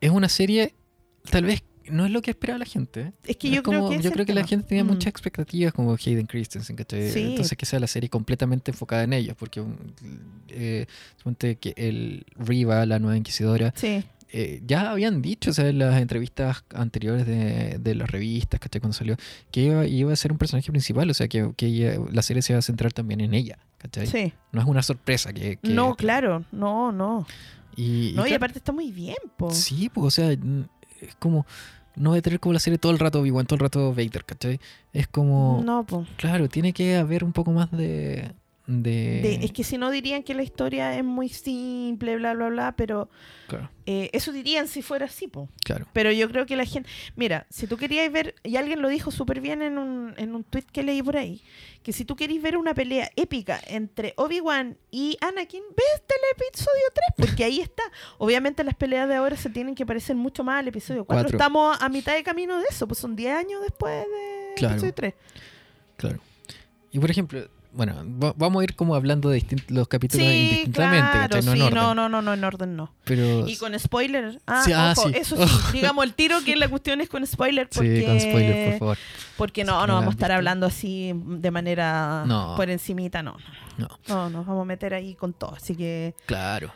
Es 0.02 0.10
una 0.12 0.30
serie, 0.30 0.74
tal 1.30 1.44
vez 1.44 1.62
no 1.92 2.06
es 2.06 2.12
lo 2.12 2.22
que 2.22 2.32
esperaba 2.32 2.58
la 2.60 2.66
gente. 2.66 3.14
Es 3.26 3.38
que 3.38 3.48
Es 3.50 3.56
yo 3.56 3.64
creo 3.64 3.80
como- 3.82 3.90
que 3.92 3.98
es 3.98 4.04
yo 4.04 4.12
creo 4.12 4.26
que 4.26 4.34
la 4.34 4.46
gente 4.46 4.68
tenía 4.68 4.84
Mm. 4.84 4.88
muchas 4.88 5.08
expectativas 5.08 5.74
como 5.74 5.94
Hayden 5.94 6.26
Christensen, 6.28 6.76
¿cachai? 6.76 7.10
Sí. 7.12 7.22
Entonces 7.22 7.58
que 7.58 7.66
sea 7.66 7.80
la 7.80 7.88
serie 7.88 8.10
completamente 8.10 8.72
enfocada 8.72 9.04
en 9.04 9.14
ellos, 9.14 9.36
porque 9.38 9.62
mm, 9.62 9.76
eh, 10.50 10.86
que 11.60 11.74
el 11.78 12.26
Riva, 12.38 12.86
la 12.86 13.00
nueva 13.00 13.18
inquisidora, 13.18 13.74
Sí, 13.76 14.04
eh, 14.32 14.62
ya 14.66 14.92
habían 14.92 15.22
dicho, 15.22 15.50
o 15.52 15.54
sea, 15.54 15.68
en 15.68 15.80
las 15.80 16.00
entrevistas 16.02 16.64
anteriores 16.74 17.26
de, 17.26 17.78
de 17.80 17.96
las 17.96 18.10
revistas, 18.12 18.60
¿cachai? 18.60 18.80
Cuando 18.80 18.94
salió, 18.98 19.18
que 19.52 19.62
iba, 19.62 19.88
iba 19.88 20.14
a 20.14 20.16
ser 20.16 20.32
un 20.32 20.38
personaje 20.38 20.70
principal, 20.72 21.10
o 21.10 21.14
sea, 21.14 21.28
que, 21.28 21.52
que 21.58 21.66
ella- 21.68 22.00
la 22.12 22.22
serie 22.22 22.42
se 22.42 22.54
iba 22.54 22.60
a 22.60 22.62
centrar 22.62 22.94
también 22.94 23.22
en 23.22 23.34
ella, 23.34 23.58
¿cachai? 23.80 24.08
sí. 24.08 24.34
No 24.52 24.62
es 24.62 24.68
una 24.68 24.84
sorpresa 24.84 25.34
que... 25.34 25.58
que- 25.58 25.70
No, 25.70 25.96
claro, 25.96 26.46
no, 26.52 26.92
no. 26.92 27.26
Y, 27.76 28.12
No, 28.16 28.24
y 28.24 28.30
claro, 28.30 28.36
aparte 28.38 28.60
está 28.60 28.72
muy 28.72 28.92
bien, 28.92 29.16
po. 29.38 29.52
Sí, 29.52 29.90
pues, 29.94 30.06
o 30.08 30.12
sea, 30.12 30.32
es 30.32 31.16
como... 31.18 31.46
No 31.96 32.12
voy 32.12 32.20
a 32.20 32.22
tener 32.22 32.40
como 32.40 32.54
la 32.54 32.60
serie 32.60 32.78
todo 32.78 32.92
el 32.92 33.00
rato 33.00 33.20
Obi-Wan, 33.20 33.46
todo 33.46 33.56
el 33.56 33.62
rato 33.62 33.90
Vader, 33.94 34.24
¿cachai? 34.26 34.60
Es 34.94 35.08
como... 35.08 35.62
No, 35.64 35.84
po. 35.86 36.06
Claro, 36.18 36.48
tiene 36.48 36.74
que 36.74 36.96
haber 36.96 37.24
un 37.24 37.34
poco 37.34 37.52
más 37.52 37.72
de... 37.72 38.32
de... 38.70 39.22
De- 39.22 39.40
es 39.46 39.52
que 39.52 39.64
si 39.64 39.78
no 39.78 39.90
dirían 39.90 40.22
que 40.24 40.34
la 40.36 40.44
historia 40.44 40.96
es 40.98 41.04
muy 41.04 41.28
simple, 41.30 42.16
bla, 42.18 42.34
bla, 42.34 42.50
bla, 42.50 42.76
pero 42.76 43.10
Claro, 43.48 43.70
eh, 43.88 44.12
eso 44.14 44.32
dirían 44.32 44.68
si 44.68 44.84
fuera 44.84 45.08
así, 45.08 45.28
po. 45.28 45.50
claro. 45.66 45.88
Pero 45.92 46.12
yo 46.12 46.30
creo 46.30 46.46
que 46.46 46.56
la 46.56 46.66
gente... 46.66 46.88
Mira, 47.16 47.48
si 47.50 47.66
tú 47.66 47.78
querías 47.78 48.12
ver, 48.12 48.36
y 48.44 48.58
alguien 48.58 48.82
lo 48.84 48.90
dijo 48.90 49.10
súper 49.10 49.42
bien 49.42 49.64
en 49.64 49.80
un, 49.80 50.14
en 50.18 50.36
un 50.36 50.44
tweet 50.44 50.66
que 50.72 50.84
leí 50.84 51.02
por 51.02 51.18
ahí, 51.18 51.42
que 51.82 51.92
si 51.94 52.06
tú 52.06 52.16
querís 52.16 52.42
ver 52.44 52.58
una 52.58 52.76
pelea 52.76 53.10
épica 53.16 53.60
entre 53.66 54.14
Obi-Wan 54.18 54.78
y 54.92 55.18
Anakin, 55.22 55.64
ves 55.76 56.04
el 56.08 56.46
episodio 56.46 56.84
3, 57.18 57.28
porque 57.28 57.44
ahí 57.46 57.62
está. 57.62 57.82
Obviamente 58.20 58.64
las 58.64 58.76
peleas 58.76 59.08
de 59.10 59.16
ahora 59.16 59.36
se 59.36 59.50
tienen 59.50 59.74
que 59.74 59.86
parecer 59.86 60.16
mucho 60.16 60.44
más 60.44 60.60
al 60.60 60.68
episodio 60.68 61.06
4. 61.06 61.24
Cuatro. 61.24 61.38
Estamos 61.38 61.78
a 61.82 61.90
mitad 61.90 62.14
de 62.14 62.22
camino 62.24 62.60
de 62.60 62.66
eso, 62.70 62.88
pues 62.88 63.00
son 63.00 63.16
10 63.16 63.34
años 63.36 63.62
después 63.64 63.96
de 64.06 64.54
Claro. 64.58 64.74
episodio 64.76 64.94
3. 64.94 65.14
Claro. 65.98 66.20
Y 66.92 67.00
por 67.00 67.10
ejemplo, 67.10 67.48
bueno, 67.72 67.96
va- 68.22 68.34
vamos 68.36 68.62
a 68.62 68.64
ir 68.64 68.76
como 68.76 68.96
hablando 68.96 69.30
de 69.30 69.46
los 69.70 69.88
capítulos 69.88 70.26
Sí, 70.26 70.34
indistintamente, 70.42 71.42
no 71.44 71.54
en 71.54 71.62
orden. 71.62 71.76
no, 71.76 71.94
no, 71.96 72.10
no, 72.10 72.22
no, 72.22 72.34
en 72.34 72.44
orden 72.44 72.76
no. 72.76 72.94
Pero 73.06 73.48
Y 73.48 73.56
con 73.58 73.78
spoiler. 73.80 74.42
Ah, 74.48 74.64
Sí, 74.66 74.72
ah, 74.74 74.94
ojo, 74.98 75.10
eso 75.10 75.36
sí. 75.48 75.54
digamos 75.74 76.04
el 76.06 76.14
tiro 76.14 76.38
que 76.44 76.56
la 76.56 76.68
cuestión 76.68 77.00
es 77.02 77.10
con 77.10 77.26
spoiler. 77.28 77.70
Porque, 77.70 78.00
sí, 78.00 78.06
con 78.06 78.20
spoiler, 78.20 78.70
por 78.72 78.80
favor. 78.80 78.98
Porque 79.38 79.64
no, 79.64 79.86
no 79.88 79.94
vamos 79.94 80.10
a 80.10 80.16
estar 80.16 80.32
hablando 80.32 80.66
así 80.66 81.12
de 81.16 81.52
manera 81.52 82.24
No. 82.28 82.56
por 82.58 82.70
encimita, 82.70 83.22
no. 83.24 83.38
No, 83.78 83.88
No, 84.08 84.30
nos 84.30 84.46
vamos 84.46 84.64
a 84.64 84.66
meter 84.66 84.94
ahí 84.94 85.16
con 85.16 85.34
todo. 85.34 85.54
Así 85.56 85.76
que 85.76 86.16
claro. 86.26 86.72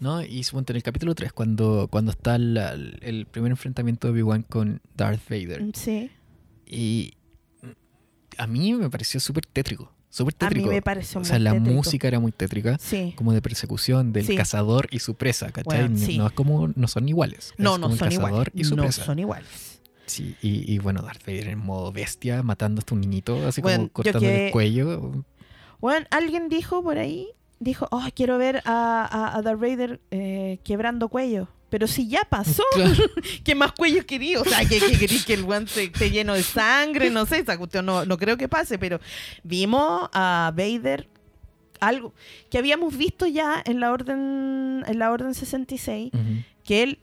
¿No? 0.00 0.22
Y 0.22 0.42
suponte 0.44 0.72
en 0.72 0.78
el 0.78 0.82
capítulo 0.82 1.14
3, 1.14 1.30
cuando, 1.34 1.86
cuando 1.90 2.10
está 2.12 2.38
la- 2.38 2.72
el 2.72 3.26
primer 3.30 3.50
enfrentamiento 3.50 4.06
de 4.08 4.12
Obi-Wan 4.14 4.42
con 4.44 4.80
Darth 4.96 5.20
Vader. 5.28 5.62
mm, 5.62 5.72
sí. 5.74 6.10
Y 6.66 7.12
mm, 7.60 7.68
a 8.38 8.46
mí 8.46 8.72
me 8.72 8.88
pareció 8.88 9.20
súper 9.20 9.44
tétrico. 9.44 9.92
Súper 10.12 10.34
A 10.40 10.44
mí 10.46 10.48
tétrico. 10.48 10.70
me 10.70 10.82
pareció 10.82 11.20
o 11.20 11.24
sea, 11.24 11.36
muy 11.36 11.44
la 11.44 11.52
tétrico. 11.52 11.74
música 11.74 12.08
era 12.08 12.18
muy 12.20 12.32
tétrica. 12.32 12.76
Sí. 12.80 13.14
Como 13.16 13.32
de 13.32 13.40
persecución 13.40 14.12
del 14.12 14.26
Sí. 14.26 14.34
cazador 14.36 14.88
y 14.90 14.98
su 14.98 15.14
presa, 15.14 15.46
¿cachai? 15.52 15.64
Bueno, 15.64 15.88
No- 15.90 15.98
sí. 16.06 16.18
No 16.18 16.26
es 16.26 16.32
como, 16.32 16.68
no 16.74 16.88
son 16.88 17.08
iguales. 17.08 17.54
No, 17.58 17.74
es 17.74 17.78
no 17.80 17.86
como 17.86 17.96
son 17.96 18.08
el 18.08 18.14
cazador 18.16 18.30
iguales. 18.48 18.52
y 18.54 18.64
su 18.64 18.76
No 18.76 18.82
presa. 18.82 19.04
son 19.04 19.18
iguales. 19.20 19.80
Sí, 20.06 20.34
y, 20.42 20.72
y 20.74 20.78
bueno, 20.80 21.02
Darth 21.02 21.24
Vader 21.24 21.48
en 21.48 21.60
modo 21.60 21.92
bestia, 21.92 22.42
matando 22.42 22.80
hasta 22.80 22.94
un 22.94 23.00
niñito, 23.02 23.46
así 23.46 23.60
Bueno, 23.60 23.76
como 23.78 23.86
yo 23.88 23.92
cortándole 23.92 24.26
que- 24.34 24.46
el 24.46 24.52
cuello. 24.52 25.24
Bueno, 25.80 26.04
alguien 26.10 26.48
dijo 26.48 26.82
por 26.82 26.98
ahí, 26.98 27.28
dijo, 27.60 27.86
oh, 27.92 28.02
quiero 28.12 28.36
ver 28.36 28.62
a, 28.64 29.04
a, 29.04 29.36
a 29.36 29.42
Darth 29.42 29.60
Vader 29.60 30.00
eh, 30.10 30.58
quebrando 30.64 31.08
cuello. 31.08 31.48
Pero 31.70 31.86
si 31.86 32.08
ya 32.08 32.22
pasó, 32.28 32.62
Claro. 32.74 32.92
¿qué 33.44 33.54
más 33.54 33.72
cuellos 33.72 34.04
quería? 34.04 34.40
O 34.40 34.44
sea, 34.44 34.60
que, 34.68 34.78
que 34.80 34.98
querí 34.98 35.20
que 35.22 35.34
el 35.34 35.44
guante 35.44 35.84
esté 35.84 36.10
lleno 36.10 36.34
de 36.34 36.42
sangre, 36.42 37.08
no 37.10 37.24
sé, 37.26 37.38
esa 37.38 37.56
cuestión 37.56 37.86
no, 37.86 38.04
no 38.04 38.18
creo 38.18 38.36
que 38.36 38.48
pase, 38.48 38.78
pero 38.78 39.00
vimos 39.44 40.08
a 40.12 40.52
Vader 40.54 41.08
algo 41.80 42.12
que 42.50 42.58
habíamos 42.58 42.94
visto 42.96 43.26
ya 43.26 43.62
en 43.64 43.80
la 43.80 43.90
orden 43.90 44.84
en 44.86 44.98
la 44.98 45.10
orden 45.10 45.32
66, 45.34 46.10
Ujú. 46.12 46.22
que 46.64 46.82
él 46.82 46.98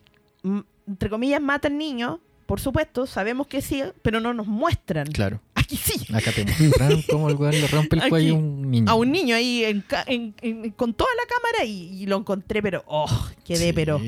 entre 0.88 1.10
comillas 1.10 1.42
mata 1.42 1.68
al 1.68 1.78
niño, 1.78 2.20
por 2.48 2.60
supuesto, 2.60 3.06
sabemos 3.06 3.46
que 3.46 3.62
sí, 3.62 3.84
pero 4.02 4.20
no 4.20 4.34
nos 4.34 4.48
muestran. 4.48 5.06
Claro, 5.08 5.40
Aquí 5.54 5.76
sí. 5.78 6.12
acá 6.14 6.32
te 6.32 6.44
mostraron 6.46 7.04
cómo 7.10 7.30
el 7.30 7.36
weón 7.36 7.52
le 7.60 7.68
rompe 7.68 7.98
el 7.98 8.02
Aquí, 8.02 8.10
cuello 8.10 8.34
a 8.36 8.38
un 8.38 8.72
niño. 8.72 8.90
A 8.92 8.96
un 8.96 9.12
niño 9.12 9.36
ahí 9.36 9.64
en 9.66 9.84
en- 10.08 10.34
en- 10.42 10.72
con 10.72 10.94
toda 10.94 11.10
la 11.16 11.28
cámara 11.28 11.66
y, 11.66 12.02
y 12.02 12.06
lo 12.08 12.18
encontré, 12.18 12.62
pero 12.64 12.84
oh, 12.88 13.28
quedé, 13.46 13.68
Sí, 13.68 13.74
pero 13.74 14.00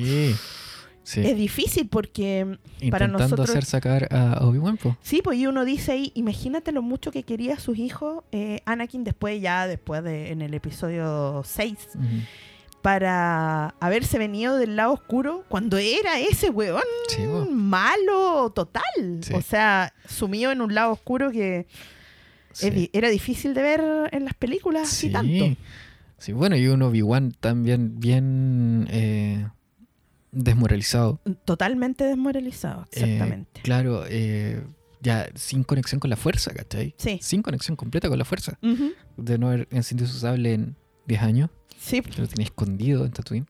Sí, 1.03 1.21
es 1.21 1.35
difícil 1.35 1.87
porque 1.87 2.45
para 2.91 3.05
intentando 3.05 3.17
nosotros 3.17 3.49
hacer 3.49 3.65
sacar 3.65 4.07
a 4.13 4.45
Obi-Wan. 4.45 4.77
Sí, 5.01 5.21
pues 5.23 5.39
y 5.39 5.47
uno 5.47 5.65
dice 5.65 5.93
ahí, 5.93 6.11
imagínate 6.13 6.71
lo 6.71 6.83
mucho 6.83 7.11
que 7.11 7.23
quería 7.23 7.55
a 7.55 7.59
sus 7.59 7.79
hijos 7.79 8.23
eh, 8.31 8.61
Anakin 8.65 9.03
después, 9.03 9.41
ya 9.41 9.65
después 9.65 10.03
de 10.03 10.31
en 10.31 10.43
el 10.43 10.53
episodio 10.53 11.41
6, 11.43 11.73
Ujú. 11.95 12.05
Para 12.81 13.75
haberse 13.79 14.17
venido 14.17 14.57
del 14.57 14.75
lado 14.75 14.93
oscuro 14.93 15.43
cuando 15.49 15.77
era 15.77 16.19
ese 16.19 16.49
weón 16.49 16.81
Sí, 17.09 17.21
malo 17.51 18.51
total. 18.51 18.83
Sí. 19.21 19.33
O 19.33 19.41
sea, 19.41 19.93
sumido 20.07 20.51
en 20.51 20.61
un 20.61 20.73
lado 20.73 20.91
oscuro 20.93 21.31
que 21.31 21.67
Sí. 22.51 22.89
era 22.93 23.09
difícil 23.09 23.53
de 23.53 23.61
ver 23.61 24.09
en 24.11 24.25
las 24.25 24.33
películas 24.33 24.83
así 24.89 25.07
Sí. 25.07 25.13
tanto. 25.13 25.61
Sí, 26.17 26.33
bueno, 26.33 26.55
y 26.57 26.67
un 26.67 26.81
Obi-Wan 26.81 27.31
también 27.39 27.99
bien 27.99 28.87
eh, 28.91 29.47
desmoralizado. 30.31 31.19
Totalmente 31.45 32.03
desmoralizado, 32.03 32.83
Eh, 32.91 32.99
exactamente. 33.01 33.61
claro, 33.61 34.03
eh, 34.07 34.61
ya 35.01 35.29
sin 35.35 35.63
conexión 35.63 35.99
con 35.99 36.09
la 36.09 36.17
fuerza, 36.17 36.53
¿cachai? 36.53 36.93
Sí. 36.97 37.19
Sin 37.21 37.41
conexión 37.41 37.75
completa 37.77 38.09
con 38.09 38.17
la 38.17 38.25
fuerza. 38.25 38.59
De 39.17 39.37
no 39.37 39.47
haber 39.47 39.67
encendido 39.71 40.09
su 40.09 40.19
sable 40.19 40.53
en 40.53 40.75
10 41.07 41.21
años. 41.21 41.49
Sí, 41.89 42.01
que 42.01 42.21
Lo 42.21 42.27
tenía 42.27 42.45
escondido 42.45 43.05
en 43.05 43.11
Tatooine, 43.11 43.47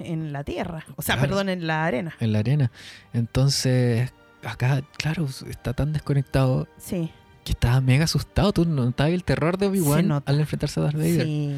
en 0.00 0.32
la 0.32 0.42
tierra. 0.44 0.84
O 0.96 1.02
sea, 1.02 1.14
Claro. 1.16 1.28
perdón, 1.30 1.48
en 1.48 1.66
la 1.66 1.84
arena. 1.86 2.14
en 2.20 2.32
la 2.32 2.40
arena. 2.40 2.70
Entonces, 3.12 4.12
acá, 4.44 4.82
claro, 4.98 5.26
está 5.48 5.72
tan 5.72 5.92
desconectado 5.92 6.68
Sí. 6.78 7.10
que 7.44 7.52
estaba 7.52 7.80
mega 7.80 8.04
asustado. 8.04 8.52
Tú 8.52 8.64
notabas 8.64 9.12
el 9.12 9.24
terror 9.24 9.56
de 9.58 9.66
Obi-Wan 9.66 10.22
al 10.24 10.40
enfrentarse 10.40 10.80
a 10.80 10.84
Darth 10.84 10.96
Vader. 10.96 11.22
Sí. 11.26 11.54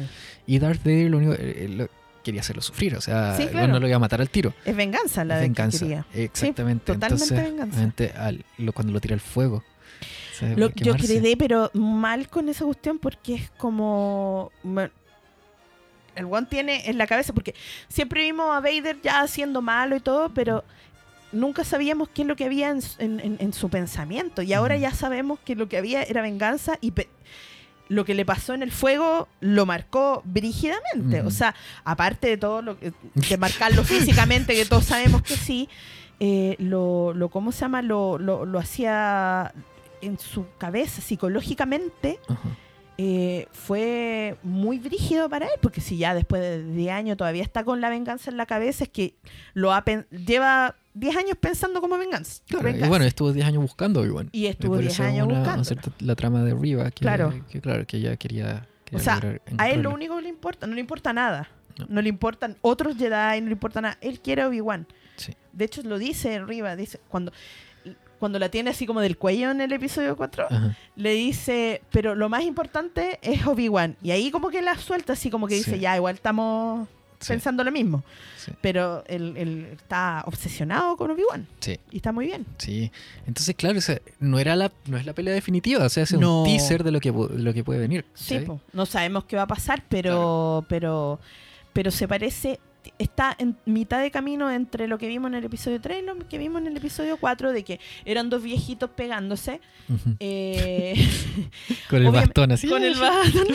Y 0.47 0.59
Darth 0.59 0.83
Vader 0.83 1.09
lo 1.11 1.17
único 1.17 1.33
eh, 1.33 1.67
lo- 1.69 1.89
quería 2.23 2.41
hacerlo 2.41 2.61
sufrir, 2.61 2.95
o 2.95 3.01
sea, 3.01 3.35
Sí, 3.37 3.47
claro. 3.47 3.67
no 3.73 3.79
lo 3.79 3.87
iba 3.87 3.95
a 3.95 3.99
matar 3.99 4.19
al 4.21 4.29
tiro. 4.29 4.53
Es 4.65 4.75
venganza 4.75 5.23
la 5.23 5.35
Es 5.35 5.41
de 5.41 5.45
que 5.45 5.49
venganza. 5.49 5.79
quería. 5.79 6.05
Exactamente. 6.13 6.85
totalmente 6.93 7.23
Entonces, 7.33 7.71
venganza. 7.71 8.25
al- 8.25 8.45
lo- 8.57 8.73
cuando 8.73 8.93
lo 8.93 8.99
tira 9.01 9.13
al 9.15 9.19
fuego. 9.21 9.57
o 9.61 10.39
sea, 10.39 10.55
Lo- 10.55 10.69
por 10.69 10.81
yo 10.83 10.95
quedé, 10.95 11.35
pero 11.37 11.69
mal 11.73 12.29
con 12.29 12.47
esa 12.49 12.63
cuestión 12.65 12.97
porque 12.99 13.35
es 13.35 13.49
como. 13.57 14.51
El 16.19 16.25
one 16.25 16.47
tiene 16.49 16.89
en 16.89 16.97
la 16.97 17.07
cabeza, 17.07 17.33
porque 17.33 17.55
siempre 17.87 18.21
vimos 18.23 18.55
a 18.55 18.59
Vader 18.59 18.97
ya 19.01 19.25
siendo 19.27 19.61
malo 19.61 19.95
y 19.95 19.99
todo, 19.99 20.29
pero 20.33 20.63
nunca 21.31 21.63
sabíamos 21.63 22.09
qué 22.09 22.23
es 22.23 22.27
lo 22.27 22.35
que 22.35 22.45
había 22.45 22.69
en, 22.69 22.81
su- 22.81 23.01
en- 23.01 23.19
en- 23.19 23.37
en 23.39 23.53
su 23.53 23.69
pensamiento. 23.69 24.41
Y 24.41 24.53
ahora 24.53 24.77
ya 24.77 24.91
sabemos 24.93 25.39
que 25.39 25.55
lo 25.55 25.67
que 25.69 25.77
había 25.77 26.03
era 26.03 26.21
venganza 26.21 26.77
y 26.81 26.93
lo 27.87 28.05
que 28.05 28.13
le 28.13 28.23
pasó 28.25 28.53
en 28.53 28.61
el 28.61 28.71
fuego 28.71 29.27
lo 29.39 29.65
marcó 29.65 30.21
brígidamente. 30.25 31.21
O 31.21 31.31
sea, 31.31 31.55
aparte 31.83 32.27
de 32.27 32.37
todo 32.37 32.61
lo 32.61 32.79
que, 32.79 32.93
de 33.15 33.37
marcarlo 33.39 33.83
físicamente, 33.83 34.53
que 34.55 34.65
todos 34.65 34.85
sabemos 34.85 35.21
que 35.23 35.35
sí, 35.35 35.69
eh, 36.19 36.55
lo, 36.59 37.13
lo, 37.13 37.29
¿cómo 37.29 37.51
se 37.51 37.61
llama? 37.61 37.81
Lo, 37.81 38.17
lo, 38.19 38.45
lo 38.45 38.59
hacía 38.59 39.53
en 40.01 40.17
su 40.19 40.45
cabeza, 40.57 41.01
psicológicamente, 41.01 42.19
Ajá. 42.27 42.39
Eh, 43.01 43.47
fue 43.53 44.35
muy 44.43 44.77
brígido 44.77 45.29
para 45.29 45.45
él, 45.45 45.53
porque 45.61 45.79
si 45.79 45.97
ya 45.97 46.13
después 46.13 46.41
de 46.41 46.63
10 46.65 46.91
años 46.91 47.15
todavía 47.15 47.43
está 47.43 47.63
con 47.63 47.79
la 47.79 47.89
venganza 47.89 48.29
en 48.29 48.35
la 48.35 48.45
cabeza, 48.45 48.83
es 48.83 48.89
que 48.89 49.15
lo 49.53 49.71
ha 49.71 49.85
lleva 50.11 50.75
10 50.95 51.15
años 51.15 51.37
pensando 51.39 51.79
como 51.79 51.97
venganza. 51.97 52.41
Claro, 52.47 52.65
venganza. 52.65 52.85
y 52.85 52.89
bueno, 52.89 53.05
estuvo 53.05 53.31
10 53.31 53.45
años 53.47 53.61
buscando 53.61 54.01
Obi-Wan. 54.01 54.27
Y 54.33 54.47
estuvo 54.47 54.73
por 54.73 54.81
10 54.81 54.93
eso 54.95 55.03
años 55.03 55.27
una- 55.27 55.39
buscándola. 55.39 55.61
hacer 55.61 55.77
la 55.99 56.15
trama 56.15 56.43
de 56.43 56.53
Riva, 56.53 56.91
que, 56.91 56.99
Claro. 56.99 57.33
que 57.49 57.61
claro, 57.61 57.87
que 57.87 57.95
ella 57.97 58.17
quería, 58.17 58.67
o 58.67 58.83
quería 58.83 58.99
sea, 58.99 59.15
lograr 59.15 59.41
a 59.57 59.69
él 59.69 59.81
lo 59.81 59.91
único 59.91 60.17
que 60.17 60.23
le 60.23 60.29
importa, 60.29 60.67
no 60.67 60.75
le 60.75 60.81
importa 60.81 61.13
nada. 61.13 61.47
No. 61.77 61.85
No, 61.87 62.01
le 62.01 62.09
importan 62.09 62.57
otros 62.59 62.97
Jedi, 62.97 63.39
no 63.39 63.45
le 63.47 63.53
importa 63.53 63.79
nada. 63.79 63.97
Él 64.01 64.19
quiere 64.19 64.41
a 64.41 64.49
Obi-Wan. 64.49 64.85
Sí. 65.15 65.33
De 65.53 65.63
hecho, 65.63 65.81
lo 65.83 65.97
dice 65.97 66.35
arriba, 66.35 66.75
dice, 66.75 66.99
cuando, 67.07 67.31
cuando 68.19 68.37
la 68.39 68.49
tiene 68.49 68.69
así 68.71 68.85
como 68.85 69.01
del 69.01 69.17
cuello 69.17 69.49
en 69.51 69.61
el 69.61 69.71
episodio 69.71 70.15
4, 70.17 70.47
Ajá. 70.49 70.75
le 70.95 71.13
dice, 71.13 71.81
pero 71.91 72.15
lo 72.15 72.29
más 72.29 72.43
importante 72.43 73.17
es 73.21 73.45
Obi-Wan. 73.47 73.95
Y 74.03 74.11
ahí 74.11 74.29
como 74.31 74.49
que 74.49 74.61
la 74.61 74.77
suelta, 74.77 75.13
así 75.13 75.29
como 75.29 75.47
que 75.47 75.55
dice, 75.55 75.75
Sí. 75.75 75.79
ya, 75.79 75.95
igual 75.95 76.15
estamos 76.15 76.87
Sí, 77.21 77.27
pensando 77.33 77.65
lo 77.65 77.71
mismo. 77.71 78.01
sí, 78.37 78.51
Pero 78.61 79.03
él, 79.07 79.35
él 79.35 79.67
está 79.73 80.23
obsesionado 80.25 80.95
con 80.95 81.11
Obi-Wan. 81.11 81.47
sí, 81.59 81.77
Y 81.91 81.97
está 81.97 82.11
muy 82.13 82.25
bien. 82.27 82.45
sí. 82.57 82.91
Entonces, 83.27 83.55
claro, 83.57 83.77
o 83.77 83.81
sea, 83.81 83.99
no 84.19 84.39
era 84.39 84.55
la, 84.55 84.71
no 84.85 84.97
es 84.97 85.05
la 85.05 85.11
pelea 85.13 85.33
definitiva, 85.33 85.85
o 85.85 85.89
sea, 85.89 86.03
es 86.03 86.13
No. 86.13 86.43
un 86.43 86.45
teaser 86.47 86.83
de 86.83 86.91
lo 86.91 86.99
que, 87.01 87.11
de 87.11 87.39
lo 87.43 87.53
que 87.53 87.63
puede 87.63 87.79
venir. 87.81 88.05
Sí, 88.13 88.39
po. 88.39 88.61
no 88.73 88.85
sabemos 88.85 89.25
qué 89.25 89.35
va 89.35 89.41
a 89.43 89.47
pasar, 89.47 89.83
pero, 89.89 90.65
pero, 90.69 91.19
pero 91.73 91.91
se 91.91 92.07
parece. 92.07 92.59
Está 92.99 93.33
en 93.39 93.57
mitad 93.65 94.01
de 94.01 94.11
camino 94.11 94.51
entre 94.51 94.87
lo 94.87 94.97
que 94.97 95.07
vimos 95.07 95.29
en 95.29 95.35
el 95.35 95.45
episodio 95.45 95.79
3 95.81 96.03
y 96.03 96.05
lo 96.05 96.17
que 96.27 96.37
vimos 96.37 96.61
en 96.61 96.67
el 96.67 96.77
episodio 96.77 97.17
4, 97.17 97.51
de 97.53 97.63
que 97.63 97.79
eran 98.05 98.29
dos 98.29 98.43
viejitos 98.43 98.89
pegándose. 98.91 99.61
Eh, 100.19 100.93
Con 101.89 102.05
el 102.05 102.11
bastón 102.11 102.51
así. 102.51 102.67
con 102.67 102.83
el 102.83 102.93
bastón. 102.99 103.47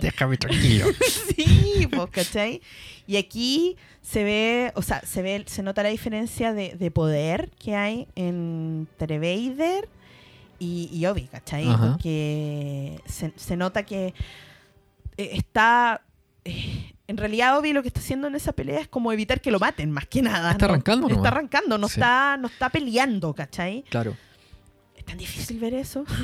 Déjame 0.00 0.36
tranquilo. 0.36 0.86
sí, 1.36 1.88
pues, 1.90 2.10
¿cachai? 2.10 2.60
Y 3.06 3.16
aquí 3.16 3.76
se 4.02 4.22
ve, 4.24 4.72
o 4.76 4.82
sea, 4.82 5.00
se 5.04 5.22
ve, 5.22 5.42
se 5.46 5.62
nota 5.62 5.82
la 5.82 5.88
diferencia 5.88 6.52
de, 6.52 6.76
de 6.76 6.90
poder 6.90 7.50
que 7.58 7.74
hay 7.74 8.06
entre 8.14 9.18
Vader 9.18 9.88
y, 10.58 10.88
y 10.92 11.06
Obi, 11.06 11.22
¿cachai? 11.28 11.64
Porque 11.76 13.00
se, 13.06 13.32
se 13.36 13.56
nota 13.56 13.82
que 13.84 14.14
eh, 15.16 15.30
está. 15.32 16.02
eh, 16.44 16.92
en 17.12 17.16
realidad, 17.18 17.56
Obi 17.58 17.72
lo 17.72 17.82
que 17.82 17.88
está 17.88 18.00
haciendo 18.00 18.26
en 18.26 18.34
esa 18.34 18.52
pelea 18.52 18.80
es 18.80 18.88
como 18.88 19.12
evitar 19.12 19.40
que 19.40 19.50
lo 19.52 19.60
maten, 19.60 19.90
más 19.92 20.06
que 20.06 20.22
nada. 20.22 20.50
Está 20.52 20.66
¿no? 20.66 20.72
arrancando 20.72 21.06
Está 21.06 21.16
nomás. 21.16 21.32
arrancando, 21.32 21.78
no, 21.78 21.88
Sí. 21.88 22.00
está, 22.00 22.36
no 22.38 22.48
está 22.48 22.68
peleando, 22.70 23.32
¿cachai? 23.34 23.84
Claro. 23.88 24.16
Es 24.96 25.04
tan 25.04 25.18
difícil 25.18 25.58
ver 25.60 25.74
eso. 25.74 26.04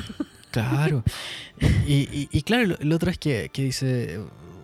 Claro. 0.51 1.03
Y, 1.85 1.93
y- 2.11 2.29
y 2.31 2.41
claro, 2.41 2.65
lo, 2.65 2.77
lo 2.79 2.95
otro 2.95 3.11
es 3.11 3.19
que, 3.19 3.51
que 3.53 3.61
dice, 3.65 4.19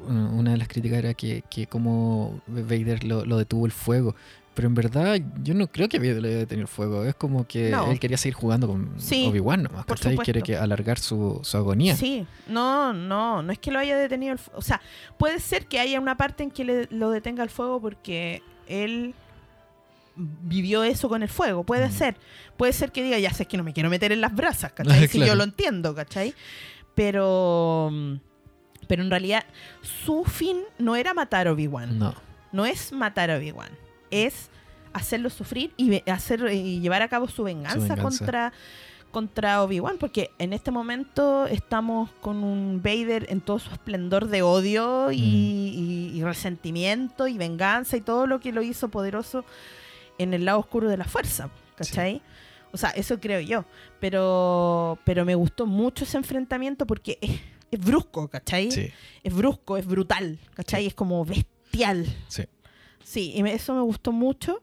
una 0.08 0.30
una 0.32 0.52
de 0.54 0.58
las 0.58 0.68
críticas 0.68 0.98
era 0.98 1.14
que, 1.14 1.44
que 1.48 1.68
como 1.68 2.42
Vader 2.48 3.04
lo, 3.04 3.24
lo 3.24 3.38
detuvo 3.38 3.68
el 3.68 3.72
fuego. 3.72 4.16
Pero 4.56 4.68
en 4.70 4.74
verdad 4.74 5.18
yo 5.44 5.54
no 5.54 5.68
creo 5.68 5.88
que 5.90 6.00
Vader 6.00 6.22
le 6.22 6.30
haya 6.30 6.38
detenido 6.40 6.64
el 6.64 6.68
fuego. 6.70 7.04
Es 7.04 7.14
como 7.14 7.46
que 7.46 7.70
No. 7.70 7.92
él 7.92 8.00
quería 8.00 8.18
seguir 8.18 8.34
jugando 8.36 8.68
con 8.68 8.94
Sí, 8.98 9.28
Obi-Wan 9.30 9.64
nomás. 9.64 9.86
por 9.86 9.98
¿cachai? 9.98 10.16
Quiere 10.18 10.42
que 10.42 10.56
alargar 10.58 10.98
su, 10.98 11.42
su 11.44 11.58
agonía. 11.58 11.96
Sí, 11.98 12.26
no, 12.48 12.94
no, 12.94 13.42
no 13.42 13.52
es 13.52 13.60
que 13.60 13.70
lo 13.72 13.80
haya 13.80 13.98
detenido 13.98 14.32
el 14.34 14.40
fuego. 14.40 14.58
O 14.58 14.62
sea, 14.62 14.82
puede 15.18 15.40
ser 15.42 15.68
que 15.68 15.80
haya 15.80 16.00
una 16.00 16.16
parte 16.18 16.44
en 16.44 16.52
que 16.52 16.64
le- 16.64 16.88
lo 16.90 17.10
detenga 17.12 17.44
el 17.44 17.50
fuego 17.50 17.82
porque 17.82 18.42
él 18.68 19.14
vivió 20.16 20.84
eso 20.86 21.10
con 21.10 21.22
el 21.24 21.30
fuego. 21.30 21.66
Puede 21.66 21.90
Mm. 21.90 21.92
ser. 21.92 22.16
Puede 22.56 22.72
ser 22.72 22.94
que 22.94 23.04
diga, 23.04 23.20
ya 23.20 23.34
sé 23.34 23.46
que 23.48 23.58
no 23.58 23.64
me 23.66 23.74
quiero 23.74 23.90
meter 23.90 24.14
en 24.14 24.22
las 24.22 24.34
brasas, 24.34 24.72
¿cachai? 24.72 25.08
Si 25.10 25.20
yo 25.20 25.36
lo 25.36 25.44
entiendo, 25.44 25.94
¿cachai? 25.94 26.34
Pero. 26.96 27.92
Pero 28.88 29.04
en 29.04 29.10
realidad, 29.10 29.44
su 29.82 30.24
fin 30.26 30.60
no 30.78 30.96
era 30.96 31.14
matar 31.14 31.48
a 31.48 31.52
Obi-Wan. 31.52 31.98
No. 32.00 32.14
No 32.52 32.66
es 32.66 32.92
matar 32.94 33.32
a 33.32 33.38
Obi-Wan. 33.38 33.70
Es 34.12 34.50
hacerlo 34.94 35.30
sufrir 35.30 35.74
y 35.78 36.02
hacer 36.10 36.50
y 36.54 36.80
llevar 36.80 37.02
a 37.02 37.08
cabo 37.10 37.28
su 37.28 37.44
venganza, 37.44 37.80
venganza. 37.80 38.02
contra 38.04 38.54
contra 39.12 39.64
Obi-Wan, 39.64 39.98
porque 39.98 40.30
en 40.40 40.52
este 40.52 40.72
momento 40.72 41.46
estamos 41.48 42.10
con 42.20 42.44
un 42.44 42.82
Vader 42.84 43.28
en 43.30 43.40
todo 43.40 43.60
su 43.60 43.72
esplendor 43.72 44.28
de 44.28 44.42
odio 44.42 45.10
y, 45.14 45.22
Mm. 45.22 45.24
y- 45.24 46.12
y 46.20 46.24
resentimiento 46.24 47.26
y 47.30 47.38
venganza 47.38 47.96
y 47.96 48.02
todo 48.02 48.28
lo 48.28 48.42
que 48.42 48.52
lo 48.52 48.62
hizo 48.62 48.90
poderoso 48.90 49.46
en 50.18 50.34
el 50.34 50.44
lado 50.44 50.60
oscuro 50.60 50.90
de 50.90 50.98
la 50.98 51.06
fuerza, 51.06 51.50
¿cachai? 51.78 52.22
O 52.74 52.78
sea, 52.78 52.90
eso 52.90 53.18
creo 53.22 53.40
yo. 53.40 53.64
Pero, 54.02 55.00
pero 55.06 55.24
me 55.24 55.36
gustó 55.36 55.66
mucho 55.66 56.04
ese 56.04 56.18
enfrentamiento 56.18 56.86
porque 56.86 57.18
es, 57.22 57.40
es 57.72 57.80
brusco, 57.80 58.28
¿cachai? 58.28 58.70
Sí. 58.70 58.92
es 59.24 59.34
brusco, 59.34 59.78
es 59.78 59.86
brutal, 59.86 60.38
¿cachai? 60.56 60.82
Sí. 60.82 60.88
Es 60.88 60.94
como 60.94 61.24
bestial. 61.24 62.06
Sí. 62.28 62.44
Sí, 63.06 63.32
y 63.36 63.44
me- 63.44 63.54
eso 63.54 63.76
me 63.76 63.82
gustó 63.82 64.12
mucho. 64.12 64.62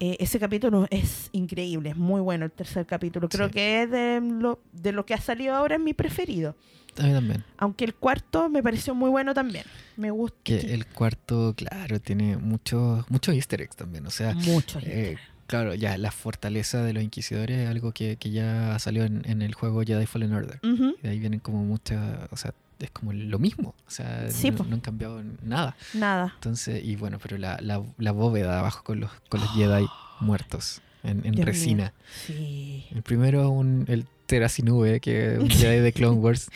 Eh, 0.00 0.16
ese 0.20 0.38
capítulo 0.38 0.86
es 0.90 1.28
increíble, 1.32 1.90
es 1.90 1.96
muy 1.96 2.20
bueno 2.20 2.44
el 2.44 2.52
tercer 2.52 2.86
capítulo. 2.86 3.28
Creo 3.28 3.48
Sí. 3.48 3.52
que 3.54 3.82
es 3.82 3.90
de 3.90 4.20
lo, 4.22 4.60
de 4.72 4.92
lo 4.92 5.04
que 5.04 5.14
ha 5.14 5.20
salido 5.20 5.56
ahora 5.56 5.74
es 5.74 5.80
mi 5.80 5.92
preferido. 5.92 6.54
A 6.98 7.02
mí 7.02 7.12
también. 7.12 7.44
Aunque 7.58 7.84
el 7.84 7.94
cuarto 7.94 8.48
me 8.48 8.62
pareció 8.62 8.94
muy 8.94 9.10
bueno 9.10 9.34
también. 9.34 9.64
Me 9.96 10.10
gusta. 10.12 10.36
Que 10.44 10.58
el 10.72 10.86
cuarto, 10.86 11.52
claro, 11.56 12.00
tiene 12.00 12.36
muchos 12.36 13.04
muchos 13.10 13.34
easter 13.34 13.60
eggs 13.60 13.74
también. 13.76 14.06
O 14.06 14.10
sea, 14.10 14.34
mucho. 14.34 14.78
eh, 14.84 15.16
claro, 15.48 15.74
ya 15.74 15.98
la 15.98 16.12
fortaleza 16.12 16.82
de 16.84 16.92
los 16.92 17.02
inquisidores 17.02 17.58
es 17.58 17.68
algo 17.68 17.90
que, 17.92 18.16
que 18.18 18.30
ya 18.30 18.78
salió 18.78 19.04
en, 19.04 19.22
en 19.28 19.42
el 19.42 19.54
juego 19.54 19.82
Jedi 19.82 20.06
Fallen 20.06 20.32
Order. 20.32 20.60
Y 20.62 21.02
de 21.02 21.08
ahí 21.10 21.18
vienen 21.18 21.40
como 21.40 21.64
muchas, 21.64 22.28
o 22.30 22.36
sea, 22.36 22.54
es 22.80 22.90
como 22.90 23.12
lo 23.12 23.38
mismo. 23.38 23.74
O 23.86 23.90
sea, 23.90 24.30
Sí, 24.30 24.50
no, 24.50 24.64
han 24.72 24.80
cambiado 24.80 25.22
nada. 25.42 25.76
Nada. 25.94 26.32
Entonces, 26.34 26.82
y 26.84 26.96
bueno, 26.96 27.18
pero 27.22 27.38
la, 27.38 27.58
la, 27.60 27.82
la 27.98 28.12
bóveda 28.12 28.58
abajo 28.58 28.82
con 28.84 29.00
los, 29.00 29.10
con 29.28 29.40
los 29.40 29.50
Jedi 29.54 29.86
muertos 30.20 30.80
en, 31.02 31.24
en 31.26 31.36
resina. 31.44 31.92
Sí. 32.26 32.86
El 32.94 33.02
primero 33.02 33.48
un, 33.50 33.84
el 33.88 34.06
Terasinube, 34.26 35.00
que 35.00 35.34
es 35.34 35.38
un 35.40 35.48
Jedi 35.50 35.80
de 35.80 35.92
Clone 35.92 36.16
Wars. 36.20 36.50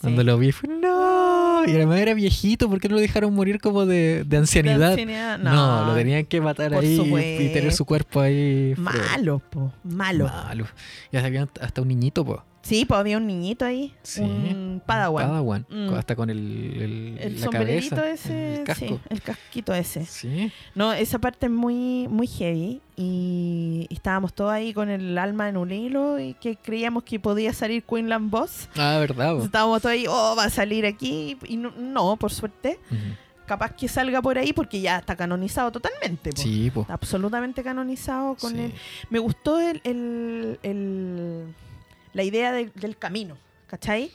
Cuando 0.00 0.22
lo 0.22 0.36
vi 0.38 0.52
fue, 0.52 0.68
no. 0.68 1.64
Y 1.66 1.70
además 1.70 1.98
era 1.98 2.12
viejito, 2.12 2.68
¿por 2.68 2.78
qué 2.78 2.90
no 2.90 2.96
lo 2.96 3.00
dejaron 3.00 3.34
morir 3.34 3.58
como 3.58 3.86
de, 3.86 4.24
de 4.24 4.36
ancianidad? 4.36 4.78
De 4.78 4.84
ancianidad, 5.02 5.38
No, 5.38 5.54
no, 5.80 5.86
lo 5.86 5.94
tenían 5.94 6.26
que 6.26 6.38
matar 6.42 6.74
ahí 6.74 7.00
y- 7.00 7.52
tener 7.54 7.72
su 7.72 7.86
cuerpo 7.86 8.20
ahí. 8.20 8.74
Malo, 8.76 9.38
po. 9.50 9.72
Malo. 9.82 10.26
Malo. 10.26 10.66
Y 11.10 11.16
hasta 11.16 11.26
había 11.28 11.48
hasta 11.62 11.80
un 11.80 11.88
niñito, 11.88 12.22
po. 12.22 12.44
Sí, 12.64 12.86
pues 12.86 12.98
había 12.98 13.18
un 13.18 13.26
niñito 13.26 13.64
ahí. 13.66 13.92
Sí. 14.02 14.22
Un 14.22 14.80
padawan. 14.84 15.28
Padawan. 15.28 15.66
Mm. 15.68 15.94
Hasta 15.94 16.16
con 16.16 16.30
el, 16.30 16.38
el, 16.38 17.18
El 17.20 17.34
la 17.38 17.44
sombrerito 17.44 17.94
cabeza, 17.96 18.10
ese. 18.30 18.54
el 18.56 18.64
casco. 18.64 18.86
Sí, 18.86 19.00
el 19.10 19.20
casquito 19.22 19.74
ese. 19.74 20.06
Sí. 20.06 20.50
No, 20.74 20.92
esa 20.94 21.18
parte 21.18 21.44
es 21.46 21.52
muy, 21.52 22.08
muy 22.08 22.26
heavy 22.26 22.80
y 22.96 23.86
estábamos 23.90 24.32
todos 24.32 24.50
ahí 24.52 24.72
con 24.72 24.88
el 24.88 25.18
alma 25.18 25.48
en 25.50 25.58
un 25.58 25.70
hilo 25.72 26.18
y 26.18 26.32
que 26.34 26.56
creíamos 26.56 27.02
que 27.04 27.20
podía 27.20 27.52
salir 27.52 27.82
Queenland 27.84 28.30
Boss. 28.30 28.68
Ah, 28.76 28.96
verdad. 28.98 29.38
Estábamos 29.42 29.82
todos 29.82 29.92
ahí, 29.92 30.06
oh, 30.08 30.34
va 30.36 30.44
a 30.44 30.50
salir 30.50 30.86
aquí 30.86 31.36
y 31.46 31.56
no, 31.58 31.70
no, 31.72 32.16
por 32.16 32.32
suerte, 32.32 32.78
capaz 33.46 33.72
que 33.76 33.88
salga 33.88 34.22
por 34.22 34.38
ahí 34.38 34.54
porque 34.54 34.80
ya 34.80 34.98
está 34.98 35.14
canonizado 35.16 35.70
totalmente. 35.70 36.30
po. 36.30 36.40
Sí, 36.40 36.70
po. 36.72 36.86
Absolutamente 36.88 37.62
canonizado 37.62 38.36
con 38.36 38.52
Sí. 38.54 38.60
él. 38.60 38.72
Me 39.10 39.18
gustó 39.18 39.60
el, 39.60 39.82
el- 39.84 40.58
el- 40.62 41.54
la 42.14 42.22
idea 42.22 42.50
de- 42.52 42.70
del 42.74 42.96
camino, 42.96 43.36
¿cachai? 43.66 44.10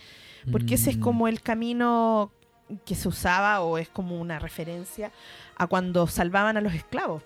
Porque 0.52 0.76
ese 0.76 0.90
es 0.90 0.98
Mm, 0.98 1.02
como 1.02 1.28
el 1.28 1.42
camino 1.42 2.32
que 2.86 2.96
se 2.96 3.08
usaba 3.08 3.62
o 3.62 3.78
es 3.78 3.90
como 3.90 4.20
una 4.20 4.40
referencia 4.40 5.12
a 5.58 5.68
cuando 5.68 6.08
salvaban 6.08 6.56
a 6.58 6.62
los 6.62 6.74
esclavos 6.74 7.22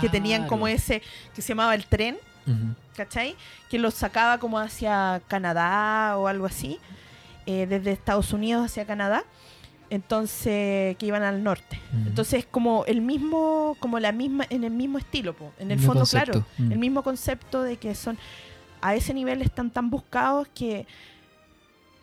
que 0.00 0.08
tenían 0.10 0.46
como 0.46 0.64
claro. 0.66 0.76
ese 0.76 1.02
que 1.34 1.40
se 1.42 1.48
llamaba 1.48 1.74
el 1.74 1.86
tren, 1.86 2.18
Ujú. 2.46 2.74
¿cachai? 2.96 3.34
Que 3.70 3.78
los 3.78 3.94
sacaba 3.94 4.38
como 4.38 4.58
hacia 4.58 5.22
Canadá 5.26 6.16
o 6.18 6.28
algo 6.28 6.44
así, 6.46 6.78
eh, 7.46 7.66
desde 7.66 7.92
Estados 7.92 8.32
Unidos 8.32 8.66
hacia 8.66 8.84
Canadá, 8.84 9.24
entonces 9.90 10.96
que 10.96 11.06
iban 11.06 11.22
al 11.22 11.42
norte. 11.42 11.80
Ujú. 11.92 12.08
Entonces 12.08 12.40
es 12.40 12.46
como 12.46 12.84
el 12.86 13.00
mismo, 13.00 13.76
como 13.80 13.98
la 14.00 14.12
misma, 14.12 14.44
en 14.50 14.64
el 14.64 14.70
mismo 14.72 14.98
estilo, 14.98 15.34
po. 15.34 15.52
en 15.58 15.70
el 15.70 15.78
fondo, 15.78 16.00
concepto. 16.00 16.32
claro, 16.32 16.46
Mm. 16.58 16.72
el 16.72 16.78
mismo 16.78 17.02
concepto 17.02 17.62
de 17.62 17.76
que 17.76 17.94
son 17.94 18.18
a 18.84 18.94
ese 18.94 19.14
nivel 19.14 19.40
están 19.40 19.70
tan 19.70 19.88
buscados 19.88 20.46
que 20.54 20.86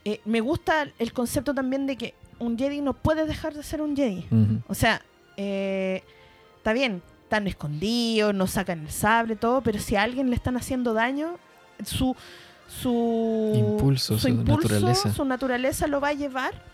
eh, 0.03 0.19
me 0.25 0.41
gusta 0.41 0.88
el 0.97 1.13
concepto 1.13 1.53
también 1.53 1.86
de 1.86 1.95
que 1.95 2.15
un 2.39 2.57
Jedi 2.57 2.82
no 2.82 2.93
puede 2.93 3.27
dejar 3.27 3.53
de 3.53 3.61
ser 3.61 3.84
un 3.84 3.95
Jedi. 3.95 4.25
O 4.67 4.73
sea, 4.73 5.05
eh, 5.38 6.01
está 6.57 6.73
bien, 6.73 7.03
están 7.21 7.45
escondidos, 7.45 8.34
no 8.34 8.47
sacan 8.47 8.79
el 8.79 8.89
sable, 8.89 9.36
todo, 9.36 9.61
pero 9.61 9.77
si 9.77 9.95
a 9.95 10.01
alguien 10.01 10.32
le 10.32 10.36
están 10.36 10.57
haciendo 10.57 10.95
daño, 10.95 11.38
su, 11.86 12.15
su 12.67 13.53
Impulso, 13.55 14.17
su 14.17 14.29
naturaleza. 14.34 15.13
su 15.13 15.23
naturaleza 15.23 15.86
lo 15.86 16.01
va 16.01 16.07
a 16.07 16.13
llevar 16.13 16.65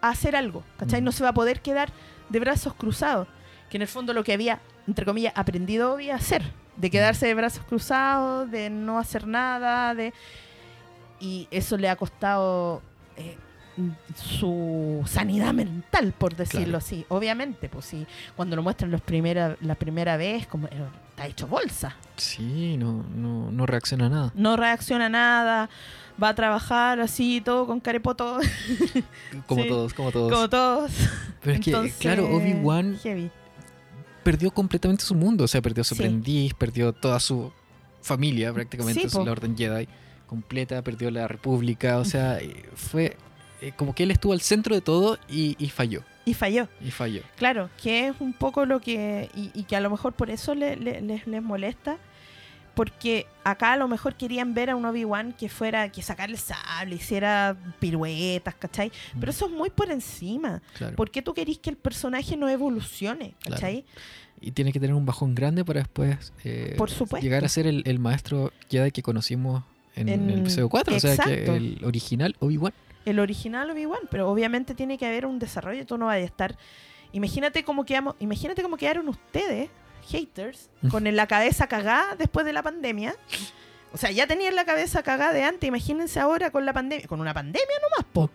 a 0.00 0.08
hacer 0.08 0.36
algo, 0.36 0.64
¿cachai? 0.78 1.02
No 1.02 1.12
se 1.12 1.22
va 1.22 1.30
a 1.30 1.34
poder 1.34 1.60
quedar 1.60 1.92
de 2.30 2.40
brazos 2.40 2.72
cruzados, 2.72 3.28
que 3.68 3.76
en 3.76 3.82
el 3.82 3.88
fondo 3.88 4.14
lo 4.14 4.24
que 4.24 4.32
había, 4.32 4.62
entre 4.86 5.04
comillas, 5.04 5.34
aprendido 5.36 5.92
Obi 5.92 6.08
a 6.08 6.14
hacer, 6.14 6.50
de 6.78 6.90
quedarse 6.90 7.26
de 7.26 7.34
brazos 7.34 7.62
cruzados, 7.68 8.50
de 8.50 8.70
no 8.70 8.98
hacer 8.98 9.26
nada, 9.26 9.94
de 9.94 10.14
y 11.20 11.46
eso 11.50 11.76
le 11.76 11.88
ha 11.88 11.96
costado 11.96 12.80
eh, 13.16 13.36
su 14.14 15.02
sanidad 15.06 15.52
mental, 15.52 16.12
por 16.16 16.34
decirlo 16.36 16.64
Claro. 16.64 16.78
así. 16.78 17.04
Obviamente, 17.08 17.68
pues 17.68 17.84
sí, 17.86 18.06
cuando 18.36 18.56
lo 18.56 18.62
muestran 18.62 18.90
los 18.90 19.00
primera, 19.00 19.56
la 19.60 19.74
primera 19.74 20.16
vez, 20.16 20.46
como 20.46 20.66
eh, 20.68 20.70
está 21.10 21.26
hecho 21.26 21.46
bolsa. 21.46 21.96
Sí, 22.16 22.76
no, 22.76 23.04
no, 23.14 23.50
no 23.50 23.66
reacciona 23.66 24.06
a 24.06 24.08
nada. 24.08 24.32
No 24.34 24.56
reacciona 24.56 25.06
a 25.06 25.08
nada, 25.08 25.70
va 26.22 26.28
a 26.30 26.34
trabajar 26.34 27.00
así, 27.00 27.40
todo 27.40 27.66
con 27.66 27.80
carepoto, 27.80 28.38
Como 29.46 29.62
Sí, 29.62 29.68
todos, 29.68 29.94
como 29.94 30.12
todos. 30.12 30.32
como 30.32 30.48
todos. 30.48 30.92
Pero 31.42 31.54
es 31.56 31.60
que, 31.64 31.92
claro, 31.98 32.28
Obi-Wan. 32.30 32.96
Perdió 34.32 34.50
completamente 34.50 35.04
su 35.04 35.14
mundo. 35.14 35.44
O 35.44 35.48
sea, 35.48 35.62
perdió 35.62 35.82
su 35.84 35.94
Sí. 35.94 36.02
aprendiz, 36.02 36.54
perdió 36.54 36.92
toda 36.92 37.18
su 37.20 37.50
familia 38.02 38.52
prácticamente, 38.52 39.08
Sí, 39.08 39.18
la 39.24 39.32
Orden 39.32 39.56
Jedi 39.56 39.88
completa, 40.26 40.82
perdió 40.82 41.10
la 41.10 41.26
República. 41.28 41.98
O 41.98 42.04
sea, 42.04 42.38
eh, 42.38 42.64
fue 42.74 43.16
eh, 43.60 43.72
como 43.76 43.94
que 43.94 44.02
él 44.04 44.10
estuvo 44.10 44.32
al 44.34 44.40
centro 44.40 44.74
de 44.74 44.80
todo 44.82 45.18
y, 45.28 45.56
y 45.58 45.68
falló. 45.70 46.02
Y 46.26 46.34
falló. 46.34 46.68
Y 46.84 46.90
falló. 46.90 47.22
Claro, 47.36 47.70
que 47.82 48.08
es 48.08 48.14
un 48.20 48.32
poco 48.34 48.66
lo 48.66 48.80
que. 48.80 49.30
Y, 49.34 49.50
y 49.54 49.62
que 49.64 49.76
a 49.76 49.80
lo 49.80 49.88
mejor 49.90 50.12
por 50.12 50.28
eso 50.30 50.54
le- 50.54 50.76
le- 50.76 51.00
les, 51.00 51.26
les 51.26 51.42
molesta. 51.42 51.96
Porque 52.78 53.26
acá 53.42 53.72
a 53.72 53.76
lo 53.76 53.88
mejor 53.88 54.14
querían 54.14 54.54
ver 54.54 54.70
a 54.70 54.76
un 54.76 54.84
Obi-Wan 54.84 55.32
que 55.32 55.48
fuera, 55.48 55.90
que 55.90 56.00
sacara 56.00 56.30
el 56.30 56.38
sable, 56.38 56.94
hiciera 56.94 57.56
piruetas, 57.80 58.54
¿cachai? 58.54 58.92
Pero 59.18 59.32
eso 59.32 59.46
es 59.46 59.50
muy 59.52 59.68
por 59.70 59.90
encima. 59.90 60.62
Claro. 60.76 60.94
¿Por 60.94 61.10
qué 61.10 61.20
tú 61.20 61.34
querís 61.34 61.58
que 61.58 61.70
el 61.70 61.76
personaje 61.76 62.36
no 62.36 62.48
evolucione? 62.48 63.34
Claro. 63.40 63.56
¿Cachai? 63.56 63.84
Y 64.40 64.52
tiene 64.52 64.72
que 64.72 64.78
tener 64.78 64.94
un 64.94 65.04
bajón 65.04 65.34
grande 65.34 65.64
para 65.64 65.80
después 65.80 66.32
eh, 66.44 66.76
Por 66.78 66.88
supuesto. 66.88 67.24
llegar 67.24 67.44
a 67.44 67.48
ser 67.48 67.66
el, 67.66 67.82
el 67.84 67.98
maestro 67.98 68.52
Jedi 68.70 68.92
que 68.92 69.02
conocimos 69.02 69.64
en, 69.96 70.08
En- 70.08 70.30
el 70.30 70.38
episodio 70.38 70.68
4. 70.68 70.94
O 70.94 71.00
sea, 71.00 71.16
que 71.16 71.46
el 71.56 71.80
original 71.84 72.36
Obi-Wan. 72.38 72.72
El 73.04 73.18
original 73.18 73.68
Obi-Wan, 73.72 74.02
pero 74.08 74.30
obviamente 74.30 74.76
tiene 74.76 74.98
que 74.98 75.04
haber 75.06 75.26
un 75.26 75.40
desarrollo, 75.40 75.84
tú 75.84 75.98
no 75.98 76.06
vas 76.06 76.14
a 76.14 76.18
estar... 76.20 76.56
Imagínate 77.10 77.64
cómo 77.64 77.84
quedamos, 77.84 78.14
imagínate 78.20 78.62
cómo 78.62 78.76
quedaron 78.76 79.08
ustedes, 79.08 79.68
haters, 80.08 80.70
con 80.90 81.04
la 81.14 81.26
cabeza 81.26 81.66
cagada 81.66 82.14
después 82.16 82.44
de 82.46 82.52
la 82.52 82.62
pandemia. 82.62 83.14
O 83.92 83.96
sea, 83.96 84.10
ya 84.10 84.26
tenían 84.26 84.54
la 84.54 84.64
cabeza 84.64 85.02
cagada 85.02 85.32
de 85.32 85.44
antes, 85.44 85.66
imagínense 85.66 86.20
ahora 86.20 86.50
con 86.50 86.66
la 86.66 86.72
pandemia, 86.72 87.06
con 87.06 87.20
una 87.20 87.32
pandemia 87.32 87.76
nomás, 87.82 88.06
po. 88.12 88.30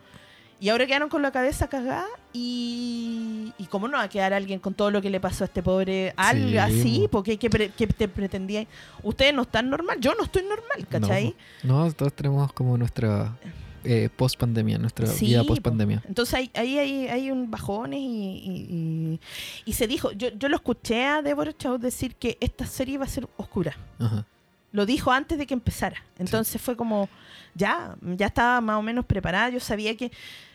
Y 0.59 0.69
ahora 0.69 0.85
quedaron 0.87 1.09
con 1.09 1.21
la 1.21 1.31
cabeza 1.31 1.67
cagada 1.67 2.05
y... 2.31 3.53
¿Y 3.57 3.65
cómo 3.65 3.87
no 3.89 3.97
va 3.97 4.03
a 4.03 4.09
quedar 4.09 4.33
alguien 4.33 4.59
con 4.59 4.73
todo 4.73 4.91
lo 4.91 5.01
que 5.01 5.09
le 5.09 5.19
pasó 5.19 5.43
a 5.43 5.47
este 5.47 5.61
pobre... 5.61 6.13
Algo 6.15 6.47
Sí, 6.49 6.57
así, 6.57 7.07
porque 7.11 7.37
¿qué, 7.37 7.49
pre- 7.49 7.69
qué 7.69 7.85
te 7.85 8.07
pretendían? 8.07 8.65
Ustedes 9.03 9.33
no 9.33 9.41
están 9.41 9.69
normal, 9.69 9.97
yo 9.99 10.13
no 10.15 10.23
estoy 10.23 10.43
normal, 10.43 10.87
¿cachai? 10.89 11.35
No, 11.63 11.85
no, 11.85 11.91
todos 11.93 12.13
tenemos 12.13 12.53
como 12.53 12.77
nuestra 12.77 13.35
eh, 13.83 14.09
post 14.15 14.37
pandemia, 14.39 14.77
nuestra 14.77 15.05
Sí, 15.07 15.27
vida 15.27 15.41
po. 15.41 15.47
post 15.49 15.61
pandemia. 15.61 16.01
Entonces 16.07 16.33
ahí, 16.35 16.51
ahí 16.55 16.77
hay, 16.77 17.07
hay 17.07 17.31
un 17.31 17.49
bajones 17.51 17.99
y, 17.99 18.03
y, 18.03 18.67
y- 18.75 19.19
y 19.65 19.73
se 19.73 19.87
dijo, 19.87 20.11
yo, 20.13 20.29
yo 20.37 20.49
lo 20.49 20.55
escuché 20.55 21.05
a 21.05 21.21
Deborah 21.21 21.53
Chow 21.57 21.77
decir 21.77 22.15
que 22.15 22.37
esta 22.41 22.65
serie 22.65 22.95
iba 22.95 23.05
a 23.05 23.09
ser 23.09 23.27
oscura. 23.37 23.75
Ajá. 23.99 24.25
Lo 24.71 24.85
dijo 24.85 25.11
antes 25.11 25.37
de 25.37 25.45
que 25.45 25.53
empezara. 25.53 26.03
Entonces 26.17 26.59
fue 26.61 26.75
como, 26.75 27.07
ya, 27.53 27.95
ya 28.01 28.25
estaba 28.27 28.59
más 28.61 28.77
o 28.77 28.81
menos 28.81 29.05
preparada. 29.05 29.49
Yo 29.49 29.59
sabía 29.59 29.95
que 29.95 30.11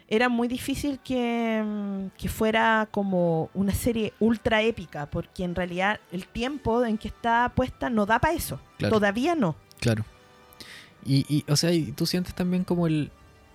era 0.09 0.29
muy 0.29 0.49
difícil 0.49 0.99
que, 0.99 1.63
que 2.17 2.29
fuera 2.29 2.89
como 2.91 3.49
una 3.55 3.73
serie 3.75 4.15
ultra 4.19 4.63
épica, 4.63 5.07
porque 5.07 5.45
en 5.45 5.55
realidad 5.55 6.01
el 6.11 6.27
tiempo 6.27 6.85
en 6.85 6.99
que 6.99 7.09
está 7.09 7.53
puesta 7.55 7.91
no 7.91 8.07
da 8.07 8.19
para 8.19 8.35
eso. 8.35 8.59
Claro. 8.79 8.95
Todavía 8.97 9.35
no. 9.37 9.55
Claro. 9.79 10.05
Y, 11.05 11.25
y, 11.29 11.45
o 11.51 11.57
sea, 11.57 11.71
y 11.73 11.93
tú 11.93 12.05
sientes 12.07 12.35
también 12.35 12.65
como 12.65 12.87
el, 12.89 13.11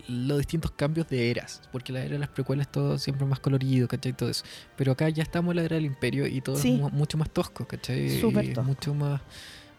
los 0.08 0.38
distintos 0.40 0.72
cambios 0.72 1.08
de 1.10 1.30
eras, 1.32 1.62
porque 1.72 1.94
la 1.94 2.02
era 2.02 2.14
de 2.14 2.20
las 2.20 2.30
precuelas 2.30 2.72
todo 2.72 2.98
siempre 2.98 3.26
más 3.26 3.40
colorido, 3.40 3.88
¿cachai? 3.88 4.14
Todo 4.14 4.30
eso. 4.30 4.44
Pero 4.76 4.92
acá 4.92 5.08
ya 5.10 5.24
estamos 5.24 5.52
en 5.52 5.58
la 5.58 5.64
era 5.64 5.76
del 5.76 5.86
imperio 5.86 6.28
y 6.28 6.42
todo 6.42 6.58
Sí. 6.58 6.74
es 6.76 6.80
mu- 6.82 6.90
mucho 6.90 7.18
más 7.18 7.30
tosco, 7.30 7.66
¿cachai? 7.66 8.10
Súper 8.20 8.48
tosco. 8.54 8.64
mucho 8.64 8.94
más, 8.94 9.22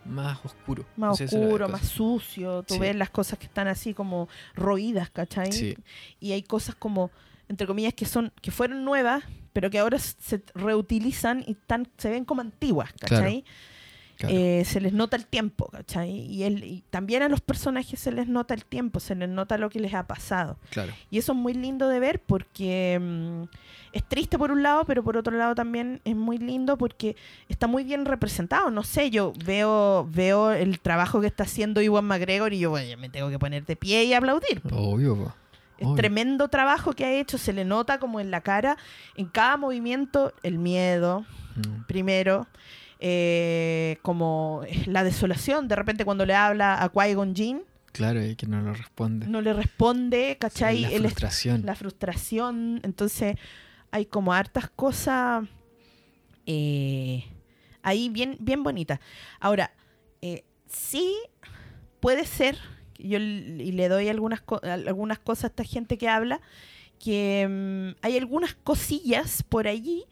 más 0.05 0.39
oscuro. 0.45 0.85
Más 0.97 1.11
No 1.11 1.15
sé, 1.17 1.25
oscuro, 1.25 1.69
más 1.69 1.83
sucio. 1.89 2.63
Tú 2.63 2.75
Sí. 2.75 2.81
ves 2.81 2.97
las 2.97 3.11
cosas 3.11 3.39
que 3.39 3.47
están 3.47 3.69
así 3.69 3.95
como 3.95 4.29
roídas, 4.55 5.11
¿cachai? 5.11 5.53
Sí, 5.53 5.77
y 6.21 6.33
hay 6.33 6.43
cosas 6.43 6.75
como 6.75 7.11
entre 7.49 7.67
comillas 7.67 7.93
que 7.93 8.07
son 8.07 8.33
que 8.41 8.51
fueron 8.51 8.85
nuevas 8.87 9.23
pero 9.53 9.69
que 9.71 9.79
ahora 9.79 9.99
se 9.99 10.43
reutilizan 10.55 11.45
y 11.47 11.53
están 11.53 11.87
se 11.99 12.09
ven 12.11 12.25
como 12.25 12.41
antiguas 12.41 12.91
¿cachai? 12.99 13.43
claro. 13.43 13.57
Eh, 14.21 14.65
se 14.65 14.81
les 14.81 14.93
nota 14.93 15.17
el 15.17 15.27
tiempo 15.27 15.69
¿cachai? 15.71 16.11
y, 16.11 16.85
también 16.91 17.23
a 17.23 17.29
los 17.29 17.41
personajes 17.41 17.99
se 17.99 18.13
les 18.13 18.29
nota 18.29 18.55
el 18.55 18.65
tiempo 18.65 19.01
se 19.01 19.15
les 19.15 19.29
nota 19.29 19.59
lo 19.59 19.69
que 19.71 19.81
les 19.81 19.93
ha 19.93 20.07
pasado 20.07 20.57
claro. 20.71 20.93
y 21.11 21.19
eso 21.19 21.33
es 21.33 21.39
muy 21.39 21.53
lindo 21.53 21.89
de 21.89 21.99
ver 21.99 22.21
porque 22.21 22.99
mm, 23.01 23.43
es 23.93 24.05
triste 24.05 24.39
por 24.39 24.53
un 24.53 24.63
lado 24.63 24.85
pero 24.85 25.03
por 25.03 25.17
otro 25.17 25.37
lado 25.37 25.55
también 25.55 26.01
es 26.05 26.15
muy 26.15 26.39
lindo 26.39 26.79
porque 26.79 27.17
está 27.49 27.67
muy 27.67 27.83
bien 27.83 28.05
representado 28.05 28.71
no 28.71 28.85
sé 28.85 29.11
yo 29.11 29.33
veo 29.45 30.09
veo 30.11 30.53
el 30.53 30.79
trabajo 30.79 31.21
que 31.21 31.27
está 31.27 31.43
haciendo 31.43 31.83
Iwan 31.83 32.05
McGregor 32.05 32.53
y 32.53 32.61
yo 32.61 32.71
bueno, 32.71 32.97
me 32.99 33.09
tengo 33.09 33.31
que 33.31 33.39
poner 33.39 33.67
de 33.67 33.75
pie 33.75 34.05
y 34.05 34.15
aplaudir 34.15 34.63
Obvio, 34.73 35.17
po. 35.17 35.35
es 35.77 35.87
Obvio. 35.87 35.97
tremendo 35.97 36.49
trabajo 36.49 36.93
que 36.93 37.05
ha 37.05 37.13
hecho, 37.13 37.37
se 37.37 37.53
le 37.53 37.65
nota 37.65 37.99
como 37.99 38.21
en 38.21 38.31
la 38.31 38.41
cara, 38.43 38.79
en 39.17 39.27
cada 39.27 39.57
movimiento, 39.57 40.33
el 40.45 40.59
miedo, 40.59 41.25
Mm, 41.57 41.85
primero, 41.87 42.47
eh, 43.07 43.99
como 44.01 44.63
la 44.87 45.05
desolación, 45.05 45.69
de 45.69 45.77
repente 45.77 46.07
cuando 46.07 46.25
le 46.25 46.35
habla 46.35 46.83
a 46.83 46.91
Qui-Gon 46.91 47.35
Jinn, 47.35 47.63
Claro, 47.93 48.25
y 48.25 48.35
que 48.35 48.47
no 48.47 48.61
lo 48.63 48.73
responde. 48.73 49.27
no 49.29 49.43
le 49.43 49.53
responde, 49.53 50.37
¿cachai? 50.41 50.79
Sí, 50.79 50.83
la 50.85 50.99
frustración. 50.99 51.63
la 51.67 51.75
frustración, 51.77 52.81
entonces 52.83 53.37
hay 53.93 54.07
como 54.07 54.33
hartas 54.33 54.69
cosas 54.71 55.45
eh, 56.47 57.25
ahí 57.83 58.09
bien, 58.09 58.37
bien 58.41 58.63
bonitas. 58.63 58.99
Ahora, 59.39 59.71
eh, 60.23 60.45
sí 60.67 61.15
puede 62.01 62.25
ser, 62.25 62.59
yo 62.99 63.19
y 63.19 63.73
le 63.73 63.89
doy 63.89 64.09
algunas, 64.09 64.43
algunas 64.63 65.19
cosas 65.19 65.45
a 65.45 65.47
esta 65.49 65.65
gente 65.65 65.99
que 65.99 66.09
habla, 66.09 66.41
que 66.99 67.47
mm, 67.49 67.99
hay 68.05 68.17
algunas 68.17 68.55
cosillas 68.55 69.43
por 69.43 69.69
allí 69.69 70.05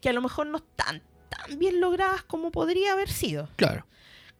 que 0.00 0.08
a 0.08 0.12
lo 0.12 0.20
mejor 0.20 0.46
no 0.46 0.58
están 0.58 1.00
tan 1.30 1.58
bien 1.58 1.80
logradas 1.80 2.22
como 2.22 2.50
podría 2.50 2.92
haber 2.92 3.08
sido. 3.08 3.48
Claro. 3.56 3.86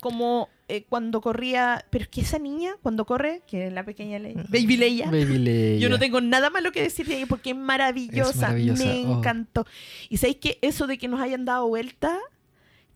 Como 0.01 0.49
eh, 0.69 0.85
cuando 0.89 1.21
corría, 1.21 1.85
pero 1.91 2.05
es 2.05 2.09
que 2.09 2.21
esa 2.21 2.39
niña 2.39 2.75
cuando 2.83 3.05
corre, 3.05 3.43
que 3.47 3.67
es 3.67 3.73
la 3.73 3.85
pequeña 3.85 4.19
Leia, 4.19 4.45
Baby 4.49 4.77
Leia, 4.77 5.07
Baby 5.07 5.39
Leia. 5.39 5.79
yo 5.81 5.89
no 5.89 5.99
tengo 5.99 6.21
nada 6.21 6.49
malo 6.49 6.73
que 6.73 6.81
decir 6.81 7.07
de 7.07 7.17
ella 7.17 7.27
porque 7.27 7.51
es 7.51 7.57
maravillosa, 7.57 8.31
Es 8.31 8.41
maravillosa, 8.41 8.85
me 8.85 9.07
oh. 9.07 9.19
encantó. 9.19 9.67
Y 10.09 10.19
sabéis 10.19 10.39
que 10.39 10.59
eso 10.63 10.87
de 10.87 10.97
que 10.97 11.09
nos 11.09 11.21
hayan 11.21 11.45
dado 11.45 11.67
vuelta, 11.69 12.19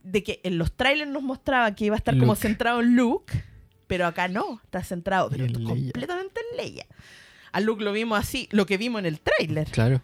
de 0.02 0.22
que 0.22 0.40
en 0.44 0.56
los 0.56 0.72
trailers 0.72 1.10
nos 1.10 1.22
mostraba 1.22 1.74
que 1.74 1.86
iba 1.86 1.96
a 1.96 1.98
estar 1.98 2.16
como 2.16 2.36
centrado 2.36 2.80
en 2.80 2.94
Luke, 2.94 3.42
pero 3.86 4.06
acá 4.06 4.28
no, 4.28 4.60
está 4.64 4.82
centrado 4.82 5.28
pero 5.30 5.46
completamente 5.52 6.40
en 6.50 6.56
Leia. 6.56 6.86
A 7.52 7.60
Luke 7.60 7.82
lo 7.84 7.92
vimos 7.92 8.18
así, 8.18 8.48
lo 8.50 8.66
que 8.66 8.76
vimos 8.76 9.00
en 9.00 9.06
el 9.06 9.20
trailer, 9.20 9.68
Claro, 9.70 10.00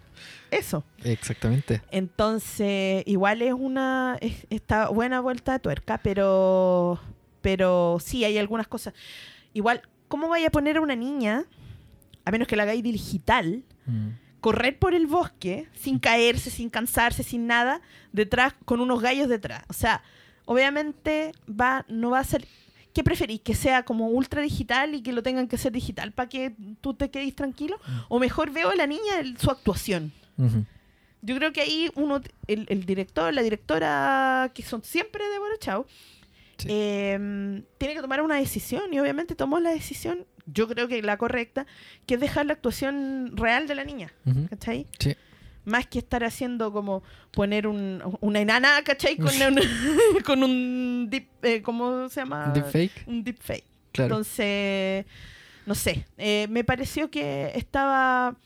eso. 0.51 0.85
exactamente. 1.05 1.83
Entonces, 1.91 3.03
igual 3.07 3.43
es 3.43 3.53
una 3.55 4.17
es- 4.21 4.47
está 4.51 4.89
buena 4.89 5.21
vuelta 5.21 5.53
de 5.53 5.59
tuerca, 5.61 5.99
pero 6.03 7.01
pero 7.43 7.97
sí 8.05 8.25
hay 8.25 8.37
algunas 8.39 8.69
cosas. 8.69 8.93
Igual, 9.55 9.81
¿cómo 10.09 10.29
vaya 10.29 10.49
a 10.49 10.51
poner 10.51 10.77
a 10.77 10.81
una 10.83 10.95
niña, 10.97 11.45
a 12.25 12.31
menos 12.31 12.47
que 12.47 12.57
la 12.57 12.65
hagáis 12.65 12.83
digital, 12.83 13.63
Mm. 13.87 14.09
correr 14.41 14.79
por 14.79 14.95
el 14.95 15.07
bosque 15.07 15.69
sin 15.73 15.99
caerse, 15.99 16.51
sin 16.51 16.69
cansarse, 16.69 17.23
sin 17.23 17.47
nada, 17.47 17.81
detrás 18.13 18.55
con 18.67 18.81
unos 18.81 19.01
gallos 19.01 19.29
detrás? 19.29 19.65
O 19.69 19.73
sea, 19.73 20.03
obviamente 20.45 21.33
va 21.49 21.85
no 21.89 22.11
va 22.11 22.19
a 22.21 22.25
ser 22.25 22.47
¿Qué 22.93 23.05
preferís? 23.05 23.41
¿Que 23.41 23.55
sea 23.55 23.85
como 23.85 24.09
ultra 24.09 24.43
digital 24.43 24.97
y 24.97 25.01
que 25.01 25.13
lo 25.13 25.23
tengan 25.23 25.47
que 25.47 25.57
ser 25.57 25.71
digital 25.71 26.11
para 26.11 26.29
que 26.29 26.53
tú 26.81 26.93
te 26.93 27.09
quedes 27.09 27.33
tranquilo? 27.37 27.79
¿O 28.09 28.19
mejor 28.19 28.51
veo 28.51 28.71
a 28.71 28.75
la 28.75 28.89
niña 28.89 29.21
el- 29.21 29.39
su 29.39 29.49
actuación? 29.49 30.13
Yo 31.23 31.37
creo 31.37 31.53
que 31.53 31.61
ahí 31.61 31.91
uno, 31.97 32.21
el, 32.47 32.67
el 32.69 32.87
director, 32.87 33.33
la 33.35 33.43
directora, 33.43 34.51
que 34.55 34.63
son 34.63 34.83
siempre 34.85 35.23
de 35.25 35.59
Chao, 35.59 35.87
Sí. 36.57 36.69
eh, 36.71 37.63
tiene 37.79 37.95
que 37.95 38.03
tomar 38.03 38.21
una 38.21 38.37
decisión 38.37 38.93
y 38.93 38.99
obviamente 39.01 39.35
tomó 39.35 39.61
la 39.61 39.71
decisión, 39.71 40.27
yo 40.45 40.69
creo 40.69 40.89
que 40.89 41.01
la 41.03 41.17
correcta, 41.17 41.67
que 42.07 42.15
es 42.15 42.21
dejar 42.21 42.45
la 42.47 42.53
actuación 42.53 43.33
real 43.35 43.67
de 43.67 43.75
la 43.75 43.85
niña, 43.85 44.13
Ujú. 44.27 44.47
¿cachai? 44.49 44.87
Sí. 44.99 45.17
Más 45.65 45.87
que 45.87 45.99
estar 46.01 46.23
haciendo 46.23 46.71
como 46.71 47.03
poner 47.31 47.67
un, 47.67 48.03
una 48.21 48.41
enana, 48.41 48.83
¿cachai? 48.85 49.17
Con 49.17 49.29
un, 49.43 49.59
con 50.25 50.43
un 50.43 51.09
deep, 51.11 51.29
eh, 51.43 51.63
¿cómo 51.63 52.09
se 52.11 52.21
llama? 52.21 52.51
Deepfake, 52.55 53.05
Un 53.07 53.25
deepfake. 53.25 53.65
claro. 53.93 54.17
Entonces, 54.17 55.07
no 55.65 55.75
sé, 55.75 56.05
eh, 56.19 56.47
me 56.51 56.63
pareció 56.65 57.11
que 57.11 57.53
estaba... 57.55 58.37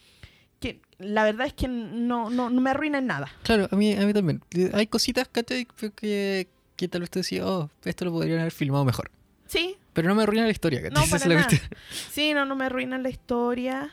La 1.04 1.24
verdad 1.24 1.46
es 1.46 1.52
que 1.52 1.68
no, 1.68 2.30
no, 2.30 2.50
no 2.50 2.60
me 2.60 2.70
arruina 2.70 2.98
en 2.98 3.06
nada. 3.06 3.30
Claro, 3.42 3.68
a 3.70 3.76
mí, 3.76 3.92
a 3.94 4.04
mí 4.06 4.12
también. 4.12 4.42
Hay 4.72 4.86
cositas 4.86 5.28
¿cachai? 5.30 5.66
que, 5.96 6.48
que 6.76 6.88
tal 6.88 7.02
vez 7.02 7.10
tú 7.10 7.18
decías, 7.20 7.44
oh, 7.46 7.70
esto 7.84 8.04
lo 8.04 8.12
podrían 8.12 8.40
haber 8.40 8.52
filmado 8.52 8.84
mejor. 8.84 9.10
Sí, 9.46 9.76
Pero 9.92 10.08
no 10.08 10.14
me 10.14 10.22
arruina 10.24 10.44
la 10.44 10.50
historia, 10.50 10.82
¿cachai? 10.82 11.04
No, 11.04 11.10
para 11.18 11.26
nada. 11.34 11.48
sí, 12.10 12.32
no, 12.34 12.44
no 12.44 12.56
me 12.56 12.64
arruina 12.64 12.98
la 12.98 13.08
historia. 13.10 13.90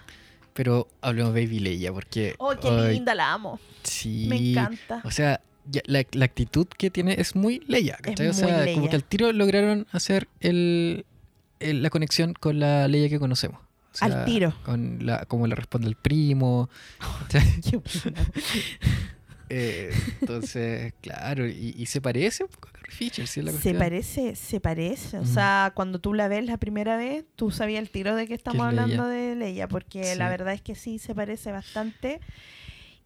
Pero 0.54 0.88
hablemos 1.02 1.34
de 1.34 1.46
Baby 1.46 1.60
Leia, 1.60 1.94
porque. 1.94 2.36
Oh, 2.38 2.54
qué 2.60 2.70
linda, 2.92 3.16
la 3.16 3.32
amo. 3.34 3.60
Sí. 3.84 4.26
Me 4.28 4.36
encanta. 4.52 5.02
O 5.06 5.12
sea, 5.12 5.40
la, 5.86 6.04
la 6.12 6.26
actitud 6.26 6.68
que 6.68 6.90
tiene 6.90 7.16
es 7.20 7.36
muy 7.36 7.62
Leia, 7.68 7.98
¿cachai? 8.02 8.28
o 8.28 8.34
sea, 8.34 8.66
como 8.74 8.90
que 8.90 8.96
al 8.96 9.04
tiro 9.04 9.32
lograron 9.32 9.88
hacer 9.92 10.28
el, 10.40 11.06
el- 11.60 11.82
la 11.84 11.90
conexión 11.90 12.34
con 12.34 12.60
la 12.60 12.88
Leia 12.88 13.08
que 13.10 13.20
conocemos. 13.20 13.62
O 13.94 13.98
sea, 13.98 14.08
Al 14.08 14.26
tiro. 14.26 14.54
Con 14.64 15.06
la, 15.06 15.26
como 15.26 15.48
le 15.48 15.56
responde 15.56 15.88
el 15.88 15.96
primo. 15.96 16.70
Eh, 19.54 19.92
entonces, 20.22 20.94
claro, 21.02 21.46
y, 21.46 21.76
y 21.78 21.86
se 21.88 22.00
parece 22.00 22.46
un 22.46 22.50
poco 22.50 22.70
a 22.70 22.72
Carrie 22.72 22.92
Fisher, 22.96 23.28
¿sí? 23.28 23.42
es 23.42 23.46
la 23.48 23.52
Se 23.52 23.74
parece, 23.74 24.36
se 24.38 24.62
parece. 24.62 25.18
O 25.18 25.26
sea, 25.26 25.74
cuando 25.76 26.00
tú 26.00 26.14
la 26.14 26.30
ves 26.30 26.46
la 26.46 26.56
primera 26.56 26.96
vez, 26.96 27.26
tú 27.36 27.52
sabías 27.52 27.82
el 27.82 27.90
tiro 27.90 28.16
de 28.16 28.28
que 28.28 28.34
estamos 28.34 28.66
hablando 28.66 29.06
de 29.08 29.36
Leia, 29.36 29.68
porque 29.68 30.06
Sí. 30.06 30.18
la 30.18 30.30
verdad 30.30 30.54
es 30.54 30.62
que 30.62 30.74
sí 30.74 31.00
se 31.00 31.14
parece 31.14 31.52
bastante. 31.52 32.22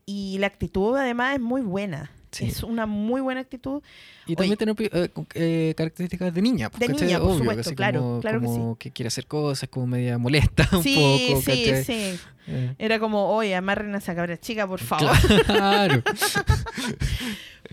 Y 0.05 0.37
la 0.37 0.45
actitud 0.45 0.95
además 0.95 1.33
es 1.33 1.41
muy 1.41 1.61
buena. 1.63 2.11
Sí. 2.35 2.47
Es 2.47 2.63
una 2.63 2.85
muy 2.85 3.21
buena 3.21 3.39
actitud. 3.39 3.81
Y 4.25 4.35
también 4.35 4.57
Oye. 4.59 4.75
tiene 4.75 4.89
eh, 5.05 5.09
eh, 5.35 5.73
características 5.77 6.33
de 6.33 6.41
niña. 6.41 6.69
pues, 6.69 6.81
De 6.81 6.87
niña, 6.89 7.17
por 7.17 7.29
Obvio, 7.29 7.37
supuesto, 7.39 7.61
así 7.61 7.75
claro, 7.75 8.01
como, 8.01 8.19
claro 8.19 8.39
que 8.41 8.45
como 8.45 8.77
que 8.77 8.91
quiere 8.91 9.07
hacer 9.07 9.25
cosas, 9.25 9.69
como 9.69 9.87
media 9.87 10.17
molesta 10.17 10.67
un 10.73 10.83
sí, 10.83 11.27
poco. 11.29 11.41
sí, 11.43 11.65
¿cachai? 11.65 11.83
sí. 11.85 12.19
Eh, 12.47 12.75
Era 12.77 12.99
como, 12.99 13.29
oye, 13.29 13.55
amarren 13.55 13.95
a 13.95 13.99
esa 13.99 14.13
cabra 14.13 14.37
chica, 14.37 14.67
por 14.67 14.81
favor. 14.81 15.15
Claro. 15.45 16.03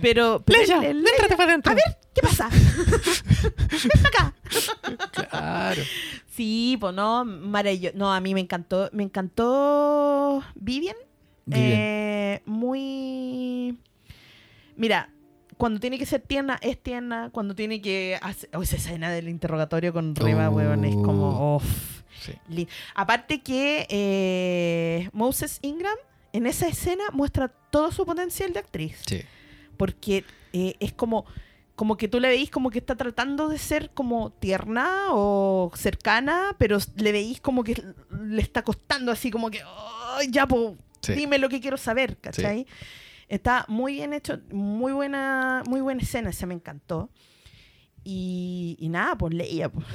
Pero, 0.00 0.42
pero 0.46 0.58
Leia, 0.60 1.36
para 1.36 1.50
adentro. 1.50 1.70
A 1.70 1.74
ver, 1.74 1.84
¿qué 2.14 2.22
pasa? 2.22 2.48
Ven 3.72 4.02
para 4.02 4.08
acá. 4.08 4.34
Claro. 5.30 5.82
Sí, 6.34 6.78
pues 6.80 6.94
no, 6.94 7.24
maravilloso. 7.26 7.96
No, 7.98 8.10
a 8.12 8.18
mí 8.20 8.32
me 8.32 8.40
encantó, 8.40 8.88
me 8.92 9.02
encantó 9.02 10.42
Vivian. 10.54 10.96
Vivian. 11.44 11.70
Eh, 11.78 12.42
muy. 12.46 13.76
Mira, 14.76 15.10
cuando 15.58 15.80
tiene 15.80 15.98
que 15.98 16.06
ser 16.06 16.20
tierna, 16.22 16.58
es 16.62 16.82
tierna. 16.82 17.30
Cuando 17.32 17.54
tiene 17.54 17.80
que 17.80 18.18
hacer. 18.22 18.50
Oh, 18.54 18.62
esa 18.62 18.76
escena 18.76 19.10
del 19.10 19.28
interrogatorio 19.28 19.92
con 19.92 20.14
Reba, 20.14 20.48
Oh. 20.50 20.54
weón, 20.54 20.84
es 20.84 20.94
como. 20.96 21.60
Sí. 22.20 22.68
Aparte 22.94 23.40
que 23.42 23.86
eh, 23.90 25.08
Moses 25.12 25.58
Ingram 25.62 25.96
en 26.32 26.46
esa 26.46 26.68
escena 26.68 27.04
muestra 27.12 27.48
todo 27.48 27.90
su 27.92 28.04
potencial 28.06 28.52
de 28.52 28.60
actriz. 28.60 28.96
Sí. 29.06 29.22
Porque 29.76 30.24
eh, 30.52 30.76
es 30.80 30.92
como. 30.92 31.24
Como 31.74 31.96
que 31.96 32.06
tú 32.06 32.20
le 32.20 32.28
veís 32.28 32.50
como 32.50 32.70
que 32.70 32.78
está 32.78 32.96
tratando 32.96 33.48
de 33.48 33.56
ser 33.58 33.90
como 33.90 34.30
tierna 34.30 35.06
o 35.10 35.72
cercana, 35.74 36.54
pero 36.58 36.76
le 36.96 37.12
veís 37.12 37.40
como 37.40 37.64
que 37.64 37.82
le 38.20 38.42
está 38.42 38.62
costando 38.62 39.10
así 39.10 39.30
como 39.30 39.50
que, 39.50 39.62
"Ay, 40.16 40.28
ya, 40.30 40.46
po, 40.46 40.76
Sí. 41.00 41.14
dime 41.14 41.38
lo 41.38 41.48
que 41.48 41.60
quiero 41.62 41.78
saber, 41.78 42.18
¿cachai? 42.18 42.66
Está 43.32 43.64
muy 43.68 43.94
bien 43.94 44.12
hecho, 44.12 44.40
muy 44.50 44.92
buena, 44.92 45.62
muy 45.66 45.80
buena 45.80 46.02
escena, 46.02 46.28
esa 46.28 46.44
me 46.44 46.52
encantó. 46.52 47.08
Y, 48.04 48.76
y 48.78 48.90
nada, 48.90 49.16
pues 49.16 49.32
Leia, 49.32 49.70
pues. 49.70 49.86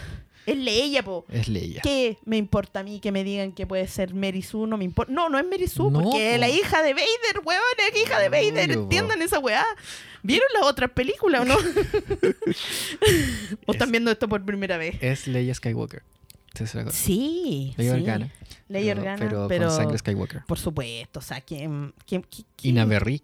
Es 0.47 0.57
Leia, 0.57 1.03
pues. 1.03 1.23
Es 1.29 1.47
Leia. 1.47 1.81
¿Qué 1.83 2.17
me 2.25 2.38
importa 2.38 2.79
a 2.79 2.83
mí 2.83 2.99
que 2.99 3.11
me 3.11 3.23
digan 3.23 3.51
que 3.51 3.67
puede 3.67 3.88
ser 3.88 4.15
Mary 4.15 4.41
Sue? 4.41 4.65
No 4.65 4.77
me 4.77 4.85
importa. 4.85 5.11
No, 5.11 5.29
no 5.29 5.38
es 5.38 5.45
Mary 5.45 5.67
Sue, 5.67 5.91
No, 5.91 6.01
porque 6.01 6.31
po. 6.33 6.38
la 6.39 6.49
hija 6.49 6.81
de 6.81 6.93
Vader, 6.93 7.41
weón, 7.45 7.61
es 7.93 8.01
hija 8.01 8.19
de 8.19 8.29
Vader. 8.29 8.69
Obvio, 8.69 8.75
po. 8.77 8.81
Entiendan 8.83 9.21
esa 9.21 9.38
weá. 9.39 9.65
¿Vieron 10.23 10.47
las 10.55 10.63
otras 10.63 10.89
películas 10.91 11.41
o 11.41 11.45
no? 11.45 11.57
¿O 13.67 13.71
están 13.73 13.89
Es- 13.89 13.91
viendo 13.91 14.09
esto 14.09 14.27
por 14.27 14.43
primera 14.45 14.77
vez? 14.77 14.95
Es 15.01 15.27
Leia 15.27 15.53
Skywalker. 15.53 16.01
Esa 16.58 16.64
es 16.66 16.76
la 16.76 16.84
cosa. 16.86 16.97
Sí. 16.97 17.74
Sí. 17.78 17.89
Organa. 17.89 18.32
Pero- 18.68 18.99
Organa, 18.99 19.18
Pero, 19.18 19.47
pero, 19.47 19.68
con 19.68 19.78
sangre 19.78 19.97
Skywalker. 19.97 20.43
por 20.45 20.60
supuesto, 20.60 21.20
o 21.20 21.22
sea, 21.22 21.39
¿quién, 21.41 21.93
quién, 22.05 22.22
qui- 22.24 22.41
Y 22.41 22.45
quién- 22.55 22.76
Naverri. 22.76 23.22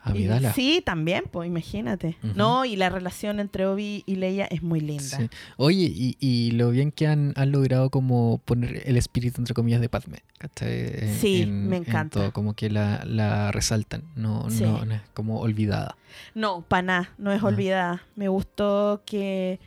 Amidala. 0.00 0.52
Sí, 0.52 0.82
también, 0.86 1.24
pues 1.32 1.48
imagínate. 1.48 2.16
No, 2.22 2.64
y 2.64 2.76
la 2.76 2.90
relación 2.90 3.40
entre 3.40 3.66
Obi 3.66 4.04
y 4.06 4.14
Leia 4.14 4.44
es 4.44 4.62
muy 4.62 4.78
linda. 4.78 5.02
Sí. 5.02 5.28
Oye, 5.56 5.90
y, 5.92 6.16
y 6.20 6.52
lo 6.52 6.70
bien 6.70 6.92
que 6.92 7.08
han, 7.08 7.32
han 7.34 7.50
logrado 7.50 7.90
como 7.90 8.38
poner 8.44 8.82
el 8.88 8.96
espíritu, 8.96 9.40
entre 9.40 9.52
comillas, 9.52 9.80
de 9.80 9.88
Padme. 9.88 10.18
En- 10.60 11.16
Sí, 11.16 11.42
en- 11.42 11.68
me 11.68 11.78
en 11.78 11.82
encanta. 11.82 12.20
todo, 12.20 12.32
como 12.32 12.54
que 12.54 12.70
la, 12.70 13.02
la 13.04 13.50
resaltan, 13.50 14.04
no, 14.14 14.48
Sí. 14.48 14.62
no, 14.62 14.84
no 14.84 14.94
es 14.94 15.00
como 15.12 15.40
olvidada. 15.40 15.96
No, 16.36 16.62
para 16.62 16.82
nada, 16.82 17.10
no 17.18 17.32
es 17.32 17.42
Ah. 17.42 17.46
olvidada. 17.46 18.02
Me 18.14 18.28
gustó 18.28 19.02
que, 19.06 19.58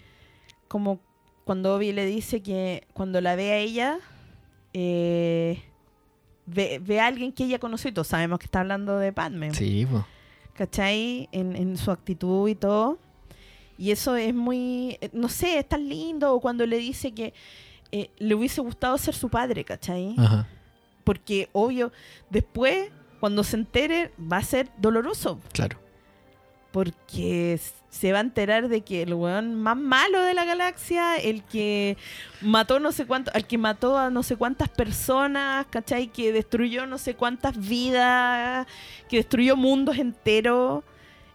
como 0.70 1.02
cuando 1.50 1.74
Obi 1.74 1.93
le 1.93 2.06
dice 2.06 2.43
que 2.43 2.84
cuando 2.93 3.22
la 3.22 3.36
ve 3.36 3.52
a 3.54 3.58
ella, 3.58 3.97
eh, 4.72 5.60
ve, 6.45 6.80
ve 6.80 7.00
a 7.00 7.08
alguien 7.08 7.32
que 7.32 7.45
ella 7.45 7.58
conoció 7.58 7.89
y 7.89 7.91
todos 7.91 8.10
sabemos 8.10 8.38
que 8.38 8.45
está 8.45 8.60
hablando 8.60 9.00
de 9.00 9.12
Padme. 9.12 9.52
Sí. 9.56 9.88
¿cachai? 10.54 11.28
En, 11.32 11.56
en 11.56 11.76
su 11.76 11.89
actitud 11.89 12.47
y 12.47 12.54
todo. 12.54 13.00
Y 13.80 13.89
eso 13.89 14.16
es 14.16 14.32
muy, 14.32 15.00
eh, 15.02 15.10
no 15.12 15.28
sé, 15.28 15.58
es 15.58 15.68
tan 15.68 15.89
lindo. 15.89 16.36
O 16.36 16.39
cuando 16.39 16.68
le 16.68 16.78
dice 16.78 17.14
que 17.14 17.34
eh, 17.91 18.12
le 18.20 18.36
hubiese 18.36 18.62
gustado 18.62 18.95
ser 19.00 19.16
su 19.16 19.28
padre, 19.28 19.64
¿cachai? 19.64 20.14
Ajá. 20.20 20.47
Porque, 21.04 21.50
obvio, 21.52 21.91
después, 22.30 22.91
cuando 23.20 23.43
se 23.43 23.58
entere, 23.58 24.12
va 24.22 24.38
a 24.38 24.43
ser 24.43 24.70
doloroso. 24.78 25.39
Claro. 25.52 25.80
Porque 26.72 27.60
se 27.89 28.11
va 28.11 28.19
a 28.19 28.21
enterar 28.21 28.67
de 28.69 28.81
que 28.81 29.01
el 29.01 29.13
weón 29.13 29.55
más 29.55 29.75
malo 29.75 30.21
de 30.21 30.33
la 30.33 30.45
galaxia, 30.45 31.15
el 31.17 31.43
que 31.43 31.97
mató 32.41 32.79
no 32.79 32.91
sé 32.91 33.05
cuánto, 33.05 33.31
el 33.33 33.45
que 33.45 33.57
mató 33.57 33.97
a 33.97 34.09
no 34.09 34.21
sé 34.23 34.35
cuántas 34.35 34.69
personas, 34.69 35.65
¿cachai? 35.69 36.07
Que 36.07 36.31
destruyó 36.31 36.85
no 36.85 36.97
sé 36.97 37.15
cuántas 37.15 37.57
vidas, 37.57 38.67
que 39.09 39.17
destruyó 39.17 39.55
mundos 39.55 39.97
enteros. 39.97 40.83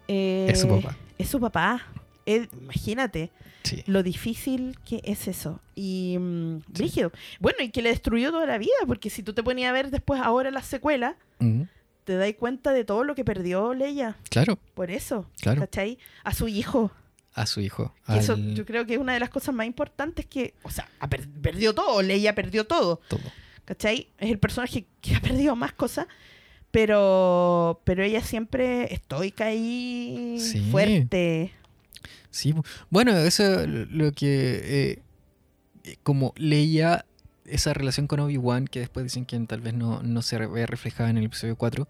eh, 0.09 0.47
Es 0.51 0.61
su 0.61 0.69
papá. 0.69 0.97
Es 1.19 1.29
su 1.29 1.41
papá. 1.41 1.83
Es- 2.27 2.49
imagínate 2.61 3.31
Sí. 3.63 3.83
lo 3.87 4.03
difícil 4.03 4.77
que 4.85 5.01
es 5.05 5.27
eso. 5.27 5.59
Y 5.75 6.17
mm, 6.21 6.59
Sí. 6.59 6.65
brígido. 6.83 7.13
Bueno, 7.41 7.59
y 7.63 7.71
que 7.71 7.81
le 7.83 7.89
destruyó 7.89 8.31
toda 8.31 8.45
la 8.47 8.59
vida, 8.59 8.73
porque 8.87 9.09
si 9.11 9.23
tú 9.23 9.33
te 9.33 9.43
ponías 9.43 9.71
a 9.71 9.73
ver 9.73 9.91
después 9.91 10.21
ahora 10.23 10.51
las 10.51 10.67
secuelas, 10.67 11.15
Ujú. 11.41 11.67
Te 12.05 12.17
das 12.17 12.33
cuenta 12.39 12.73
de 12.73 12.85
todo 12.85 13.03
lo 13.05 13.15
que 13.15 13.25
perdió 13.25 13.75
Leia. 13.75 14.17
Claro, 14.31 14.59
Por 14.75 14.91
eso. 14.91 15.29
claro. 15.41 15.61
¿Cachai? 15.61 15.99
A 16.23 16.35
su 16.35 16.49
hijo. 16.49 16.91
A 17.33 17.47
su 17.47 17.61
hijo. 17.61 17.93
Que 18.07 18.19
eso 18.19 18.35
al- 18.35 18.55
yo 18.55 18.65
creo 18.65 18.87
que 18.87 18.95
es 18.95 19.01
una 19.01 19.15
de 19.15 19.21
las 19.21 19.31
cosas 19.31 19.55
más 19.55 19.67
importantes 19.67 20.25
que, 20.27 20.55
o 20.63 20.71
sea, 20.71 20.89
per- 21.09 21.29
perdió 21.29 21.75
todo, 21.75 22.01
Leia 22.03 22.35
perdió 22.35 22.65
todo, 22.67 23.01
Todo. 23.09 23.23
¿cachai? 23.65 24.09
Es 24.19 24.31
el 24.31 24.39
personaje 24.39 24.87
que 25.01 25.17
ha 25.17 25.21
perdido 25.21 25.57
más 25.57 25.73
cosas, 25.73 26.07
pero 26.71 27.81
pero 27.85 28.03
ella 28.03 28.21
siempre 28.23 28.93
estoica 28.93 29.53
y 29.55 30.37
Sí. 30.41 30.61
fuerte. 30.71 31.53
Sí, 32.31 32.55
bueno, 32.91 33.17
eso 33.17 33.61
es 33.61 33.69
lo 33.69 34.13
que 34.13 34.99
eh, 35.85 35.97
como 36.03 36.35
leía 36.37 37.05
esa 37.47 37.75
relación 37.75 38.07
con 38.07 38.21
Obi-Wan, 38.21 38.67
que 38.67 38.81
después 38.81 39.05
dicen 39.05 39.25
que 39.27 39.39
tal 39.41 39.61
vez 39.61 39.75
no, 39.75 40.03
no 40.03 40.23
se 40.23 40.39
ve 40.47 40.67
reflejada 40.67 41.11
en 41.11 41.19
el 41.19 41.25
episodio 41.27 41.57
4. 41.57 41.87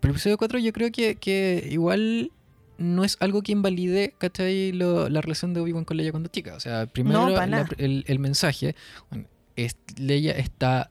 Pero 0.00 0.10
el 0.12 0.16
episodio 0.16 0.38
4 0.38 0.58
yo 0.58 0.72
creo 0.72 0.90
que, 0.92 1.16
que 1.16 1.66
igual 1.70 2.30
no 2.78 3.04
es 3.04 3.16
algo 3.20 3.42
que 3.42 3.52
invalide, 3.52 4.14
¿cachai? 4.18 4.72
Lo- 4.72 5.08
la 5.08 5.20
relación 5.20 5.54
de 5.54 5.60
Obi-Wan 5.60 5.84
con 5.84 5.96
Leia 5.96 6.10
cuando 6.10 6.28
chica. 6.28 6.54
O 6.54 6.60
sea, 6.60 6.86
primero 6.86 7.22
No, 7.22 7.30
la- 7.46 7.66
el, 7.78 8.04
el 8.06 8.18
mensaje, 8.18 8.74
bueno, 9.10 9.26
es, 9.56 9.76
Leia 9.98 10.32
está, 10.32 10.90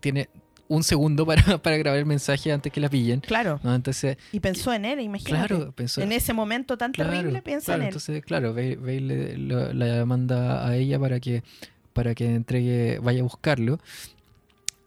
tiene 0.00 0.28
un 0.66 0.82
segundo 0.84 1.26
para, 1.26 1.58
para 1.62 1.76
grabar 1.76 1.98
el 1.98 2.06
mensaje 2.06 2.52
antes 2.52 2.72
que 2.72 2.80
la 2.80 2.88
pillen. 2.88 3.20
Claro. 3.20 3.58
¿no? 3.62 3.74
Entonces, 3.74 4.16
Y 4.32 4.40
pensó 4.40 4.72
en 4.72 4.84
él, 4.84 5.00
imagínate. 5.00 5.48
claro, 5.48 5.72
pensó, 5.72 6.00
En 6.00 6.12
ese 6.12 6.32
momento 6.32 6.76
tan 6.76 6.92
Claro, 6.92 7.10
terrible, 7.10 7.42
piensa 7.42 7.66
claro, 7.66 7.82
en 7.82 7.82
él. 7.82 7.88
Entonces, 7.88 8.24
claro, 8.24 8.54
Bale, 8.54 8.76
Bale 8.76 9.00
le- 9.00 9.36
lo- 9.36 9.72
la 9.72 10.04
manda 10.06 10.66
a 10.66 10.76
ella 10.76 10.98
para 11.00 11.18
que, 11.20 11.42
para 11.92 12.14
que 12.14 12.26
entregue, 12.26 12.98
vaya 13.00 13.20
a 13.20 13.24
buscarlo. 13.24 13.78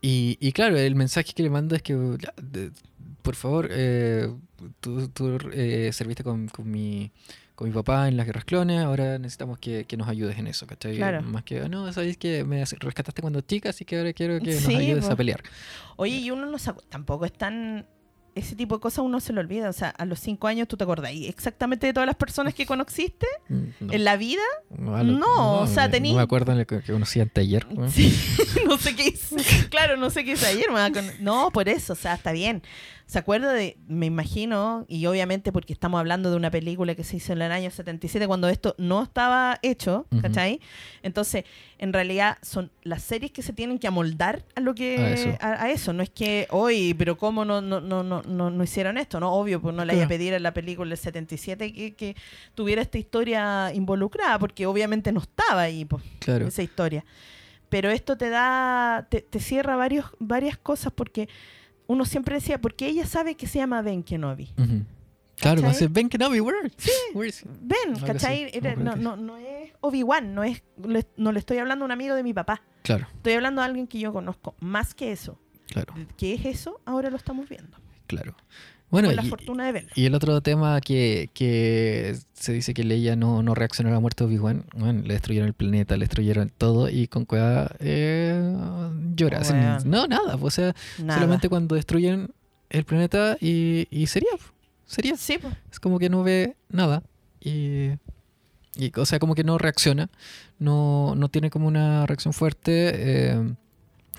Y, 0.02 0.38
y 0.42 0.52
claro, 0.52 0.78
el 0.78 0.96
mensaje 0.96 1.34
que 1.34 1.44
le 1.44 1.50
manda 1.50 1.78
es 1.78 1.82
que, 1.82 2.18
por 3.22 3.36
favor, 3.36 3.70
eh, 3.72 4.30
tú, 4.82 5.08
tú, 5.08 5.38
eh, 5.54 5.92
serviste 5.94 6.24
con, 6.24 6.50
con 6.50 6.70
mi, 6.70 7.10
con 7.56 7.70
mi 7.70 7.74
papá 7.74 8.10
en 8.10 8.18
las 8.18 8.26
guerras 8.26 8.44
clones, 8.44 8.82
ahora 8.82 9.18
necesitamos 9.18 9.60
que, 9.60 9.86
que 9.86 9.96
nos 9.96 10.10
ayudes 10.10 10.38
en 10.38 10.48
eso, 10.48 10.68
¿cachai? 10.68 10.98
Claro. 10.98 11.22
Más 11.22 11.44
que, 11.44 11.70
no, 11.70 11.92
sabéis 11.94 12.18
que 12.18 12.44
me 12.44 12.66
rescataste 12.66 13.22
cuando 13.22 13.40
chica, 13.42 13.70
así 13.70 13.86
que 13.86 13.98
ahora 13.98 14.12
quiero 14.12 14.40
que 14.40 14.54
Sí, 14.54 14.74
nos 14.74 14.82
ayudes 14.82 15.10
a 15.10 15.16
pelear. 15.16 15.42
Oye, 15.96 16.18
y 16.18 16.32
uno 16.32 16.48
no 16.48 16.58
tampoco 16.90 17.26
es 17.26 17.34
tan... 17.34 17.86
Ese 18.36 18.56
tipo 18.56 18.76
de 18.76 18.82
cosas 18.82 19.00
uno 19.06 19.20
se 19.20 19.32
lo 19.34 19.42
olvida. 19.42 19.70
O 19.70 19.74
sea, 19.74 19.90
a 19.90 20.06
los 20.06 20.20
cinco 20.20 20.48
años 20.48 20.68
tú 20.68 20.76
te 20.78 20.84
acordás 20.84 21.12
exactamente 21.14 21.86
de 21.88 21.94
todas 21.94 22.08
las 22.08 22.16
personas 22.16 22.54
que 22.54 22.66
conociste 22.66 23.28
Mm, 23.50 23.64
No, 23.82 23.94
en 23.94 24.04
la 24.04 24.18
vida. 24.18 24.42
no, 24.70 24.96
a 24.96 25.04
lo- 25.04 25.14
no, 25.20 25.60
o 25.62 25.68
sea, 25.68 25.92
tení- 25.92 26.12
No 26.12 26.18
me 26.18 26.22
acuerdo 26.24 26.52
de 26.54 26.60
lo 26.60 26.66
que, 26.68 26.82
que 26.82 26.94
conocí 26.94 27.20
anteayer. 27.20 27.72
¿no? 27.72 27.90
Sí, 27.92 28.16
no 28.66 28.78
sé 28.78 28.96
qué 28.96 29.08
hice. 29.10 29.36
Claro, 29.70 29.98
no 29.98 30.10
sé 30.10 30.24
qué 30.26 30.32
hice 30.34 30.48
ayer. 30.48 30.66
No, 31.20 31.52
por 31.52 31.70
eso, 31.70 31.94
o 31.94 31.96
sea, 31.96 32.16
está 32.16 32.32
bien. 32.32 32.64
¿Se 33.14 33.20
acuerda 33.20 33.54
de, 33.54 33.78
me 33.88 34.08
imagino, 34.08 34.86
y 34.88 35.06
obviamente 35.06 35.52
porque 35.52 35.72
estamos 35.72 36.00
hablando 36.00 36.32
de 36.32 36.36
una 36.36 36.50
película 36.50 36.96
que 36.96 37.04
se 37.04 37.18
hizo 37.18 37.32
en 37.32 37.44
el 37.44 37.52
año 37.52 37.70
77 37.70 38.26
cuando 38.26 38.50
esto 38.50 38.74
no 38.80 39.04
estaba 39.04 39.60
hecho, 39.62 40.08
Ujú. 40.12 40.24
¿cachai? 40.24 40.60
Entonces, 41.04 41.44
en 41.78 41.94
realidad 41.94 42.40
son 42.42 42.72
las 42.82 43.04
series 43.04 43.32
que 43.32 43.44
se 43.44 43.54
tienen 43.54 43.78
que 43.78 43.86
amoldar 43.86 44.44
a 44.56 44.62
lo 44.62 44.74
que 44.74 44.98
A 44.98 45.10
eso. 45.12 45.30
a, 45.42 45.64
a 45.66 45.70
eso. 45.70 45.94
No 45.94 46.02
es 46.02 46.10
que, 46.10 46.48
oye, 46.50 46.96
pero 46.98 47.16
¿cómo 47.16 47.46
no, 47.46 47.62
no, 47.62 47.82
no, 47.82 48.02
no, 48.02 48.24
no, 48.24 48.64
hicieron 48.64 48.98
esto? 48.98 49.20
No, 49.20 49.32
obvio, 49.32 49.62
pues 49.62 49.76
no 49.76 49.86
le 49.86 49.94
haya 49.94 50.08
Claro. 50.08 50.10
pedir 50.10 50.34
a 50.34 50.40
la 50.40 50.52
película 50.56 50.90
del 50.90 50.98
77 50.98 51.72
que, 51.72 51.94
que 51.94 52.16
tuviera 52.56 52.82
esta 52.82 52.98
historia 52.98 53.72
involucrada, 53.76 54.40
porque 54.40 54.66
obviamente 54.66 55.12
no 55.12 55.20
estaba 55.22 55.62
ahí, 55.62 55.86
pues 55.86 56.02
Claro. 56.18 56.48
esa 56.48 56.64
historia. 56.64 57.06
Pero 57.70 57.92
esto 57.92 58.18
te 58.18 58.30
da, 58.32 59.06
te, 59.12 59.22
te 59.22 59.40
cierra 59.40 59.76
varios, 59.76 60.08
varias 60.18 60.58
cosas 60.58 60.92
porque 60.92 61.30
uno 61.88 62.06
siempre 62.06 62.36
decía, 62.36 62.60
porque 62.62 62.88
ella 62.88 63.06
sabe 63.06 63.36
que 63.36 63.48
se 63.48 63.60
llama 63.60 63.82
Ben 63.82 64.04
Kenobi. 64.04 64.52
Claro, 65.36 65.62
va 65.64 65.70
a 65.70 65.74
ser 65.74 65.90
Ben 65.90 66.10
Kenobi, 66.10 66.40
where? 66.40 66.72
Where 67.14 67.28
is 67.30 67.42
he?" 67.44 67.48
Ben, 67.62 67.96
Algo 67.96 68.06
¿cachai? 68.08 68.50
Era- 68.54 68.76
no, 68.76 68.96
no, 68.96 69.16
no 69.18 69.38
es 69.38 69.72
Obi-Wan, 69.82 70.34
no, 70.34 70.44
es, 70.44 70.64
le- 70.86 71.08
no 71.18 71.32
le 71.32 71.40
estoy 71.40 71.58
hablando 71.58 71.84
a 71.84 71.88
un 71.88 71.92
amigo 71.92 72.16
de 72.16 72.24
mi 72.24 72.34
papá. 72.34 72.62
Claro, 72.84 73.08
Estoy 73.16 73.34
hablando 73.34 73.62
a 73.62 73.66
alguien 73.66 73.88
que 73.88 74.00
yo 74.00 74.14
conozco. 74.14 74.56
Más 74.60 74.94
que 74.94 75.12
eso. 75.12 75.40
claro, 75.68 75.94
¿Qué 76.18 76.34
es 76.36 76.46
eso? 76.46 76.80
Ahora 76.86 77.10
lo 77.10 77.18
estamos 77.18 77.50
viendo. 77.50 77.78
Claro. 78.08 78.36
Bueno, 78.94 79.12
la 79.12 79.24
y, 79.24 79.28
fortuna 79.28 79.66
de 79.66 79.72
verlo. 79.72 79.90
y 79.96 80.06
el 80.06 80.14
otro 80.14 80.40
tema 80.42 80.80
que, 80.80 81.32
que 81.34 82.16
se 82.34 82.54
dice 82.54 82.76
que 82.76 82.84
Leia 82.84 83.16
no, 83.16 83.42
no 83.42 83.56
reaccionó 83.56 83.90
a 83.90 83.94
la 83.94 84.00
muerte 84.00 84.24
de 84.24 84.30
Obi-Wan, 84.30 84.66
bueno, 84.76 85.02
le 85.04 85.16
destruyeron 85.16 85.48
el 85.48 85.56
planeta, 85.56 85.98
le 85.98 86.02
destruyeron 86.06 86.52
todo 86.56 86.90
y 86.90 87.08
con 87.08 87.26
Cueva 87.26 87.72
eh, 87.80 88.40
llora. 89.16 89.42
Weón. 89.42 89.90
no, 89.90 90.06
nada, 90.06 90.38
o 90.40 90.52
sea, 90.52 90.76
Nada. 91.00 91.16
solamente 91.20 91.50
cuando 91.50 91.74
destruyen 91.74 92.30
el 92.70 92.84
planeta 92.86 93.36
y, 93.42 93.88
y 93.90 94.06
sería, 94.06 94.30
sería. 94.86 95.18
Sí, 95.18 95.40
pues. 95.42 95.56
Es 95.72 95.80
como 95.80 95.98
que 95.98 96.10
no 96.10 96.22
ve 96.22 96.56
nada 96.70 97.02
y, 97.42 97.90
y, 98.76 98.92
o 98.96 99.06
sea, 99.08 99.18
como 99.18 99.34
que 99.34 99.44
no 99.44 99.58
reacciona, 99.58 100.12
no, 100.60 101.16
no 101.16 101.30
tiene 101.30 101.50
como 101.50 101.68
una 101.68 102.06
reacción 102.06 102.32
fuerte. 102.32 102.92
Eh, 102.94 103.54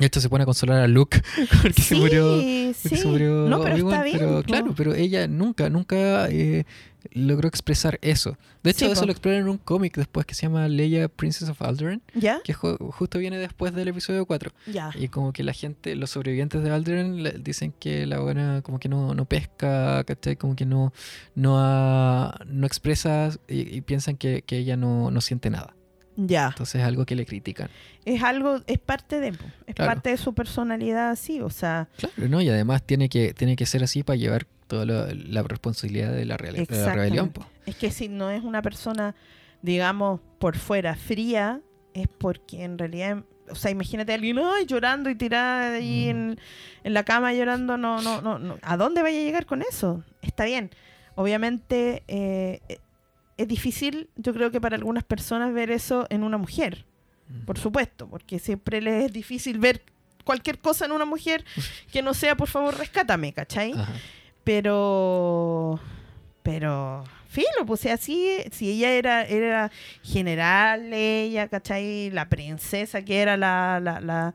esto 0.01 0.21
se 0.21 0.29
pone 0.29 0.43
a 0.43 0.47
consolar 0.47 0.81
a 0.83 0.89
Luke 0.89 1.21
porque 1.63 1.83
se 1.83 1.95
murió 1.95 2.25
porque 2.37 2.75
sí. 2.77 2.97
se 2.97 3.07
murió 3.07 3.49
no, 3.49 3.61
pero 3.63 3.77
está 3.77 4.03
bien. 4.03 4.19
pero 4.19 4.43
claro, 4.43 4.75
pero 4.77 4.95
ella 4.95 5.29
nunca, 5.29 5.71
nunca 5.71 6.29
eh, 6.31 6.65
logró 7.13 7.47
expresar 7.49 7.99
eso. 8.03 8.37
De 8.63 8.71
hecho, 8.71 8.87
Sí, 8.87 8.91
eso 8.93 9.03
po. 9.03 9.07
lo 9.07 9.13
exploran 9.13 9.43
en 9.43 9.49
un 9.49 9.59
cómic 9.59 9.95
después 9.97 10.25
que 10.27 10.35
se 10.35 10.43
llama 10.47 10.67
Leia 10.69 11.09
Princess 11.09 11.49
of 11.51 11.61
Alderaan, 11.63 12.03
¿Ya? 12.15 12.41
que 12.43 12.55
ju- 12.55 12.79
justo 12.93 13.19
viene 13.19 13.37
después 13.39 13.75
del 13.75 13.89
episodio 13.89 14.25
4. 14.27 14.51
Ya. 14.73 14.91
Y 14.99 15.09
como 15.09 15.33
que 15.33 15.45
la 15.45 15.53
gente, 15.53 15.95
los 15.97 16.11
sobrevivientes 16.11 16.63
de 16.63 16.71
Alderaan 16.71 17.23
dicen 17.45 17.73
que 17.79 18.07
la 18.07 18.19
buena 18.21 18.63
como 18.63 18.79
que 18.81 18.89
no, 18.89 19.15
no 19.15 19.27
pesca, 19.27 20.03
¿cachai? 20.05 20.37
Como 20.37 20.57
que 20.57 20.65
no, 20.67 20.93
no, 21.35 21.59
ha- 21.61 22.37
no 22.47 22.67
expresa 22.67 23.31
y, 23.49 23.77
y 23.77 23.81
piensan 23.83 24.17
que, 24.17 24.43
que 24.43 24.57
ella 24.59 24.77
no, 24.77 25.11
no 25.11 25.21
siente 25.21 25.51
nada. 25.51 25.77
Ya. 26.17 26.49
Entonces 26.49 26.81
es 26.81 26.87
algo 26.87 27.05
que 27.07 27.15
le 27.17 27.27
critican. 27.27 27.69
Es 28.05 28.23
algo, 28.23 28.61
es 28.67 28.79
parte 28.79 29.19
de, 29.21 29.29
es 29.67 29.75
Claro. 29.75 29.91
parte 29.93 30.11
de 30.11 30.17
su 30.17 30.33
personalidad 30.35 31.11
así, 31.11 31.41
o 31.41 31.51
sea, 31.51 31.89
Claro, 31.97 32.29
¿no? 32.29 32.41
Y 32.41 32.49
además 32.49 32.83
tiene 32.85 33.09
que, 33.09 33.35
tiene 33.35 33.57
que 33.57 33.67
ser 33.67 33.83
así 33.83 34.03
para 34.03 34.17
llevar 34.17 34.47
toda 34.67 34.87
la, 34.87 35.09
la 35.15 35.43
responsabilidad 35.43 36.13
de 36.13 36.25
la, 36.25 36.37
de 36.37 36.67
la 36.71 36.95
rebelión. 36.95 37.31
Po. 37.31 37.45
es 37.67 37.75
que 37.77 37.91
si 37.91 38.09
no 38.09 38.31
es 38.31 38.43
una 38.45 38.63
persona, 38.63 39.15
digamos, 39.63 40.21
por 40.39 40.57
fuera 40.57 40.95
fría, 40.95 41.61
es 41.95 42.09
porque 42.09 42.65
en 42.65 42.79
realidad, 42.79 43.25
o 43.51 43.55
sea, 43.55 43.71
imagínate 43.71 44.13
a 44.13 44.15
alguien 44.15 44.39
ay, 44.39 44.67
llorando 44.67 45.11
y 45.11 45.15
tirada 45.17 45.75
ahí 45.75 46.07
Mm. 46.07 46.11
en, 46.11 46.41
en 46.85 46.95
la 46.95 47.03
cama 47.05 47.33
llorando, 47.35 47.77
no, 47.77 48.01
no, 48.03 48.21
no, 48.23 48.39
no. 48.39 48.57
¿A 48.63 48.77
dónde 48.77 49.03
vaya 49.03 49.19
a 49.19 49.23
llegar 49.23 49.47
con 49.47 49.63
eso? 49.63 50.03
Está 50.23 50.45
bien. 50.45 50.71
Obviamente 51.17 52.03
eh, 52.09 52.61
eh, 52.69 52.79
es 53.37 53.49
difícil, 53.49 54.09
yo 54.17 54.33
creo 54.33 54.51
que 54.51 54.61
para 54.61 54.77
algunas 54.77 55.05
personas 55.05 55.53
ver 55.53 55.71
eso 55.71 56.07
en 56.11 56.23
una 56.23 56.39
mujer, 56.39 56.85
por 57.47 57.59
supuesto, 57.59 58.09
porque 58.09 58.39
siempre 58.39 58.81
les 58.81 59.07
es 59.07 59.13
difícil 59.13 59.59
ver 59.59 59.83
cualquier 60.25 60.59
cosa 60.59 60.85
en 60.85 60.93
una 60.93 61.05
mujer 61.05 61.45
que 61.93 62.03
no 62.03 62.15
sea, 62.15 62.37
por 62.37 62.49
favor, 62.49 62.77
rescátame, 62.77 63.33
¿cachai? 63.33 63.73
Ajá. 63.73 63.93
Pero. 64.45 65.81
Pero. 66.43 67.05
Filo, 67.29 67.67
pues 67.67 67.85
así, 67.87 68.39
si 68.53 68.71
ella 68.71 68.93
era, 68.93 69.25
era 69.25 69.73
general, 70.05 70.93
ella, 70.93 71.49
¿cachai? 71.49 72.11
La 72.11 72.29
princesa 72.29 73.03
que 73.05 73.21
era 73.21 73.37
la, 73.37 73.81
la, 73.83 74.01
la- 74.01 74.35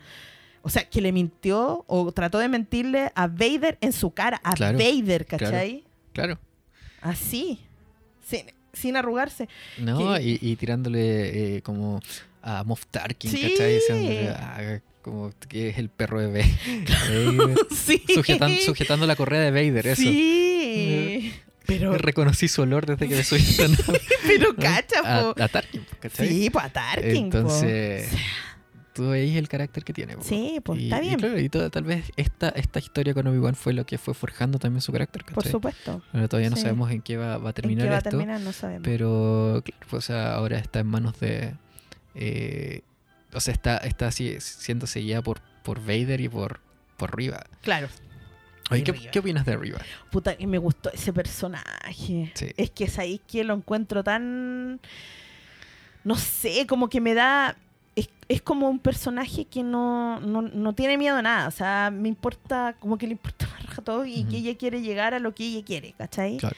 O 0.64 0.70
sea, 0.70 0.84
que 0.90 1.00
le 1.00 1.14
mintió 1.14 1.86
o 1.88 2.12
trató 2.12 2.40
de 2.40 2.50
mentirle 2.50 3.10
a 3.16 3.28
Vader 3.28 3.78
en 3.80 3.94
su 3.94 4.12
cara, 4.12 4.42
a 4.44 4.52
Claro, 4.54 4.78
Vader, 4.78 5.26
¿cachai? 5.26 5.86
Claro. 6.12 6.38
Así, 7.00 7.62
sin, 8.28 8.48
sin 8.74 8.96
arrugarse. 8.98 9.48
No, 9.78 10.16
Que- 10.16 10.22
y, 10.24 10.40
y 10.42 10.56
tirándole 10.56 11.58
eh, 11.58 11.62
como 11.62 12.00
a 12.42 12.64
Moff 12.64 12.86
Tarkin, 12.92 13.32
Sí. 13.32 13.42
¿cachai? 13.52 13.80
Ah, 14.30 14.80
como 15.02 15.32
que 15.48 15.70
es 15.70 15.78
el 15.78 15.90
perro 15.90 16.20
de 16.22 16.28
Vader. 16.28 17.58
Sí. 17.76 18.04
Sujetan- 18.14 18.58
sujetando 18.60 19.06
la 19.08 19.16
correa 19.16 19.42
de 19.42 19.52
Vader, 19.52 19.88
eso. 19.88 20.02
Sí. 20.02 21.34
Pero, 21.66 21.96
Reconocí 21.96 22.48
su 22.48 22.64
olor 22.64 22.88
desde 22.88 23.08
que 23.08 23.14
me 23.16 23.24
subí 23.24 23.44
pero 24.28 24.56
cacha, 24.56 25.02
a, 25.06 25.22
po. 25.36 25.44
a 25.44 25.48
Tarkin, 25.48 25.86
¿cachai? 26.00 26.28
Sí, 26.28 26.50
pues 26.50 26.66
a 26.66 26.70
Tarkin, 26.70 27.30
po. 27.30 27.48
Tú 29.00 29.10
veis 29.12 29.36
el 29.38 29.48
carácter 29.48 29.84
que 29.84 29.94
tiene. 29.94 30.18
po. 30.18 30.24
Sí, 30.24 30.60
pues 30.64 30.80
y, 30.80 30.84
está 30.86 30.98
y 30.98 31.02
bien. 31.08 31.20
claro, 31.20 31.40
y 31.40 31.50
tal 31.50 31.84
vez 31.84 32.12
esta, 32.18 32.50
esta 32.50 32.80
historia 32.80 33.14
con 33.14 33.26
Obi-Wan 33.28 33.56
fue 33.56 33.72
lo 33.74 33.86
que 33.86 33.98
fue 33.98 34.14
forjando 34.14 34.60
también 34.60 34.82
su 34.82 34.92
carácter, 34.92 35.24
Por 35.26 35.48
supuesto. 35.48 36.02
Bueno, 36.12 36.28
todavía 36.28 36.50
no 36.50 36.56
Sí. 36.58 36.64
sabemos 36.64 36.92
en 36.92 37.02
qué 37.02 37.16
va, 37.18 37.38
va 37.38 37.48
a 37.48 37.52
¿En 37.52 37.54
terminar 37.54 37.86
qué 37.86 37.90
va 37.90 37.96
a 37.96 37.98
esto. 38.00 38.10
terminar? 38.10 38.42
No 38.42 38.52
sabemos. 38.52 38.82
Pero, 38.84 39.62
claro, 39.64 39.86
pues, 39.90 40.04
o 40.04 40.06
sea, 40.06 40.34
ahora 40.34 40.58
está 40.60 40.80
en 40.80 40.88
manos 40.88 41.20
de. 41.20 41.56
eh, 42.16 42.82
o 43.34 43.40
sea, 43.40 43.54
está, 43.54 43.78
está 43.78 44.08
así, 44.08 44.36
siendo 44.40 44.88
seguida 44.88 45.22
por, 45.22 45.40
por 45.64 45.80
Vader 45.80 46.20
y 46.20 46.28
por, 46.30 46.60
por 46.98 47.16
Riva. 47.16 47.46
Claro. 47.62 47.88
Oye, 48.72 48.84
¿qué, 48.84 48.94
qué 48.94 49.20
opinas 49.20 49.46
de 49.46 49.56
Riva? 49.58 49.80
Puta, 50.12 50.36
que 50.36 50.46
me 50.46 50.58
gustó 50.58 50.92
ese 50.92 51.14
personaje. 51.14 52.32
Sí. 52.36 52.52
Es 52.58 52.70
que 52.72 52.84
es 52.84 53.00
ahí 53.00 53.20
que 53.28 53.44
lo 53.44 53.54
encuentro 53.56 54.04
tan. 54.04 54.80
No 56.04 56.16
sé, 56.16 56.66
como 56.68 56.90
que 56.90 57.02
me 57.02 57.14
da. 57.14 57.56
Es, 58.00 58.10
es 58.28 58.42
como 58.42 58.70
un 58.70 58.80
personaje 58.80 59.46
que 59.46 59.64
no, 59.64 60.20
no, 60.20 60.42
no 60.42 60.74
tiene 60.74 60.98
miedo 60.98 61.18
a 61.18 61.22
nada. 61.22 61.48
O 61.48 61.52
sea, 61.52 61.92
me 61.92 62.08
importa, 62.08 62.76
como 62.80 62.98
que 62.98 63.06
le 63.08 63.14
importa 63.14 63.48
más 63.54 63.66
raja 63.66 63.82
todo 63.82 64.06
y 64.06 64.24
que 64.26 64.38
ella 64.38 64.58
quiere 64.58 64.82
llegar 64.82 65.14
a 65.14 65.20
lo 65.20 65.34
que 65.34 65.46
ella 65.46 65.66
quiere, 65.66 65.94
¿cachai? 65.98 66.38
Claro, 66.38 66.56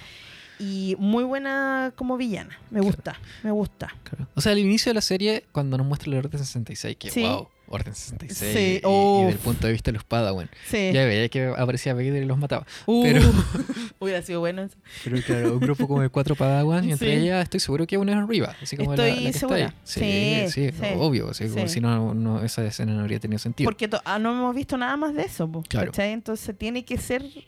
Y 0.60 0.96
muy 1.00 1.24
buena 1.24 1.92
como 1.96 2.18
villana. 2.18 2.58
Me 2.70 2.80
Claro. 2.80 2.86
gusta, 2.86 3.20
me 3.44 3.52
gusta. 3.52 3.96
claro. 4.04 4.28
O 4.36 4.42
sea, 4.42 4.52
al 4.52 4.60
inicio 4.60 4.90
de 4.92 4.94
la 4.96 5.02
serie, 5.02 5.46
cuando 5.52 5.78
nos 5.78 5.88
muestra 5.88 6.12
el 6.12 6.18
Orden 6.18 6.38
66, 6.40 6.98
que 6.98 7.10
Sí. 7.10 7.22
wow, 7.24 7.48
Orden 7.72 7.96
66. 7.96 8.54
Sí, 8.54 8.58
y, 8.84 8.86
y 8.86 8.90
uf. 8.90 9.28
del 9.28 9.38
punto 9.38 9.68
de 9.68 9.74
vista 9.74 9.90
de 9.92 9.94
los 9.94 10.04
Padawan. 10.04 10.50
Sí. 10.68 10.92
Ya 10.94 11.06
veía 11.06 11.28
que 11.30 11.46
aparecía 11.58 11.94
Vader 11.94 12.22
y 12.22 12.26
los 12.26 12.38
mataba. 12.38 12.66
Uh, 12.86 13.04
pero- 13.04 13.22
Hubiera 14.00 14.22
sido 14.22 14.40
bueno 14.40 14.64
eso. 14.64 14.76
Pero 15.04 15.18
claro, 15.22 15.54
un 15.54 15.60
grupo 15.60 15.88
como 15.88 16.02
de 16.02 16.10
cuatro 16.10 16.36
Padawan 16.36 16.88
y 16.88 16.92
entre 16.92 17.12
Sí. 17.16 17.22
ellas 17.24 17.44
estoy 17.44 17.60
seguro 17.60 17.86
que 17.88 17.98
una 17.98 18.20
es 18.20 18.28
Riva. 18.28 18.56
Así 18.62 18.76
como 18.78 18.96
la- 18.96 19.08
Estoy 19.08 19.24
la, 19.24 19.32
que 19.32 19.38
segura. 19.40 19.58
está 19.86 20.00
ahí. 20.06 20.50
Sí, 20.50 20.72
Sí, 20.72 20.76
obvio. 20.98 21.30
así 21.30 21.48
como. 21.48 21.68
Si 21.68 21.80
no, 21.82 22.14
no, 22.14 22.44
esa 22.44 22.66
escena 22.66 22.94
no 22.94 23.02
habría 23.02 23.20
tenido 23.20 23.40
sentido. 23.40 23.68
Porque 23.70 23.90
ah, 24.06 24.20
no 24.20 24.32
hemos 24.32 24.56
visto 24.56 24.78
nada 24.78 24.98
más 24.98 25.14
de 25.14 25.24
eso, 25.24 25.50
po, 25.52 25.64
Claro. 25.68 25.92
Entonces 25.98 26.58
tiene 26.58 26.84
que 26.86 26.98
ser. 26.98 27.24
de- 27.24 27.46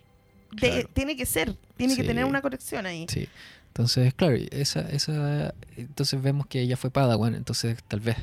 Claro. 0.56 0.90
Tiene 0.94 1.16
que 1.18 1.26
ser. 1.26 1.56
Tiene 1.78 1.96
que 1.96 2.04
tener 2.04 2.26
una 2.26 2.42
conexión 2.42 2.86
ahí. 2.86 3.08
Sí. 3.10 3.28
Entonces, 3.76 4.14
claro, 4.14 4.36
esa, 4.52 4.82
esa, 4.82 5.56
entonces 5.78 6.22
vemos 6.22 6.46
que 6.46 6.62
ella 6.62 6.78
fue 6.78 6.92
Padawan, 6.92 7.34
entonces 7.34 7.80
tal 7.88 8.02
vez 8.02 8.18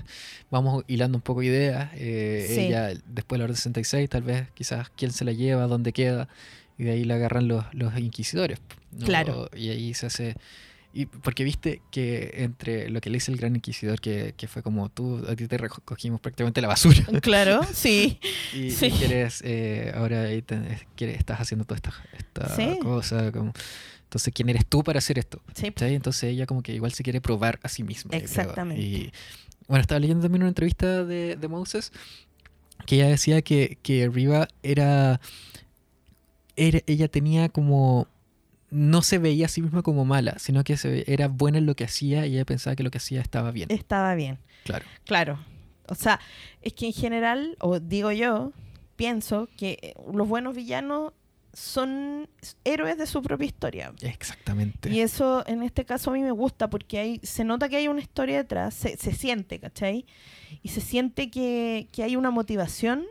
vamos 0.49 0.85
hilando 0.87 1.19
un 1.19 1.23
poco 1.23 1.43
ideas. 1.43 1.91
eh, 1.95 2.47
Sí. 2.49 2.61
Ella, 2.67 2.91
después 3.07 3.31
de 3.37 3.39
la 3.39 3.45
Orden 3.45 3.57
66, 3.57 4.09
tal 4.09 4.23
vez 4.23 4.47
quizás 4.55 4.91
quién 4.97 5.11
se 5.11 5.25
la 5.25 5.33
lleva, 5.33 5.67
dónde 5.67 5.93
queda, 5.93 6.29
y 6.79 6.85
de 6.85 6.93
ahí 6.93 7.05
la 7.05 7.17
agarran 7.17 7.49
los, 7.49 7.65
los 7.73 7.99
inquisidores. 7.99 8.61
¿no? 8.93 9.05
Claro. 9.07 9.51
Y 9.57 9.71
ahí 9.71 9.93
se 9.95 10.07
hace... 10.07 10.37
Y 10.93 11.07
porque 11.07 11.45
viste 11.45 11.83
que 11.93 12.33
entre 12.39 12.89
lo 12.91 13.01
que 13.01 13.11
le 13.11 13.17
dice 13.17 13.31
el 13.33 13.39
gran 13.39 13.55
inquisidor, 13.55 14.01
que, 14.01 14.35
que 14.37 14.49
fue 14.49 14.63
como 14.63 14.89
tú, 14.89 15.25
a 15.29 15.35
ti 15.37 15.47
te 15.49 15.57
recogimos 15.59 16.21
prácticamente 16.21 16.61
la 16.61 16.69
basura. 16.69 17.01
Claro, 17.23 17.61
sí. 17.75 18.19
Y, 18.55 18.71
Sí. 18.71 18.87
y 18.87 18.91
quieres, 18.93 19.41
eh, 19.45 19.93
ahora 19.97 20.23
ahí 20.23 20.43
te- 20.43 20.79
quieres- 20.97 21.19
estás 21.19 21.41
haciendo 21.41 21.65
toda 21.65 21.77
esta, 21.77 21.93
esta 22.17 22.55
Sí. 22.57 22.79
cosa. 22.83 23.31
Como, 23.33 23.53
entonces, 24.11 24.35
¿quién 24.35 24.49
eres 24.49 24.67
tú 24.67 24.83
para 24.83 24.99
hacer 24.99 25.21
esto? 25.21 25.41
Sí. 25.55 25.73
Entonces 25.79 26.25
ella 26.25 26.45
como 26.47 26.63
que 26.65 26.75
igual 26.75 26.93
se 26.93 27.05
quiere 27.05 27.21
probar 27.21 27.61
a 27.63 27.69
sí 27.69 27.85
misma. 27.85 28.17
Exactamente. 28.17 28.83
Y 28.83 29.13
bueno, 29.69 29.83
estaba 29.83 30.01
leyendo 30.01 30.23
también 30.25 30.43
una 30.43 30.49
entrevista 30.49 31.05
de, 31.05 31.37
de 31.37 31.49
Moses 31.49 31.93
que 32.87 32.97
ella 32.97 33.07
decía 33.07 33.41
que, 33.43 33.79
que 33.85 34.09
Riva 34.09 34.49
era, 34.65 35.21
era- 36.57 36.81
Ella 36.87 37.07
tenía 37.09 37.49
como... 37.51 38.09
No 38.73 39.03
se 39.03 39.19
veía 39.19 39.47
a 39.47 39.49
sí 39.49 39.63
misma 39.63 39.83
como 39.83 40.05
mala, 40.05 40.39
sino 40.39 40.63
que 40.65 40.77
se 40.77 41.05
era 41.13 41.27
buena 41.29 41.59
en 41.59 41.67
lo 41.67 41.75
que 41.77 41.85
hacía 41.85 42.27
y 42.27 42.35
ella 42.35 42.45
pensaba 42.45 42.75
que 42.77 42.83
lo 42.85 42.91
que 42.91 42.99
hacía 42.99 43.21
estaba 43.21 43.51
bien. 43.53 43.69
Estaba 43.71 44.15
bien. 44.17 44.39
Claro. 44.65 44.85
Claro. 45.05 45.39
O 45.89 45.95
sea, 45.97 46.21
es 46.63 46.73
que 46.75 46.87
en 46.87 46.93
general, 46.93 47.57
o 47.61 47.81
digo 47.81 48.13
yo, 48.13 48.53
pienso 48.97 49.49
que 49.57 49.95
los 50.13 50.29
buenos 50.29 50.55
villanos 50.55 51.13
son 51.53 52.29
héroes 52.65 52.97
de 52.99 53.07
su 53.07 53.23
propia 53.23 53.47
historia. 53.47 53.93
Exactamente. 54.03 54.91
Y 54.91 55.01
eso 55.01 55.45
en 55.47 55.63
este 55.63 55.85
caso 55.85 56.11
a 56.11 56.15
mí 56.15 56.23
me 56.23 56.31
gusta 56.31 56.71
porque 56.71 56.99
hay, 56.99 57.21
se 57.23 57.45
nota 57.45 57.69
que 57.69 57.77
hay 57.77 57.89
una 57.89 58.01
historia 58.01 58.39
detrás, 58.39 58.75
se, 58.75 58.97
se 58.97 59.13
siente, 59.13 59.59
¿cachai? 59.59 60.07
Y 60.63 60.69
se 60.69 60.81
siente 60.81 61.31
que, 61.31 61.89
que 61.93 62.03
hay 62.05 62.17
una 62.17 62.31
motivación, 62.31 63.05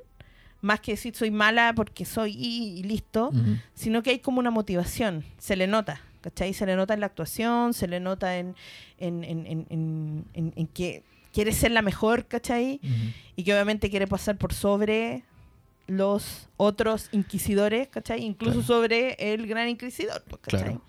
más 0.62 0.80
que 0.82 0.92
decir 0.92 1.16
soy 1.16 1.32
mala 1.32 1.74
porque 1.76 2.06
soy 2.06 2.32
y, 2.36 2.80
y 2.80 2.84
listo, 2.84 3.30
Ujú. 3.30 3.58
sino 3.74 4.04
que 4.04 4.12
hay 4.12 4.20
como 4.20 4.40
una 4.40 4.52
motivación, 4.52 5.24
se 5.38 5.56
le 5.56 5.68
nota, 5.68 6.02
¿cachai? 6.22 6.54
Se 6.54 6.66
le 6.66 6.76
nota 6.76 6.94
en 6.94 7.00
la 7.02 7.06
actuación, 7.08 7.74
se 7.74 7.88
le 7.88 8.00
nota 8.00 8.38
en, 8.38 8.56
en, 8.98 9.24
en, 9.24 10.26
en, 10.34 10.68
que 10.68 11.04
quiere 11.34 11.52
ser 11.54 11.72
la 11.72 11.82
mejor, 11.82 12.26
¿cachai? 12.28 12.80
Ujú. 12.84 12.94
Y 13.36 13.44
que 13.44 13.54
obviamente 13.54 13.90
quiere 13.90 14.08
pasar 14.08 14.38
por 14.38 14.54
sobre 14.54 15.24
los 15.90 16.48
otros 16.58 17.10
inquisidores, 17.12 17.88
¿cachai? 17.90 18.24
Incluso 18.24 18.62
Claro. 18.62 18.68
sobre 18.68 19.34
el 19.34 19.48
gran 19.48 19.68
inquisidor, 19.70 20.24
¿cachai? 20.42 20.62
Claro. 20.64 20.82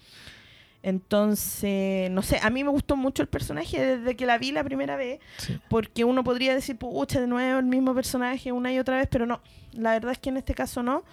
Entonces, 0.83 2.11
no 2.11 2.23
sé, 2.23 2.39
a 2.43 2.49
mí 2.49 2.65
me 2.65 2.71
gustó 2.71 2.97
mucho 2.97 3.21
el 3.23 3.29
personaje 3.29 3.97
desde 3.99 4.17
que 4.17 4.25
la 4.25 4.39
vi 4.39 4.51
la 4.51 4.65
primera 4.65 4.97
vez, 4.97 5.21
Sí. 5.37 5.59
porque 5.69 6.05
uno 6.05 6.25
podría 6.25 6.55
decir, 6.55 6.77
pucha, 6.77 7.21
de 7.21 7.27
nuevo 7.27 7.59
el 7.59 7.67
mismo 7.67 7.95
personaje 7.95 8.51
una 8.51 8.73
y 8.73 8.79
otra 8.79 8.97
vez, 8.97 9.07
pero 9.11 9.27
no, 9.27 9.41
la 9.73 9.93
verdad 9.93 10.13
es 10.13 10.19
que 10.19 10.31
en 10.31 10.39
este 10.39 10.55
caso 10.55 10.83
no. 10.83 11.05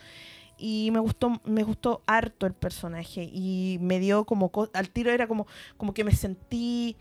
y 0.60 0.90
me 0.92 1.00
gustó, 1.00 1.40
me 1.46 1.62
gustó 1.62 2.02
harto 2.08 2.48
el 2.48 2.54
personaje 2.54 3.30
y 3.32 3.78
me 3.80 4.00
dio 4.00 4.26
como, 4.26 4.50
co- 4.50 4.72
al 4.74 4.90
tiro 4.90 5.12
era 5.12 5.28
como, 5.28 5.46
como 5.78 5.94
que 5.94 6.04
me 6.04 6.16
sentí 6.16 6.96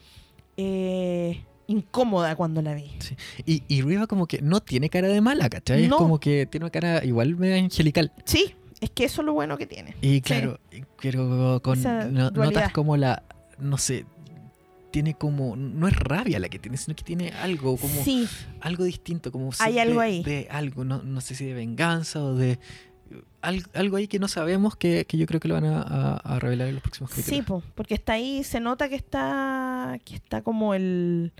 eh, 0.58 1.42
incómoda 1.68 2.36
cuando 2.36 2.62
la 2.62 2.74
vi. 2.74 2.90
Sí. 3.00 3.16
Y, 3.44 3.62
y 3.68 3.82
Riva 3.82 4.06
como 4.06 4.26
que 4.26 4.40
no 4.42 4.60
tiene 4.60 4.88
cara 4.90 5.08
de 5.08 5.20
mala, 5.20 5.48
¿cachai? 5.48 5.84
Es 5.84 5.88
No. 5.90 5.96
como 5.98 6.18
que 6.20 6.46
tiene 6.46 6.64
una 6.64 6.70
cara 6.70 7.04
igual 7.04 7.36
medio 7.36 7.56
angelical. 7.56 8.12
Sí, 8.24 8.54
es 8.80 8.90
que 8.90 9.04
eso 9.04 9.22
es 9.22 9.26
lo 9.26 9.32
bueno 9.32 9.56
que 9.58 9.66
tiene. 9.66 9.96
Y 10.00 10.20
claro, 10.20 10.60
pero 11.00 11.60
con 11.62 11.82
no- 11.82 12.30
notas 12.30 12.72
como 12.72 12.96
la, 12.96 13.22
no 13.58 13.78
sé, 13.78 14.06
tiene 14.90 15.14
como, 15.14 15.56
no 15.56 15.88
es 15.88 15.96
rabia 15.96 16.38
la 16.38 16.48
que 16.48 16.58
tiene, 16.58 16.76
sino 16.78 16.94
que 16.96 17.04
tiene 17.04 17.30
algo, 17.30 17.76
como 17.76 18.02
Sí, 18.02 18.26
algo 18.60 18.84
distinto, 18.84 19.30
como 19.32 19.50
Hay 19.58 19.74
de- 19.74 19.80
algo 19.80 20.00
ahí. 20.00 20.22
De 20.22 20.46
algo, 20.50 20.84
no, 20.84 21.02
no 21.02 21.20
sé 21.20 21.34
si 21.34 21.44
de 21.44 21.52
venganza 21.54 22.22
o 22.22 22.34
de 22.34 22.58
algo 23.42 23.96
ahí 23.96 24.08
que 24.08 24.18
no 24.18 24.28
sabemos 24.28 24.76
que, 24.76 25.04
que 25.06 25.16
yo 25.18 25.26
creo 25.26 25.38
que 25.40 25.48
lo 25.48 25.54
van 25.54 25.64
a, 25.66 25.82
a- 25.82 26.16
a 26.16 26.38
revelar 26.40 26.68
en 26.68 26.74
los 26.74 26.82
próximos 26.82 27.10
sí, 27.12 27.22
capítulos. 27.22 27.62
po, 27.62 27.70
porque 27.74 27.94
está 27.94 28.14
ahí, 28.14 28.42
se 28.44 28.58
nota 28.60 28.88
que 28.88 28.96
está, 28.96 29.98
que 30.04 30.14
está 30.16 30.42
como 30.42 30.74
el... 30.74 31.32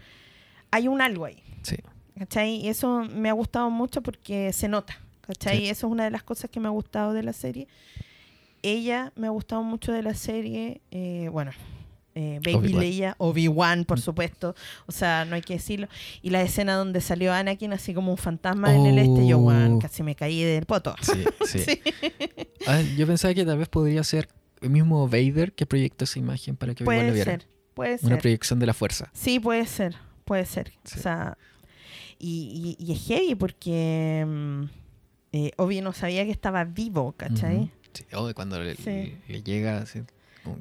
Hay 0.71 0.89
un 0.89 1.01
algo 1.01 1.25
ahí. 1.25 1.43
Sí. 1.63 1.77
¿Cachai? 2.19 2.57
Y 2.57 2.69
eso 2.69 3.05
me 3.15 3.29
ha 3.29 3.33
gustado 3.33 3.71
mucho 3.71 4.03
porque 4.03 4.53
se 4.53 4.69
nota. 4.69 4.99
¿Cachai? 5.23 5.59
Sí. 5.59 5.69
Eso 5.69 5.87
es 5.89 5.93
una 5.93 6.05
de 6.05 6.11
las 6.11 6.23
cosas 6.23 6.49
que 6.51 6.61
me 6.61 6.67
ha 6.69 6.71
gustado 6.71 7.13
de 7.13 7.23
la 7.23 7.33
serie. 7.33 7.67
Ella 8.63 9.13
me 9.17 9.27
ha 9.27 9.31
gustado 9.31 9.63
mucho 9.63 9.93
de 9.93 10.03
la 10.03 10.15
serie. 10.15 10.81
eh, 10.91 11.29
bueno, 11.33 11.51
eh, 12.19 12.41
Baby. 12.43 12.73
Leia, 12.73 13.15
Obi-Wan, 13.19 13.85
por 13.85 13.99
Mm. 13.99 14.03
supuesto. 14.03 14.55
O 14.87 14.93
sea, 14.93 15.25
no 15.27 15.35
hay 15.37 15.43
que 15.43 15.53
decirlo. 15.55 15.87
Y 16.23 16.31
la 16.31 16.41
escena 16.43 16.75
donde 16.75 17.01
salió 17.03 17.33
Anakin 17.33 17.73
así 17.75 17.93
como 17.93 18.11
un 18.11 18.17
fantasma 18.19 18.75
en 18.75 18.87
el 18.87 18.99
este, 18.99 19.27
yo, 19.29 19.39
Oh. 19.39 19.79
casi 19.79 20.03
me 20.03 20.15
caí 20.17 20.43
del 20.43 20.65
poto. 20.65 20.95
Sí, 21.03 21.13
sí. 21.47 21.59
Sí. 21.67 21.81
Ah, 22.67 22.81
yo 22.97 23.07
pensaba 23.07 23.33
que 23.35 23.45
tal 23.45 23.59
vez 23.59 23.69
podría 23.69 24.03
ser 24.03 24.29
el 24.63 24.71
mismo 24.71 25.07
Vader 25.09 25.53
que 25.53 25.67
proyectó 25.67 26.05
esa 26.05 26.19
imagen 26.19 26.57
para 26.57 26.75
que 26.75 26.83
Obi-Wan 26.85 26.97
lo 26.97 27.03
Puede 27.13 27.15
viera. 27.15 27.33
ser, 27.33 27.49
puede 27.75 27.91
Una 28.01 28.09
ser. 28.15 28.19
proyección 28.19 28.59
de 28.59 28.67
la 28.67 28.73
fuerza. 28.75 29.11
Sí, 29.13 29.39
puede 29.39 29.67
ser, 29.67 29.95
puede 30.25 30.47
ser. 30.47 30.73
Sí. 30.85 30.99
O 30.99 31.03
sea, 31.03 31.37
y, 32.19 32.77
y- 32.79 32.85
y 32.85 32.93
es 32.93 33.07
heavy 33.07 33.35
porque 33.35 34.25
mm, 34.27 34.63
eh, 35.33 35.51
Obi 35.59 35.83
no 35.83 35.93
sabía 35.93 36.25
que 36.25 36.31
estaba 36.31 36.65
vivo, 36.65 37.13
¿cachai? 37.13 37.71
Sí, 37.93 38.05
oh, 38.15 38.33
cuando 38.35 38.59
le, 38.63 38.75
Sí. 38.77 39.17
le 39.29 39.43
llega, 39.43 39.79
así, 39.79 40.01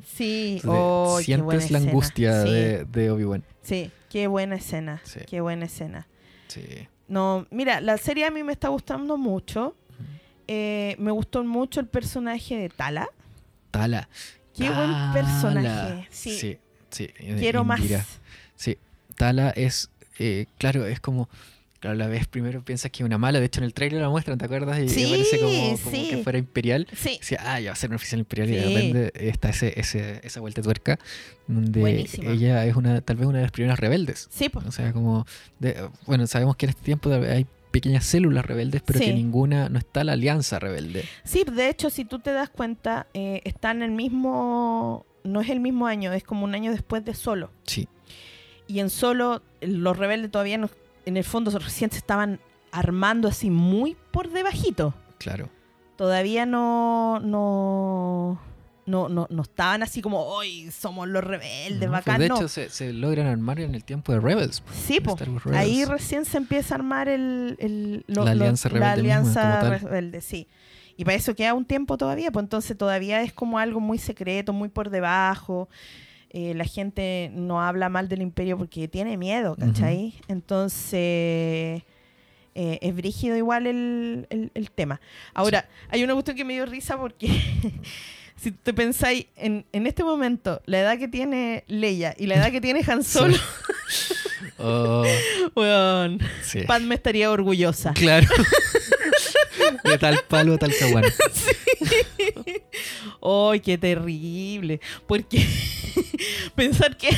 Sí, 0.06 0.62
oh, 0.66 1.20
qué 1.26 1.38
buena 1.38 1.62
sientes 1.62 1.72
la 1.72 1.78
escena. 1.80 1.92
angustia 1.92 2.44
Sí, 2.44 2.50
de, 2.52 2.86
de 2.86 3.12
Obi-Wan. 3.12 3.44
sí, 3.62 3.92
qué 4.10 4.28
buena 4.28 4.56
escena, 4.56 5.02
Sí. 5.04 5.20
qué 5.28 5.42
buena 5.42 5.66
escena. 5.66 6.08
Sí. 6.48 6.64
No, 7.08 7.46
mira, 7.52 7.82
la 7.82 7.98
serie 7.98 8.26
a 8.26 8.32
mí 8.32 8.44
me 8.44 8.52
está 8.54 8.70
gustando 8.70 9.18
mucho. 9.18 9.76
Eh, 10.48 10.96
me 11.00 11.12
gustó 11.12 11.44
mucho 11.44 11.80
el 11.80 11.88
personaje 11.88 12.56
de 12.58 12.70
Tala. 12.70 13.08
Tala. 13.72 14.08
Qué 14.56 14.70
buen 14.70 14.94
personaje. 15.14 16.08
Sí, 16.12 16.38
Sí, 16.38 16.58
sí. 16.90 17.08
quiero 17.18 17.62
Indira. 17.62 17.64
más. 17.64 17.82
Sí, 18.56 18.78
Tala 19.16 19.50
es, 19.52 19.90
eh, 20.20 20.46
claro, 20.58 20.86
es 20.86 21.00
como, 21.00 21.28
claro, 21.86 21.98
la 21.98 22.08
vez 22.08 22.28
primero 22.28 22.64
piensas 22.64 22.92
que 22.92 23.04
es 23.04 23.06
una 23.06 23.18
mala, 23.18 23.40
de 23.40 23.46
hecho 23.46 23.60
en 23.60 23.66
el 23.66 23.74
trailer 23.74 24.02
la 24.02 24.10
muestran, 24.10 24.38
¿te 24.38 24.46
acuerdas? 24.46 24.80
Y 24.80 24.90
Sí, 24.90 25.06
parece 25.10 25.40
como, 25.40 25.78
como 25.84 25.96
sí. 25.96 26.08
que 26.10 26.18
fuera 26.24 26.38
imperial. 26.38 26.88
Sí, 26.96 27.18
Decía, 27.20 27.40
ah, 27.42 27.60
ya 27.60 27.70
va 27.70 27.74
a 27.74 27.76
ser 27.76 27.90
un 27.92 27.96
oficial 27.96 28.20
imperial 28.20 28.50
y 28.50 28.54
de 28.56 28.64
repente 28.66 29.30
está 29.30 29.50
ese, 29.50 29.80
ese, 29.80 30.20
esa 30.24 30.40
vuelta 30.42 30.62
de 30.62 30.64
tuerca 30.66 31.00
donde 31.48 32.08
ella 32.24 32.66
es 32.66 32.76
una, 32.76 33.02
tal 33.02 33.18
vez 33.18 33.28
una 33.28 33.38
de 33.38 33.44
las 33.44 33.52
primeras 33.52 33.80
rebeldes. 33.80 34.28
sí, 34.32 34.50
pues. 34.50 34.66
O 34.66 34.72
sea, 34.72 34.92
como, 34.94 35.26
de- 35.60 35.90
bueno, 36.06 36.26
sabemos 36.28 36.56
que 36.56 36.66
en 36.66 36.70
este 36.72 36.82
tiempo 36.84 37.12
hay 37.14 37.46
pequeñas 37.72 38.06
células 38.06 38.46
rebeldes, 38.46 38.82
pero 38.86 39.00
Sí. 39.00 39.06
que 39.06 39.14
ninguna, 39.14 39.68
no 39.70 39.78
está 39.80 40.04
la 40.04 40.14
alianza 40.14 40.60
rebelde. 40.60 41.04
Sí, 41.24 41.44
de 41.44 41.70
hecho, 41.70 41.90
si 41.90 42.06
tú 42.06 42.20
te 42.20 42.32
das 42.32 42.50
cuenta, 42.50 43.08
eh, 43.14 43.42
está 43.44 43.72
en 43.72 43.84
el 43.84 43.92
mismo. 43.92 45.06
No 45.24 45.42
es 45.42 45.50
el 45.50 45.60
mismo 45.60 45.88
año, 45.88 46.14
es 46.14 46.24
como 46.24 46.46
un 46.46 46.54
año 46.56 46.72
después 46.72 47.04
de 47.04 47.14
Solo. 47.16 47.52
Sí, 47.66 47.88
Y 48.68 48.80
en 48.80 48.90
Solo, 48.90 49.42
los 49.62 49.98
rebeldes 49.98 50.32
todavía 50.32 50.58
no, 50.58 50.70
en 51.06 51.18
el 51.18 51.24
fondo 51.24 51.58
recién 51.58 51.92
se 51.92 51.98
estaban 51.98 52.40
armando 52.72 53.28
así 53.28 53.50
muy 53.50 53.96
por 54.12 54.30
debajito. 54.30 54.94
claro. 55.18 55.50
Todavía 55.98 56.46
no. 56.46 57.22
No. 57.22 58.42
No, 58.86 59.10
no, 59.10 59.26
no 59.32 59.42
estaban 59.42 59.82
así 59.82 60.00
como, 60.02 60.20
hoy 60.26 60.70
somos 60.70 61.08
los 61.08 61.24
rebeldes, 61.24 61.90
No, 61.90 61.94
pues, 61.94 62.06
bacán. 62.06 62.20
de 62.20 62.28
no. 62.30 62.36
hecho, 62.36 62.48
se, 62.48 62.70
se 62.70 62.94
logran 62.94 63.26
armar 63.26 63.60
en 63.60 63.74
el 63.74 63.84
tiempo 63.84 64.12
de 64.12 64.20
Rebels. 64.20 64.62
Sí. 64.72 64.98
Star 64.98 65.28
Wars 65.30 65.44
Rebels. 65.44 65.56
Ahí 65.64 65.86
recién 65.86 66.24
se 66.26 66.38
empieza 66.38 66.76
a 66.76 66.78
armar 66.78 67.08
el, 67.10 67.56
el- 67.60 68.04
lo- 68.08 68.26
La 68.26 68.36
lo- 68.36 68.44
alianza 68.44 68.70
la 68.70 68.94
rebelde 68.94 69.02
misma, 69.18 69.32
alianza 69.32 69.78
rebelde, 69.88 70.22
sí. 70.22 70.48
Y 70.98 71.04
para 71.04 71.16
eso 71.18 71.34
queda 71.34 71.56
un 71.56 71.66
tiempo 71.66 71.98
todavía, 71.98 72.30
pues 72.32 72.44
entonces 72.44 72.78
todavía 72.78 73.24
es 73.24 73.34
como 73.34 73.58
algo 73.58 73.80
muy 73.80 73.98
secreto, 73.98 74.54
muy 74.54 74.70
por 74.70 74.92
debajo. 74.92 75.68
Eh, 76.38 76.54
la 76.54 76.66
gente 76.66 77.32
no 77.34 77.62
habla 77.62 77.88
mal 77.88 78.10
del 78.10 78.22
imperio 78.22 78.58
porque 78.58 78.90
tiene 78.90 79.16
miedo, 79.16 79.56
¿cachai? 79.56 80.14
Entonces 80.28 80.92
eh, 82.58 82.80
es 82.82 82.94
brígido 82.94 83.38
igual 83.38 83.68
el, 83.68 84.28
el- 84.30 84.52
el 84.54 84.70
tema. 84.72 85.00
Ahora, 85.34 85.70
hay 85.90 86.04
una 86.04 86.12
cuestión 86.14 86.36
que 86.36 86.44
me 86.44 86.52
dio 86.54 86.66
risa 86.66 86.98
porque 86.98 87.30
si 88.36 88.52
te 88.52 88.74
pensáis 88.74 89.28
en, 89.38 89.66
en 89.72 89.88
este 89.88 90.04
momento, 90.04 90.62
la 90.66 90.80
edad 90.82 90.98
que 90.98 91.08
tiene 91.08 91.64
Leia 91.68 92.14
y 92.18 92.26
la 92.28 92.36
edad 92.36 92.52
que 92.52 92.60
tiene 92.60 92.82
Han 92.86 93.04
Solo, 93.04 93.38
Oh, 94.58 95.04
weón, 95.56 96.20
sí. 96.42 96.62
Padme 96.68 96.96
estaría 96.96 97.32
orgullosa. 97.32 97.94
Claro. 97.94 98.28
De 99.84 99.98
tal 99.98 100.20
palo, 100.28 100.58
tal 100.58 100.72
caguán. 100.78 101.04
¡Ay, 103.22 103.60
qué 103.60 103.78
terrible! 103.78 104.80
Porque 105.08 105.46
pensar 106.56 106.98
que 106.98 107.10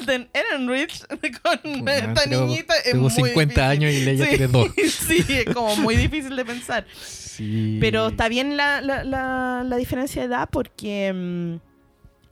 Alden 0.00 0.28
Ehrenreich 0.32 1.04
con 1.42 1.88
esta 1.88 2.24
Tengo- 2.24 2.46
niñita 2.46 2.74
es 2.76 2.92
Tengo 2.92 3.02
muy 3.08 3.10
50 3.10 3.40
difícil. 3.40 3.62
años 3.62 3.92
y 3.92 4.04
Leia 4.04 4.24
Sí. 4.24 4.30
tiene 4.30 4.46
dos. 4.48 4.68
Sí, 4.76 5.24
es 5.28 5.44
como 5.54 5.76
muy 5.76 5.96
difícil 5.96 6.36
de 6.36 6.44
pensar. 6.44 6.86
Sí. 6.94 7.78
Pero 7.80 8.08
está 8.08 8.28
bien 8.28 8.56
la, 8.56 8.80
la, 8.82 9.04
la, 9.04 9.64
la 9.66 9.76
diferencia 9.76 10.20
de 10.22 10.28
edad 10.28 10.48
porque 10.52 11.12
mm, 11.12 11.54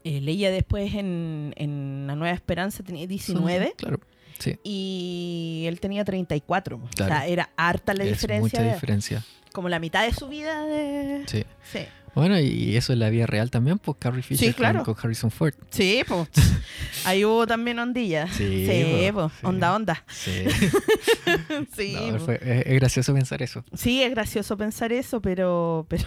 eh, 0.03 0.21
Leia 0.21 0.51
después 0.51 0.93
en, 0.93 1.53
en 1.57 2.05
La 2.07 2.15
Nueva 2.15 2.35
Esperanza 2.35 2.83
tenía 2.83 3.07
19 3.07 3.73
Claro. 3.77 3.99
Sí. 4.41 4.57
y 4.63 5.63
él 5.67 5.79
tenía 5.79 6.03
34. 6.03 6.77
O 6.77 6.89
Claro. 6.95 7.13
sea, 7.15 7.27
era 7.27 7.49
harta 7.55 7.93
la 7.93 8.03
es 8.03 8.11
diferencia. 8.11 8.59
mucha 8.59 8.73
diferencia. 8.73 9.23
Como 9.53 9.69
la 9.69 9.79
mitad 9.79 10.05
de 10.05 10.13
su 10.13 10.27
vida 10.27 10.65
de... 10.65 11.23
Sí. 11.27 11.45
Sí. 11.71 11.79
Bueno, 12.13 12.37
y 12.39 12.75
eso 12.75 12.91
en 12.91 12.99
la 12.99 13.09
vida 13.09 13.25
real 13.25 13.49
también, 13.51 13.79
pues 13.79 13.95
Carrie 13.97 14.21
Fisher 14.21 14.49
Sí, 14.49 14.53
claro. 14.53 14.83
con, 14.83 14.95
Harrison 15.01 15.31
Ford. 15.31 15.53
Sí, 15.69 16.03
pues. 16.05 16.27
Ahí 17.05 17.23
hubo 17.23 17.47
también 17.47 17.79
ondilla. 17.79 18.27
Sí, 18.27 18.65
Sí, 18.69 19.11
po, 19.13 19.21
po. 19.21 19.29
sí. 19.29 19.45
Onda, 19.45 19.73
onda. 19.75 20.03
Sí. 20.09 20.43
Sí, 21.75 21.95
No, 22.11 22.17
po. 22.17 22.25
fue- 22.25 22.39
es, 22.41 22.65
es 22.65 22.73
gracioso 22.75 23.13
pensar 23.13 23.41
eso. 23.41 23.63
Sí, 23.73 24.01
es 24.03 24.11
gracioso 24.11 24.57
pensar 24.57 24.91
eso, 24.91 25.21
pero, 25.21 25.85
pero 25.89 26.03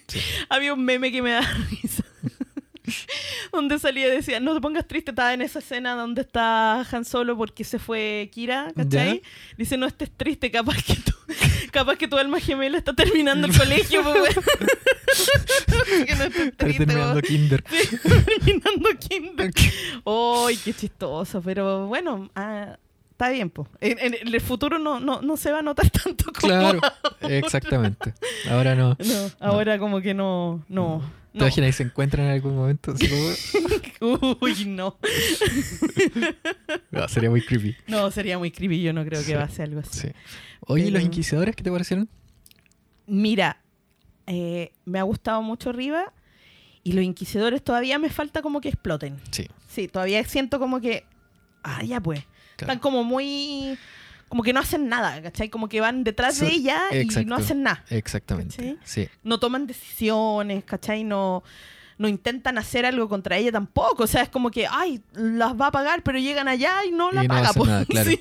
había 0.48 0.72
un 0.74 0.84
meme 0.84 1.10
que 1.10 1.22
me 1.22 1.32
da 1.32 1.40
risa. 1.70 2.04
donde 3.52 3.78
salía 3.78 4.08
y 4.08 4.10
decía, 4.10 4.40
no 4.40 4.54
te 4.54 4.60
pongas 4.60 4.86
triste, 4.86 5.10
estaba 5.10 5.34
en 5.34 5.42
esa 5.42 5.58
escena 5.58 5.94
donde 5.94 6.22
está 6.22 6.80
Han 6.80 7.04
Solo 7.04 7.36
porque 7.36 7.64
se 7.64 7.78
fue 7.78 8.30
Kira, 8.32 8.72
¿cachai? 8.76 9.22
Dice, 9.56 9.76
no 9.76 9.86
estés 9.86 10.10
triste, 10.10 10.50
capaz 10.50 10.82
que 10.82 10.94
tú, 10.94 11.12
capaz 11.70 11.96
que 11.96 12.08
tu 12.08 12.16
alma 12.16 12.40
gemela 12.40 12.78
está 12.78 12.92
terminando 12.92 13.46
el 13.46 13.52
colegio, 13.58 14.02
po, 14.02 14.12
weón". 14.12 14.34
que 16.06 16.14
no 16.14 16.24
estés 16.24 16.56
triste, 16.56 16.86
terminando. 16.86 17.22
Kinder. 17.22 17.62
Terminando 17.62 18.88
kinder. 18.98 19.50
¡Ay, 20.04 20.56
qué 20.56 20.74
chistoso! 20.74 21.40
Pero 21.42 21.86
bueno, 21.86 22.30
ah, 22.34 22.76
está 23.18 23.30
bien, 23.30 23.50
pues. 23.50 23.68
En, 23.80 23.98
en 24.14 24.14
el 24.32 24.40
futuro 24.40 24.78
no, 24.78 25.00
no, 25.00 25.20
no 25.22 25.36
se 25.36 25.50
va 25.50 25.58
a 25.58 25.62
notar 25.62 25.90
tanto 26.04 26.26
como 26.32 26.46
Claro, 26.48 26.80
exactamente. 27.22 28.14
Ahora 28.48 28.74
no. 28.76 28.90
No, 28.90 29.30
ahora 29.40 29.76
como 29.80 30.00
que 30.00 30.14
no, 30.14 30.64
no, 30.68 31.02
¿Te 31.32 31.38
imaginas 31.38 31.68
que 31.70 31.72
se 31.72 31.82
encuentran 31.82 32.26
en 32.26 32.32
algún 32.32 32.54
momento? 32.56 32.94
Uy, 34.40 34.64
no. 34.66 34.96
No, 36.90 37.08
sería 37.08 37.28
muy 37.30 37.42
creepy. 37.42 37.76
No, 37.86 38.10
sería 38.10 38.38
muy 38.38 38.50
creepy, 38.50 38.82
yo 38.82 38.92
no 38.92 39.04
creo 39.04 39.24
que 39.24 39.36
va 39.36 39.42
a 39.44 39.48
ser 39.48 39.66
algo 39.66 39.80
así. 39.80 40.00
Sí. 40.00 40.08
Oye, 40.60 40.84
¿y 40.84 40.90
los 40.90 41.00
Pero- 41.00 41.06
inquisidores 41.06 41.56
qué 41.56 41.62
te 41.62 41.70
parecieron? 41.70 42.08
Mira, 43.06 43.60
eh, 44.26 44.72
me 44.84 44.98
ha 44.98 45.02
gustado 45.02 45.42
mucho 45.42 45.72
Riva 45.72 46.12
y 46.84 46.92
los 46.92 47.04
inquisidores 47.04 47.62
todavía 47.62 47.98
me 47.98 48.10
falta 48.10 48.42
como 48.42 48.60
que 48.60 48.68
exploten. 48.68 49.18
Sí, 49.30 49.48
Sí, 49.68 49.86
todavía 49.88 50.22
siento 50.24 50.58
como 50.58 50.80
que, 50.80 51.04
ah, 51.62 51.82
ya 51.84 52.00
pues, 52.00 52.24
claro. 52.58 52.72
están 52.72 52.78
como 52.78 53.04
muy, 53.04 53.78
como 54.28 54.42
que 54.42 54.52
no 54.52 54.60
hacen 54.60 54.88
nada, 54.88 55.22
¿cachai? 55.22 55.48
Como 55.48 55.68
que 55.68 55.80
van 55.80 56.04
detrás 56.04 56.38
de 56.40 56.48
ella 56.48 56.82
y 56.92 57.06
no 57.24 57.36
hacen 57.36 57.62
nada. 57.62 57.84
Exactamente. 57.88 58.56
¿Sí? 58.56 58.78
Sí. 58.84 59.08
no 59.22 59.38
toman 59.40 59.66
decisiones, 59.66 60.64
¿cachai? 60.64 61.04
No, 61.04 61.42
no 61.96 62.08
intentan 62.08 62.58
hacer 62.58 62.84
algo 62.86 63.08
contra 63.08 63.36
ella 63.36 63.52
tampoco. 63.52 64.04
O 64.04 64.06
sea, 64.06 64.22
es 64.22 64.28
como 64.28 64.50
que, 64.50 64.66
ay, 64.70 65.00
las 65.14 65.54
va 65.58 65.68
a 65.68 65.72
pagar, 65.72 66.02
pero 66.02 66.18
llegan 66.18 66.46
allá 66.48 66.84
y 66.86 66.90
no 66.90 67.10
la 67.10 67.24
Y 67.24 67.28
no 67.28 67.34
paga. 67.34 67.52
nada, 67.64 67.84
claro. 67.88 68.10
Sí. 68.10 68.20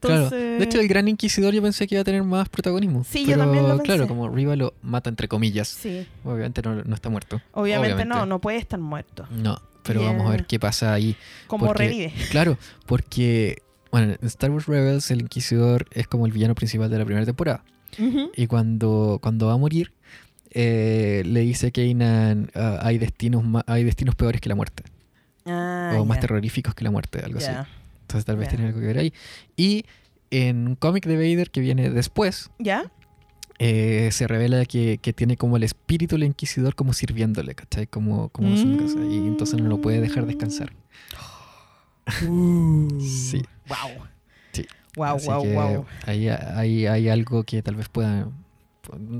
Claro. 0.00 0.30
De 0.30 0.64
hecho, 0.64 0.80
el 0.80 0.88
Gran 0.88 1.08
Inquisidor 1.08 1.52
yo 1.52 1.60
pensé 1.60 1.86
que 1.86 1.94
iba 1.96 2.00
a 2.00 2.04
tener 2.04 2.22
más 2.22 2.48
protagonismo. 2.48 3.04
Sí, 3.04 3.26
yo 3.26 3.36
también 3.36 3.68
lo 3.68 3.78
claro, 3.80 4.04
pensé. 4.04 4.08
como 4.08 4.30
Riva 4.30 4.56
lo 4.56 4.72
mata 4.80 5.10
entre 5.10 5.28
comillas. 5.28 5.68
Sí, 5.68 6.06
Obviamente 6.24 6.62
no, 6.62 6.74
no 6.82 6.94
está 6.94 7.10
muerto. 7.10 7.42
obviamente, 7.52 8.06
no, 8.06 8.24
no 8.24 8.40
puede 8.40 8.56
estar 8.56 8.80
muerto. 8.80 9.26
No, 9.30 9.60
pero 9.82 10.00
Yeah. 10.00 10.12
vamos 10.12 10.26
a 10.28 10.30
ver 10.32 10.46
qué 10.46 10.58
pasa 10.58 10.92
ahí. 10.92 11.16
Como 11.46 11.72
revive. 11.72 12.12
Claro, 12.30 12.58
porque, 12.86 13.62
bueno, 13.90 14.14
en 14.20 14.26
Star 14.26 14.50
Wars 14.50 14.66
Rebels 14.66 15.10
el 15.10 15.20
Inquisidor 15.22 15.86
es 15.92 16.06
como 16.06 16.26
el 16.26 16.32
villano 16.32 16.54
principal 16.54 16.90
de 16.90 16.98
la 16.98 17.04
primera 17.04 17.26
temporada. 17.26 17.64
Y 18.36 18.46
cuando, 18.46 19.18
cuando 19.20 19.48
va 19.48 19.54
a 19.54 19.56
morir, 19.56 19.92
eh, 20.52 21.22
le 21.26 21.40
dice 21.40 21.68
a 21.68 21.70
Kanan, 21.70 22.50
ah, 22.54 22.78
hay, 22.82 22.98
destinos 22.98 23.44
hay 23.66 23.84
destinos 23.84 24.14
peores 24.14 24.40
que 24.40 24.48
la 24.48 24.54
muerte. 24.54 24.84
Ah, 25.46 25.96
o 25.98 26.04
más 26.04 26.20
terroríficos 26.20 26.74
que 26.74 26.84
la 26.84 26.90
muerte, 26.90 27.20
algo 27.24 27.38
así. 27.38 27.50
Entonces 28.02 28.24
tal 28.24 28.36
vez 28.36 28.48
tiene 28.48 28.66
algo 28.66 28.80
que 28.80 28.86
ver 28.86 28.98
ahí. 28.98 29.12
Y 29.56 29.84
en 30.30 30.68
un 30.68 30.74
cómic 30.76 31.04
de 31.06 31.16
Vader 31.16 31.50
que 31.50 31.60
viene 31.60 31.90
después, 31.90 32.50
¿Ya? 32.58 32.90
Eh, 33.62 34.08
se 34.10 34.26
revela 34.26 34.64
que, 34.64 34.96
que 35.02 35.12
tiene 35.12 35.36
como 35.36 35.58
el 35.58 35.62
espíritu 35.64 36.14
del 36.16 36.24
Inquisidor 36.24 36.74
como 36.74 36.94
sirviéndole, 36.94 37.54
¿cachai? 37.54 37.86
Como, 37.86 38.30
como 38.30 38.48
casa. 38.78 38.98
Y 39.04 39.18
entonces 39.18 39.60
no 39.60 39.68
lo 39.68 39.82
puede 39.82 40.00
dejar 40.00 40.24
descansar. 40.26 40.72
Sí. 42.10 43.42
Wow. 43.68 44.06
Sí. 44.52 44.66
Wow, 44.96 45.16
Así 45.16 45.26
wow, 45.28 45.42
que 45.42 45.54
wow. 45.54 45.86
Ahí 46.06 46.28
hay, 46.28 46.86
hay 46.86 47.08
algo 47.08 47.44
que 47.44 47.62
tal 47.62 47.76
vez 47.76 47.88
pueda. 47.88 48.28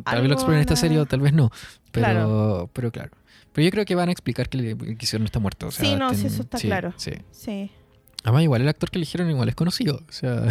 Tal 0.05 0.21
vez 0.23 0.29
lo 0.29 0.35
exploren 0.35 0.57
en 0.57 0.63
esta 0.63 0.75
serie 0.77 0.99
o 0.99 1.07
tal 1.07 1.21
vez 1.21 1.33
no. 1.33 1.51
Pero 1.93 2.05
Claro. 2.07 2.71
pero 2.73 2.91
claro. 2.91 3.11
Pero 3.53 3.65
yo 3.67 3.71
creo 3.71 3.85
que 3.85 3.95
van 3.95 4.09
a 4.09 4.13
explicar 4.13 4.49
que 4.49 4.59
el 4.59 4.71
Inquisidor 4.89 5.21
no 5.21 5.27
está 5.27 5.39
muerto. 5.39 5.69
o 5.69 5.71
sea, 5.71 5.85
Sí, 5.85 5.95
no, 5.97 6.13
sí, 6.15 6.27
eso 6.27 6.43
está 6.43 6.59
claro. 6.59 6.95
Sí. 6.97 7.13
Sí. 7.31 7.71
Además, 8.25 8.43
igual 8.43 8.63
el 8.63 8.69
actor 8.69 8.91
que 8.91 8.99
eligieron 8.99 9.31
igual 9.31 9.49
es 9.49 9.55
conocido. 9.55 10.03
O 10.09 10.13
sea. 10.13 10.43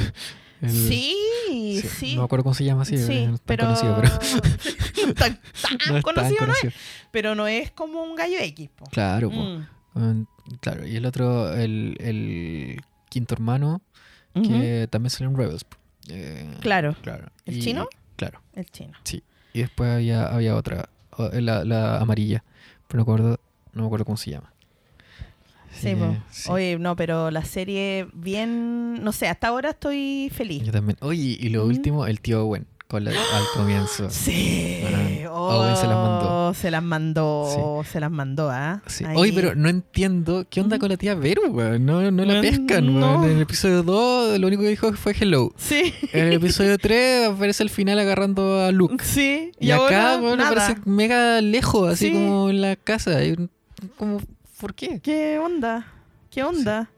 El- 0.62 0.70
Sí, 0.72 1.16
sí, 1.48 1.82
sí. 1.82 2.16
No 2.16 2.22
me 2.22 2.26
acuerdo 2.26 2.44
cómo 2.44 2.54
se 2.54 2.64
llama 2.66 2.82
así. 2.84 2.98
Sí, 2.98 3.26
no 3.28 3.36
es 3.36 3.42
tan 3.42 3.46
pero... 3.46 3.66
conocido, 3.66 3.96
pero. 4.02 5.14
tan, 5.16 5.16
tan 5.16 5.78
no 5.90 5.98
es 5.98 6.02
tan 6.02 6.02
conocido, 6.02 6.46
¿no 6.48 6.54
es? 6.54 6.60
conocido. 6.60 6.72
Pero 7.12 7.36
no 7.36 7.48
es 7.48 7.72
como 7.72 8.04
un 8.04 8.16
gallo 8.16 8.38
X, 8.40 8.70
po. 8.76 8.86
Claro, 8.92 9.30
po. 9.30 9.36
Mm. 9.38 9.66
Mm, 9.96 10.26
claro. 10.62 10.86
Y 10.88 10.96
el 10.96 11.06
otro, 11.06 11.54
el, 11.54 11.96
el 12.00 12.82
quinto 13.10 13.34
hermano, 13.34 13.82
Ujú. 14.36 14.48
que 14.48 14.88
también 14.90 15.10
salió 15.10 15.30
en 15.30 15.38
Rebels. 15.38 15.66
Eh, 16.10 16.56
Claro, 16.62 16.96
claro. 17.02 17.28
¿El 17.46 17.58
Y- 17.58 17.62
chino? 17.62 17.88
Claro. 18.16 18.42
el 18.54 18.66
chino. 18.66 18.98
Y 19.54 19.60
después 19.62 19.90
había, 19.90 20.28
había 20.28 20.56
otra, 20.56 20.90
la, 21.34 21.64
la 21.64 21.98
amarilla, 22.00 22.44
pero 22.88 23.00
no 23.00 23.06
me 23.06 23.14
acuerdo, 23.14 23.40
no 23.74 23.82
me 23.84 23.86
acuerdo 23.88 24.06
cómo 24.06 24.18
se 24.18 24.32
llama. 24.32 24.54
Sí, 25.80 25.88
Así 25.90 25.96
po. 25.96 26.12
que, 26.12 26.18
sí, 26.32 26.50
Oye, 26.52 26.78
no, 26.80 26.96
pero 26.96 27.32
la 27.32 27.44
serie 27.46 28.08
bien... 28.14 29.04
No 29.04 29.12
sé, 29.12 29.28
hasta 29.28 29.48
ahora 29.48 29.70
estoy 29.72 30.30
feliz. 30.34 30.64
yo 30.64 30.72
también. 30.72 30.98
Oye, 31.02 31.38
y 31.40 31.50
lo 31.50 31.64
Mm. 31.66 31.68
último, 31.70 32.06
el 32.08 32.20
tío 32.20 32.44
Owen, 32.46 32.68
con 32.88 33.04
la- 33.06 33.12
al 33.12 33.44
comienzo. 33.56 34.10
Sí. 34.10 34.82
Ajá. 34.86 35.32
Oh, 35.32 35.62
Owen 35.62 35.76
se 35.78 35.88
las 35.88 35.96
mandó. 35.96 36.54
Se 36.54 36.72
las 36.72 36.84
mandó, 36.84 37.84
se 37.90 38.00
las 38.00 38.12
mandó, 38.12 38.50
¿ah? 38.50 38.82
Sí. 38.88 39.06
Ahí. 39.06 39.16
Oye, 39.16 39.32
pero 39.34 39.54
no 39.56 39.70
entiendo 39.70 40.46
qué 40.50 40.60
onda 40.62 40.80
con 40.80 40.90
la 40.90 40.98
tía 40.98 41.14
Vero, 41.16 41.44
weón. 41.50 41.86
No, 41.86 42.10
no 42.12 42.26
la 42.26 42.36
No, 42.36 42.42
pescan, 42.42 43.00
no. 43.00 43.24
En 43.26 43.32
el 43.38 43.42
episodio 43.42 43.84
2 43.84 44.40
lo 44.40 44.48
único 44.48 44.64
que 44.64 44.70
dijo 44.70 44.92
fue 44.94 45.14
hello. 45.20 45.54
Sí. 45.56 45.94
En 46.12 46.26
el 46.28 46.34
episodio 46.34 46.78
3 46.80 47.28
aparece 47.30 47.62
al 47.64 47.70
final 47.70 48.00
agarrando 48.00 48.60
a 48.64 48.72
Luke. 48.72 49.04
Sí. 49.04 49.52
Y, 49.60 49.72
acá, 49.72 50.18
weón, 50.22 50.42
aparece 50.42 50.76
mega 50.86 51.40
lejos, 51.42 51.94
así 51.94 52.08
Sí. 52.08 52.14
como 52.14 52.50
en 52.50 52.62
la 52.62 52.76
casa. 52.76 53.20
Como, 53.98 54.20
¿por 54.60 54.76
qué? 54.76 55.00
¿Qué 55.00 55.40
onda? 55.40 55.88
¿Qué 56.30 56.44
onda? 56.44 56.92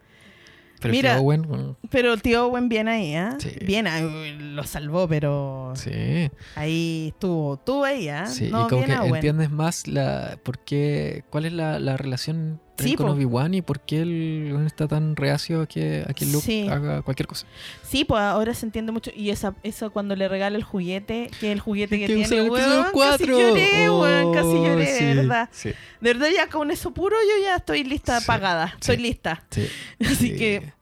Pero 0.79 0.91
Mira, 0.93 1.11
el 1.11 1.17
tío 1.17 1.23
Owen, 1.25 1.41
bueno, 1.43 1.77
Pero 1.91 2.13
el 2.13 2.21
tío 2.23 2.47
Owen 2.47 2.67
bien 2.67 2.87
ahí, 2.87 3.13
¿ah? 3.13 3.37
Sí. 3.39 3.51
Bien, 3.63 3.85
ahí, 3.85 4.35
lo 4.39 4.63
salvó, 4.63 5.07
pero 5.07 5.73
sí. 5.75 6.31
ahí 6.55 7.09
estuvo, 7.13 7.53
estuvo 7.53 7.83
ahí, 7.83 8.09
¿ah? 8.09 8.25
Sí, 8.25 8.49
no, 8.49 8.65
y 8.65 8.69
como 8.69 8.85
que 8.85 8.97
Owen. 8.97 9.15
entiendes 9.15 9.51
más 9.51 9.87
la 9.87 10.39
por 10.43 10.57
qué, 10.59 11.23
cuál 11.29 11.45
es 11.45 11.53
la, 11.53 11.77
la 11.79 11.97
relación 11.97 12.59
Sí, 12.89 12.95
con. 12.95 13.09
Obi-Wan 13.09 13.53
y 13.53 13.61
por 13.61 13.79
qué 13.79 14.01
él 14.01 14.63
está 14.65 14.87
tan 14.87 15.15
reacio 15.15 15.61
a 15.61 15.67
que, 15.67 16.03
a 16.07 16.13
que 16.13 16.25
Luke 16.25 16.45
Sí. 16.45 16.67
haga 16.67 17.01
cualquier 17.01 17.27
cosa. 17.27 17.45
Sí, 17.83 18.05
pues 18.05 18.21
ahora 18.21 18.53
se 18.53 18.65
entiende 18.65 18.91
mucho. 18.91 19.11
Y 19.15 19.29
esa, 19.29 19.55
eso 19.63 19.91
cuando 19.91 20.15
le 20.15 20.27
regala 20.27 20.57
el 20.57 20.63
juguete, 20.63 21.29
que 21.39 21.47
es 21.47 21.53
el 21.53 21.59
juguete 21.59 21.99
que, 21.99 22.07
Que 22.07 22.15
tiene, 22.25 22.49
weón, 22.49 22.85
cuatro. 22.93 23.25
casi 23.37 23.41
lloré, 23.41 23.89
weón, 23.89 24.33
casi 24.33 24.47
Oh, 24.47 24.65
lloré, 24.65 24.85
sí, 24.97 25.05
de 25.05 25.15
verdad. 25.15 25.49
De 25.63 26.13
verdad 26.13 26.27
ya 26.35 26.47
con 26.49 26.71
eso 26.71 26.91
puro 26.93 27.15
yo 27.21 27.43
ya 27.43 27.57
estoy 27.57 27.83
lista, 27.83 28.19
pagada. 28.21 28.73
Estoy 28.79 28.97
lista. 28.97 29.43
sí, 29.49 29.67
Así 30.05 30.15
sí, 30.15 30.35
que, 30.35 30.73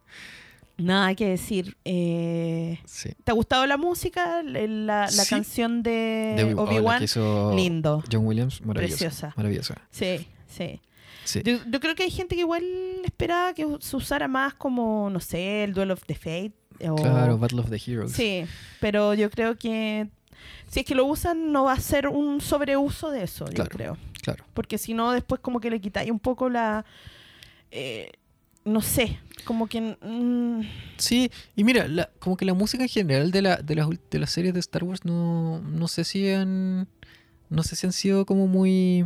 nada 0.78 1.14
que 1.16 1.28
decir. 1.28 1.76
Eh, 1.86 2.80
sí. 2.86 3.10
¿Te 3.24 3.32
ha 3.32 3.34
gustado 3.34 3.66
la 3.66 3.78
música? 3.78 4.42
La, 4.44 4.68
la 4.68 5.08
Sí. 5.10 5.30
canción 5.30 5.84
de, 5.84 6.36
De 6.38 6.54
oh, 6.56 6.64
Obi-Wan. 6.64 7.04
Lindo. 7.56 8.04
John 8.12 8.26
Williams, 8.26 8.62
maravillosa. 8.66 8.98
Preciosa. 9.06 9.34
Maravillosa. 9.36 9.76
Sí, 9.92 10.28
sí. 10.48 10.80
Sí. 11.24 11.42
Yo, 11.44 11.58
yo 11.68 11.80
creo 11.80 11.96
que 11.96 12.04
hay 12.04 12.12
gente 12.12 12.36
que 12.36 12.42
igual 12.42 12.64
esperaba 13.04 13.54
que 13.54 13.66
se 13.80 13.96
usara 13.96 14.28
más 14.28 14.54
como, 14.54 15.10
no 15.10 15.20
sé, 15.20 15.64
el 15.64 15.74
Duel 15.74 15.92
of 15.92 16.04
the 16.06 16.16
Fate. 16.16 16.54
O... 16.90 16.96
Claro, 16.96 17.38
Battle 17.38 17.60
of 17.62 17.70
the 17.70 17.82
Heroes. 17.86 18.14
Sí, 18.14 18.46
pero 18.80 19.14
yo 19.14 19.30
creo 19.30 19.58
que 19.58 20.08
si 20.68 20.80
es 20.82 20.86
que 20.86 20.96
lo 20.96 21.06
usan 21.06 21.52
no 21.52 21.66
va 21.66 21.74
a 21.74 21.80
ser 21.80 22.08
un 22.08 22.40
sobreuso 22.42 23.12
de 23.12 23.24
eso, 23.24 23.46
yo 23.52 23.66
creo. 23.66 23.98
Claro. 24.22 24.46
Porque 24.54 24.78
si 24.78 24.94
no, 24.94 25.12
después 25.12 25.42
como 25.42 25.60
que 25.60 25.70
le 25.70 25.82
quitáis 25.82 26.10
un 26.12 26.20
poco 26.20 26.50
la... 26.50 26.86
eh, 27.72 28.12
no 28.66 28.82
sé, 28.82 29.20
como 29.46 29.68
que... 29.68 29.82
mm, 30.02 30.62
Sí, 30.98 31.32
y 31.56 31.64
mira, 31.64 31.88
la- 31.88 32.10
como 32.20 32.38
que 32.38 32.46
la 32.46 32.54
música 32.54 32.84
en 32.84 32.90
general 32.90 33.32
de, 33.32 33.42
la, 33.42 33.58
de, 33.58 33.76
las, 33.76 33.88
de 34.10 34.20
las 34.20 34.32
series 34.32 34.54
de 34.54 34.60
Star 34.60 34.84
Wars 34.84 35.06
no, 35.06 35.60
no 35.62 35.88
sé 35.88 36.04
si 36.04 36.30
han. 36.30 36.88
No 37.50 37.64
sé 37.64 37.76
si 37.76 37.88
han 37.88 37.94
sido 37.94 38.26
como 38.26 38.48
muy. 38.48 39.06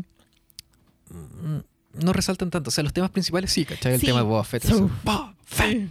No 2.01 2.11
resaltan 2.13 2.49
tanto. 2.49 2.69
O 2.69 2.71
sea, 2.71 2.83
los 2.83 2.93
temas 2.93 3.11
principales 3.11 3.51
sí, 3.51 3.65
¿cachai? 3.65 3.93
El 3.95 3.99
Sí. 3.99 4.07
tema 4.07 4.19
de 4.19 4.25
Boba 4.25 4.43
Fett. 4.43 4.63
So- 4.63 4.89
Boba 5.03 5.35
Fett, 5.45 5.89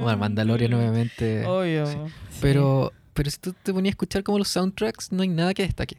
Bueno, 0.00 0.16
Mandalorian, 0.18 0.70
turun. 0.70 0.82
obviamente. 0.84 1.44
Obvio. 1.46 1.86
sí. 1.86 1.96
Pero, 2.40 2.92
pero 3.12 3.30
si 3.30 3.38
tú 3.38 3.54
te 3.62 3.72
ponías 3.72 3.92
a 3.92 3.94
escuchar 3.94 4.22
como 4.22 4.38
los 4.38 4.48
soundtracks, 4.48 5.12
no 5.12 5.22
hay 5.22 5.28
nada 5.28 5.52
que 5.54 5.62
destaque. 5.62 5.98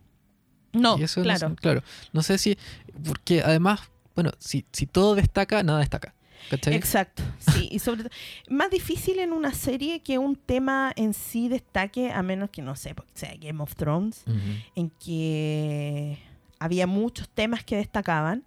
No, 0.74 0.98
Y 0.98 1.04
eso 1.04 1.20
no 1.20 1.26
claro. 1.26 1.50
sé- 1.50 1.56
claro. 1.56 1.84
No 2.14 2.24
sé 2.24 2.38
si. 2.38 2.58
Porque 3.06 3.42
además, 3.42 3.82
bueno, 4.16 4.32
si, 4.40 4.66
si 4.72 4.86
todo 4.88 5.16
destaca, 5.16 5.62
nada 5.64 5.80
destaca. 5.80 6.14
¿Cachai? 6.50 6.74
Exacto, 6.74 7.22
sí. 7.38 7.68
Y 7.72 7.78
sobre 7.80 8.04
todo, 8.04 8.14
más 8.50 8.72
difícil 8.72 9.20
en 9.20 9.32
una 9.32 9.54
serie 9.54 10.02
que 10.02 10.18
un 10.18 10.36
tema 10.36 10.92
en 10.96 11.14
sí 11.14 11.48
destaque, 11.50 12.12
a 12.12 12.24
menos 12.24 12.50
que, 12.50 12.64
no 12.64 12.76
sé, 12.76 12.96
porque 12.96 13.12
sea 13.14 13.36
Game 13.40 13.62
of 13.62 13.76
Thrones, 13.76 14.24
en 14.76 14.90
que 14.90 16.18
había 16.62 16.86
muchos 16.86 17.28
temas 17.28 17.64
que 17.64 17.76
destacaban, 17.76 18.44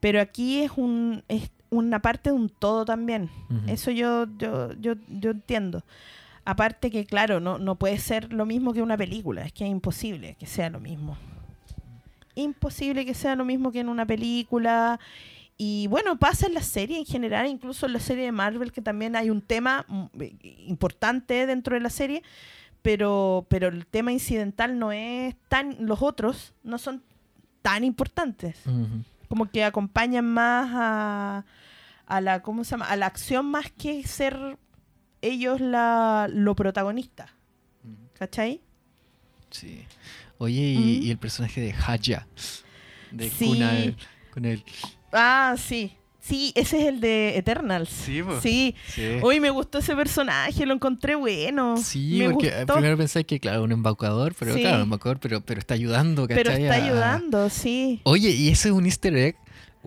pero 0.00 0.22
aquí 0.22 0.62
es, 0.62 0.72
un, 0.76 1.22
es 1.28 1.50
una 1.68 2.00
parte 2.00 2.30
de 2.30 2.36
un 2.36 2.48
todo 2.48 2.86
también. 2.86 3.28
Eso 3.66 3.90
yo, 3.90 4.26
yo, 4.38 4.72
yo, 4.80 4.94
yo 5.08 5.32
entiendo. 5.32 5.84
Aparte 6.46 6.90
que, 6.90 7.04
claro, 7.04 7.38
no, 7.38 7.58
no 7.58 7.74
puede 7.74 7.98
ser 7.98 8.32
lo 8.32 8.46
mismo 8.46 8.72
que 8.72 8.80
una 8.80 8.96
película, 8.96 9.42
es 9.42 9.52
que 9.52 9.64
es 9.64 9.70
imposible 9.70 10.36
que 10.40 10.46
sea 10.46 10.70
lo 10.70 10.80
mismo. 10.80 11.18
Imposible 12.34 13.04
que 13.04 13.12
sea 13.12 13.36
lo 13.36 13.44
mismo 13.44 13.70
que 13.70 13.80
en 13.80 13.90
una 13.90 14.06
película. 14.06 14.98
Y 15.58 15.88
bueno, 15.88 16.18
pasa 16.18 16.46
en 16.46 16.54
la 16.54 16.62
serie 16.62 16.98
en 16.98 17.04
general, 17.04 17.46
incluso 17.48 17.84
en 17.84 17.92
la 17.92 18.00
serie 18.00 18.24
de 18.24 18.32
Marvel, 18.32 18.72
que 18.72 18.80
también 18.80 19.14
hay 19.14 19.28
un 19.28 19.42
tema 19.42 19.84
mm, 19.88 20.06
importante 20.68 21.46
dentro 21.46 21.74
de 21.74 21.80
la 21.80 21.90
serie, 21.90 22.22
pero, 22.80 23.46
pero 23.50 23.68
el 23.68 23.86
tema 23.86 24.10
incidental 24.10 24.78
no 24.78 24.90
es 24.90 25.34
tan, 25.48 25.84
los 25.84 26.00
otros 26.00 26.54
no 26.62 26.78
son 26.78 27.02
tan 27.66 27.82
importantes 27.82 28.58
como 29.28 29.50
que 29.50 29.64
acompañan 29.64 30.24
más 30.24 30.70
a, 30.72 31.44
a 32.06 32.20
la 32.20 32.40
¿cómo 32.40 32.62
se 32.62 32.70
llama? 32.70 32.84
a 32.84 32.94
la 32.94 33.06
acción 33.06 33.44
más 33.46 33.72
que 33.72 34.06
ser 34.06 34.56
ellos 35.20 35.60
la, 35.60 36.28
lo 36.32 36.54
protagonista 36.54 37.34
¿cachai? 38.12 38.60
Sí. 39.50 39.84
Oye, 40.38 40.60
y, 40.60 41.10
el 41.10 41.18
personaje 41.18 41.60
de 41.60 41.74
Haya. 41.86 42.28
De 43.10 43.30
Sí. 43.30 43.46
Kunal, 43.46 43.96
con 44.32 44.44
el. 44.44 44.62
ah 45.10 45.56
sí 45.58 45.96
sí 46.26 46.52
ese 46.54 46.80
es 46.80 46.86
el 46.88 47.00
de 47.00 47.36
Eternals 47.38 47.88
Sí, 47.88 48.22
po. 48.22 48.40
sí 48.40 48.74
Sí. 48.88 49.18
hoy 49.22 49.38
me 49.40 49.50
gustó 49.50 49.78
ese 49.78 49.94
personaje 49.94 50.66
lo 50.66 50.74
encontré 50.74 51.14
bueno 51.14 51.76
Sí, 51.76 52.16
me 52.18 52.30
porque 52.30 52.50
gustó, 52.50 52.74
primero 52.74 52.96
pensé 52.96 53.24
que, 53.24 53.38
claro, 53.40 53.62
un 53.62 53.72
embaucador, 53.72 54.34
pero 54.38 54.54
Sí. 54.54 54.60
claro, 54.60 54.76
un 54.78 54.82
embaucador, 54.84 55.20
pero, 55.20 55.40
pero 55.40 55.60
está 55.60 55.74
ayudando, 55.74 56.26
pero 56.26 56.42
¿cachai? 56.50 56.62
está 56.64 56.74
A- 56.74 56.84
ayudando 56.84 57.48
sí 57.50 58.00
Oye, 58.04 58.30
y 58.30 58.48
ese 58.48 58.68
es 58.68 58.74
un 58.74 58.86
easter 58.86 59.14
egg. 59.16 59.36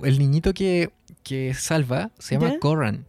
El 0.04 0.18
niñito 0.18 0.54
que, 0.54 0.92
que 1.24 1.54
salva 1.54 2.12
se 2.20 2.36
llama 2.36 2.54
¿Ya? 2.54 2.60
Corran. 2.60 3.06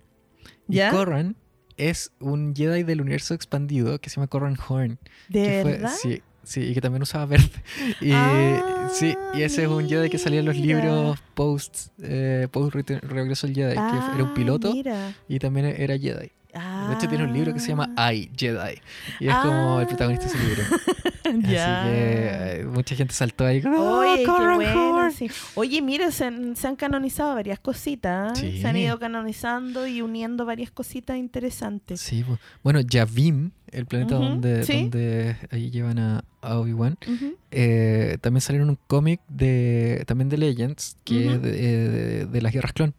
Y 0.69 0.75
¿Ya? 0.77 0.91
Corran 0.91 1.37
es 1.77 2.11
un 2.19 2.55
Jedi 2.55 2.83
del 2.83 3.01
universo 3.01 3.33
expandido 3.35 4.01
que 4.01 4.11
se 4.11 4.17
llama 4.17 4.27
Corran 4.27 4.57
Horn. 4.69 4.99
de 5.29 5.43
que 5.45 5.63
fue- 5.63 5.73
verdad 5.73 5.93
sí, 6.03 6.21
Sí, 6.51 6.63
y 6.63 6.75
que 6.75 6.81
también 6.81 7.03
usaba 7.03 7.27
verde. 7.27 7.49
Y, 8.01 8.11
Ah, 8.13 8.89
sí, 8.93 9.15
y 9.35 9.43
ese 9.43 9.63
es 9.63 9.69
un 9.69 9.89
Jedi 9.89 10.11
que 10.11 10.19
salía 10.19 10.41
en 10.41 10.47
los 10.47 10.57
mira. 10.57 10.81
libros 10.83 11.19
post, 11.35 11.91
eh, 12.03 12.49
post 12.51 12.75
Regreso 12.75 13.47
al 13.47 13.55
Jedi, 13.55 13.75
que 13.75 13.79
era 13.79 14.25
un 14.25 14.31
Ah, 14.31 14.35
piloto 14.35 14.73
mira. 14.73 15.15
y 15.29 15.39
también 15.39 15.67
era 15.67 15.97
Jedi. 15.97 16.33
De 16.53 16.95
hecho, 16.97 17.07
tiene 17.09 17.23
un 17.23 17.33
libro 17.33 17.55
que 17.55 17.61
se 17.61 17.69
llama 17.69 17.95
Ah. 17.97 18.13
I, 18.13 18.29
Jedi. 18.37 18.81
Y 19.21 19.29
es 19.29 19.35
como 19.37 19.79
el 19.81 19.87
protagonista 19.87 20.27
de 20.27 20.33
ese 20.35 20.45
libro. 20.45 20.63
Ya. 21.43 21.83
Así 21.83 21.91
que 21.91 22.61
eh, 22.61 22.65
mucha 22.65 22.95
gente 22.97 23.15
saltó 23.15 23.45
ahí. 23.45 23.61
como, 23.63 23.77
Oye, 23.79 24.25
"Ah, 24.29 24.37
qué 24.39 24.55
bueno, 24.55 24.73
Corran". 24.75 25.13
sí. 25.13 25.29
Oye, 25.55 25.83
mira, 25.83 26.11
se 26.11 26.25
han, 26.27 26.57
se 26.57 26.67
han 26.69 26.77
canonizado 26.77 27.35
varias 27.35 27.59
cositas. 27.61 28.39
Sí. 28.39 28.61
Se 28.61 28.69
han 28.69 28.77
ido 28.77 28.99
canonizando 28.99 29.87
y 29.87 30.03
uniendo 30.03 30.45
varias 30.47 30.71
cositas 30.71 31.17
interesantes. 31.17 32.01
Sí, 32.01 32.25
bu- 32.25 32.39
bueno, 32.63 32.81
Yavim, 32.81 33.51
el 33.71 33.87
planeta 33.87 34.17
donde, 34.17 34.65
sí. 34.65 34.83
donde 34.83 35.37
ahí 35.51 35.71
llevan 35.71 35.99
a, 35.99 36.25
Obi-Wan, 36.43 36.97
Ujú. 37.07 37.37
eh, 37.51 38.17
también 38.23 38.41
salieron 38.41 38.71
un 38.71 38.79
cómic 38.87 39.21
de 39.29 40.05
también 40.07 40.31
de 40.31 40.39
Legends, 40.39 40.97
que 41.05 41.35
es 41.35 41.43
de, 41.43 41.51
eh, 41.51 41.89
de- 41.89 42.27
de 42.27 42.43
las 42.43 42.53
guerras 42.53 42.73
clon. 42.73 42.95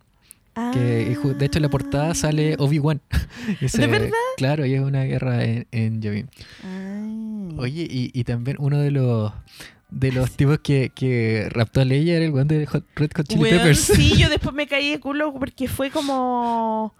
Que, 0.73 1.15
ju- 1.17 1.35
de 1.37 1.45
hecho 1.45 1.59
en 1.59 1.63
la 1.63 1.69
portada 1.69 2.13
sale 2.13 2.53
Ah. 2.59 2.63
Obi-Wan. 2.63 3.01
¿De 3.73 3.87
verdad? 3.87 4.11
Claro, 4.37 4.65
y 4.65 4.73
es 4.73 4.81
una 4.81 5.03
guerra 5.05 5.43
en, 5.45 5.65
en 5.71 6.01
Yavim. 6.01 6.27
Ah. 6.63 6.97
Oye, 7.61 7.87
y, 7.89 8.11
y 8.13 8.23
también 8.23 8.57
uno 8.59 8.79
de 8.79 8.91
los 8.91 9.31
de 9.89 10.11
los 10.13 10.31
tipos 10.31 10.59
que, 10.59 10.89
que 10.95 11.47
raptó 11.49 11.81
a 11.81 11.85
Leia 11.85 12.15
era 12.15 12.25
el 12.25 12.31
one 12.31 12.45
de 12.45 12.65
Hot- 12.65 12.85
Red 12.95 13.11
Hot 13.17 13.27
Chili 13.27 13.41
Weón, 13.41 13.57
Peppers. 13.57 13.79
Sí, 13.79 14.17
yo 14.17 14.29
después 14.29 14.55
me 14.55 14.65
caí 14.67 14.89
de 14.91 14.99
culo 14.99 15.33
porque 15.33 15.67
fue 15.67 15.89
como. 15.91 16.95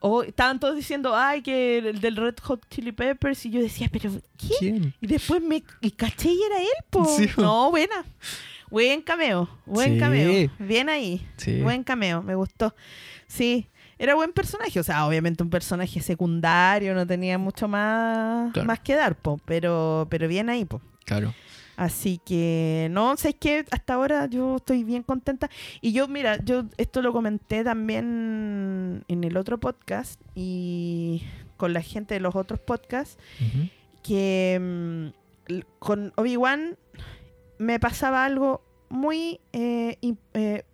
oh, 0.00 0.22
estaban 0.22 0.60
todos 0.60 0.76
diciendo, 0.76 1.16
ay, 1.16 1.40
que 1.42 1.78
el 1.78 2.00
del 2.00 2.16
Red 2.16 2.34
Hot 2.42 2.60
Chili 2.70 2.92
Peppers. 2.92 3.46
Y 3.46 3.50
yo 3.50 3.60
decía, 3.60 3.88
pero 3.90 4.10
¿qué? 4.36 4.48
¿Quién? 4.58 4.94
Y 5.00 5.06
después 5.06 5.40
me 5.42 5.62
y 5.80 5.90
caché 5.92 6.30
y 6.30 6.40
era 6.42 6.58
él, 6.60 6.84
po. 6.90 7.04
Sí. 7.06 7.28
No, 7.38 7.70
buena. 7.70 8.04
Buen 8.70 9.00
cameo, 9.00 9.48
buen 9.64 9.94
Sí. 9.94 9.98
cameo. 9.98 10.50
Bien 10.58 10.90
ahí. 10.90 11.26
Sí. 11.38 11.62
Buen 11.62 11.82
cameo, 11.82 12.22
me 12.22 12.34
gustó. 12.34 12.74
Sí, 13.26 13.66
era 13.98 14.14
buen 14.14 14.32
personaje. 14.32 14.78
O 14.80 14.82
sea, 14.84 15.06
obviamente 15.06 15.42
un 15.42 15.50
personaje 15.50 16.00
secundario, 16.00 16.94
no 16.94 17.06
tenía 17.06 17.38
mucho 17.38 17.68
más, 17.68 18.52
Claro. 18.52 18.66
más 18.66 18.80
que 18.80 18.94
dar, 18.94 19.16
po. 19.16 19.38
Pero, 19.44 20.06
pero 20.10 20.28
bien 20.28 20.48
ahí, 20.48 20.64
po. 20.64 20.80
Claro. 21.04 21.34
Así 21.76 22.20
que, 22.24 22.88
no, 22.90 23.16
sé 23.16 23.34
que 23.34 23.64
hasta 23.70 23.94
ahora 23.94 24.26
yo 24.26 24.56
estoy 24.56 24.82
bien 24.82 25.04
contenta. 25.04 25.48
Y 25.80 25.92
yo, 25.92 26.08
mira, 26.08 26.42
yo 26.44 26.64
esto 26.76 27.02
lo 27.02 27.12
comenté 27.12 27.62
también 27.62 29.04
en 29.06 29.24
el 29.24 29.36
otro 29.36 29.58
podcast 29.58 30.20
y 30.34 31.22
con 31.56 31.72
la 31.72 31.80
gente 31.82 32.14
de 32.14 32.20
los 32.20 32.34
otros 32.34 32.58
podcasts, 32.58 33.16
que 34.02 34.58
mm, 34.60 35.54
con 35.78 36.12
Obi-Wan 36.16 36.76
me 37.58 37.78
pasaba 37.78 38.24
algo 38.24 38.62
muy 38.88 39.38
eh, 39.52 39.98
eh, 40.34 40.64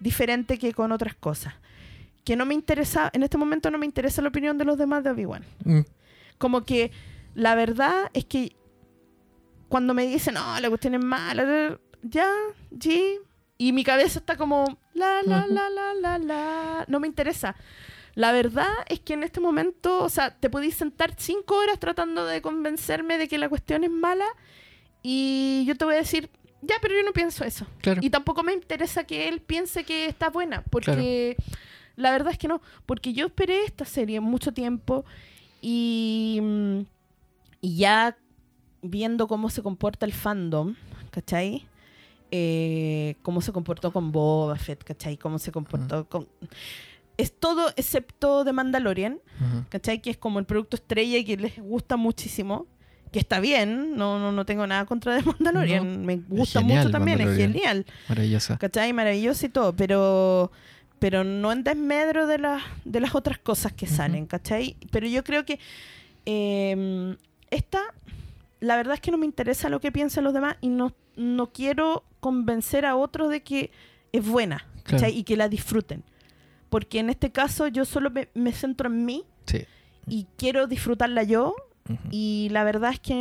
diferente 0.00 0.58
que 0.58 0.72
con 0.72 0.92
otras 0.92 1.14
cosas. 1.14 1.54
Que 2.24 2.36
no 2.36 2.46
me 2.46 2.54
interesa, 2.54 3.10
en 3.12 3.22
este 3.22 3.36
momento 3.36 3.70
no 3.70 3.78
me 3.78 3.86
interesa 3.86 4.22
la 4.22 4.28
opinión 4.28 4.58
de 4.58 4.64
los 4.64 4.78
demás 4.78 5.02
de 5.04 5.10
Obi-Wan. 5.10 5.44
Mm, 5.64 5.80
Como 6.38 6.62
que 6.64 6.92
la 7.34 7.54
verdad 7.54 8.10
es 8.14 8.24
que 8.26 8.54
cuando 9.68 9.94
me 9.94 10.06
dicen, 10.06 10.34
no, 10.34 10.60
la 10.60 10.68
cuestión 10.68 10.94
es 10.94 11.02
mala, 11.04 11.78
ya, 12.02 12.30
sí, 12.80 13.18
y 13.58 13.72
mi 13.72 13.84
cabeza 13.84 14.18
está 14.18 14.36
como, 14.36 14.78
la, 14.92 15.22
la, 15.24 15.46
la, 15.46 15.70
la, 15.70 15.94
la, 15.94 16.18
la, 16.18 16.84
no 16.88 17.00
me 17.00 17.06
interesa. 17.06 17.56
La 18.14 18.32
verdad 18.32 18.68
es 18.88 19.00
que 19.00 19.14
en 19.14 19.22
este 19.22 19.40
momento, 19.40 20.02
o 20.04 20.08
sea, 20.10 20.36
te 20.38 20.50
podéis 20.50 20.74
sentar 20.74 21.14
cinco 21.16 21.56
horas 21.56 21.78
tratando 21.78 22.26
de 22.26 22.42
convencerme 22.42 23.16
de 23.16 23.26
que 23.28 23.38
la 23.38 23.48
cuestión 23.48 23.84
es 23.84 23.90
mala 23.90 24.26
y 25.02 25.64
yo 25.66 25.74
te 25.76 25.84
voy 25.86 25.94
a 25.94 25.98
decir, 25.98 26.28
ya, 26.60 26.74
pero 26.82 26.94
yo 26.94 27.02
no 27.04 27.12
pienso 27.14 27.42
eso. 27.44 27.66
claro. 27.80 28.00
Y 28.04 28.10
tampoco 28.10 28.42
me 28.42 28.52
interesa 28.52 29.04
que 29.04 29.28
él 29.28 29.40
piense 29.40 29.84
que 29.84 30.06
está 30.06 30.28
buena, 30.28 30.62
porque 30.70 31.36
la 32.02 32.10
verdad 32.10 32.32
es 32.32 32.38
que 32.38 32.48
no, 32.48 32.60
porque 32.84 33.12
yo 33.12 33.26
esperé 33.26 33.64
esta 33.64 33.84
serie 33.84 34.20
mucho 34.20 34.52
tiempo 34.52 35.04
y, 35.62 36.38
mm, 36.42 36.80
y 37.62 37.76
ya 37.76 38.16
viendo 38.82 39.28
cómo 39.28 39.48
se 39.48 39.62
comporta 39.62 40.04
el 40.04 40.12
fandom, 40.12 40.74
¿cachai? 41.10 41.64
Eh, 42.30 43.16
cómo 43.22 43.40
se 43.40 43.52
comportó 43.52 43.92
con 43.92 44.10
Boba 44.10 44.56
Fett, 44.56 44.82
¿cachai? 44.84 45.16
Cómo 45.16 45.38
se 45.38 45.52
comportó 45.52 46.08
con... 46.08 46.26
Es 47.18 47.38
todo 47.38 47.68
excepto 47.76 48.42
de 48.42 48.52
Mandalorian, 48.52 49.20
Ujú. 49.40 49.64
¿cachai? 49.68 50.00
Que 50.00 50.10
es 50.10 50.16
como 50.16 50.38
el 50.38 50.46
producto 50.46 50.76
estrella 50.76 51.18
y 51.18 51.24
que 51.24 51.36
les 51.36 51.58
gusta 51.58 51.96
muchísimo. 51.96 52.66
Que 53.12 53.18
está 53.18 53.38
bien, 53.40 53.94
no, 53.94 54.18
no, 54.18 54.32
no 54.32 54.46
tengo 54.46 54.66
nada 54.66 54.86
contra 54.86 55.14
de 55.14 55.22
Mandalorian. 55.22 56.06
Me 56.06 56.16
gusta 56.16 56.60
genial 56.60 56.84
mucho 56.86 56.90
también, 56.90 57.20
es 57.20 57.36
genial. 57.36 57.84
Maravillosa. 58.08 58.56
¿Cachai? 58.56 58.94
Maravilloso 58.94 59.44
y 59.44 59.48
todo, 59.50 59.76
pero 59.76 60.50
pero 61.02 61.24
no 61.24 61.50
en 61.50 61.64
desmedro 61.64 62.28
de, 62.28 62.38
las 62.38 62.62
de 62.84 63.00
las 63.00 63.14
otras 63.16 63.36
cosas 63.38 63.72
que 63.72 63.86
Ujú. 63.86 63.94
salen, 63.96 64.26
¿cachai? 64.26 64.76
Pero 64.92 65.08
yo 65.08 65.24
creo 65.24 65.44
que 65.44 65.58
eh, 66.26 67.16
esta, 67.50 67.80
la 68.60 68.76
verdad 68.76 68.94
es 68.94 69.00
que 69.00 69.10
no 69.10 69.18
me 69.18 69.26
interesa 69.26 69.68
lo 69.68 69.80
que 69.80 69.90
piensen 69.90 70.22
los 70.24 70.32
demás 70.32 70.56
y 70.60 70.68
no, 70.68 70.94
no 71.16 71.52
quiero 71.52 72.04
convencer 72.20 72.86
a 72.86 72.94
otros 72.94 73.30
de 73.30 73.42
que 73.42 73.70
es 74.12 74.24
buena, 74.24 74.64
¿cachai? 74.84 74.98
Claro. 75.10 75.14
Y 75.16 75.24
que 75.24 75.36
la 75.36 75.48
disfruten. 75.48 76.04
Porque 76.70 77.00
en 77.00 77.10
este 77.10 77.32
caso 77.32 77.66
yo 77.68 77.84
solo 77.84 78.10
me, 78.10 78.28
me 78.34 78.52
centro 78.52 78.88
en 78.88 79.04
mí 79.04 79.24
Sí. 79.46 79.64
y 80.06 80.26
quiero 80.38 80.68
disfrutarla 80.68 81.24
yo 81.24 81.54
y 82.12 82.46
la 82.52 82.62
verdad 82.62 82.92
es 82.92 83.00
que 83.00 83.12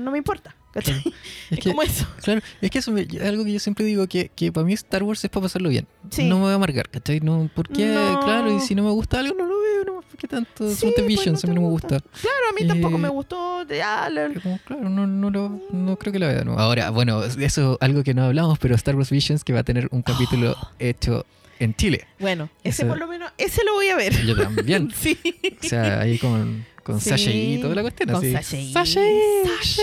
no 0.00 0.10
me 0.10 0.18
importa, 0.18 0.56
¿cachai? 0.78 1.02
Es 1.50 1.56
Es, 1.58 1.64
que, 1.64 1.70
como 1.70 1.82
eso. 1.82 2.06
claro, 2.22 2.42
es 2.60 2.70
que 2.70 2.78
eso 2.78 2.92
me- 2.92 3.02
es 3.10 3.22
algo 3.22 3.42
que 3.42 3.52
yo 3.54 3.58
siempre 3.58 3.84
digo, 3.86 4.06
que, 4.06 4.30
que 4.34 4.52
para 4.52 4.66
mí 4.66 4.74
Star 4.74 5.02
Wars 5.02 5.24
es 5.24 5.30
para 5.30 5.44
pasarlo 5.44 5.70
bien. 5.70 5.86
Sí. 6.10 6.24
No 6.24 6.36
me 6.36 6.42
voy 6.42 6.52
a 6.52 6.54
amargar, 6.56 6.90
¿cachai? 6.90 7.20
No, 7.20 7.48
¿Por 7.54 7.68
qué? 7.70 7.86
No. 7.86 8.20
Claro, 8.20 8.54
y 8.54 8.60
si 8.60 8.74
no 8.74 8.82
me 8.82 8.90
gusta 8.90 9.18
algo, 9.20 9.34
no 9.34 9.46
lo 9.46 9.58
veo, 9.58 9.84
no, 9.86 10.02
¿por 10.02 10.16
qué 10.18 10.28
tanto? 10.28 10.70
Sí, 10.70 10.92
pues, 10.94 11.06
Visions, 11.06 11.40
te 11.40 11.46
a 11.46 11.48
mí 11.48 11.54
no 11.54 11.62
me 11.62 11.68
gusta. 11.68 12.00
Claro, 12.00 12.36
a 12.50 12.52
mí 12.60 12.66
tampoco 12.68 12.96
Eh, 12.96 13.00
me 13.00 13.08
gustó. 13.08 13.66
Ya, 13.66 14.10
la- 14.10 14.28
como, 14.42 14.58
claro, 14.58 14.90
no, 14.90 15.06
no, 15.06 15.30
lo- 15.30 15.60
no 15.72 15.96
creo 15.96 16.12
que 16.12 16.18
la 16.18 16.28
vea. 16.28 16.44
no. 16.44 16.58
Ahora, 16.58 16.90
bueno, 16.90 17.24
eso 17.24 17.38
es 17.72 17.78
algo 17.80 18.02
que 18.02 18.12
no 18.12 18.24
hablamos, 18.24 18.58
pero 18.58 18.74
Star 18.74 18.94
Wars 18.96 19.08
Visions 19.10 19.42
que 19.42 19.54
va 19.54 19.60
a 19.60 19.64
tener 19.64 19.88
un 19.90 20.02
capítulo 20.02 20.54
hecho 20.78 21.24
en 21.60 21.74
Chile. 21.76 22.06
Bueno, 22.20 22.50
ese 22.62 22.82
Ese- 22.82 22.86
por 22.86 22.98
lo 22.98 23.06
menos, 23.08 23.32
ese 23.38 23.64
lo 23.64 23.72
voy 23.72 23.88
a 23.88 23.96
ver. 23.96 24.12
Yo 24.26 24.36
también. 24.36 24.90
sí. 24.94 25.18
O 25.64 25.66
sea, 25.66 26.00
ahí 26.00 26.18
con, 26.18 26.66
con 26.88 27.00
Sí, 27.00 27.10
Sasha 27.10 27.30
y 27.30 27.60
toda 27.60 27.74
la 27.74 27.82
cuestión. 27.82 28.08
Con 28.10 28.16
así. 28.36 28.72
Sasha. 28.72 29.00
Sasha. 29.44 29.82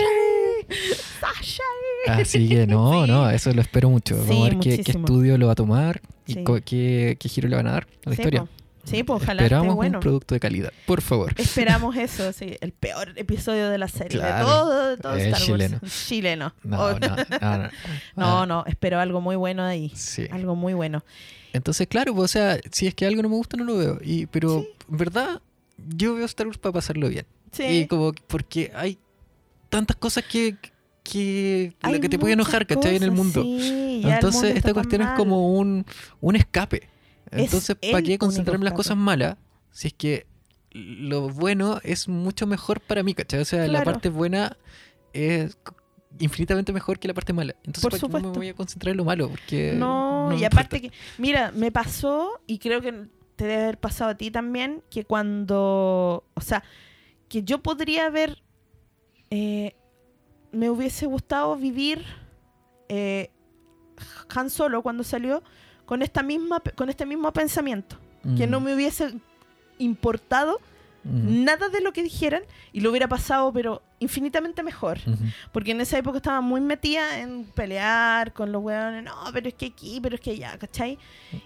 Sasha. 1.20 1.62
Así 2.20 2.48
que 2.48 2.66
no, 2.66 3.04
Sí. 3.06 3.10
no, 3.10 3.30
eso 3.30 3.52
lo 3.52 3.60
espero 3.60 3.90
mucho. 3.90 4.16
Vamos 4.16 4.28
Sí, 4.34 4.40
a 4.40 4.44
ver 4.44 4.58
qué, 4.58 4.82
qué 4.84 4.90
estudio 4.92 5.38
lo 5.38 5.46
va 5.46 5.52
a 5.52 5.56
tomar 5.56 6.00
y 6.26 6.34
qué, 6.64 7.16
qué 7.18 7.28
giro 7.28 7.48
le 7.48 7.56
van 7.56 7.66
a 7.66 7.72
dar 7.72 7.86
a 8.04 8.10
la 8.10 8.14
historia. 8.14 8.42
po. 8.42 8.48
Sí, 8.84 9.02
pues 9.02 9.20
ojalá 9.20 9.42
Esperamos 9.42 9.66
esté 9.70 9.74
bueno. 9.76 9.98
un 9.98 10.02
producto 10.02 10.34
de 10.36 10.40
calidad, 10.40 10.72
por 10.86 11.00
favor. 11.00 11.34
Esperamos 11.38 11.96
eso, 11.96 12.32
sí. 12.32 12.56
El 12.60 12.70
peor 12.70 13.12
episodio 13.16 13.68
de 13.68 13.78
la 13.78 13.88
serie. 13.88 14.20
Claro. 14.20 14.36
De 14.38 14.44
todo, 14.44 14.88
de 14.90 14.96
todo 14.98 15.14
El 15.14 15.20
Star 15.22 15.32
Wars. 15.32 15.44
chileno. 15.44 15.80
Chileno. 16.06 16.54
No, 16.62 16.80
Oh, 16.84 16.92
no, 17.00 17.08
no, 17.16 17.58
no. 17.58 17.68
no, 18.16 18.46
no, 18.46 18.64
espero 18.68 19.00
algo 19.00 19.20
muy 19.20 19.34
bueno 19.34 19.64
de 19.64 19.72
ahí. 19.72 19.92
Sí. 19.96 20.28
Algo 20.30 20.54
muy 20.54 20.72
bueno. 20.74 21.02
Entonces, 21.52 21.88
claro, 21.88 22.14
pues, 22.14 22.24
o 22.26 22.28
sea, 22.32 22.60
si 22.70 22.86
es 22.86 22.94
que 22.94 23.06
algo 23.06 23.22
no 23.22 23.28
me 23.28 23.34
gusta, 23.34 23.56
no 23.56 23.64
lo 23.64 23.76
veo. 23.76 23.98
Y, 24.04 24.26
pero, 24.26 24.60
Sí. 24.60 24.68
verdad, 24.86 25.40
yo 25.78 26.14
veo 26.14 26.24
Star 26.26 26.46
Wars 26.46 26.58
para 26.58 26.72
pasarlo 26.72 27.08
bien. 27.08 27.26
Sí. 27.52 27.62
Y 27.64 27.86
como 27.86 28.12
que- 28.12 28.22
porque 28.26 28.72
hay 28.74 28.98
tantas 29.68 29.96
cosas 29.96 30.24
que, 30.24 30.56
que, 31.02 31.74
Hay 31.82 31.94
la 31.94 32.00
que 32.00 32.08
te 32.08 32.18
puede 32.18 32.34
enojar, 32.34 32.66
¿cachai? 32.66 32.96
En 32.96 33.02
el 33.02 33.10
cosas, 33.10 33.24
mundo. 33.24 33.42
sí, 33.42 34.00
ya 34.02 34.08
el 34.08 34.14
Entonces, 34.14 34.42
mundo 34.42 34.56
esta 34.58 34.74
cuestión 34.74 35.02
es 35.02 35.08
como 35.16 35.52
un, 35.58 35.84
un 36.20 36.36
escape. 36.36 36.88
Es 37.30 37.44
Entonces, 37.44 37.76
¿para 37.90 38.02
qué 38.02 38.18
concentrarme 38.18 38.62
en 38.62 38.70
las 38.70 38.74
cosas 38.74 38.96
malas? 38.96 39.36
Si 39.70 39.88
es 39.88 39.94
que 39.94 40.26
lo 40.72 41.28
bueno 41.28 41.80
es 41.82 42.08
mucho 42.08 42.46
mejor 42.46 42.80
para 42.80 43.02
mí, 43.02 43.14
¿cachai? 43.14 43.40
O 43.40 43.44
sea, 43.44 43.66
la 43.66 43.82
parte 43.84 44.08
buena 44.08 44.56
es 45.12 45.56
infinitamente 46.18 46.72
mejor 46.72 46.98
que 46.98 47.08
la 47.08 47.14
parte 47.14 47.32
mala. 47.32 47.54
Entonces, 47.64 47.82
Por 47.82 47.90
¿para 47.92 48.00
qué 48.00 48.06
me 48.06 48.12
supuesto. 48.20 48.38
voy 48.38 48.48
a 48.48 48.54
concentrar 48.54 48.90
en 48.92 48.96
lo 48.96 49.04
malo? 49.04 49.28
Porque 49.28 49.74
No, 49.76 50.26
me 50.30 50.36
y 50.38 50.44
aparte 50.44 50.76
importa. 50.78 50.96
que, 50.96 51.22
mira, 51.22 51.52
me 51.52 51.70
pasó, 51.72 52.40
y 52.46 52.58
creo 52.58 52.80
que 52.80 53.06
te 53.36 53.44
debe 53.44 53.62
haber 53.62 53.78
pasado 53.78 54.10
a 54.10 54.14
ti 54.16 54.30
también, 54.30 54.82
que 54.90 55.04
cuando, 55.04 56.24
o 56.34 56.40
sea, 56.40 56.64
que 57.28 57.42
yo 57.42 57.62
podría 57.62 58.06
haber, 58.06 58.42
eh, 59.30 59.76
me 60.52 60.70
hubiese 60.70 61.06
gustado 61.06 61.56
vivir 61.56 62.04
eh, 62.88 63.30
Han 64.34 64.50
Solo 64.50 64.82
cuando 64.82 65.04
salió 65.04 65.42
con 65.84 66.02
esta 66.02 66.22
misma, 66.22 66.60
con 66.74 66.88
este 66.88 67.06
mismo 67.06 67.32
pensamiento, 67.32 67.96
que 68.36 68.48
no 68.48 68.58
me 68.58 68.74
hubiese 68.74 69.14
importado 69.78 70.58
nada 71.12 71.68
de 71.68 71.80
lo 71.80 71.92
que 71.92 72.02
dijeran 72.02 72.42
y 72.72 72.80
lo 72.80 72.90
hubiera 72.90 73.08
pasado, 73.08 73.52
pero 73.52 73.82
infinitamente 74.00 74.62
mejor. 74.62 74.98
Porque 75.52 75.70
en 75.70 75.80
esa 75.80 75.98
época 75.98 76.18
estaba 76.18 76.40
muy 76.40 76.60
metida 76.60 77.20
en 77.20 77.44
pelear 77.44 78.32
con 78.32 78.52
los 78.52 78.62
hueones. 78.62 79.04
No, 79.04 79.14
pero 79.32 79.48
es 79.48 79.54
que 79.54 79.66
aquí, 79.66 80.00
pero 80.02 80.16
es 80.16 80.20
que 80.20 80.32
allá, 80.32 80.58
¿cachai? 80.58 80.98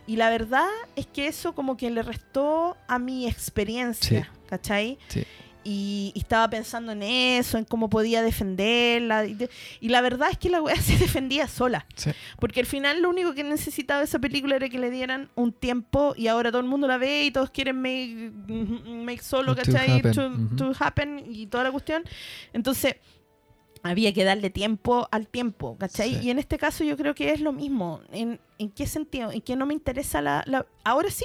Y 0.07 0.16
la 0.16 0.31
verdad 0.31 0.66
es 0.97 1.07
que 1.07 1.27
eso 1.27 1.55
como 1.55 1.77
que 1.77 1.91
le 1.91 2.03
restó 2.03 2.77
a 2.89 2.99
mi 2.99 3.27
experiencia, 3.28 4.24
Sí. 4.24 4.39
¿cachai? 4.49 4.99
Sí. 5.09 5.24
Y, 5.65 6.12
y 6.15 6.19
estaba 6.20 6.49
pensando 6.49 6.93
en 6.93 7.03
eso, 7.03 7.59
en 7.59 7.65
cómo 7.65 7.91
podía 7.91 8.23
defenderla. 8.23 9.27
Y, 9.27 9.35
de- 9.35 9.51
y 9.81 9.89
la 9.91 10.01
verdad 10.01 10.28
es 10.31 10.39
que 10.39 10.49
la 10.51 10.62
weá 10.62 10.77
se 10.81 10.97
defendía 10.97 11.47
sola. 11.49 11.87
Sí. 11.97 12.11
Porque 12.39 12.61
al 12.61 12.66
final 12.66 13.03
lo 13.03 13.11
único 13.11 13.35
que 13.35 13.45
necesitaba 13.45 14.03
esa 14.03 14.19
película 14.19 14.57
era 14.57 14.69
que 14.69 14.78
le 14.78 14.91
dieran 14.91 15.31
un 15.35 15.53
tiempo 15.53 16.15
y 16.16 16.27
ahora 16.28 16.51
todo 16.51 16.61
el 16.62 16.66
mundo 16.69 16.87
la 16.89 16.99
ve 16.99 17.24
y 17.24 17.31
todos 17.31 17.51
quieren 17.51 17.77
make, 17.81 18.32
make 18.87 19.23
solo, 19.23 19.55
To 19.55 19.62
¿cachai? 19.62 19.99
happen, 19.99 20.12
To, 20.57 20.73
to 20.73 20.73
happen 20.85 21.23
y 21.31 21.47
toda 21.47 21.65
la 21.65 21.70
cuestión. 21.73 22.03
Entonces, 22.53 22.97
había 23.82 24.12
que 24.12 24.24
darle 24.24 24.51
tiempo 24.51 25.09
al 25.11 25.27
tiempo, 25.27 25.77
¿cachai? 25.78 26.15
Sí. 26.16 26.27
Y 26.27 26.31
en 26.31 26.39
este 26.39 26.59
caso 26.59 26.85
yo 26.85 26.97
creo 26.97 27.15
que 27.15 27.32
es 27.32 27.41
lo 27.41 27.53
mismo. 27.53 28.01
¿En, 28.12 28.39
en 28.59 28.70
qué 28.70 28.87
sentido? 28.87 29.31
En 29.32 29.41
que 29.41 29.57
no 29.57 29.65
me 29.66 29.73
interesa 29.74 30.20
la, 30.20 30.43
la- 30.47 30.66
Ahora 30.85 31.11
sí, 31.11 31.24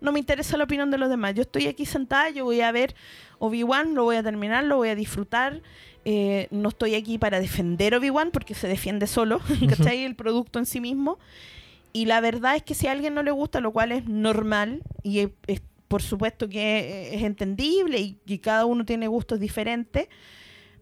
no 0.00 0.12
me 0.12 0.20
interesa 0.20 0.56
la 0.56 0.62
opinión 0.64 0.92
de 0.92 0.98
los 0.98 1.08
demás. 1.08 1.34
Yo 1.34 1.42
estoy 1.42 1.66
aquí 1.66 1.84
sentada, 1.86 2.30
yo 2.30 2.44
voy 2.44 2.60
a 2.60 2.70
ver 2.70 2.94
Obi-Wan, 3.38 3.94
lo 3.94 4.04
voy 4.04 4.16
a 4.16 4.22
terminar, 4.22 4.64
lo 4.64 4.76
voy 4.76 4.88
a 4.88 4.94
disfrutar. 4.94 5.60
Eh, 6.04 6.48
no 6.50 6.70
estoy 6.70 6.94
aquí 6.94 7.18
para 7.18 7.40
defender 7.40 7.94
Obi-Wan 7.94 8.30
porque 8.30 8.54
se 8.54 8.66
defiende 8.68 9.06
solo, 9.06 9.40
¿cachai? 9.68 10.04
El 10.04 10.14
producto 10.16 10.58
en 10.58 10.66
sí 10.66 10.80
mismo. 10.80 11.18
Y 11.92 12.04
la 12.06 12.20
verdad 12.20 12.56
es 12.56 12.62
que 12.62 12.74
si 12.74 12.86
a 12.86 12.92
alguien 12.92 13.14
no 13.14 13.22
le 13.22 13.30
gusta, 13.30 13.60
lo 13.60 13.72
cual 13.72 13.92
es 13.92 14.06
normal 14.06 14.82
y 15.02 15.20
es, 15.20 15.30
es- 15.46 15.62
por 15.88 16.02
supuesto 16.02 16.50
que 16.50 17.14
es 17.14 17.22
entendible 17.22 17.98
y, 17.98 18.18
y 18.26 18.38
cada 18.40 18.66
uno 18.66 18.84
tiene 18.84 19.08
gustos 19.08 19.40
diferentes, 19.40 20.08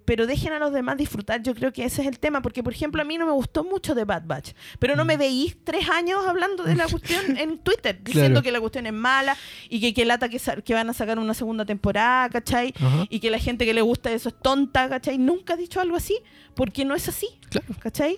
pero 0.06 0.26
dejen 0.26 0.54
a 0.54 0.58
los 0.58 0.72
demás 0.72 0.96
disfrutar. 0.96 1.42
Yo 1.42 1.54
creo 1.54 1.72
que 1.72 1.84
ese 1.84 2.00
es 2.00 2.08
el 2.08 2.18
tema, 2.18 2.40
porque 2.40 2.62
por 2.62 2.72
ejemplo 2.72 3.02
a 3.02 3.04
mí 3.04 3.18
no 3.18 3.26
me 3.26 3.32
gustó 3.32 3.64
mucho 3.64 3.94
de 3.94 4.04
Bad 4.04 4.22
Batch, 4.24 4.52
pero 4.78 4.96
no 4.96 5.04
me 5.04 5.18
veís 5.18 5.58
tres 5.64 5.88
años 5.90 6.24
hablando 6.26 6.64
de 6.64 6.74
la 6.76 6.86
cuestión 6.90 7.36
en 7.36 7.58
Twitter, 7.58 7.98
diciendo 8.02 8.26
Claro. 8.36 8.42
que 8.42 8.52
la 8.52 8.60
cuestión 8.60 8.86
es 8.86 8.92
mala 8.94 9.36
y 9.68 9.80
que, 9.80 9.92
que 9.92 10.04
lata 10.06 10.28
que, 10.30 10.74
van 10.74 10.88
a 10.88 10.94
sacar 10.94 11.18
una 11.18 11.34
segunda 11.34 11.64
temporada, 11.66 12.30
¿cachai? 12.30 12.72
Y 13.10 13.20
que 13.20 13.28
la 13.30 13.38
gente 13.38 13.66
que 13.66 13.74
le 13.74 13.82
gusta 13.82 14.10
eso 14.12 14.28
es 14.30 14.34
tonta, 14.40 14.88
¿cachai? 14.88 15.18
Nunca 15.18 15.54
he 15.54 15.56
dicho 15.56 15.80
algo 15.80 15.96
así, 15.96 16.16
porque 16.54 16.84
no 16.84 16.94
es 16.94 17.08
así. 17.08 17.28
Claro. 17.50 17.66
¿Cachai? 17.80 18.16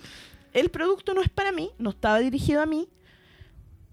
El 0.53 0.69
producto 0.69 1.13
no 1.13 1.21
es 1.21 1.29
para 1.29 1.51
mí, 1.51 1.71
no 1.79 1.89
estaba 1.89 2.19
dirigido 2.19 2.61
a 2.61 2.65
mí. 2.65 2.87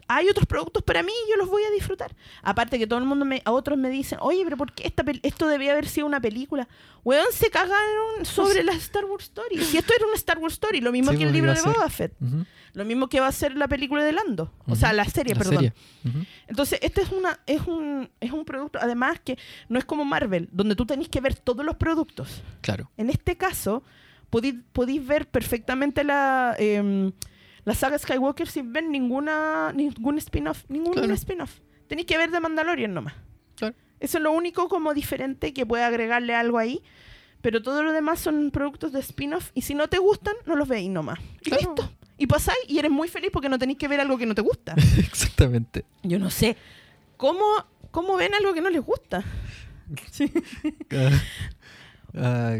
Hay 0.08 0.28
otros 0.28 0.46
productos 0.46 0.82
para 0.82 1.02
mí 1.02 1.12
y 1.26 1.30
yo 1.30 1.36
los 1.36 1.48
voy 1.48 1.62
a 1.64 1.70
disfrutar. 1.70 2.14
Aparte 2.42 2.78
que 2.78 2.86
todo 2.86 2.98
el 2.98 3.04
mundo, 3.04 3.24
me, 3.24 3.42
a 3.44 3.50
otros 3.52 3.76
me 3.78 3.90
dicen, 3.90 4.18
oye, 4.22 4.42
pero 4.44 4.56
¿por 4.56 4.72
qué 4.72 4.86
esta 4.86 5.04
esto 5.22 5.48
debía 5.48 5.72
haber 5.72 5.88
sido 5.88 6.06
una 6.06 6.20
película? 6.20 6.68
Weón, 7.04 7.26
se 7.32 7.50
cagaron 7.50 8.24
sobre 8.24 8.62
la 8.62 8.72
Star 8.72 9.04
Wars 9.04 9.24
Story. 9.24 9.58
Si 9.64 9.76
esto 9.78 9.92
era 9.96 10.06
una 10.06 10.16
Star 10.16 10.38
Wars 10.38 10.54
Story, 10.54 10.80
lo 10.80 10.92
mismo 10.92 11.12
Sí, 11.12 11.18
que 11.18 11.24
el 11.24 11.30
pues, 11.30 11.34
libro 11.34 11.54
de. 11.54 11.62
Boba 11.62 11.88
Fett. 11.88 12.12
Lo 12.72 12.84
mismo 12.84 13.08
que 13.08 13.20
va 13.20 13.28
a 13.28 13.32
ser 13.32 13.56
la 13.56 13.68
película 13.68 14.04
de 14.04 14.12
Lando. 14.12 14.52
O 14.66 14.76
sea, 14.76 14.92
la 14.92 15.04
serie, 15.06 15.34
La 15.34 15.38
perdón. 15.38 15.54
serie. 15.54 15.72
Entonces, 16.46 16.78
este 16.82 17.00
es, 17.02 17.10
una, 17.10 17.40
es, 17.46 17.62
un, 17.66 18.10
es 18.20 18.32
un 18.32 18.44
producto, 18.44 18.78
además 18.80 19.18
que 19.24 19.38
no 19.68 19.78
es 19.78 19.84
como 19.84 20.04
Marvel, 20.04 20.48
donde 20.52 20.76
tú 20.76 20.84
tenés 20.84 21.08
que 21.08 21.20
ver 21.20 21.34
todos 21.34 21.64
los 21.64 21.76
productos. 21.76 22.42
Claro. 22.60 22.90
En 22.96 23.08
este 23.08 23.36
caso, 23.36 23.82
podéis, 24.30 24.56
podéis 24.72 25.06
ver 25.06 25.26
perfectamente 25.28 26.04
la, 26.04 26.54
em, 26.58 27.12
la 27.66 27.74
saga 27.74 27.98
Skywalker 27.98 28.48
sin 28.48 28.72
ver 28.72 28.84
ninguna 28.84 29.72
ningún 29.74 30.16
spin-off. 30.16 30.64
Ningún 30.68 30.94
Claro. 30.94 31.12
spin-off. 31.12 31.58
Tenéis 31.86 32.06
que 32.06 32.16
ver 32.16 32.30
de 32.30 32.40
Mandalorian 32.40 32.94
nomás. 32.94 33.12
Claro. 33.56 33.74
Eso 34.00 34.16
es 34.18 34.24
lo 34.24 34.32
único 34.32 34.68
como 34.68 34.94
diferente 34.94 35.52
que 35.52 35.66
puede 35.66 35.84
agregarle 35.84 36.34
algo 36.34 36.56
ahí. 36.58 36.80
Pero 37.42 37.62
todo 37.62 37.82
lo 37.82 37.92
demás 37.92 38.18
son 38.20 38.50
productos 38.50 38.92
de 38.92 39.00
spin-off. 39.00 39.50
Y 39.54 39.60
si 39.62 39.74
no 39.74 39.88
te 39.88 39.98
gustan, 39.98 40.34
no 40.46 40.56
los 40.56 40.66
veis 40.66 40.88
nomás. 40.88 41.18
Y 41.42 41.50
Claro. 41.50 41.74
listo. 41.74 41.92
Y 42.18 42.26
pasáis 42.26 42.58
y 42.66 42.78
eres 42.78 42.90
muy 42.90 43.08
feliz 43.08 43.30
porque 43.30 43.48
no 43.50 43.58
tenéis 43.58 43.78
que 43.78 43.88
ver 43.88 44.00
algo 44.00 44.16
que 44.16 44.24
no 44.26 44.34
te 44.34 44.40
gusta. 44.40 44.74
Exactamente. 44.98 45.84
Yo 46.02 46.18
no 46.18 46.30
sé. 46.30 46.56
¿Cómo, 47.18 47.44
cómo 47.90 48.16
ven 48.16 48.32
algo 48.34 48.54
que 48.54 48.60
no 48.62 48.70
les 48.70 48.82
gusta? 48.82 49.22
Ah, 50.90 51.10
ah, 52.14 52.56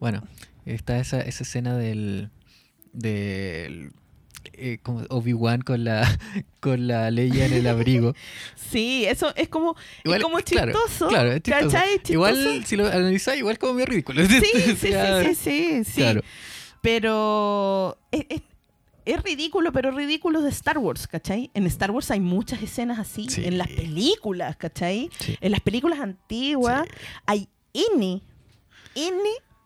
bueno, 0.00 0.22
está 0.64 0.98
esa, 0.98 1.20
esa 1.20 1.42
escena 1.44 1.76
del. 1.76 2.30
del 2.92 3.92
eh, 4.58 4.78
como 4.82 5.04
Obi-Wan 5.08 5.62
con 5.62 5.84
la 5.84 6.06
con 6.60 6.86
la 6.86 7.10
Leia 7.10 7.46
en 7.46 7.52
el 7.54 7.66
abrigo. 7.66 8.14
Sí, 8.70 9.06
eso 9.06 9.32
es 9.34 9.48
como, 9.48 9.76
es 10.04 10.22
como 10.22 10.40
chistoso. 10.40 11.08
Claro, 11.08 11.32
es 11.32 11.42
chistoso. 11.42 11.70
chistoso. 11.70 12.12
Igual, 12.12 12.64
si 12.66 12.76
lo 12.76 12.86
analizáis, 12.86 13.38
igual 13.38 13.56
como 13.58 13.72
medio 13.74 13.86
ridículo. 13.86 14.26
Sí, 14.26 14.40
sí, 14.44 14.76
sí, 14.76 14.92
sí, 14.92 15.34
sí, 15.34 15.84
sí. 15.84 16.00
Claro. 16.02 16.20
Pero 16.82 17.98
es, 18.10 18.26
es- 18.28 18.42
es 19.04 19.22
ridículo, 19.22 19.72
pero 19.72 19.90
ridículo 19.90 20.42
de 20.42 20.50
Star 20.50 20.76
Wars, 20.76 21.06
¿cachai? 21.06 21.50
En 21.54 21.66
Star 21.66 21.90
Wars 21.92 22.10
hay 22.10 22.20
muchas 22.20 22.60
escenas 22.62 22.98
así, 22.98 23.26
Sí. 23.30 23.42
en 23.46 23.56
las 23.56 23.68
películas, 23.68 24.54
¿cachai? 24.56 25.08
Sí. 25.18 25.34
En 25.40 25.50
las 25.52 25.60
películas 25.60 25.98
antiguas 26.00 26.86
hay 27.24 27.48
N, 27.72 28.20
N 28.94 29.18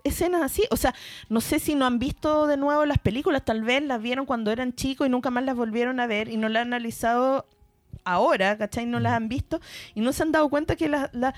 escenas 0.05 0.43
así. 0.43 0.65
O 0.71 0.77
sea, 0.77 0.95
no 1.29 1.41
sé 1.41 1.59
si 1.59 1.75
no 1.75 1.87
han 1.87 1.99
visto 1.99 2.47
de 2.47 2.57
nuevo 2.57 2.85
las 2.87 2.99
películas, 2.99 3.45
tal 3.45 3.63
vez 3.63 3.83
las 3.83 4.01
vieron 4.03 4.27
cuando 4.27 4.51
eran 4.51 4.75
chicos 4.75 5.07
y 5.07 5.11
nunca 5.11 5.31
más 5.31 5.45
las 5.45 5.57
volvieron 5.57 6.01
a 6.01 6.07
ver 6.07 6.29
y 6.29 6.37
no 6.37 6.49
las 6.49 6.63
han 6.63 6.69
analizado 6.69 7.47
ahora, 8.05 8.57
¿cachai? 8.59 8.87
No 8.87 9.01
las 9.01 9.13
han 9.13 9.29
visto 9.29 9.61
y 9.95 10.01
no 10.01 10.13
se 10.13 10.23
han 10.23 10.33
dado 10.33 10.49
cuenta 10.49 10.77
que 10.77 10.89
la, 10.89 11.09
la- 11.13 11.35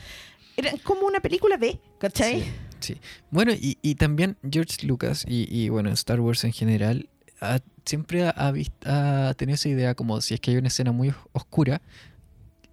era 0.57 0.73
como 0.85 1.07
una 1.07 1.21
película 1.21 1.57
B, 1.57 1.79
¿cachai? 1.99 2.43
Sí, 2.43 2.47
sí. 2.81 2.97
Bueno, 3.31 3.53
y, 3.53 3.77
y 3.83 3.97
también 3.97 4.37
George 4.49 4.87
Lucas 4.87 5.25
y, 5.29 5.47
y, 5.51 5.69
bueno, 5.69 5.91
Star 5.91 6.21
Wars 6.21 6.45
en 6.45 6.53
general 6.53 7.09
ha- 7.41 7.59
siempre 7.85 8.25
ha, 8.25 8.31
ha 8.31 8.51
vis- 8.53 8.71
ha 8.87 9.35
tenido 9.37 9.57
esa 9.57 9.69
idea 9.69 9.95
como 9.95 10.21
si 10.21 10.35
es 10.35 10.41
que 10.41 10.53
hay 10.53 10.57
una 10.57 10.69
escena 10.69 10.93
muy 10.93 11.09
os- 11.11 11.17
oscura, 11.33 11.83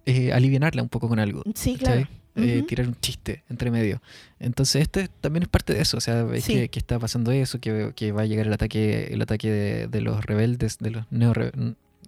eh, 0.06 0.32
alivianarla 0.32 0.82
un 0.82 0.88
poco 0.88 1.08
con 1.08 1.18
algo. 1.18 1.42
Sí, 1.54 1.76
¿cachai? 1.76 2.04
claro. 2.04 2.21
Eh, 2.34 2.58
Ujú. 2.58 2.66
tirar 2.66 2.88
un 2.88 2.96
chiste 2.98 3.42
entre 3.50 3.70
medio. 3.70 4.00
Entonces, 4.38 4.82
este 4.82 5.08
también 5.20 5.42
es 5.42 5.48
parte 5.50 5.74
de 5.74 5.82
eso. 5.82 5.98
O 5.98 6.00
sea, 6.00 6.22
ves 6.24 6.44
Sí. 6.44 6.54
que, 6.54 6.68
que 6.70 6.78
está 6.78 6.98
pasando 6.98 7.30
eso, 7.30 7.60
que, 7.60 7.92
que 7.94 8.10
va 8.12 8.22
a 8.22 8.26
llegar 8.26 8.46
el 8.46 8.52
ataque, 8.54 9.08
el 9.12 9.20
ataque 9.20 9.50
de, 9.50 9.86
de 9.88 10.00
los 10.00 10.24
rebeldes, 10.24 10.78
de 10.78 10.90
los 10.92 11.04
neo 11.12 11.34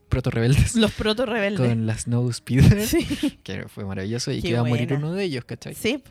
proto 0.09 0.31
rebeldes 0.31 0.77
Los 0.77 0.93
proto 0.93 1.27
rebeldes. 1.27 1.61
con 1.69 1.87
las 1.87 2.03
Snow 2.03 2.33
Speeder, 2.33 2.87
Sí. 2.87 3.39
que 3.43 3.69
fue 3.69 3.85
maravilloso, 3.85 4.31
y 4.33 4.41
Qué 4.41 4.49
que 4.49 4.55
va 4.55 4.61
a 4.61 4.65
morir 4.65 4.93
uno 4.95 5.13
de 5.13 5.25
ellos, 5.25 5.45
¿cachai? 5.45 5.75
sí. 5.75 6.03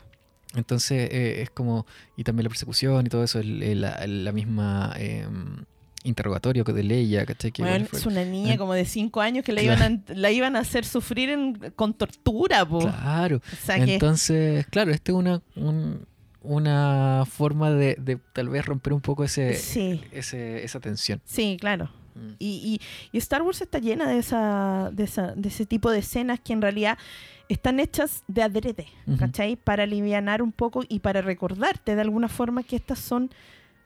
Entonces 0.56 1.08
eh, 1.10 1.42
es 1.42 1.50
como, 1.50 1.84
y 2.16 2.22
también 2.22 2.44
la 2.44 2.48
persecución 2.50 3.04
y 3.04 3.08
todo 3.08 3.24
eso, 3.24 3.40
el- 3.40 3.60
el- 3.64 3.80
la, 3.80 4.06
la 4.06 4.30
misma 4.30 4.94
eh, 4.98 5.26
interrogatorio 6.04 6.62
de 6.64 6.82
Leia, 6.82 7.26
¿cachai? 7.26 7.50
Que 7.50 7.62
Bueno, 7.62 7.86
es 7.92 8.06
una 8.06 8.24
niña 8.24 8.56
como 8.56 8.72
de 8.74 8.84
5 8.84 9.20
años 9.20 9.44
que 9.44 9.52
la, 9.52 9.60
Claro. 9.62 9.78
iban 9.80 10.04
a, 10.08 10.12
la 10.14 10.30
iban 10.30 10.56
a 10.56 10.60
hacer 10.60 10.84
sufrir 10.84 11.30
en- 11.30 11.54
con 11.74 11.94
tortura, 11.94 12.64
po. 12.64 12.78
Claro. 12.80 13.38
O 13.38 13.56
sea 13.66 13.84
que- 13.84 13.94
Entonces, 13.94 14.66
claro, 14.68 14.92
esta 14.92 15.12
es 15.12 15.16
una, 15.18 15.42
un- 15.56 16.06
una 16.42 17.24
forma 17.26 17.70
de, 17.70 17.96
de 17.98 18.18
tal 18.32 18.48
vez 18.50 18.64
romper 18.66 18.92
un 18.92 19.00
poco 19.00 19.24
ese, 19.24 19.54
sí, 19.54 20.02
ese, 20.12 20.62
esa 20.64 20.78
tensión. 20.80 21.20
sí, 21.24 21.56
claro. 21.58 21.88
Mm. 22.14 22.34
Y, 22.38 22.80
y- 23.10 23.16
y 23.16 23.18
Star 23.18 23.42
Wars 23.42 23.60
está 23.60 23.78
llena 23.80 24.08
de, 24.08 24.18
esa, 24.18 24.90
de, 24.92 25.02
esa, 25.04 25.34
de 25.34 25.48
ese 25.48 25.66
tipo 25.66 25.90
de 25.90 25.98
escenas 25.98 26.38
que 26.38 26.52
en 26.52 26.62
realidad 26.62 26.96
están 27.48 27.80
hechas 27.80 28.22
de 28.28 28.42
adrede. 28.42 28.86
¿cachai? 29.18 29.56
Para 29.56 29.82
alivianar 29.82 30.40
un 30.42 30.52
poco 30.52 30.82
y 30.88 31.00
para 31.00 31.22
recordarte 31.22 31.94
de 31.96 32.00
alguna 32.02 32.28
forma 32.28 32.62
que 32.62 32.76
estas 32.76 32.98
son 33.00 33.30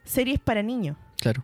series 0.05 0.39
para 0.41 0.63
niños 0.63 0.97
Claro. 1.21 1.43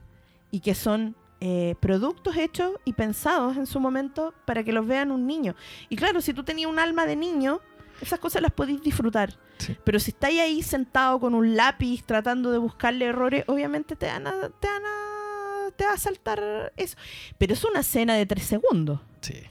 Y 0.55 0.61
que 0.61 0.77
son 0.77 1.17
eh, 1.41 1.75
productos 1.81 2.37
hechos 2.37 2.77
y 2.85 2.93
pensados 2.93 3.57
en 3.57 3.67
su 3.67 3.81
momento 3.81 4.33
para 4.45 4.63
que 4.63 4.73
los 4.73 4.87
vean 4.87 5.11
un 5.11 5.27
niño. 5.27 5.57
Y 5.89 5.97
claro, 5.97 6.21
si 6.21 6.33
tú 6.33 6.45
tenías 6.45 6.71
un 6.71 6.79
alma 6.79 7.07
de 7.07 7.17
niño, 7.17 7.61
esas 8.01 8.21
cosas 8.21 8.41
las 8.41 8.53
podéis 8.53 8.81
disfrutar. 8.81 9.37
Sí. 9.59 9.77
Pero 9.83 9.99
si 9.99 10.13
estáis 10.13 10.41
ahí 10.41 10.63
sentado 10.63 11.19
con 11.19 11.35
un 11.35 11.57
lápiz 11.57 12.05
tratando 12.05 12.53
de 12.53 12.59
buscarle 12.59 13.07
errores, 13.07 13.43
obviamente 13.49 13.97
te 13.97 14.07
van 14.07 14.29
a, 14.29 14.49
te 14.49 14.69
van 14.69 14.83
a, 14.87 15.71
te 15.75 15.85
va 15.87 15.95
a 15.95 15.99
saltar 15.99 16.73
eso. 16.77 16.97
Pero 17.37 17.53
es 17.53 17.65
una 17.65 17.81
escena 17.81 18.15
de 18.15 18.27
tres 18.27 18.45
segundos. 18.45 19.01
Sí. 19.23 19.43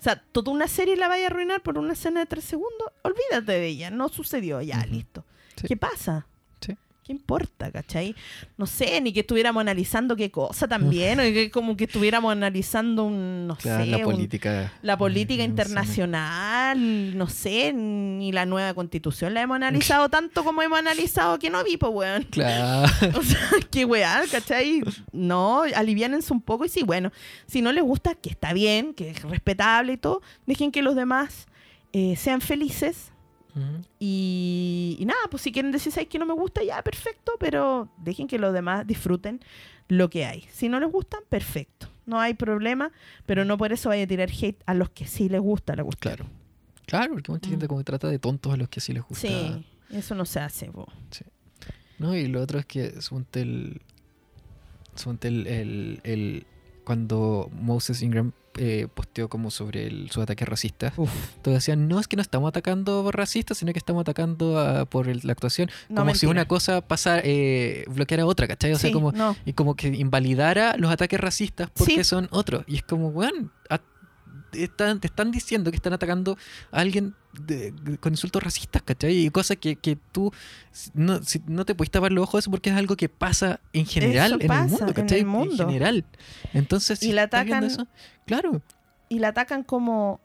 O 0.00 0.02
sea, 0.02 0.22
toda 0.32 0.52
una 0.52 0.68
serie 0.68 0.98
la 0.98 1.08
vaya 1.08 1.24
a 1.24 1.26
arruinar 1.28 1.62
por 1.62 1.78
una 1.78 1.94
escena 1.94 2.20
de 2.20 2.26
tres 2.26 2.44
segundos. 2.44 2.88
Olvídate 3.00 3.52
de 3.52 3.66
ella, 3.66 3.90
no 3.90 4.10
sucedió, 4.10 4.60
ya, 4.60 4.84
listo. 4.84 5.24
Sí. 5.56 5.66
¿Qué 5.66 5.78
pasa? 5.78 6.26
¿Qué 7.04 7.12
importa, 7.12 7.70
cachai? 7.70 8.14
No 8.56 8.64
sé, 8.64 8.98
ni 9.02 9.12
que 9.12 9.20
estuviéramos 9.20 9.60
analizando 9.60 10.16
qué 10.16 10.30
cosa 10.30 10.66
también, 10.66 11.20
o 11.20 11.22
que 11.22 11.50
como 11.50 11.76
que 11.76 11.84
estuviéramos 11.84 12.32
analizando 12.32 13.04
un, 13.04 13.46
no 13.46 13.56
Claro, 13.56 13.84
sé, 13.84 13.90
la 13.90 13.96
un- 13.98 14.04
política. 14.04 14.72
la 14.80 14.96
política 14.96 15.42
eh, 15.42 15.46
internacional, 15.46 17.16
no 17.18 17.26
sé, 17.28 17.72
ni 17.74 18.32
la 18.32 18.46
nueva 18.46 18.72
constitución 18.74 19.34
la 19.34 19.42
hemos 19.42 19.56
analizado 19.56 20.08
tanto 20.10 20.44
como 20.44 20.62
hemos 20.62 20.78
analizado 20.78 21.38
que 21.38 21.50
no 21.50 21.62
vi, 21.62 21.76
pues, 21.76 21.92
weón. 21.92 22.22
Claro. 22.30 22.90
O 23.18 23.22
sea, 23.22 23.38
qué 23.70 23.84
weá, 23.84 24.22
¿cachai? 24.30 24.82
No, 25.12 25.62
aliviánense 25.74 26.32
un 26.32 26.40
poco 26.40 26.64
y 26.64 26.68
sí, 26.68 26.82
bueno, 26.82 27.12
si 27.46 27.60
no 27.62 27.70
les 27.72 27.84
gusta, 27.84 28.14
que 28.14 28.30
está 28.30 28.52
bien, 28.52 28.94
que 28.94 29.10
es 29.10 29.22
respetable 29.22 29.92
y 29.92 29.96
todo, 29.98 30.22
dejen 30.46 30.72
que 30.72 30.82
los 30.82 30.96
demás 30.96 31.46
eh, 31.92 32.16
sean 32.16 32.40
felices 32.40 33.12
Y, 34.00 34.96
y 34.98 35.04
nada, 35.04 35.20
pues 35.30 35.42
si 35.42 35.52
quieren 35.52 35.70
decir, 35.72 35.92
¿sabes 35.92 36.08
que 36.08 36.18
no 36.18 36.26
me 36.26 36.34
gusta? 36.34 36.62
Ya, 36.64 36.82
perfecto, 36.82 37.32
pero 37.38 37.88
dejen 37.98 38.26
que 38.26 38.38
los 38.38 38.52
demás 38.52 38.86
disfruten 38.86 39.40
lo 39.88 40.10
que 40.10 40.24
hay. 40.26 40.44
Si 40.52 40.68
no 40.68 40.80
les 40.80 40.90
gustan, 40.90 41.20
perfecto. 41.28 41.88
No 42.06 42.20
hay 42.20 42.34
problema, 42.34 42.90
pero 43.26 43.44
no 43.44 43.56
por 43.56 43.72
eso 43.72 43.88
vaya 43.88 44.04
a 44.04 44.06
tirar 44.06 44.28
hate 44.30 44.62
a 44.66 44.74
los 44.74 44.90
que 44.90 45.06
sí 45.06 45.28
les 45.28 45.40
gusta 45.40 45.74
la 45.76 45.84
cuestión. 45.84 46.14
Claro. 46.16 46.30
Claro, 46.86 47.12
porque 47.14 47.32
mucha 47.32 47.48
gente 47.48 47.66
como 47.66 47.80
que 47.80 47.84
trata 47.84 48.08
de 48.08 48.18
tontos 48.18 48.52
a 48.52 48.56
los 48.58 48.68
que 48.68 48.80
sí 48.80 48.92
les 48.92 49.02
gusta 49.02 49.26
Sí. 49.26 49.64
Eso 49.90 50.14
no 50.14 50.24
se 50.26 50.40
hace, 50.40 50.70
po. 50.70 50.86
No, 51.98 52.14
y 52.16 52.26
lo 52.26 52.42
otro 52.42 52.58
es 52.58 52.66
que 52.66 53.00
suponte 53.00 53.40
el, 53.42 53.80
el, 55.46 56.00
el- 56.04 56.46
cuando 56.84 57.48
Moses 57.52 58.02
Ingram 58.02 58.32
eh, 58.58 58.86
posteó 58.92 59.28
como 59.28 59.50
sobre 59.50 59.86
el, 59.86 60.10
su 60.10 60.20
ataque 60.22 60.44
racista, 60.44 60.92
Uf. 60.96 61.10
todos 61.42 61.56
decían, 61.56 61.88
no 61.88 61.98
es 62.00 62.06
que 62.08 62.16
no 62.16 62.22
estamos 62.22 62.48
atacando 62.48 63.02
por 63.02 63.16
racistas, 63.16 63.58
sino 63.58 63.72
que 63.72 63.78
estamos 63.78 64.00
atacando 64.02 64.58
a- 64.58 64.84
por 64.84 65.08
el- 65.08 65.20
la 65.24 65.32
actuación, 65.32 65.70
No, 65.88 66.02
como 66.02 66.14
si 66.14 66.26
una 66.26 66.46
cosa 66.46 66.80
pasara, 66.80 67.22
eh, 67.24 67.84
bloqueara 67.88 68.26
otra, 68.26 68.46
¿cachai? 68.46 68.72
O 68.72 68.78
sea, 68.78 68.92
como, 68.92 69.12
no. 69.12 69.36
y 69.44 69.52
como 69.54 69.74
que 69.74 69.88
invalidara 69.88 70.76
los 70.78 70.90
ataques 70.90 71.20
racistas 71.20 71.70
porque 71.74 71.96
Sí. 72.02 72.04
son 72.04 72.28
otros. 72.30 72.64
Y 72.66 72.76
es 72.76 72.82
como, 72.82 73.08
weón, 73.08 73.50
a- 73.70 73.80
están, 74.62 75.00
te 75.00 75.06
están 75.08 75.30
diciendo 75.30 75.70
que 75.70 75.76
están 75.76 75.92
atacando 75.92 76.38
a 76.70 76.80
alguien 76.80 77.14
de- 77.32 77.72
de- 77.72 77.98
con 77.98 78.12
insultos 78.12 78.42
racistas, 78.42 78.82
¿cachai? 78.82 79.26
Y 79.26 79.30
cosas 79.30 79.56
que, 79.56 79.76
que 79.76 79.96
tú 80.12 80.32
no, 80.94 81.22
si- 81.22 81.42
no 81.46 81.64
te 81.64 81.74
puedes 81.74 81.90
tapar 81.90 82.12
los 82.12 82.22
ojos 82.22 82.34
de 82.34 82.38
eso 82.40 82.50
porque 82.50 82.70
es 82.70 82.76
algo 82.76 82.96
que 82.96 83.08
pasa 83.08 83.60
en 83.72 83.86
general 83.86 84.34
en 84.40 84.50
el 84.52 84.58
mundo, 84.68 84.86
en 84.86 84.92
¿cachai? 84.92 85.18
el 85.20 85.26
mundo. 85.26 85.62
En 85.64 85.68
general. 85.70 86.04
Entonces, 86.52 86.98
si 87.00 87.10
Y 87.10 87.12
la 87.12 87.22
atacan- 87.28 87.64
eso, 87.64 87.86
claro. 88.26 88.62
y 89.08 89.18
la 89.18 89.28
atacan 89.28 89.62
como 89.64 90.20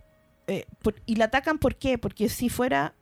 eh, 0.48 0.66
por- 0.82 1.02
y 1.06 1.16
la 1.16 1.26
atacan 1.26 1.60
por 1.60 1.76
qué 1.76 1.98
porque 1.98 2.28
si 2.30 2.50
fuera 2.50 2.94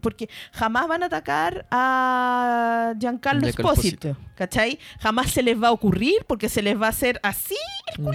porque 0.00 0.28
jamás 0.52 0.88
van 0.88 1.02
a 1.02 1.06
atacar 1.06 1.66
a 1.70 2.94
Giancarlo 2.98 3.46
Esposito, 3.46 4.16
¿cachai? 4.34 4.78
Jamás 5.00 5.30
se 5.30 5.42
les 5.42 5.60
va 5.62 5.68
a 5.68 5.72
ocurrir 5.72 6.24
porque 6.26 6.48
se 6.48 6.62
les 6.62 6.80
va 6.80 6.86
a 6.86 6.90
hacer 6.90 7.20
así 7.22 7.56
Ujú. 7.98 8.10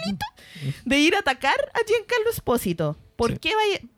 de 0.86 1.00
ir 1.00 1.16
a 1.16 1.20
atacar 1.20 1.56
a 1.74 1.80
Giancarlo 1.88 2.30
Esposito. 2.32 2.98
¿Por 3.16 3.32
Sí. 3.34 3.38
qué 3.40 3.52
vaya- 3.56 3.90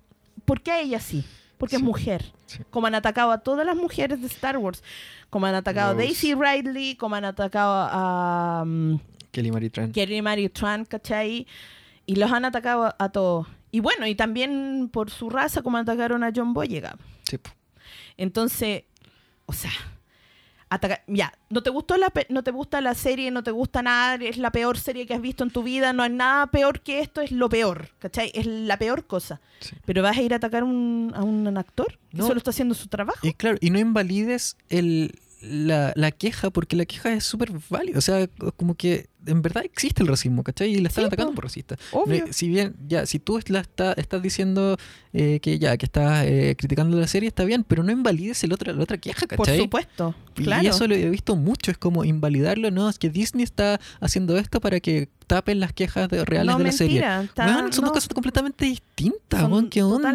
¿Por 0.46 0.62
qué 0.62 0.72
a 0.72 0.80
ella 0.80 1.00
sí? 1.00 1.26
Porque 1.58 1.76
es 1.78 1.82
mujer. 1.82 2.32
Sí. 2.46 2.60
Como 2.70 2.88
han 2.88 2.96
atacado 2.96 3.32
a 3.32 3.40
todas 3.40 3.66
las 3.66 3.76
mujeres 3.76 4.22
de 4.22 4.28
Star 4.28 4.58
Wars. 4.58 4.84
Como 5.30 5.46
han 5.48 5.56
atacado 5.56 5.92
a. 5.92 5.96
Daisy 5.96 6.34
Ridley, 6.36 6.96
como 6.96 7.16
han 7.16 7.26
atacado 7.26 7.74
a 7.92 8.62
um, 8.64 9.00
Kelly 9.32 9.52
Marie 9.52 9.70
Tran. 9.70 9.92
Kerry 9.92 10.22
Mary 10.22 10.48
Tran, 10.50 10.86
¿cachai? 10.86 11.48
Y 12.06 12.16
los 12.16 12.32
han 12.32 12.46
atacado 12.46 12.86
a, 12.86 12.96
a 13.00 13.10
todos. 13.10 13.48
Y 13.72 13.82
bueno, 13.82 14.08
y 14.08 14.16
también 14.16 14.88
por 14.94 15.10
su 15.10 15.30
raza, 15.30 15.62
como 15.62 15.78
atacaron 15.78 16.24
a 16.24 16.32
John 16.34 16.54
Boyega. 16.54 16.96
Sí, 17.30 17.38
po. 17.38 17.50
Entonces, 18.18 18.84
o 19.46 19.54
sea, 19.54 19.72
ataca- 20.70 21.02
ya, 21.08 21.34
no 21.50 21.64
te 21.64 21.70
gustó 21.70 21.96
la 21.98 22.12
no 22.30 22.44
te 22.44 22.52
gusta 22.52 22.82
la 22.82 22.94
serie, 22.94 23.32
no 23.32 23.44
te 23.44 23.52
gusta 23.52 23.82
nada, 23.82 24.16
es 24.16 24.38
la 24.38 24.52
peor 24.52 24.78
serie 24.78 25.06
que 25.06 25.14
has 25.14 25.22
visto 25.22 25.44
en 25.44 25.50
tu 25.52 25.64
vida, 25.64 25.94
no 25.94 26.04
hay 26.04 26.10
nada 26.12 26.48
peor 26.48 26.82
que 26.82 27.00
esto, 27.00 27.22
es 27.22 27.32
lo 27.32 27.48
peor, 27.50 27.90
¿cachai? 28.00 28.32
Es 28.34 28.46
la 28.46 28.78
peor 28.78 29.06
cosa. 29.08 29.40
Sí. 29.62 29.76
Pero 29.86 30.02
vas 30.04 30.18
a 30.18 30.22
ir 30.22 30.34
a 30.34 30.38
atacar 30.38 30.64
un- 30.64 31.14
a 31.16 31.24
un 31.24 31.58
actor 31.58 31.98
que 32.12 32.18
No. 32.18 32.28
solo 32.28 32.38
está 32.40 32.50
haciendo 32.50 32.76
su 32.76 32.88
trabajo. 32.88 33.26
Y 33.26 33.34
claro, 33.34 33.58
y 33.62 33.70
no 33.70 33.80
invalides 33.80 34.58
el, 34.70 35.14
la, 35.42 35.94
la 35.96 36.12
queja, 36.12 36.50
porque 36.50 36.76
la 36.76 36.86
queja 36.86 37.14
es 37.14 37.24
súper 37.24 37.52
válida. 37.70 37.98
O 37.98 38.02
sea, 38.02 38.28
como 38.58 38.76
que 38.76 39.08
en 39.28 39.42
verdad 39.42 39.64
existe 39.66 40.02
el 40.02 40.08
racismo, 40.10 40.44
¿cachai? 40.44 40.74
Y 40.74 40.80
la 40.80 40.88
están 40.90 41.04
Sí, 41.04 41.08
atacando 41.08 41.32
po. 41.32 41.36
por 41.36 41.44
racista. 41.46 41.76
Obvio. 41.92 42.26
Si 42.32 42.48
bien, 42.48 42.76
ya, 42.88 43.06
si 43.06 43.20
tú 43.20 43.40
la 43.48 43.60
está- 43.62 43.94
estás 43.94 44.22
diciendo 44.22 44.78
eh, 45.14 45.40
que 45.42 45.58
ya, 45.60 45.78
que 45.78 45.86
estás 45.86 46.26
eh, 46.26 46.56
criticando 46.58 47.00
la 47.00 47.08
serie, 47.08 47.28
está 47.30 47.44
bien, 47.46 47.64
pero 47.64 47.84
no 47.84 47.92
invalides 47.92 48.44
el 48.44 48.54
otro, 48.54 48.72
la 48.74 48.84
otra 48.84 48.98
queja, 48.98 49.26
Por 49.28 49.38
¿cachai? 49.46 49.58
supuesto, 49.60 50.16
Y 50.38 50.44
claro. 50.44 50.70
eso 50.70 50.88
lo 50.88 50.96
he 50.96 51.10
visto 51.10 51.36
mucho, 51.36 51.72
es 51.72 51.78
como 51.78 52.04
invalidarlo, 52.06 52.70
no, 52.72 52.90
es 52.90 53.00
que 53.00 53.10
Disney 53.10 53.44
está 53.44 53.80
haciendo 54.00 54.38
esto 54.38 54.60
para 54.62 54.80
que 54.80 55.10
tapen 55.28 55.60
las 55.60 55.74
quejas 55.74 56.10
de- 56.10 56.24
reales 56.26 56.54
no, 56.54 56.58
de 56.58 56.64
la 56.64 56.72
serie. 56.72 56.98
está- 57.00 57.46
Weón, 57.46 57.74
son 57.74 57.84
no. 57.84 57.88
dos 57.90 57.98
cosas 57.98 58.08
completamente 58.14 58.66
distintas, 58.66 59.42
Son 59.42 59.70
¿qué 59.70 59.84
onda? 59.84 60.14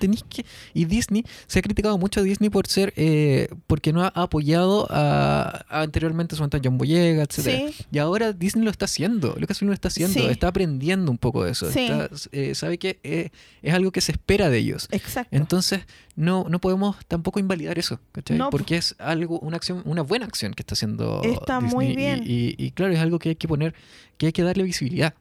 Tenís 0.00 0.24
que... 0.24 0.44
Y 0.72 0.86
Disney, 0.86 1.24
se 1.46 1.58
ha 1.58 1.62
criticado 1.62 1.96
mucho 1.98 2.20
a 2.20 2.22
Disney 2.22 2.48
por 2.50 2.66
ser, 2.66 2.92
eh, 2.96 3.48
porque 3.66 3.92
no 3.92 4.02
ha 4.02 4.08
apoyado 4.08 4.86
a, 4.90 5.64
a 5.68 5.82
anteriormente 5.82 6.34
su 6.34 6.44
John 6.64 6.78
Boyega, 6.78 7.22
etcétera. 7.22 7.68
Sí, 7.68 7.84
Y 7.92 7.98
ahora 7.98 8.32
Disney 8.32 8.64
lo 8.64 8.70
está 8.70 8.86
haciendo, 8.86 9.36
Lucasfilm 9.38 9.68
lo 9.68 9.74
está 9.74 9.88
haciendo, 9.88 10.18
Sí. 10.18 10.26
está 10.26 10.48
aprendiendo 10.48 11.10
un 11.10 11.18
poco 11.18 11.44
de 11.44 11.52
eso. 11.52 11.70
Sí. 11.70 11.86
está, 11.86 12.08
eh, 12.32 12.54
sabe 12.54 12.78
que 12.78 12.98
eh, 13.02 13.30
es 13.62 13.74
algo 13.74 13.92
que 13.92 14.00
se 14.00 14.12
espera 14.12 14.48
de 14.50 14.58
ellos. 14.58 14.88
exacto. 14.90 15.36
Entonces, 15.36 15.80
no, 16.16 16.46
no 16.48 16.60
podemos 16.60 16.96
tampoco 17.08 17.40
invalidar 17.40 17.78
eso, 17.78 17.98
¿cachai? 18.12 18.38
No, 18.38 18.50
Porque 18.50 18.76
es 18.76 18.94
algo, 18.98 19.38
una 19.40 19.56
acción, 19.56 19.82
una 19.84 20.02
buena 20.02 20.26
acción 20.26 20.54
que 20.54 20.62
está 20.62 20.74
haciendo 20.74 21.20
Está 21.24 21.60
muy. 21.60 21.86
Y- 21.86 21.96
bien. 21.96 22.22
Y, 22.24 22.54
y 22.56 22.70
claro, 22.70 22.92
es 22.92 23.00
algo 23.00 23.18
que 23.18 23.30
hay 23.30 23.36
que 23.36 23.48
poner, 23.48 23.74
que 24.18 24.26
hay 24.26 24.32
que 24.32 24.42
darle 24.42 24.62
visibilidad. 24.64 25.14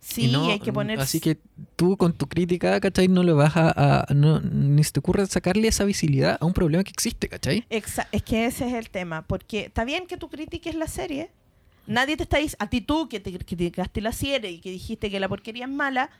sí, 0.00 0.28
no- 0.28 0.50
hay 0.50 0.60
que 0.60 0.72
poner 0.72 0.98
Así 0.98 1.20
que 1.20 1.38
tú 1.76 1.96
con 1.96 2.12
tu 2.14 2.26
crítica, 2.26 2.80
¿cachai? 2.80 3.08
No 3.08 3.22
le 3.22 3.32
vas 3.32 3.56
a... 3.56 3.72
a- 4.08 4.14
no, 4.14 4.40
ni 4.40 4.82
se 4.84 4.92
te 4.92 5.00
ocurre 5.00 5.26
sacarle 5.26 5.68
esa 5.68 5.84
visibilidad 5.84 6.38
a 6.40 6.46
un 6.46 6.52
problema 6.54 6.82
que 6.84 6.90
existe, 6.90 7.28
¿cachai? 7.28 7.64
Exa- 7.70 8.06
es 8.12 8.22
que 8.22 8.46
ese 8.46 8.66
es 8.68 8.74
el 8.74 8.88
tema, 8.90 9.22
porque 9.26 9.66
está 9.66 9.84
bien 9.84 10.06
que 10.06 10.16
tú 10.16 10.28
critiques 10.30 10.74
la 10.74 10.86
serie, 10.88 11.30
nadie 11.86 12.16
te 12.16 12.22
está 12.22 12.38
diciendo, 12.38 12.64
a 12.64 12.70
ti 12.70 12.80
tú 12.80 13.08
que 13.08 13.20
te 13.20 13.30
criticaste 13.38 14.00
la 14.00 14.12
serie 14.12 14.50
y 14.52 14.60
que 14.60 14.70
dijiste 14.70 15.10
que 15.10 15.20
la 15.20 15.28
porquería 15.28 15.64
es 15.66 15.70
mala, 15.70 16.10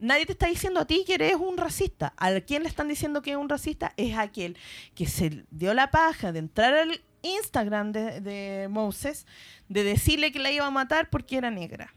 nadie 0.00 0.26
te 0.26 0.32
está 0.32 0.46
diciendo 0.48 0.80
a 0.80 0.84
ti 0.86 1.04
que 1.06 1.14
eres 1.14 1.36
un 1.36 1.56
racista. 1.58 2.14
¿A 2.16 2.32
quién 2.40 2.62
le 2.64 2.68
están 2.68 2.88
diciendo 2.88 3.22
que 3.22 3.30
es 3.32 3.36
un 3.36 3.48
racista? 3.48 3.92
Es 3.96 4.16
aquel 4.18 4.56
que 4.96 5.06
se 5.06 5.44
dio 5.52 5.74
la 5.74 5.90
paja 5.92 6.32
de 6.32 6.40
entrar 6.40 6.74
al 6.74 7.00
Instagram 7.22 7.92
de, 7.92 8.20
de 8.20 8.68
Moses, 8.68 9.26
de 9.68 9.84
decirle 9.84 10.32
que 10.32 10.38
la 10.38 10.50
iba 10.50 10.66
a 10.66 10.70
matar 10.70 11.08
porque 11.10 11.36
era 11.38 11.50
negra. 11.50 11.94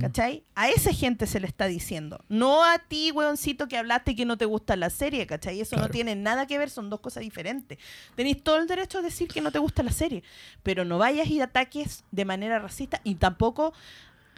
¿Cachai? 0.00 0.44
A 0.54 0.70
esa 0.70 0.94
gente 0.94 1.26
se 1.26 1.40
le 1.40 1.46
está 1.46 1.66
diciendo. 1.66 2.24
No 2.30 2.64
a 2.64 2.78
ti, 2.78 3.10
weoncito, 3.10 3.68
que 3.68 3.76
hablaste 3.76 4.16
que 4.16 4.24
no 4.24 4.38
te 4.38 4.46
gusta 4.46 4.76
la 4.76 4.88
serie, 4.88 5.26
¿cachai? 5.26 5.60
Eso 5.60 5.76
no 5.76 5.90
tiene 5.90 6.16
nada 6.16 6.46
que 6.46 6.56
ver, 6.56 6.70
son 6.70 6.88
dos 6.88 7.00
cosas 7.00 7.22
diferentes. 7.22 7.76
Tenéis 8.14 8.42
todo 8.42 8.56
el 8.56 8.66
derecho 8.66 9.00
a 9.00 9.02
decir 9.02 9.28
que 9.28 9.42
no 9.42 9.52
te 9.52 9.58
gusta 9.58 9.82
la 9.82 9.92
serie, 9.92 10.22
pero 10.62 10.86
no 10.86 10.96
vayas 10.96 11.26
y 11.28 11.38
ataques 11.42 12.02
de 12.12 12.24
manera 12.24 12.58
racista 12.60 13.02
y 13.04 13.16
tampoco 13.16 13.74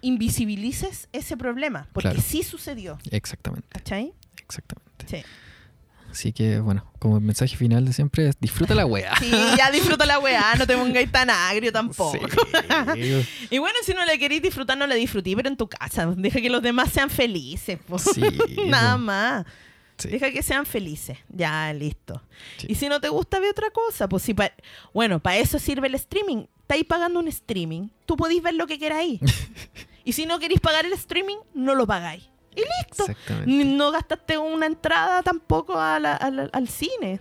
invisibilices 0.02 1.08
ese 1.12 1.36
problema, 1.36 1.88
porque 1.92 2.08
Claro. 2.10 2.22
sí 2.26 2.42
sucedió, 2.42 2.98
Exactamente, 3.10 3.68
¿cachai? 3.68 4.12
exactamente. 4.42 5.06
Sí. 5.06 5.22
Así 6.16 6.32
que, 6.32 6.60
bueno, 6.60 6.82
como 6.98 7.20
mensaje 7.20 7.54
final 7.58 7.84
de 7.84 7.92
siempre 7.92 8.26
es 8.26 8.40
disfruta 8.40 8.74
la 8.74 8.86
weá. 8.86 9.14
Sí, 9.18 9.30
ya 9.58 9.70
disfruta 9.70 10.06
la 10.06 10.18
weá, 10.18 10.54
no 10.58 10.66
te 10.66 10.74
pongáis 10.74 11.12
tan 11.12 11.28
agrio 11.28 11.70
tampoco. 11.70 12.16
Sí. 12.94 13.26
Y 13.50 13.58
bueno, 13.58 13.76
si 13.84 13.92
no 13.92 14.02
la 14.06 14.16
queréis 14.16 14.40
disfrutar, 14.40 14.78
no 14.78 14.86
la 14.86 14.94
disfrutí, 14.94 15.36
pero 15.36 15.50
en 15.50 15.58
tu 15.58 15.68
casa. 15.68 16.06
Deja 16.16 16.40
que 16.40 16.48
los 16.48 16.62
demás 16.62 16.90
sean 16.90 17.10
felices. 17.10 17.78
po. 17.86 17.98
Sí, 17.98 18.22
Nada 18.66 18.96
más. 18.96 19.44
Sí. 19.98 20.08
Deja 20.08 20.30
que 20.30 20.42
sean 20.42 20.64
felices. 20.64 21.18
Ya, 21.28 21.70
listo. 21.74 22.22
Sí. 22.56 22.66
Y 22.70 22.74
si 22.76 22.88
no 22.88 22.98
te 22.98 23.10
gusta, 23.10 23.38
ve 23.38 23.50
otra 23.50 23.68
cosa. 23.70 24.08
Pues 24.08 24.22
si 24.22 24.32
pa- 24.32 24.52
bueno, 24.94 25.20
para 25.20 25.36
eso 25.36 25.58
sirve 25.58 25.88
el 25.88 25.96
streaming. 25.96 26.46
Estáis 26.62 26.84
pagando 26.84 27.20
un 27.20 27.28
streaming. 27.28 27.88
Tú 28.06 28.16
podéis 28.16 28.42
ver 28.42 28.54
lo 28.54 28.66
que 28.66 28.78
queráis. 28.78 29.20
y 30.04 30.12
si 30.14 30.24
no 30.24 30.38
queréis 30.38 30.60
pagar 30.60 30.86
el 30.86 30.94
streaming, 30.94 31.36
no 31.54 31.74
lo 31.74 31.86
pagáis. 31.86 32.30
Y 32.56 32.62
listo. 32.62 33.04
No 33.46 33.90
gastaste 33.92 34.38
una 34.38 34.66
entrada 34.66 35.22
tampoco 35.22 35.78
a 35.78 36.00
la- 36.00 36.16
a 36.16 36.30
la- 36.30 36.48
al 36.52 36.68
cine. 36.68 37.20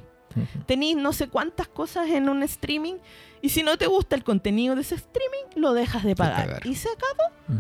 Tenéis 0.66 0.98
no 0.98 1.14
sé 1.14 1.28
cuántas 1.30 1.68
cosas 1.68 2.10
en 2.10 2.28
un 2.30 2.42
streaming. 2.44 2.96
Y 3.42 3.50
si 3.50 3.62
no 3.64 3.78
te 3.78 3.86
gusta 3.88 4.16
el 4.16 4.24
contenido 4.24 4.76
de 4.76 4.82
ese 4.82 4.96
streaming, 4.96 5.62
lo 5.62 5.74
dejas 5.74 6.04
de 6.04 6.16
pagar. 6.16 6.66
Y 6.66 6.76
se 6.76 6.90
acabó 6.90 7.60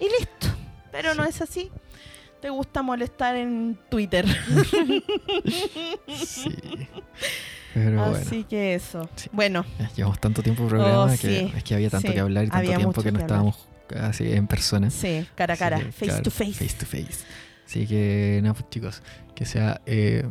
y 0.00 0.04
listo. 0.04 0.46
Pero 0.92 1.14
no 1.14 1.24
es 1.24 1.40
así. 1.42 1.70
Te 2.40 2.50
gusta 2.50 2.82
molestar 2.82 3.36
en 3.36 3.78
Twitter. 3.90 4.26
Sí. 6.08 6.48
Pero 7.74 7.98
bueno. 8.04 8.16
Así 8.16 8.44
que 8.44 8.74
eso. 8.76 9.08
Sí. 9.16 9.28
Bueno, 9.32 9.64
Llevamos 9.96 10.20
tanto 10.20 10.42
tiempo 10.42 10.62
de 10.64 10.68
programa 10.68 11.04
Oh, 11.04 11.08
que 11.10 11.16
sí. 11.16 11.52
es 11.56 11.64
que 11.64 11.74
había 11.74 11.90
tanto 11.90 12.12
que 12.12 12.20
hablar 12.20 12.44
y 12.44 12.48
tanto 12.48 12.58
había 12.66 12.76
tiempo 12.76 13.02
que 13.02 13.10
no 13.10 13.18
hablar. 13.18 13.22
estábamos 13.26 13.68
así 14.00 14.32
en 14.32 14.46
persona. 14.46 14.90
sí, 14.90 15.26
cara 15.34 15.54
a 15.54 15.56
cara, 15.56 15.78
que, 15.78 15.92
face 15.92 16.06
claro, 16.06 16.22
to 16.22 16.30
face. 16.30 16.52
Face 16.54 16.76
to 16.78 16.86
face. 16.86 17.24
Así 17.66 17.86
que 17.86 18.40
nada, 18.42 18.54
pues 18.54 18.68
chicos, 18.70 19.02
que 19.34 19.44
sea 19.46 19.80
eh, 19.86 20.28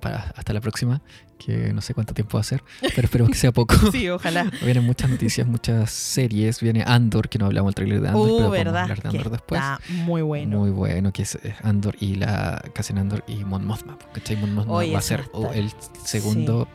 para 0.00 0.32
hasta 0.36 0.52
la 0.52 0.60
próxima, 0.60 1.00
que 1.38 1.72
no 1.72 1.80
sé 1.80 1.92
cuánto 1.94 2.14
tiempo 2.14 2.36
va 2.36 2.40
a 2.40 2.44
ser, 2.44 2.62
pero 2.94 3.06
esperemos 3.06 3.30
que 3.32 3.38
sea 3.38 3.52
poco. 3.52 3.74
Sí, 3.92 4.08
ojalá. 4.08 4.50
Vienen 4.62 4.84
muchas 4.84 5.10
noticias, 5.10 5.46
muchas 5.46 5.90
series. 5.90 6.60
Viene 6.60 6.82
Andor, 6.86 7.28
que 7.28 7.38
no 7.38 7.46
hablamos 7.46 7.70
del 7.70 7.74
trailer 7.74 8.00
de 8.00 8.08
Andor, 8.08 8.28
Uh, 8.30 8.36
pero 8.38 8.50
verdad. 8.50 8.82
hablar 8.82 9.02
de 9.02 9.08
Andor 9.08 9.30
después. 9.30 9.60
Está 9.60 9.80
muy 9.88 10.22
bueno. 10.22 10.58
Muy 10.58 10.70
bueno, 10.70 11.12
que 11.12 11.22
es 11.22 11.38
Andor 11.62 11.96
y 12.00 12.14
la 12.16 12.62
Cassian 12.74 12.98
Andor 12.98 13.24
y 13.26 13.44
Mon 13.44 13.64
Mothma. 13.66 13.98
¿Cachai? 14.12 14.36
Mon 14.36 14.54
Mothma 14.54 14.72
Oye, 14.72 14.92
va 14.92 14.98
a 14.98 15.02
ser 15.02 15.24
el 15.54 15.72
segundo 16.04 16.68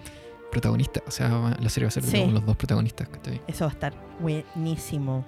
protagonista. 0.52 1.02
O 1.08 1.12
sea, 1.12 1.56
la 1.60 1.70
serie 1.70 1.86
va 1.86 1.90
a 1.90 1.92
ser 1.92 2.04
Sí. 2.04 2.26
los 2.32 2.46
dos 2.46 2.56
protagonistas. 2.58 3.08
¿cachai? 3.10 3.42
Eso 3.48 3.66
va 3.66 3.72
a 3.72 3.74
estar 3.74 3.94
buenísimo. 4.20 5.26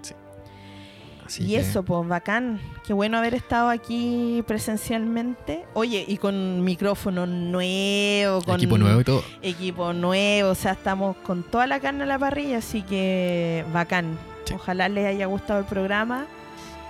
Así 1.31 1.43
y 1.45 1.47
que- 1.49 1.59
eso, 1.59 1.83
pues 1.83 2.07
bacán. 2.09 2.59
Qué 2.85 2.91
bueno 2.93 3.17
haber 3.17 3.33
estado 3.35 3.69
aquí 3.69 4.43
presencialmente. 4.47 5.63
Oye, 5.73 6.03
y 6.07 6.17
con 6.17 6.63
micrófono 6.63 7.25
nuevo, 7.25 8.41
con 8.41 8.55
Equipo 8.55 8.77
nuevo 8.77 8.99
y 8.99 9.03
todo. 9.03 9.23
equipo 9.41 9.93
nuevo. 9.93 10.49
O 10.49 10.55
sea, 10.55 10.73
estamos 10.73 11.15
con 11.17 11.43
toda 11.43 11.67
la 11.67 11.79
carne 11.79 12.03
a 12.03 12.07
la 12.07 12.19
parrilla, 12.19 12.57
así 12.57 12.81
que 12.81 13.63
bacán. 13.73 14.17
Sí. 14.45 14.53
Ojalá 14.55 14.89
les 14.89 15.05
haya 15.05 15.25
gustado 15.27 15.59
el 15.59 15.65
programa. 15.65 16.25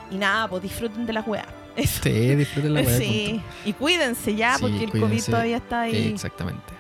Y 0.10 0.16
nada, 0.18 0.48
pues 0.48 0.64
disfruten 0.64 1.06
de 1.06 1.14
las 1.14 1.28
weas. 1.28 1.46
Eso. 1.76 2.02
Sí, 2.04 2.36
disfruten 2.36 2.74
la 2.74 2.82
weá. 2.82 2.98
Sí. 2.98 3.42
Y 3.64 3.74
cuídense 3.74 4.36
ya, 4.36 4.56
Sí, 4.56 4.62
porque 4.64 4.84
el 4.86 4.92
COVID 4.92 5.24
todavía 5.24 5.58
está 5.58 5.82
ahí. 5.82 6.08
Exactamente. 6.14 6.74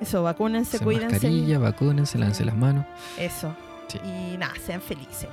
Eso, 0.00 0.22
vacúnense, 0.22 0.76
Usen 0.76 0.84
cuídense. 0.86 1.12
mascarilla, 1.14 1.58
vacúnense, 1.58 2.16
lávense 2.18 2.44
las 2.44 2.56
manos. 2.56 2.86
Eso. 3.18 3.52
Sí. 3.88 3.98
Y 4.04 4.36
nada, 4.36 4.54
sean 4.64 4.80
felices. 4.80 5.28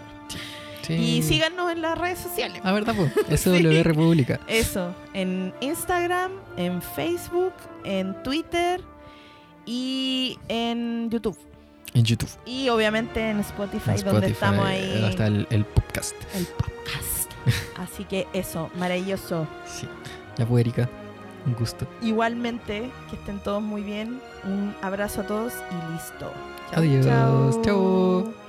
Sí. 0.85 0.93
Y 0.93 1.23
síganos 1.23 1.71
en 1.71 1.81
las 1.81 1.97
redes 1.97 2.19
sociales. 2.19 2.61
Ah, 2.63 2.71
¿verdad? 2.73 2.95
Sí. 3.29 3.37
SW 3.37 3.83
República. 3.83 4.39
Eso, 4.47 4.93
en 5.13 5.53
Instagram, 5.61 6.31
en 6.57 6.81
Facebook, 6.81 7.53
en 7.83 8.21
Twitter 8.23 8.81
y 9.65 10.37
en 10.47 11.09
YouTube. 11.09 11.37
En 11.93 12.03
YouTube. 12.03 12.29
Y 12.45 12.69
obviamente 12.69 13.29
en 13.29 13.39
Spotify, 13.39 13.91
En 13.97 14.05
donde 14.05 14.27
estamos 14.27 14.65
ahí. 14.65 15.03
Hasta 15.07 15.27
el, 15.27 15.47
el 15.49 15.65
podcast. 15.65 16.15
el 16.35 16.45
podcast. 16.45 17.31
Así 17.77 18.03
que 18.03 18.27
eso, 18.33 18.69
maravilloso. 18.75 19.47
Sí. 19.65 19.87
Ya 20.37 20.45
pues, 20.45 20.61
Erika. 20.61 20.89
Un 21.45 21.53
gusto. 21.53 21.87
Igualmente, 22.01 22.89
que 23.09 23.15
estén 23.15 23.39
todos 23.39 23.61
muy 23.61 23.83
bien. 23.83 24.19
Un 24.43 24.75
abrazo 24.81 25.21
a 25.21 25.27
todos 25.27 25.53
y 25.71 25.93
listo. 25.93 26.31
Adiós. 26.73 27.05
chau. 27.05 27.61
Chau. 27.63 28.44